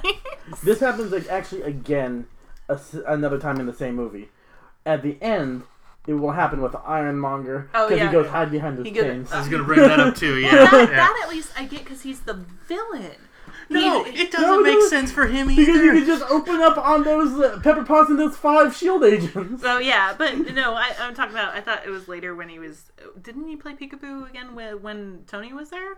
This 0.64 0.80
happens 0.82 1.12
like 1.12 1.28
actually 1.30 1.64
again 1.64 2.28
a 2.70 2.74
s 2.74 2.96
another 3.08 3.40
time 3.40 3.60
in 3.60 3.66
the 3.66 3.74
same 3.74 3.96
movie. 3.96 4.30
At 4.90 5.04
the 5.04 5.18
end, 5.22 5.64
it 6.08 6.14
will 6.16 6.32
happen 6.32 6.62
with 6.62 6.72
the 6.72 6.80
Ironmonger 6.80 7.70
Oh, 7.76 7.88
because 7.88 8.00
yeah. 8.00 8.08
he 8.08 8.12
goes 8.12 8.28
hide 8.28 8.50
behind 8.50 8.78
his 8.80 8.88
He 8.88 8.92
goes- 8.92 9.04
chains. 9.04 9.32
I 9.32 9.40
was 9.40 9.48
gonna 9.48 9.64
bring 9.64 9.82
that 9.82 10.00
up 10.00 10.16
too. 10.16 10.38
Yeah. 10.38 10.52
that, 10.56 10.74
yeah. 10.74 10.86
that 10.88 11.20
at 11.24 11.30
least 11.30 11.52
I 11.58 11.66
get 11.66 11.84
because 11.84 12.02
he's 12.02 12.22
the 12.22 12.34
villain. 12.68 13.12
no, 13.70 14.04
He- 14.06 14.24
it 14.24 14.32
doesn't 14.32 14.48
No, 14.50 14.62
make 14.62 14.80
no. 14.80 14.88
sense 14.88 15.12
for 15.12 15.28
him 15.28 15.52
either. 15.52 15.62
because 15.62 15.76
you 15.76 15.92
either. 15.92 16.00
can 16.00 16.06
just 16.08 16.24
open 16.32 16.60
up 16.62 16.78
on 16.80 17.04
those 17.04 17.40
uh, 17.40 17.60
Pepper 17.64 17.84
Potts 17.84 18.10
and 18.10 18.18
those 18.18 18.36
five 18.36 18.76
shield 18.76 19.04
agents. 19.04 19.62
Oh 19.64 19.78
yeah, 19.78 20.16
but 20.18 20.36
no, 20.54 20.74
I, 20.74 20.92
I'm 21.00 21.14
talking 21.14 21.36
about. 21.36 21.54
I 21.54 21.62
thought 21.62 21.86
it 21.86 21.90
was 21.92 22.08
later 22.08 22.34
when 22.34 22.50
he 22.50 22.58
was. 22.58 22.92
Didn't 23.22 23.48
he 23.48 23.56
play 23.56 23.74
peekaboo 23.76 24.28
again 24.28 24.56
when, 24.56 24.82
when 24.82 25.24
Tony 25.28 25.54
was 25.54 25.70
there? 25.70 25.98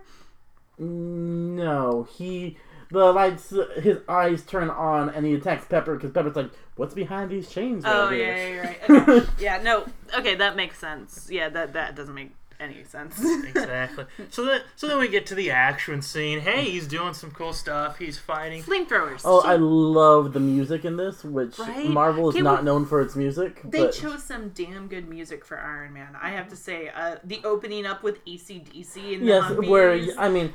No, 0.78 2.06
he 2.12 2.56
the 2.92 3.12
lights, 3.12 3.52
his 3.80 3.98
eyes 4.08 4.42
turn 4.44 4.70
on 4.70 5.08
and 5.10 5.26
he 5.26 5.34
attacks 5.34 5.64
Pepper 5.66 5.94
because 5.96 6.10
Pepper's 6.12 6.36
like, 6.36 6.50
"What's 6.76 6.94
behind 6.94 7.30
these 7.30 7.48
chains?" 7.50 7.84
Oh 7.86 8.08
right 8.08 8.18
yeah, 8.18 8.36
yeah, 8.36 8.48
you're 8.48 8.62
right. 9.04 9.08
Okay. 9.08 9.26
yeah, 9.38 9.62
no, 9.62 9.86
okay, 10.18 10.34
that 10.36 10.54
makes 10.56 10.78
sense. 10.78 11.28
Yeah, 11.30 11.48
that 11.48 11.72
that 11.72 11.96
doesn't 11.96 12.14
make 12.14 12.30
any 12.60 12.84
sense. 12.84 13.18
exactly. 13.44 14.04
So 14.30 14.44
then, 14.44 14.60
so 14.76 14.86
then 14.86 14.98
we 15.00 15.08
get 15.08 15.26
to 15.26 15.34
the 15.34 15.50
action 15.50 16.00
scene. 16.00 16.38
Hey, 16.38 16.62
he's 16.70 16.86
doing 16.86 17.12
some 17.12 17.32
cool 17.32 17.52
stuff. 17.52 17.98
He's 17.98 18.18
fighting. 18.18 18.62
Flamethrowers. 18.62 19.22
Oh, 19.24 19.40
I 19.44 19.56
love 19.56 20.32
the 20.32 20.38
music 20.38 20.84
in 20.84 20.96
this, 20.96 21.24
which 21.24 21.58
Right? 21.58 21.88
Marvel 21.88 22.28
is 22.28 22.36
Can 22.36 22.44
not 22.44 22.60
we- 22.60 22.66
known 22.66 22.86
for 22.86 23.00
its 23.00 23.16
music. 23.16 23.60
They 23.64 23.86
but 23.86 23.92
chose 23.92 24.22
some 24.22 24.50
damn 24.50 24.86
good 24.86 25.08
music 25.08 25.44
for 25.44 25.58
Iron 25.58 25.92
Man. 25.92 26.14
I 26.20 26.30
have 26.30 26.48
to 26.50 26.56
say, 26.56 26.88
uh, 26.94 27.16
the 27.24 27.40
opening 27.42 27.84
up 27.84 28.04
with 28.04 28.24
ACDC 28.26 29.14
and 29.14 29.22
the 29.22 29.26
yes, 29.26 29.42
Humvees. 29.44 29.68
where 29.68 29.98
I 30.16 30.28
mean, 30.28 30.54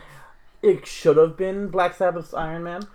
it 0.61 0.85
should 0.87 1.17
have 1.17 1.37
been 1.37 1.67
Black 1.69 1.93
Sabbath's 1.95 2.33
Iron 2.33 2.63
Man, 2.63 2.87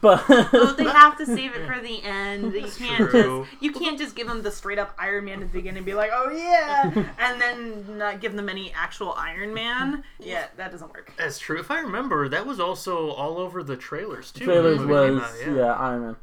but 0.00 0.24
Oh, 0.28 0.74
they 0.76 0.84
have 0.88 1.16
to 1.18 1.26
save 1.26 1.54
it 1.54 1.66
for 1.66 1.80
the 1.80 2.02
end. 2.02 2.52
You 2.52 2.66
can't 2.68 3.10
true. 3.10 3.46
just 3.50 3.62
you 3.62 3.72
can't 3.72 3.98
just 3.98 4.16
give 4.16 4.26
them 4.26 4.42
the 4.42 4.50
straight 4.50 4.78
up 4.78 4.94
Iron 4.98 5.24
Man 5.26 5.40
at 5.42 5.52
the 5.52 5.58
beginning 5.58 5.78
and 5.78 5.86
be 5.86 5.94
like, 5.94 6.10
oh 6.12 6.30
yeah, 6.30 6.90
and 7.18 7.40
then 7.40 7.98
not 7.98 8.20
give 8.20 8.34
them 8.34 8.48
any 8.48 8.72
actual 8.72 9.12
Iron 9.16 9.54
Man. 9.54 10.02
Yeah, 10.18 10.46
that 10.56 10.70
doesn't 10.72 10.92
work. 10.92 11.12
That's 11.16 11.38
true. 11.38 11.58
If 11.60 11.70
I 11.70 11.80
remember, 11.80 12.28
that 12.28 12.46
was 12.46 12.58
also 12.60 13.10
all 13.10 13.38
over 13.38 13.62
the 13.62 13.76
trailers 13.76 14.32
too. 14.32 14.44
trailers 14.44 14.80
was 14.84 15.22
out, 15.22 15.54
yeah. 15.54 15.72
Iron 15.74 16.02
Man. 16.02 16.16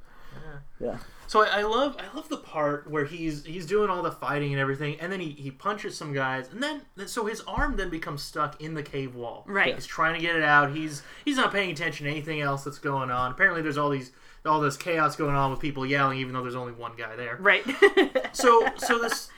Yeah. 0.79 0.97
So 1.31 1.45
I, 1.45 1.59
I 1.59 1.61
love 1.61 1.95
I 1.97 2.13
love 2.13 2.27
the 2.27 2.35
part 2.35 2.91
where 2.91 3.05
he's 3.05 3.45
he's 3.45 3.65
doing 3.65 3.89
all 3.89 4.01
the 4.01 4.11
fighting 4.11 4.51
and 4.51 4.59
everything, 4.59 4.99
and 4.99 5.09
then 5.09 5.21
he, 5.21 5.29
he 5.29 5.49
punches 5.49 5.97
some 5.97 6.11
guys, 6.11 6.49
and 6.49 6.61
then 6.61 6.81
so 7.07 7.25
his 7.25 7.39
arm 7.47 7.77
then 7.77 7.89
becomes 7.89 8.21
stuck 8.21 8.61
in 8.61 8.73
the 8.73 8.83
cave 8.83 9.15
wall. 9.15 9.45
Right. 9.47 9.73
He's 9.73 9.85
trying 9.85 10.15
to 10.15 10.19
get 10.19 10.35
it 10.35 10.43
out. 10.43 10.75
He's 10.75 11.03
he's 11.23 11.37
not 11.37 11.53
paying 11.53 11.71
attention 11.71 12.05
to 12.05 12.11
anything 12.11 12.41
else 12.41 12.65
that's 12.65 12.79
going 12.79 13.11
on. 13.11 13.31
Apparently, 13.31 13.61
there's 13.61 13.77
all 13.77 13.89
these 13.89 14.11
all 14.45 14.59
this 14.59 14.75
chaos 14.75 15.15
going 15.15 15.33
on 15.33 15.51
with 15.51 15.61
people 15.61 15.85
yelling, 15.85 16.19
even 16.19 16.33
though 16.33 16.41
there's 16.41 16.53
only 16.53 16.73
one 16.73 16.97
guy 16.97 17.15
there. 17.15 17.37
Right. 17.39 17.63
So 18.33 18.67
so 18.75 18.99
this 18.99 19.29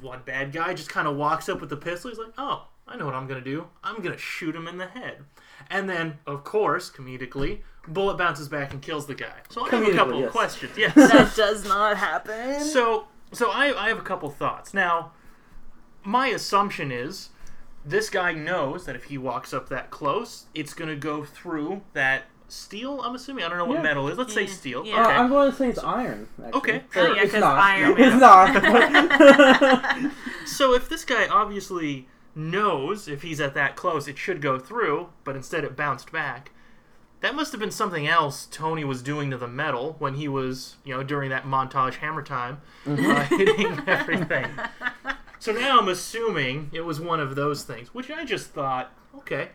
one 0.00 0.20
bad 0.24 0.52
guy 0.52 0.74
just 0.74 0.90
kind 0.90 1.08
of 1.08 1.16
walks 1.16 1.48
up 1.48 1.60
with 1.60 1.70
the 1.70 1.76
pistol. 1.76 2.10
He's 2.10 2.20
like, 2.20 2.34
"Oh, 2.38 2.68
I 2.86 2.96
know 2.96 3.06
what 3.06 3.16
I'm 3.16 3.26
gonna 3.26 3.40
do. 3.40 3.66
I'm 3.82 4.00
gonna 4.00 4.16
shoot 4.16 4.54
him 4.54 4.68
in 4.68 4.78
the 4.78 4.86
head." 4.86 5.24
And 5.70 5.90
then, 5.90 6.18
of 6.24 6.44
course, 6.44 6.88
comedically, 6.88 7.62
bullet 7.88 8.16
bounces 8.16 8.48
back 8.48 8.72
and 8.72 8.80
kills 8.82 9.06
the 9.06 9.14
guy. 9.14 9.32
So 9.50 9.64
I 9.66 9.70
have 9.70 9.82
a 9.82 9.86
Comedically, 9.86 9.94
couple 9.96 10.24
of 10.24 10.30
questions. 10.30 10.72
Yes. 10.78 10.94
that 10.94 11.32
does 11.36 11.64
not 11.66 11.96
happen. 11.96 12.60
So, 12.60 13.06
so 13.32 13.50
I, 13.50 13.84
I 13.86 13.88
have 13.88 13.98
a 13.98 14.02
couple 14.02 14.30
thoughts. 14.30 14.72
Now, 14.74 15.12
my 16.04 16.28
assumption 16.28 16.90
is 16.92 17.30
this 17.84 18.08
guy 18.10 18.32
knows 18.32 18.84
that 18.86 18.94
if 18.94 19.04
he 19.04 19.18
walks 19.18 19.52
up 19.52 19.68
that 19.68 19.90
close, 19.90 20.46
it's 20.54 20.74
going 20.74 20.90
to 20.90 20.96
go 20.96 21.24
through 21.24 21.82
that 21.94 22.24
steel. 22.48 23.00
I'm 23.00 23.14
assuming. 23.14 23.44
I 23.44 23.48
don't 23.48 23.58
know 23.58 23.64
what 23.64 23.76
Yeah. 23.76 23.82
metal 23.82 24.08
is. 24.08 24.18
Let's 24.18 24.34
say 24.34 24.46
steel. 24.46 24.84
Yeah. 24.86 24.96
Uh, 24.96 25.02
Okay. 25.06 25.12
I'm 25.16 25.28
going 25.30 25.50
to 25.50 25.56
say 25.56 25.68
it's 25.70 25.78
iron. 25.78 26.28
Actually. 26.44 26.58
Okay. 26.58 26.76
Or 26.96 27.08
Oh, 27.08 27.14
yeah, 27.14 27.22
it's 27.22 27.32
'cause 27.32 27.40
not. 27.40 27.58
Iron 27.58 27.94
It's 27.98 28.20
not. 28.20 30.12
So 30.46 30.74
if 30.74 30.88
this 30.88 31.04
guy 31.04 31.26
obviously 31.28 32.08
knows 32.34 33.08
if 33.08 33.22
he's 33.22 33.40
at 33.40 33.54
that 33.54 33.74
close, 33.76 34.06
it 34.08 34.18
should 34.18 34.40
go 34.42 34.58
through, 34.58 35.08
but 35.24 35.34
instead 35.36 35.64
it 35.64 35.76
bounced 35.76 36.10
back. 36.12 36.50
That 37.22 37.34
must 37.36 37.52
have 37.52 37.60
been 37.60 37.70
something 37.70 38.06
else 38.06 38.46
Tony 38.50 38.84
was 38.84 39.00
doing 39.00 39.30
to 39.30 39.38
the 39.38 39.46
metal 39.48 39.94
when 40.00 40.14
he 40.14 40.26
was, 40.28 40.76
you 40.84 40.92
know, 40.94 41.02
during 41.02 41.30
that 41.30 41.44
montage 41.44 41.94
hammer 41.94 42.22
time, 42.22 42.60
uh, 42.84 43.24
hitting 43.24 43.78
everything. 43.86 44.46
So 45.38 45.52
now 45.52 45.78
I'm 45.78 45.88
assuming 45.88 46.70
it 46.72 46.82
was 46.82 47.00
one 47.00 47.20
of 47.20 47.34
those 47.36 47.62
things, 47.62 47.94
which 47.94 48.10
I 48.10 48.24
just 48.24 48.48
thought, 48.48 48.92
okay, 49.16 49.50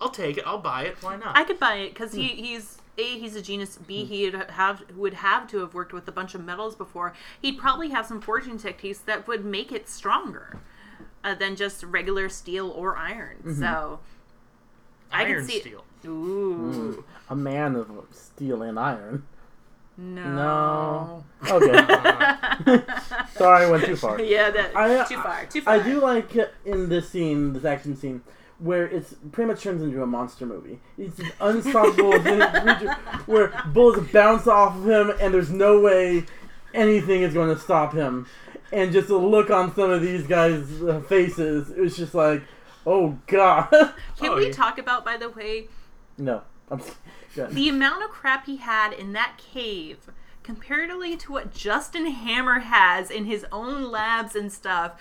I'll 0.00 0.10
take 0.10 0.36
it, 0.38 0.44
I'll 0.46 0.58
buy 0.58 0.84
it, 0.84 0.96
why 1.02 1.16
not? 1.16 1.36
I 1.36 1.44
could 1.44 1.58
buy 1.58 1.74
it 1.74 1.90
because 1.90 2.12
he, 2.12 2.28
he's 2.28 2.78
a 2.98 3.18
he's 3.18 3.34
a 3.36 3.42
genius. 3.42 3.76
B 3.78 4.04
he 4.04 4.30
would 4.30 4.50
have 4.50 4.82
would 4.96 5.14
have 5.14 5.48
to 5.48 5.58
have 5.58 5.74
worked 5.74 5.92
with 5.92 6.06
a 6.08 6.12
bunch 6.12 6.34
of 6.34 6.44
metals 6.44 6.74
before. 6.76 7.14
He'd 7.40 7.58
probably 7.58 7.90
have 7.90 8.06
some 8.06 8.20
forging 8.20 8.58
techniques 8.58 8.98
that 9.00 9.26
would 9.26 9.44
make 9.44 9.72
it 9.72 9.88
stronger 9.88 10.60
uh, 11.24 11.34
than 11.34 11.56
just 11.56 11.82
regular 11.84 12.28
steel 12.28 12.70
or 12.70 12.96
iron. 12.96 13.56
So 13.56 14.00
I 15.12 15.22
Iron 15.24 15.36
can 15.40 15.48
see. 15.48 15.60
steel. 15.60 15.84
Ooh. 16.06 17.04
a 17.30 17.36
man 17.36 17.76
of 17.76 17.90
steel 18.12 18.62
and 18.62 18.78
iron. 18.78 19.24
No. 19.98 20.24
No. 20.34 21.24
Okay. 21.50 21.76
Sorry, 23.36 23.64
I 23.66 23.70
went 23.70 23.84
too 23.84 23.96
far. 23.96 24.20
yeah, 24.20 24.50
that 24.50 24.76
I- 24.76 25.04
too 25.04 25.16
far. 25.16 25.46
Too 25.46 25.60
far. 25.60 25.74
I 25.74 25.78
do 25.82 26.00
like 26.00 26.30
in 26.64 26.88
this 26.88 27.10
scene, 27.10 27.52
this 27.52 27.64
action 27.64 27.96
scene, 27.96 28.22
where 28.58 28.86
it's 28.86 29.14
pretty 29.32 29.48
much 29.48 29.62
turns 29.62 29.82
into 29.82 30.02
a 30.02 30.06
monster 30.06 30.46
movie. 30.46 30.80
It's 30.96 31.18
an 31.18 31.30
unstoppable 31.40 32.12
creature 32.20 32.94
where 33.26 33.52
bullets 33.72 34.10
bounce 34.12 34.46
off 34.46 34.76
of 34.76 34.88
him, 34.88 35.12
and 35.20 35.32
there's 35.34 35.50
no 35.50 35.80
way 35.80 36.24
anything 36.74 37.22
is 37.22 37.34
going 37.34 37.54
to 37.54 37.60
stop 37.60 37.92
him. 37.92 38.26
And 38.72 38.92
just 38.92 39.08
the 39.08 39.18
look 39.18 39.50
on 39.50 39.74
some 39.74 39.90
of 39.90 40.00
these 40.00 40.26
guys' 40.26 40.82
uh, 40.82 41.00
faces, 41.00 41.68
it 41.70 41.88
just 41.98 42.14
like, 42.14 42.42
oh 42.86 43.18
god. 43.26 43.68
Can 43.70 43.90
Oh, 44.30 44.36
we 44.36 44.46
yeah. 44.46 44.52
talk 44.52 44.78
about, 44.78 45.04
by 45.04 45.18
the 45.18 45.28
way, 45.28 45.68
no. 46.18 46.42
The 47.34 47.68
amount 47.70 48.04
of 48.04 48.10
crap 48.10 48.44
he 48.44 48.58
had 48.58 48.92
in 48.92 49.14
that 49.14 49.38
cave 49.38 50.10
comparatively 50.42 51.16
to 51.16 51.32
what 51.32 51.52
Justin 51.54 52.06
Hammer 52.06 52.60
has 52.60 53.10
in 53.10 53.24
his 53.24 53.46
own 53.50 53.90
labs 53.90 54.36
and 54.36 54.52
stuff? 54.52 55.00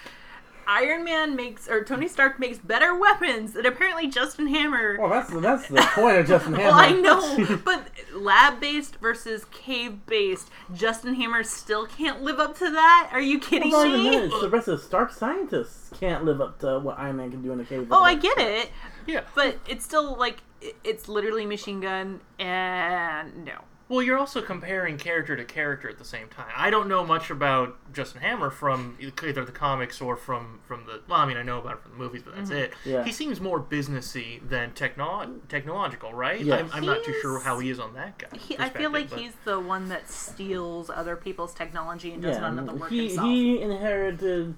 Iron 0.68 1.04
Man 1.04 1.36
makes, 1.36 1.68
or 1.68 1.84
Tony 1.84 2.08
Stark 2.08 2.40
makes 2.40 2.58
better 2.58 2.96
weapons 2.98 3.54
than 3.54 3.66
apparently 3.66 4.08
Justin 4.08 4.48
Hammer. 4.48 4.96
Well, 5.00 5.10
that's 5.10 5.30
that's 5.30 5.68
the 5.68 5.82
point 5.94 6.18
of 6.20 6.28
Justin 6.28 6.54
Hammer. 6.58 6.70
Well, 6.70 6.80
I 6.80 6.92
know, 6.92 7.58
but 7.66 7.88
lab 8.14 8.60
based 8.62 8.98
versus 8.98 9.46
cave 9.52 10.06
based, 10.06 10.50
Justin 10.74 11.16
Hammer 11.16 11.44
still 11.44 11.88
can't 11.88 12.22
live 12.22 12.40
up 12.40 12.58
to 12.60 12.70
that. 12.70 13.10
Are 13.12 13.20
you 13.20 13.40
kidding 13.40 13.72
Well, 13.72 13.90
me? 13.90 14.12
that, 14.12 14.40
the 14.40 14.50
rest 14.50 14.68
of 14.68 14.80
the 14.80 14.86
Stark 14.86 15.12
scientists 15.12 15.90
can't 16.00 16.24
live 16.24 16.40
up 16.40 16.60
to 16.60 16.80
what 16.80 16.98
Iron 17.00 17.18
Man 17.18 17.32
can 17.32 17.42
do 17.42 17.52
in 17.52 17.60
a 17.60 17.66
cave. 17.66 17.88
Oh, 17.92 18.04
I 18.04 18.16
get 18.16 18.38
it, 18.38 18.70
Yeah. 19.08 19.22
but 19.36 19.60
it's 19.68 19.84
still 19.84 20.16
like 20.16 20.38
it's 20.84 21.08
literally 21.08 21.46
machine 21.46 21.80
gun, 21.80 22.22
and 22.40 23.46
no. 23.46 23.62
Well, 23.92 24.02
you're 24.02 24.18
also 24.18 24.42
comparing 24.42 24.98
character 24.98 25.36
to 25.36 25.44
character 25.44 25.90
at 25.90 25.98
the 25.98 26.06
same 26.06 26.30
time. 26.30 26.48
I 26.56 26.70
don't 26.70 26.88
know 26.88 27.06
much 27.06 27.30
about 27.30 27.76
Justin 27.92 28.22
Hammer 28.22 28.50
from 28.50 28.98
either 29.02 29.44
the 29.44 29.52
comics 29.52 30.00
or 30.00 30.16
from 30.16 30.62
from 30.66 30.86
the. 30.86 31.02
Well, 31.10 31.20
I 31.20 31.26
mean, 31.26 31.36
I 31.36 31.44
know 31.44 31.60
about 31.60 31.74
it 31.74 31.82
from 31.82 31.92
the 31.92 31.98
movies, 31.98 32.22
but 32.24 32.38
that's 32.38 32.52
mm-hmm. 32.52 32.60
it. 32.60 32.74
Yeah. 32.86 33.04
He 33.04 33.12
seems 33.12 33.42
more 33.42 33.62
businessy 33.62 34.48
than 34.48 34.72
techno- 34.72 35.42
technological, 35.50 36.14
right? 36.14 36.40
Yes. 36.40 36.62
I'm, 36.62 36.72
I'm 36.72 36.86
not 36.86 37.04
too 37.04 37.14
sure 37.22 37.42
how 37.42 37.60
he 37.60 37.70
is 37.70 37.82
on 37.82 37.94
that 37.96 38.18
guy. 38.18 38.30
He, 38.38 38.58
I 38.58 38.70
feel 38.70 38.92
like 38.92 39.10
but- 39.10 39.20
he's 39.20 39.34
the 39.44 39.60
one 39.60 39.90
that 39.90 40.10
steals 40.10 40.90
other 40.90 41.18
people's 41.18 41.54
technology 41.54 42.14
and 42.14 42.24
does 42.24 42.38
none 42.38 42.60
of 42.60 42.68
the 42.68 42.74
work 42.74 42.92
he 42.92 43.08
himself. 43.08 43.28
he 43.28 43.62
inherited 43.62 44.56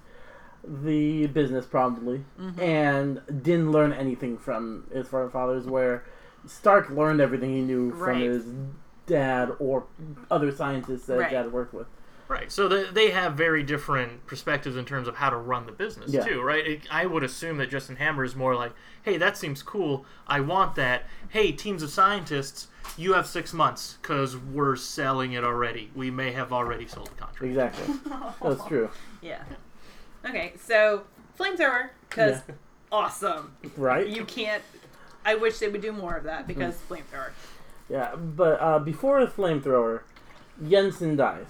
the 0.66 1.26
business 1.26 1.66
probably 1.66 2.24
Mm-hmm. 2.40 2.60
and 2.60 3.20
didn't 3.42 3.70
learn 3.72 3.92
anything 3.92 4.38
from 4.38 4.86
his 4.92 5.06
forefathers. 5.08 5.66
Where 5.66 6.04
Stark 6.46 6.90
learned 6.90 7.20
everything 7.20 7.54
he 7.54 7.60
knew 7.62 7.90
from 7.92 8.20
his 8.20 8.44
dad 9.06 9.50
or 9.58 9.84
other 10.30 10.50
scientists 10.52 11.06
that 11.06 11.18
Right. 11.18 11.30
dad 11.30 11.52
worked 11.52 11.74
with. 11.74 11.86
Right. 12.26 12.50
So 12.50 12.68
the, 12.68 12.88
they 12.90 13.10
have 13.10 13.34
very 13.34 13.62
different 13.62 14.26
perspectives 14.26 14.76
in 14.76 14.86
terms 14.86 15.06
of 15.08 15.16
how 15.16 15.28
to 15.28 15.36
run 15.36 15.66
the 15.66 15.72
business 15.72 16.10
Yeah. 16.10 16.24
too, 16.24 16.40
right? 16.40 16.66
It, 16.66 16.80
I 16.90 17.04
would 17.04 17.22
assume 17.22 17.58
that 17.58 17.68
Justin 17.68 17.96
Hammer 17.96 18.24
is 18.24 18.34
more 18.34 18.54
like, 18.54 18.72
"Hey, 19.02 19.18
that 19.18 19.36
seems 19.36 19.62
cool. 19.62 20.06
I 20.26 20.40
want 20.40 20.74
that. 20.76 21.02
Hey, 21.28 21.52
teams 21.52 21.82
of 21.82 21.90
scientists, 21.90 22.68
you 22.96 23.12
have 23.12 23.26
six 23.26 23.52
months 23.52 23.98
because 24.00 24.38
we're 24.38 24.74
selling 24.76 25.32
it 25.32 25.44
already. 25.44 25.90
We 25.94 26.10
may 26.10 26.32
have 26.32 26.50
already 26.50 26.86
sold 26.86 27.08
the 27.08 27.14
contract." 27.14 27.42
Exactly, 27.44 27.94
that's 28.42 28.64
true. 28.64 28.88
yeah. 29.20 29.42
Okay, 30.26 30.52
so 30.58 31.02
flamethrower 31.38 31.90
because 32.08 32.40
Yeah. 32.48 32.54
awesome. 32.92 33.56
Right? 33.76 34.06
You 34.06 34.24
can't. 34.24 34.62
I 35.24 35.34
wish 35.36 35.58
they 35.58 35.68
would 35.68 35.80
do 35.82 35.92
more 35.92 36.14
of 36.16 36.24
that 36.24 36.46
because 36.46 36.74
Mm. 36.74 36.96
flamethrower. 36.98 37.30
Yeah, 37.88 38.14
but 38.16 38.60
uh, 38.60 38.78
before 38.78 39.24
the 39.24 39.30
flamethrower, 39.30 40.00
Yinsen 40.62 41.16
dies. 41.16 41.46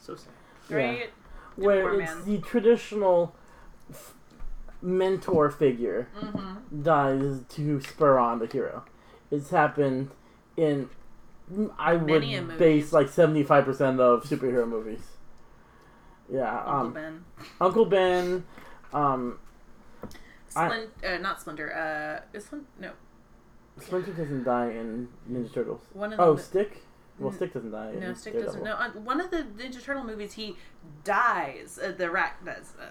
So 0.00 0.16
sad. 0.16 0.32
Right? 0.68 1.10
where 1.56 2.00
it's 2.00 2.12
man. 2.12 2.24
the 2.24 2.38
traditional 2.38 3.34
f- 3.90 4.14
mentor 4.82 5.50
figure 5.50 6.08
Mm-hmm. 6.20 6.82
dies 6.82 7.40
to 7.50 7.80
spur 7.80 8.18
on 8.18 8.40
the 8.40 8.46
hero. 8.46 8.84
It's 9.30 9.50
happened 9.50 10.10
in 10.56 10.88
I 11.78 11.94
would 11.94 12.22
Many 12.22 12.40
movies. 12.40 12.58
base 12.58 12.92
like 12.92 13.08
seventy 13.08 13.42
five 13.44 13.64
percent 13.64 14.00
of 14.00 14.24
superhero 14.24 14.66
movies. 14.68 15.00
Yeah, 16.32 16.58
Uncle 16.58 16.72
um, 16.86 16.92
Ben. 16.92 17.24
Uncle 17.60 17.84
Ben. 17.86 18.44
Um, 18.92 19.38
I- 20.56 20.86
uh, 21.04 21.18
not 21.18 21.40
Splinter. 21.40 21.72
Uh, 21.74 22.36
is 22.36 22.44
Splin- 22.46 22.66
no. 22.80 22.92
Splinter 23.80 24.12
doesn't 24.12 24.44
die 24.44 24.70
in 24.70 25.08
Ninja 25.30 25.52
Turtles. 25.52 25.82
One 25.92 26.12
of 26.12 26.20
Oh, 26.20 26.34
the- 26.34 26.42
Stick. 26.42 26.82
Well, 27.18 27.32
Stick 27.32 27.52
doesn't 27.54 27.70
die. 27.70 27.92
No, 27.92 28.12
Stick 28.14 28.32
Daredevil. 28.32 28.64
doesn't. 28.64 28.64
No, 28.64 28.72
uh, 28.74 28.90
one 29.04 29.20
of 29.20 29.30
the 29.30 29.44
Ninja 29.56 29.82
Turtle 29.82 30.02
movies, 30.04 30.32
he 30.32 30.56
dies. 31.04 31.78
Uh, 31.82 31.92
the 31.96 32.10
rat 32.10 32.36
does. 32.44 32.72
Uh, 32.80 32.86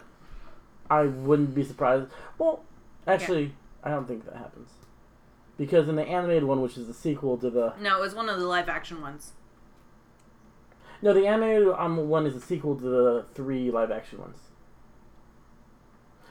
I 0.89 1.03
wouldn't 1.03 1.53
be 1.53 1.64
surprised. 1.64 2.10
Well, 2.38 2.64
actually, 3.07 3.53
I 3.84 3.89
don't 3.89 4.07
think 4.07 4.26
that 4.26 4.35
happens. 4.38 4.69
Because 5.57 5.88
in 5.89 5.95
the 5.97 6.03
animated 6.03 6.45
one, 6.45 6.61
which 6.61 6.77
is 6.77 6.88
the 6.88 6.93
sequel 6.93 7.38
to 7.38 7.49
the 7.49 7.73
no, 7.80 7.97
it 7.97 8.01
was 8.01 8.15
one 8.15 8.27
of 8.30 8.39
the 8.39 8.47
live 8.47 8.69
action 8.69 9.01
ones. 9.01 9.34
No, 11.04 11.14
the 11.14 11.28
animated 11.28 11.68
um, 11.68 12.08
one 12.10 12.26
is 12.26 12.36
a 12.36 12.40
sequel 12.42 12.76
to 12.78 12.82
the 12.84 13.26
three 13.36 13.70
live 13.70 13.92
action 13.92 14.20
ones. 14.20 14.38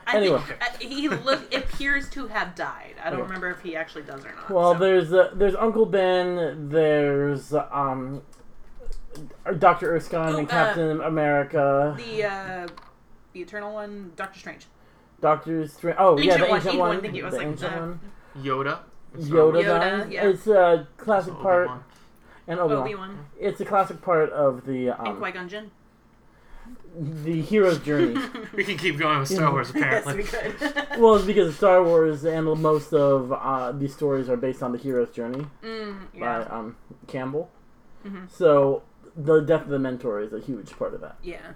I 0.07 0.16
Anyway. 0.16 0.40
think, 0.47 0.62
uh, 0.62 0.78
he 0.81 1.09
look 1.09 1.55
appears 1.55 2.09
to 2.11 2.27
have 2.27 2.55
died. 2.55 2.94
I 3.03 3.11
don't 3.11 3.20
Okay. 3.20 3.27
remember 3.28 3.51
if 3.51 3.61
he 3.61 3.77
actually 3.77 4.03
does 4.03 4.24
or 4.24 4.32
not. 4.35 4.51
Well, 4.51 4.73
so. 4.73 4.78
there's 4.81 5.12
uh, 5.12 5.31
there's 5.35 5.55
Uncle 5.55 5.86
Ben, 5.86 6.69
there's 6.70 7.53
um, 7.55 8.23
Doctor 9.59 9.94
Erskine 9.94 10.35
Oh, 10.35 10.39
and 10.39 10.49
uh, 10.49 10.51
Captain 10.51 11.01
America, 11.03 11.94
the 11.99 12.24
uh, 12.24 12.66
the 13.35 13.40
Eternal 13.43 13.73
one, 13.74 14.12
Doctor 14.16 14.39
Strange. 14.40 14.66
Doctor 15.20 15.69
Strange. 15.69 15.97
Oh 16.01 16.16
The 16.16 16.24
yeah, 16.24 16.36
the 16.39 16.47
one, 16.47 16.57
ancient 16.57 16.73
he 16.74 16.78
one, 16.81 16.89
one, 16.89 17.01
thank 17.03 17.15
you. 17.15 17.23
I 17.23 17.27
was 17.27 17.35
the 17.35 17.39
like, 17.39 17.47
ancient 17.49 17.73
uh, 17.74 17.78
one. 17.78 18.01
Yoda. 18.39 18.78
Yoda, 19.19 19.62
Yoda, 19.62 19.65
dies. 19.65 20.11
yeah. 20.11 20.28
It's 20.28 20.47
a 20.47 20.89
classic 20.97 21.35
So 21.35 21.39
part, 21.43 21.69
Obi-Wan. 21.69 21.85
And 22.52 22.72
Obi 22.72 22.94
Wan. 22.94 23.26
It's 23.38 23.60
a 23.60 23.64
classic 23.64 24.02
part 24.02 24.30
of 24.30 24.66
the 24.66 24.88
and 24.88 25.08
um, 25.08 25.16
Qui 25.18 25.32
Gon 25.32 25.48
Jinn. 25.48 25.70
the 26.98 27.40
hero's 27.40 27.78
journey. 27.78 28.20
We 28.54 28.64
can 28.64 28.76
keep 28.76 28.98
going 28.98 29.18
with 29.20 29.28
Star 29.28 29.50
Wars 29.50 29.70
apparently. 29.70 30.24
yes, 30.24 30.32
we 30.32 30.68
could. 30.68 30.86
well, 31.00 31.14
it's 31.16 31.24
because 31.24 31.56
Star 31.56 31.82
Wars 31.82 32.24
and 32.24 32.44
most 32.60 32.92
of 32.92 33.32
uh, 33.32 33.72
these 33.72 33.94
stories 33.94 34.28
are 34.28 34.36
based 34.36 34.62
on 34.62 34.72
the 34.72 34.78
hero's 34.78 35.10
journey 35.10 35.46
mm, 35.64 36.20
by 36.20 36.42
um, 36.44 36.76
Campbell. 37.06 37.50
Mhm. 38.06 38.30
So 38.30 38.82
the 39.16 39.40
death 39.40 39.62
of 39.62 39.68
the 39.68 39.78
mentor 39.78 40.20
is 40.20 40.32
a 40.32 40.40
huge 40.40 40.70
part 40.78 40.92
of 40.94 41.00
that. 41.00 41.16
yeah. 41.22 41.52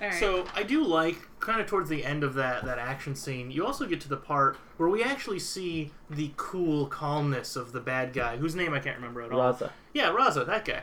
All 0.00 0.08
right. 0.08 0.20
So 0.20 0.44
I 0.54 0.62
do 0.62 0.84
like 0.84 1.16
kind 1.40 1.60
of 1.60 1.66
towards 1.66 1.88
the 1.88 2.04
end 2.04 2.22
of 2.24 2.34
that 2.34 2.64
that 2.64 2.78
action 2.78 3.14
scene. 3.14 3.50
You 3.50 3.64
also 3.64 3.86
get 3.86 4.00
to 4.02 4.08
the 4.08 4.16
part 4.16 4.56
where 4.76 4.88
we 4.88 5.02
actually 5.02 5.38
see 5.38 5.92
the 6.10 6.32
cool 6.36 6.86
calmness 6.86 7.56
of 7.56 7.72
the 7.72 7.80
bad 7.80 8.12
guy, 8.12 8.36
whose 8.36 8.54
name 8.54 8.74
I 8.74 8.80
can't 8.80 8.96
remember 8.96 9.22
at 9.22 9.32
all. 9.32 9.40
Raza. 9.52 9.70
Yeah, 9.92 10.10
Raza, 10.10 10.46
that 10.46 10.64
guy. 10.64 10.82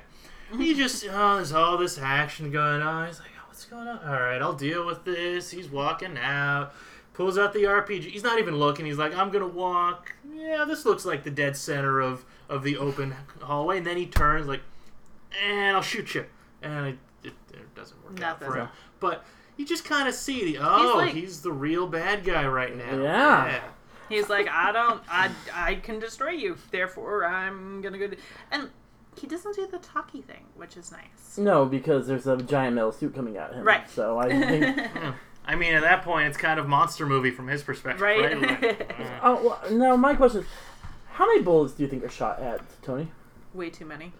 He 0.57 0.73
just 0.75 1.05
oh, 1.09 1.35
there's 1.35 1.51
all 1.51 1.77
this 1.77 1.97
action 1.97 2.51
going 2.51 2.81
on. 2.81 3.07
He's 3.07 3.19
like, 3.19 3.29
oh, 3.39 3.43
what's 3.47 3.65
going 3.65 3.87
on? 3.87 3.99
All 3.99 4.19
right, 4.21 4.41
I'll 4.41 4.53
deal 4.53 4.85
with 4.85 5.03
this. 5.05 5.51
He's 5.51 5.69
walking 5.69 6.17
out. 6.17 6.73
Pulls 7.13 7.37
out 7.37 7.53
the 7.53 7.63
RPG. 7.65 8.05
He's 8.05 8.23
not 8.23 8.39
even 8.39 8.55
looking. 8.55 8.87
He's 8.87 8.97
like, 8.97 9.15
I'm 9.15 9.29
gonna 9.29 9.45
walk. 9.47 10.13
Yeah, 10.33 10.65
this 10.67 10.83
looks 10.85 11.05
like 11.05 11.23
the 11.23 11.29
dead 11.29 11.55
center 11.55 11.99
of 11.99 12.25
of 12.49 12.63
the 12.63 12.77
open 12.77 13.13
hallway. 13.41 13.77
And 13.77 13.85
then 13.85 13.97
he 13.97 14.07
turns 14.07 14.47
like, 14.47 14.61
and 15.45 15.75
I'll 15.75 15.83
shoot 15.83 16.15
you. 16.15 16.25
And 16.63 16.87
it, 16.87 16.97
it, 17.23 17.33
it 17.53 17.75
doesn't 17.75 18.03
work 18.03 18.19
out 18.21 18.39
for 18.39 18.45
Nothing. 18.45 18.61
him. 18.61 18.67
But 19.03 19.25
you 19.57 19.65
just 19.65 19.83
kind 19.83 20.07
of 20.07 20.15
see 20.15 20.53
the 20.53 20.59
oh, 20.59 20.93
like- 20.95 21.13
he's 21.13 21.41
the 21.41 21.51
real 21.51 21.87
bad 21.87 22.23
guy 22.23 22.47
right 22.47 22.73
now. 22.73 23.03
Yeah. 23.03 23.61
He's 24.07 24.29
like, 24.29 24.47
I 24.47 24.71
don't, 24.71 25.03
I, 25.09 25.29
I 25.53 25.75
can 25.75 25.99
destroy 25.99 26.29
you. 26.29 26.55
Therefore, 26.71 27.25
I'm 27.25 27.81
gonna 27.81 27.97
go. 27.97 28.07
Do... 28.07 28.15
And 28.49 28.69
he 29.19 29.27
doesn't 29.27 29.57
do 29.57 29.67
the 29.67 29.79
talkie 29.79 30.21
thing, 30.21 30.45
which 30.55 30.77
is 30.77 30.89
nice. 30.89 31.37
No, 31.37 31.65
because 31.65 32.07
there's 32.07 32.27
a 32.27 32.37
giant 32.37 32.75
metal 32.75 32.93
suit 32.93 33.13
coming 33.13 33.35
at 33.35 33.53
him. 33.53 33.65
Right. 33.65 33.89
So 33.89 34.17
I 34.17 34.29
think. 34.29 34.77
Yeah. 34.95 35.15
I 35.45 35.55
mean, 35.55 35.73
at 35.73 35.81
that 35.81 36.03
point, 36.03 36.29
it's 36.29 36.37
kind 36.37 36.57
of 36.57 36.69
monster 36.69 37.05
movie 37.05 37.31
from 37.31 37.49
his 37.49 37.61
perspective, 37.63 37.99
Right. 38.01 38.41
right? 38.41 38.61
Like, 38.61 38.95
uh, 38.99 39.19
oh 39.23 39.57
well, 39.61 39.71
no. 39.75 39.97
My 39.97 40.15
question 40.15 40.41
is, 40.41 40.47
how 41.11 41.25
many 41.27 41.41
bullets 41.41 41.73
do 41.73 41.83
you 41.83 41.89
think 41.89 42.05
are 42.05 42.09
shot 42.09 42.39
at 42.39 42.61
Tony? 42.81 43.11
Way 43.53 43.69
too 43.69 43.83
many. 43.85 44.13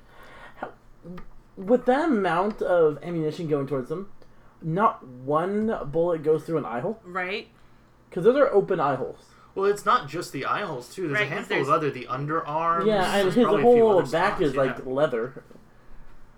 With 1.56 1.86
that 1.86 2.10
amount 2.10 2.62
of 2.62 3.02
ammunition 3.02 3.48
going 3.48 3.68
towards 3.68 3.88
them, 3.88 4.10
not 4.64 5.06
one 5.06 5.78
bullet 5.92 6.24
goes 6.24 6.44
through 6.44 6.58
an 6.58 6.66
eye 6.66 6.80
hole 6.80 7.00
Right? 7.06 7.48
because 8.10 8.24
those 8.24 8.38
are 8.38 8.52
open 8.54 8.80
eye 8.80 8.96
holes. 8.96 9.26
Well, 9.56 9.66
it's 9.66 9.86
not 9.86 10.08
just 10.10 10.32
the 10.32 10.46
eye 10.46 10.62
holes 10.62 10.94
too. 10.94 11.04
There's 11.08 11.14
Right, 11.20 11.28
a 11.28 11.30
'cause 11.30 11.48
handful 11.48 11.62
of 11.62 11.70
other 11.70 11.92
the 11.92 12.08
underarms. 12.10 12.86
Yeah, 12.88 13.04
and 13.16 13.26
there's 13.26 13.36
his 13.36 13.44
probably 13.44 13.62
a 13.62 13.74
few 13.76 13.84
whole 13.88 14.02
back 14.02 14.10
spots, 14.38 14.42
is 14.42 14.54
yeah. 14.56 14.62
like 14.62 14.86
leather. 14.86 15.44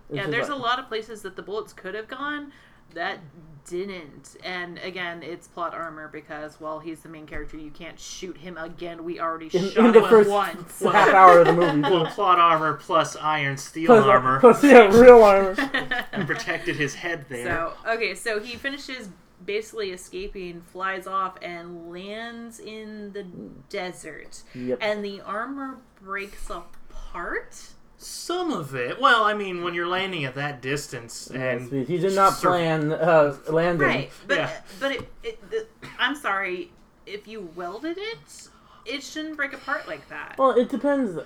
It's 0.09 0.17
yeah, 0.17 0.27
there's 0.27 0.49
like- 0.49 0.59
a 0.59 0.61
lot 0.61 0.79
of 0.79 0.87
places 0.87 1.21
that 1.21 1.35
the 1.35 1.41
bullets 1.41 1.71
could 1.73 1.95
have 1.95 2.07
gone 2.07 2.51
that 2.93 3.19
didn't. 3.65 4.35
And 4.43 4.77
again, 4.79 5.23
it's 5.23 5.47
plot 5.47 5.73
armor 5.73 6.07
because, 6.07 6.59
well, 6.59 6.79
he's 6.79 7.01
the 7.01 7.09
main 7.09 7.25
character. 7.25 7.57
You 7.57 7.71
can't 7.71 7.99
shoot 7.99 8.37
him 8.37 8.57
again. 8.57 9.03
We 9.03 9.19
already 9.19 9.45
In, 9.57 9.69
shot 9.71 9.85
in 9.85 9.91
the 9.91 10.01
him 10.03 10.09
first 10.09 10.29
once. 10.29 10.81
half 10.81 11.09
hour 11.09 11.39
of 11.39 11.47
the 11.47 11.53
movie. 11.53 11.81
Well, 11.81 12.05
plot 12.07 12.39
armor 12.39 12.75
plus 12.75 13.15
iron 13.15 13.57
steel 13.57 13.87
Plus, 13.87 14.05
armor 14.05 14.39
plus, 14.41 14.63
yeah, 14.63 14.87
real 14.97 15.23
armor. 15.23 15.55
and 16.11 16.27
protected 16.27 16.75
his 16.75 16.95
head 16.95 17.25
there. 17.29 17.45
So 17.45 17.73
okay, 17.93 18.15
so 18.15 18.39
he 18.39 18.55
finishes 18.55 19.09
basically 19.45 19.91
escaping, 19.91 20.61
flies 20.61 21.07
off, 21.07 21.37
and 21.41 21.91
lands 21.91 22.59
in 22.59 23.11
the 23.13 23.23
desert. 23.69 24.43
Yep. 24.53 24.77
And 24.81 25.03
the 25.03 25.21
armor 25.21 25.77
breaks 26.01 26.49
apart. 26.49 27.55
Some 27.97 28.51
of 28.51 28.75
it. 28.75 28.99
Well, 28.99 29.23
I 29.23 29.33
mean, 29.33 29.63
when 29.63 29.73
you're 29.73 29.87
landing 29.87 30.25
at 30.25 30.35
that 30.35 30.61
distance 30.61 31.29
Yes, 31.33 31.61
and 31.71 31.87
he 31.87 31.97
did 31.97 32.13
not 32.15 32.33
sur- 32.33 32.49
plan 32.49 32.91
uh, 32.91 33.35
landing. 33.49 33.87
Right, 33.87 34.11
but 34.27 34.37
Yeah. 34.37 34.51
but 34.79 34.91
it, 34.91 35.09
it 35.23 35.49
the, 35.49 35.65
I'm 35.97 36.15
sorry 36.15 36.71
if 37.05 37.27
you 37.27 37.49
welded 37.55 37.97
it, 37.97 38.49
it 38.85 39.01
shouldn't 39.03 39.37
break 39.37 39.53
apart 39.53 39.87
like 39.87 40.07
that. 40.09 40.35
Well, 40.37 40.51
it 40.51 40.69
depends 40.69 41.19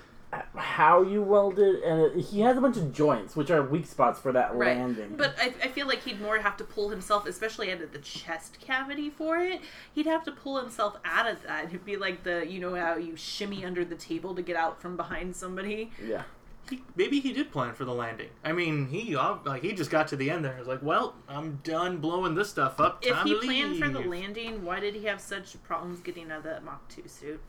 how 0.54 1.02
you 1.02 1.20
weld 1.22 1.58
it, 1.58 1.82
and 1.82 2.00
it, 2.02 2.20
he 2.26 2.40
has 2.42 2.56
a 2.56 2.60
bunch 2.60 2.76
of 2.76 2.92
joints, 2.92 3.34
which 3.34 3.50
are 3.50 3.62
weak 3.64 3.84
spots 3.84 4.20
for 4.20 4.30
that 4.30 4.54
Right, 4.54 4.76
landing. 4.76 5.14
but 5.16 5.34
I, 5.40 5.52
I 5.64 5.68
feel 5.68 5.88
like 5.88 6.04
he'd 6.04 6.20
more 6.20 6.38
have 6.38 6.56
to 6.58 6.64
pull 6.64 6.88
himself, 6.90 7.26
especially 7.26 7.72
out 7.72 7.80
of 7.80 7.92
the 7.92 7.98
chest 7.98 8.58
cavity 8.60 9.10
for 9.10 9.38
it. 9.38 9.60
He'd 9.92 10.06
have 10.06 10.22
to 10.24 10.30
pull 10.30 10.60
himself 10.60 10.98
out 11.04 11.26
of 11.28 11.42
that. 11.42 11.64
It'd 11.64 11.84
be 11.84 11.96
like 11.96 12.22
the 12.22 12.46
you 12.46 12.60
know 12.60 12.76
how 12.76 12.94
you 12.96 13.16
shimmy 13.16 13.64
under 13.64 13.84
the 13.84 13.96
table 13.96 14.36
to 14.36 14.42
get 14.42 14.54
out 14.54 14.80
from 14.80 14.96
behind 14.96 15.34
somebody. 15.34 15.90
yeah. 16.00 16.22
He, 16.70 16.82
maybe 16.96 17.20
he 17.20 17.32
did 17.32 17.50
plan 17.52 17.74
for 17.74 17.84
the 17.84 17.92
landing. 17.92 18.28
I 18.44 18.52
mean, 18.52 18.86
he 18.88 19.16
like 19.16 19.62
he 19.62 19.72
just 19.72 19.90
got 19.90 20.08
to 20.08 20.16
the 20.16 20.30
end 20.30 20.44
there. 20.44 20.52
and 20.52 20.60
was 20.60 20.68
like, 20.68 20.82
"Well, 20.82 21.14
I'm 21.28 21.60
done 21.64 21.98
blowing 21.98 22.34
this 22.36 22.48
stuff 22.48 22.80
up. 22.80 23.04
If 23.04 23.12
Time 23.14 23.26
he 23.26 23.34
to 23.34 23.40
planned 23.40 23.78
for 23.78 23.88
the 23.88 24.00
landing, 24.00 24.64
why 24.64 24.80
did 24.80 24.94
he 24.94 25.04
have 25.06 25.20
such 25.20 25.62
problems 25.64 26.00
getting 26.00 26.30
out 26.30 26.38
of 26.38 26.44
that 26.44 26.64
Mark 26.64 26.86
2 26.88 27.08
suit? 27.08 27.40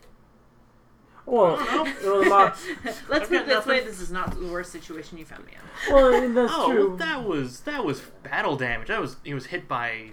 Well, 1.25 1.55
well, 1.55 1.85
the 2.23 2.29
mo- 2.29 2.53
Let's 2.83 3.01
I've 3.11 3.27
put 3.29 3.31
it 3.31 3.47
got 3.47 3.47
this 3.47 3.65
way: 3.67 3.79
this 3.83 3.99
is 4.01 4.11
not 4.11 4.37
the 4.39 4.47
worst 4.47 4.71
situation 4.71 5.17
you 5.19 5.25
found 5.25 5.45
me 5.45 5.51
in. 5.53 5.93
well, 5.93 6.15
I 6.15 6.19
mean, 6.21 6.33
that's 6.33 6.51
Oh, 6.55 6.71
true. 6.71 6.87
well, 6.89 6.97
that 6.97 7.23
was 7.23 7.59
that 7.61 7.85
was 7.85 8.01
battle 8.23 8.57
damage. 8.57 8.87
That 8.87 8.99
was 9.01 9.17
he 9.23 9.33
was 9.35 9.45
hit 9.47 9.67
by 9.67 10.11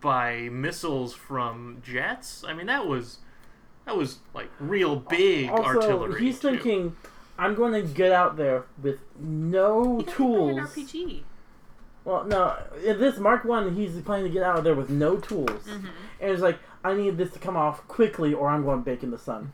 by 0.00 0.48
missiles 0.50 1.14
from 1.14 1.80
jets. 1.84 2.44
I 2.46 2.54
mean, 2.54 2.66
that 2.66 2.86
was 2.88 3.18
that 3.86 3.96
was 3.96 4.18
like 4.34 4.50
real 4.58 4.96
big 4.96 5.48
also, 5.48 5.62
artillery. 5.64 6.20
he's 6.20 6.40
too. 6.40 6.50
thinking, 6.50 6.96
I'm 7.38 7.54
going 7.54 7.72
to 7.72 7.82
get 7.82 8.10
out 8.12 8.36
there 8.36 8.64
with 8.82 8.98
no 9.18 9.98
He 9.98 10.02
got 10.04 10.08
hit 10.08 10.16
tools. 10.16 10.58
An 10.58 10.64
RPG. 10.66 11.22
Well, 12.04 12.24
no, 12.24 12.56
this 12.82 13.18
Mark 13.18 13.44
One, 13.44 13.74
he's 13.76 14.00
planning 14.02 14.24
to 14.26 14.30
get 14.32 14.42
out 14.42 14.58
of 14.58 14.64
there 14.64 14.74
with 14.74 14.88
no 14.90 15.16
tools, 15.18 15.50
Mm-hmm. 15.50 15.86
and 16.20 16.30
it's 16.32 16.40
like, 16.42 16.58
I 16.82 16.94
need 16.94 17.16
this 17.18 17.32
to 17.32 17.38
come 17.38 17.56
off 17.56 17.86
quickly, 17.86 18.32
or 18.32 18.48
I'm 18.48 18.64
going 18.64 18.78
to 18.78 18.84
bake 18.84 19.02
in 19.02 19.10
the 19.10 19.18
sun. 19.18 19.52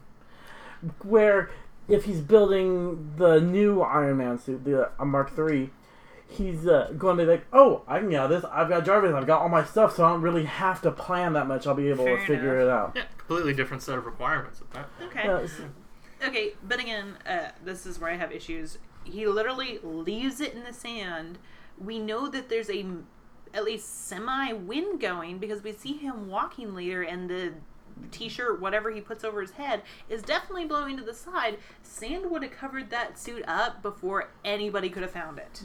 Where, 1.02 1.50
if 1.88 2.04
he's 2.04 2.20
building 2.20 3.14
the 3.16 3.40
new 3.40 3.80
Iron 3.80 4.18
Man 4.18 4.38
suit, 4.38 4.64
the 4.64 4.90
uh, 4.98 5.04
Mark 5.04 5.34
Three, 5.34 5.70
he's 6.28 6.66
uh, 6.66 6.92
going 6.96 7.16
to 7.16 7.24
be 7.24 7.30
like, 7.30 7.46
oh, 7.52 7.82
I 7.88 7.98
can 7.98 8.10
get 8.10 8.20
out 8.20 8.32
of 8.32 8.42
this. 8.42 8.50
I've 8.52 8.68
got 8.68 8.84
Jarvis. 8.84 9.14
I've 9.14 9.26
got 9.26 9.40
all 9.42 9.48
my 9.48 9.64
stuff, 9.64 9.96
so 9.96 10.04
I 10.04 10.10
don't 10.10 10.22
really 10.22 10.44
have 10.44 10.80
to 10.82 10.90
plan 10.92 11.32
that 11.32 11.46
much. 11.46 11.66
I'll 11.66 11.74
be 11.74 11.88
able 11.88 12.04
Fair 12.04 12.18
to 12.18 12.26
figure 12.26 12.60
it 12.60 12.68
out. 12.68 12.92
Yeah, 12.94 13.04
completely 13.18 13.54
different 13.54 13.82
set 13.82 13.96
of 13.98 14.04
requirements 14.06 14.60
at 14.60 14.70
that. 14.72 14.88
Okay. 15.06 15.22
Yeah, 15.24 15.36
it's- 15.38 15.60
Okay, 16.22 16.52
but 16.62 16.80
again, 16.80 17.18
uh, 17.26 17.50
this 17.64 17.86
is 17.86 17.98
where 17.98 18.10
I 18.10 18.16
have 18.16 18.32
issues. 18.32 18.78
He 19.04 19.26
literally 19.26 19.78
leaves 19.82 20.40
it 20.40 20.54
in 20.54 20.64
the 20.64 20.72
sand. 20.72 21.38
We 21.78 21.98
know 21.98 22.28
that 22.28 22.48
there's 22.48 22.70
a 22.70 22.86
at 23.52 23.64
least 23.64 24.08
semi 24.08 24.52
wind 24.52 25.00
going 25.00 25.38
because 25.38 25.62
we 25.62 25.72
see 25.72 25.94
him 25.94 26.28
walking 26.28 26.74
later, 26.74 27.02
and 27.02 27.28
the 27.30 27.52
t-shirt, 28.10 28.60
whatever 28.60 28.90
he 28.90 29.00
puts 29.00 29.24
over 29.24 29.40
his 29.40 29.52
head, 29.52 29.82
is 30.08 30.22
definitely 30.22 30.64
blowing 30.64 30.96
to 30.96 31.04
the 31.04 31.14
side. 31.14 31.58
Sand 31.82 32.30
would 32.30 32.42
have 32.42 32.52
covered 32.52 32.90
that 32.90 33.18
suit 33.18 33.44
up 33.46 33.82
before 33.82 34.30
anybody 34.44 34.88
could 34.88 35.02
have 35.02 35.12
found 35.12 35.38
it. 35.38 35.64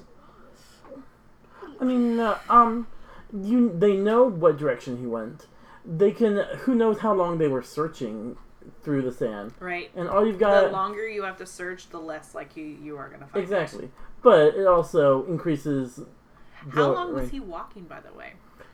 I 1.79 1.83
mean, 1.83 2.19
uh, 2.19 2.37
um, 2.49 2.87
you 3.33 3.71
they 3.77 3.95
know 3.95 4.23
what 4.23 4.57
direction 4.57 4.97
he 4.97 5.05
went. 5.05 5.47
They 5.85 6.11
can. 6.11 6.37
Who 6.59 6.75
knows 6.75 6.99
how 6.99 7.13
long 7.13 7.37
they 7.37 7.47
were 7.47 7.63
searching 7.63 8.37
through 8.83 9.01
the 9.03 9.11
sand, 9.11 9.53
Right. 9.59 9.89
and 9.95 10.07
all 10.09 10.25
you've 10.25 10.39
got. 10.39 10.65
The 10.65 10.71
longer 10.71 11.07
you 11.07 11.23
have 11.23 11.37
to 11.37 11.45
search, 11.45 11.89
the 11.89 11.99
less 11.99 12.33
likely 12.35 12.63
you 12.63 12.77
you 12.83 12.97
are 12.97 13.07
going 13.09 13.19
to 13.21 13.27
find. 13.27 13.37
it. 13.37 13.43
exactly. 13.43 13.91
But 14.21 14.55
it 14.55 14.67
also 14.67 15.25
increases. 15.25 16.01
How 16.73 16.91
long 16.91 17.13
was 17.13 17.29
he 17.29 17.39
walking, 17.39 17.83
by 17.85 17.99
the 18.01 18.11
way? 18.13 18.33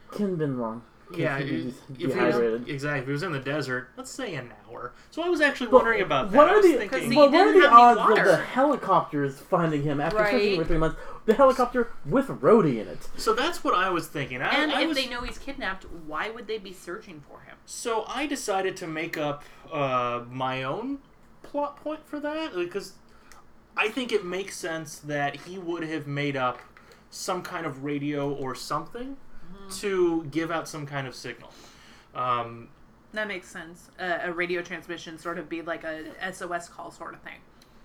Couldn't 0.09 0.37
been 0.37 0.59
long. 0.59 0.83
'Cause 1.09 1.17
Yeah, 1.17 1.37
if, 1.37 1.47
he 1.49 1.55
was, 1.65 1.73
exactly. 1.97 2.99
If 2.99 3.05
he 3.05 3.11
was 3.11 3.23
in 3.23 3.31
the 3.31 3.39
desert, 3.39 3.89
let's 3.97 4.09
say 4.11 4.35
an 4.35 4.51
hour. 4.67 4.93
So 5.11 5.21
I 5.23 5.29
was 5.29 5.41
actually 5.41 5.67
Well, 5.67 5.77
wondering 5.81 6.01
about 6.01 6.31
that. 6.31 6.37
What 6.37 6.49
I 6.49 6.53
are 6.53 6.61
the 6.61 6.73
thinking, 6.87 7.15
well, 7.15 7.31
what 7.31 7.47
are 7.47 7.53
the 7.53 7.69
odds 7.69 8.19
of 8.19 8.25
the 8.25 8.37
helicopters 8.37 9.39
finding 9.39 9.83
him 9.83 10.01
after 10.01 10.17
searching 10.19 10.37
Right. 10.39 10.57
for 10.59 10.65
three 10.65 10.77
months? 10.77 10.97
The 11.25 11.33
helicopter 11.33 11.91
with 12.05 12.27
Rhodey 12.27 12.79
in 12.81 12.87
it. 12.87 13.07
so 13.17 13.33
that's 13.33 13.63
what 13.63 13.73
I 13.73 13.89
was 13.89 14.07
thinking. 14.07 14.41
I, 14.41 14.49
And 14.61 14.71
I 14.71 14.81
if 14.81 14.89
was, 14.89 14.97
they 14.97 15.07
know 15.07 15.21
he's 15.21 15.37
kidnapped, 15.39 15.85
why 16.05 16.29
would 16.29 16.47
they 16.47 16.57
be 16.59 16.71
searching 16.73 17.21
for 17.27 17.39
him? 17.41 17.55
So 17.65 18.05
I 18.07 18.27
decided 18.27 18.77
to 18.77 18.87
make 18.87 19.17
up 19.17 19.43
uh, 19.71 20.21
my 20.29 20.63
own 20.63 20.99
plot 21.43 21.77
point 21.77 22.01
for 22.05 22.19
that 22.19 22.53
because 22.53 22.93
I 23.77 23.89
think 23.89 24.11
it 24.11 24.23
makes 24.25 24.55
sense 24.55 24.97
that 24.99 25.35
he 25.41 25.57
would 25.57 25.83
have 25.83 26.05
made 26.07 26.35
up 26.37 26.59
some 27.09 27.41
kind 27.41 27.65
of 27.65 27.83
radio 27.83 28.31
or 28.31 28.53
something 28.55 29.17
to 29.79 30.23
give 30.31 30.51
out 30.51 30.67
some 30.67 30.85
kind 30.85 31.07
of 31.07 31.15
signal. 31.15 31.51
Um, 32.13 32.69
That 33.13 33.27
makes 33.27 33.47
sense. 33.49 33.89
Uh, 33.99 34.19
a 34.23 34.31
radio 34.33 34.61
transmission 34.61 35.17
sort 35.17 35.37
of 35.39 35.49
be 35.49 35.61
like 35.61 35.83
a 35.83 36.03
SOS 36.33 36.69
call 36.69 36.91
sort 36.91 37.13
of 37.13 37.21
thing. 37.21 37.39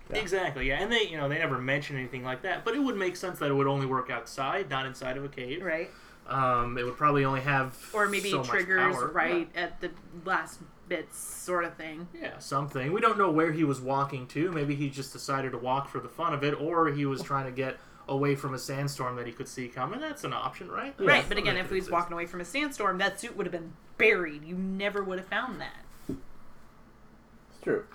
Yeah. 0.09 0.17
Exactly, 0.17 0.67
yeah, 0.67 0.81
and 0.81 0.91
they 0.91 1.03
you 1.07 1.15
know 1.17 1.29
they 1.29 1.37
never 1.37 1.57
mention 1.57 1.95
anything 1.97 2.23
like 2.23 2.41
that, 2.41 2.65
but 2.65 2.75
it 2.75 2.79
would 2.79 2.97
make 2.97 3.15
sense 3.15 3.39
that 3.39 3.49
it 3.49 3.53
would 3.53 3.67
only 3.67 3.85
work 3.85 4.09
outside, 4.09 4.69
not 4.69 4.85
inside 4.85 5.15
of 5.17 5.23
a 5.23 5.29
cave. 5.29 5.63
Right. 5.63 5.89
Um, 6.27 6.77
it 6.77 6.83
would 6.83 6.97
probably 6.97 7.25
only 7.25 7.41
have 7.41 7.77
Or 7.93 8.07
maybe 8.07 8.29
so 8.29 8.39
much 8.39 8.47
triggers 8.47 8.95
power. 8.95 9.07
right 9.07 9.49
at 9.55 9.79
the 9.81 9.89
last 10.25 10.59
bits 10.87 11.17
sort 11.17 11.63
of 11.65 11.75
thing. 11.75 12.07
Yeah, 12.19 12.37
something. 12.39 12.91
We 12.93 13.01
don't 13.01 13.17
know 13.17 13.31
where 13.31 13.51
he 13.51 13.63
was 13.63 13.79
walking 13.81 14.27
to. 14.27 14.51
Maybe 14.51 14.75
he 14.75 14.89
just 14.89 15.13
decided 15.13 15.51
to 15.53 15.57
walk 15.57 15.87
for 15.89 15.99
the 15.99 16.09
fun 16.09 16.33
of 16.33 16.43
it, 16.43 16.59
or 16.59 16.89
he 16.89 17.05
was 17.05 17.21
trying 17.21 17.45
to 17.45 17.51
get 17.51 17.77
away 18.11 18.35
from 18.35 18.53
a 18.53 18.59
sandstorm 18.59 19.15
that 19.15 19.25
he 19.25 19.31
could 19.31 19.47
see 19.47 19.69
coming. 19.69 20.01
That's 20.01 20.23
an 20.23 20.33
option, 20.33 20.69
right? 20.69 20.93
Yeah. 20.99 21.07
Right, 21.07 21.25
but 21.27 21.37
again, 21.37 21.57
if 21.57 21.69
he 21.69 21.75
was 21.75 21.89
walking 21.89 22.13
away 22.13 22.25
from 22.25 22.41
a 22.41 22.45
sandstorm, 22.45 22.97
that 22.97 23.19
suit 23.19 23.37
would 23.37 23.45
have 23.45 23.53
been 23.53 23.73
buried. 23.97 24.43
You 24.43 24.55
never 24.55 25.01
would 25.01 25.17
have 25.17 25.27
found 25.27 25.61
that. 25.61 25.85
It's 26.09 27.63
true. 27.63 27.85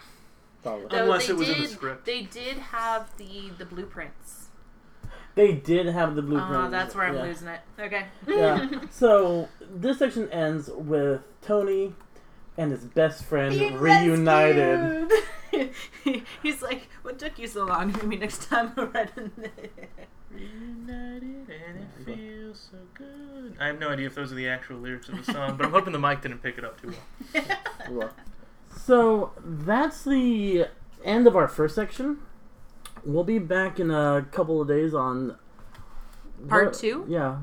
Probably. 0.62 0.86
Though 0.90 1.02
Unless 1.02 1.26
they 1.26 1.32
it 1.34 1.36
was 1.36 1.48
in 1.48 1.55
did, 1.55 1.64
the 1.64 1.68
script. 1.68 2.06
They 2.06 2.22
did 2.22 2.56
have 2.56 3.16
the 3.18 3.51
the 3.56 3.66
blueprints. 3.66 4.48
They 5.34 5.52
did 5.52 5.86
have 5.86 6.16
the 6.16 6.22
blueprint. 6.22 6.64
Uh, 6.64 6.68
that's 6.70 6.94
where 6.94 7.05
I'm 7.05 7.16
yeah. 7.16 7.22
losing 7.22 7.48
it. 7.48 7.60
Okay. 7.78 8.06
Yeah. 8.26 8.80
so 8.90 9.48
this 9.60 9.98
section 9.98 10.30
ends 10.30 10.70
with 10.72 11.20
Tony 11.43 11.94
and 12.56 12.72
his 12.72 12.84
best 12.84 13.24
friend 13.24 13.56
Being 13.56 13.76
reunited. 13.76 15.12
rescued. 15.58 16.22
He's 16.42 16.62
like, 16.62 16.88
"What 17.02 17.18
took 17.18 17.38
you 17.38 17.46
so 17.46 17.64
long? 17.64 17.92
Maybe 18.02 18.16
next 18.16 18.48
time 18.48 18.72
we're 18.76 18.86
right 18.86 19.10
in 19.16 19.30
Reunited 20.30 21.48
and 21.48 21.78
it 21.78 21.88
feels 22.04 22.68
so 22.70 22.78
good. 22.94 23.56
I 23.60 23.66
have 23.68 23.78
no 23.78 23.88
idea 23.88 24.06
if 24.06 24.14
those 24.14 24.32
are 24.32 24.34
the 24.34 24.48
actual 24.48 24.76
lyrics 24.78 25.08
of 25.08 25.24
the 25.24 25.32
song, 25.32 25.56
but 25.56 25.64
I'm 25.64 25.72
hoping 25.72 25.92
the 25.92 25.98
mic 25.98 26.20
didn't 26.20 26.42
pick 26.42 26.58
it 26.58 26.64
up 26.64 26.80
too 26.80 26.92
well. 27.34 27.44
Well, 27.90 28.10
So 28.76 29.32
that's 29.42 30.04
the 30.04 30.66
end 31.04 31.26
of 31.26 31.36
our 31.36 31.48
first 31.48 31.74
section. 31.74 32.18
We'll 33.04 33.24
be 33.24 33.38
back 33.38 33.78
in 33.80 33.90
a 33.90 34.26
couple 34.32 34.60
of 34.60 34.68
days 34.68 34.92
on 34.92 35.36
Part 36.48 36.66
what- 36.66 36.74
two? 36.74 37.06
Yeah. 37.08 37.36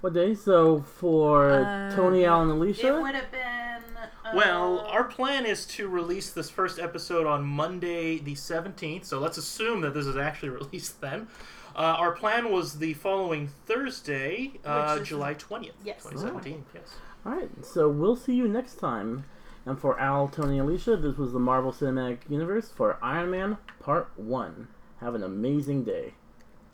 What 0.00 0.14
day? 0.14 0.34
So 0.34 0.80
for 0.82 1.50
Uh, 1.50 1.94
Tony, 1.94 2.24
Al, 2.24 2.42
and 2.42 2.50
Alicia. 2.52 2.96
It 2.96 3.02
would 3.02 3.14
have 3.14 3.30
been. 3.32 3.82
Uh, 4.26 4.36
Well, 4.36 4.80
our 4.80 5.04
plan 5.04 5.46
is 5.46 5.66
to 5.66 5.88
release 5.88 6.30
this 6.30 6.50
first 6.50 6.78
episode 6.78 7.26
on 7.26 7.44
Monday, 7.44 8.18
the 8.18 8.34
17th, 8.34 9.04
so 9.04 9.18
let's 9.18 9.38
assume 9.38 9.80
that 9.82 9.94
this 9.94 10.06
is 10.06 10.16
actually 10.16 10.48
released 10.60 11.00
then. 11.00 11.28
Uh, 11.74 11.80
our 11.98 12.12
plan 12.12 12.50
was 12.50 12.78
the 12.78 12.94
following 12.94 13.48
Thursday, 13.66 14.52
uh, 14.64 14.92
Which 14.94 15.02
is- 15.02 15.08
July 15.08 15.34
20th, 15.34 15.72
Yes. 15.84 16.02
2017. 16.04 16.64
Yes. 16.74 16.94
All 17.24 17.32
right. 17.32 17.50
So 17.64 17.88
we'll 17.88 18.16
see 18.16 18.34
you 18.34 18.48
next 18.48 18.74
time. 18.76 19.24
And 19.66 19.78
for 19.78 19.98
Al, 19.98 20.28
Tony, 20.28 20.58
and 20.58 20.68
Alicia, 20.68 20.96
this 20.96 21.16
was 21.16 21.32
the 21.32 21.40
Marvel 21.40 21.72
Cinematic 21.72 22.18
Universe 22.30 22.70
for 22.70 22.98
Iron 23.02 23.30
Man 23.32 23.58
Part 23.80 24.10
One. 24.16 24.68
Have 25.00 25.14
an 25.16 25.24
amazing 25.24 25.82
day. 25.84 26.14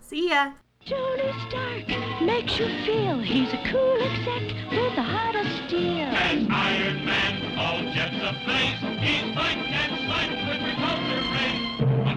See 0.01 0.29
ya. 0.29 0.53
Tony 0.85 1.33
Stark 1.49 1.87
makes 2.23 2.59
you 2.59 2.67
feel 2.85 3.19
he's 3.21 3.53
a 3.53 3.63
cool 3.71 4.03
exec 4.03 4.43
with 4.73 4.99
a 4.99 5.03
heart 5.03 5.37
of 5.37 5.47
steel. 5.67 6.09
As 6.11 6.45
Iron 6.51 7.05
Man, 7.05 7.57
all 7.57 7.83
jets 7.95 8.17
ablaze, 8.17 8.81
he's 9.01 9.37
like 9.37 9.59
and 9.59 10.09
like 10.09 10.31
the 10.31 10.55
repulsor 10.59 11.23
rays. 11.35 12.12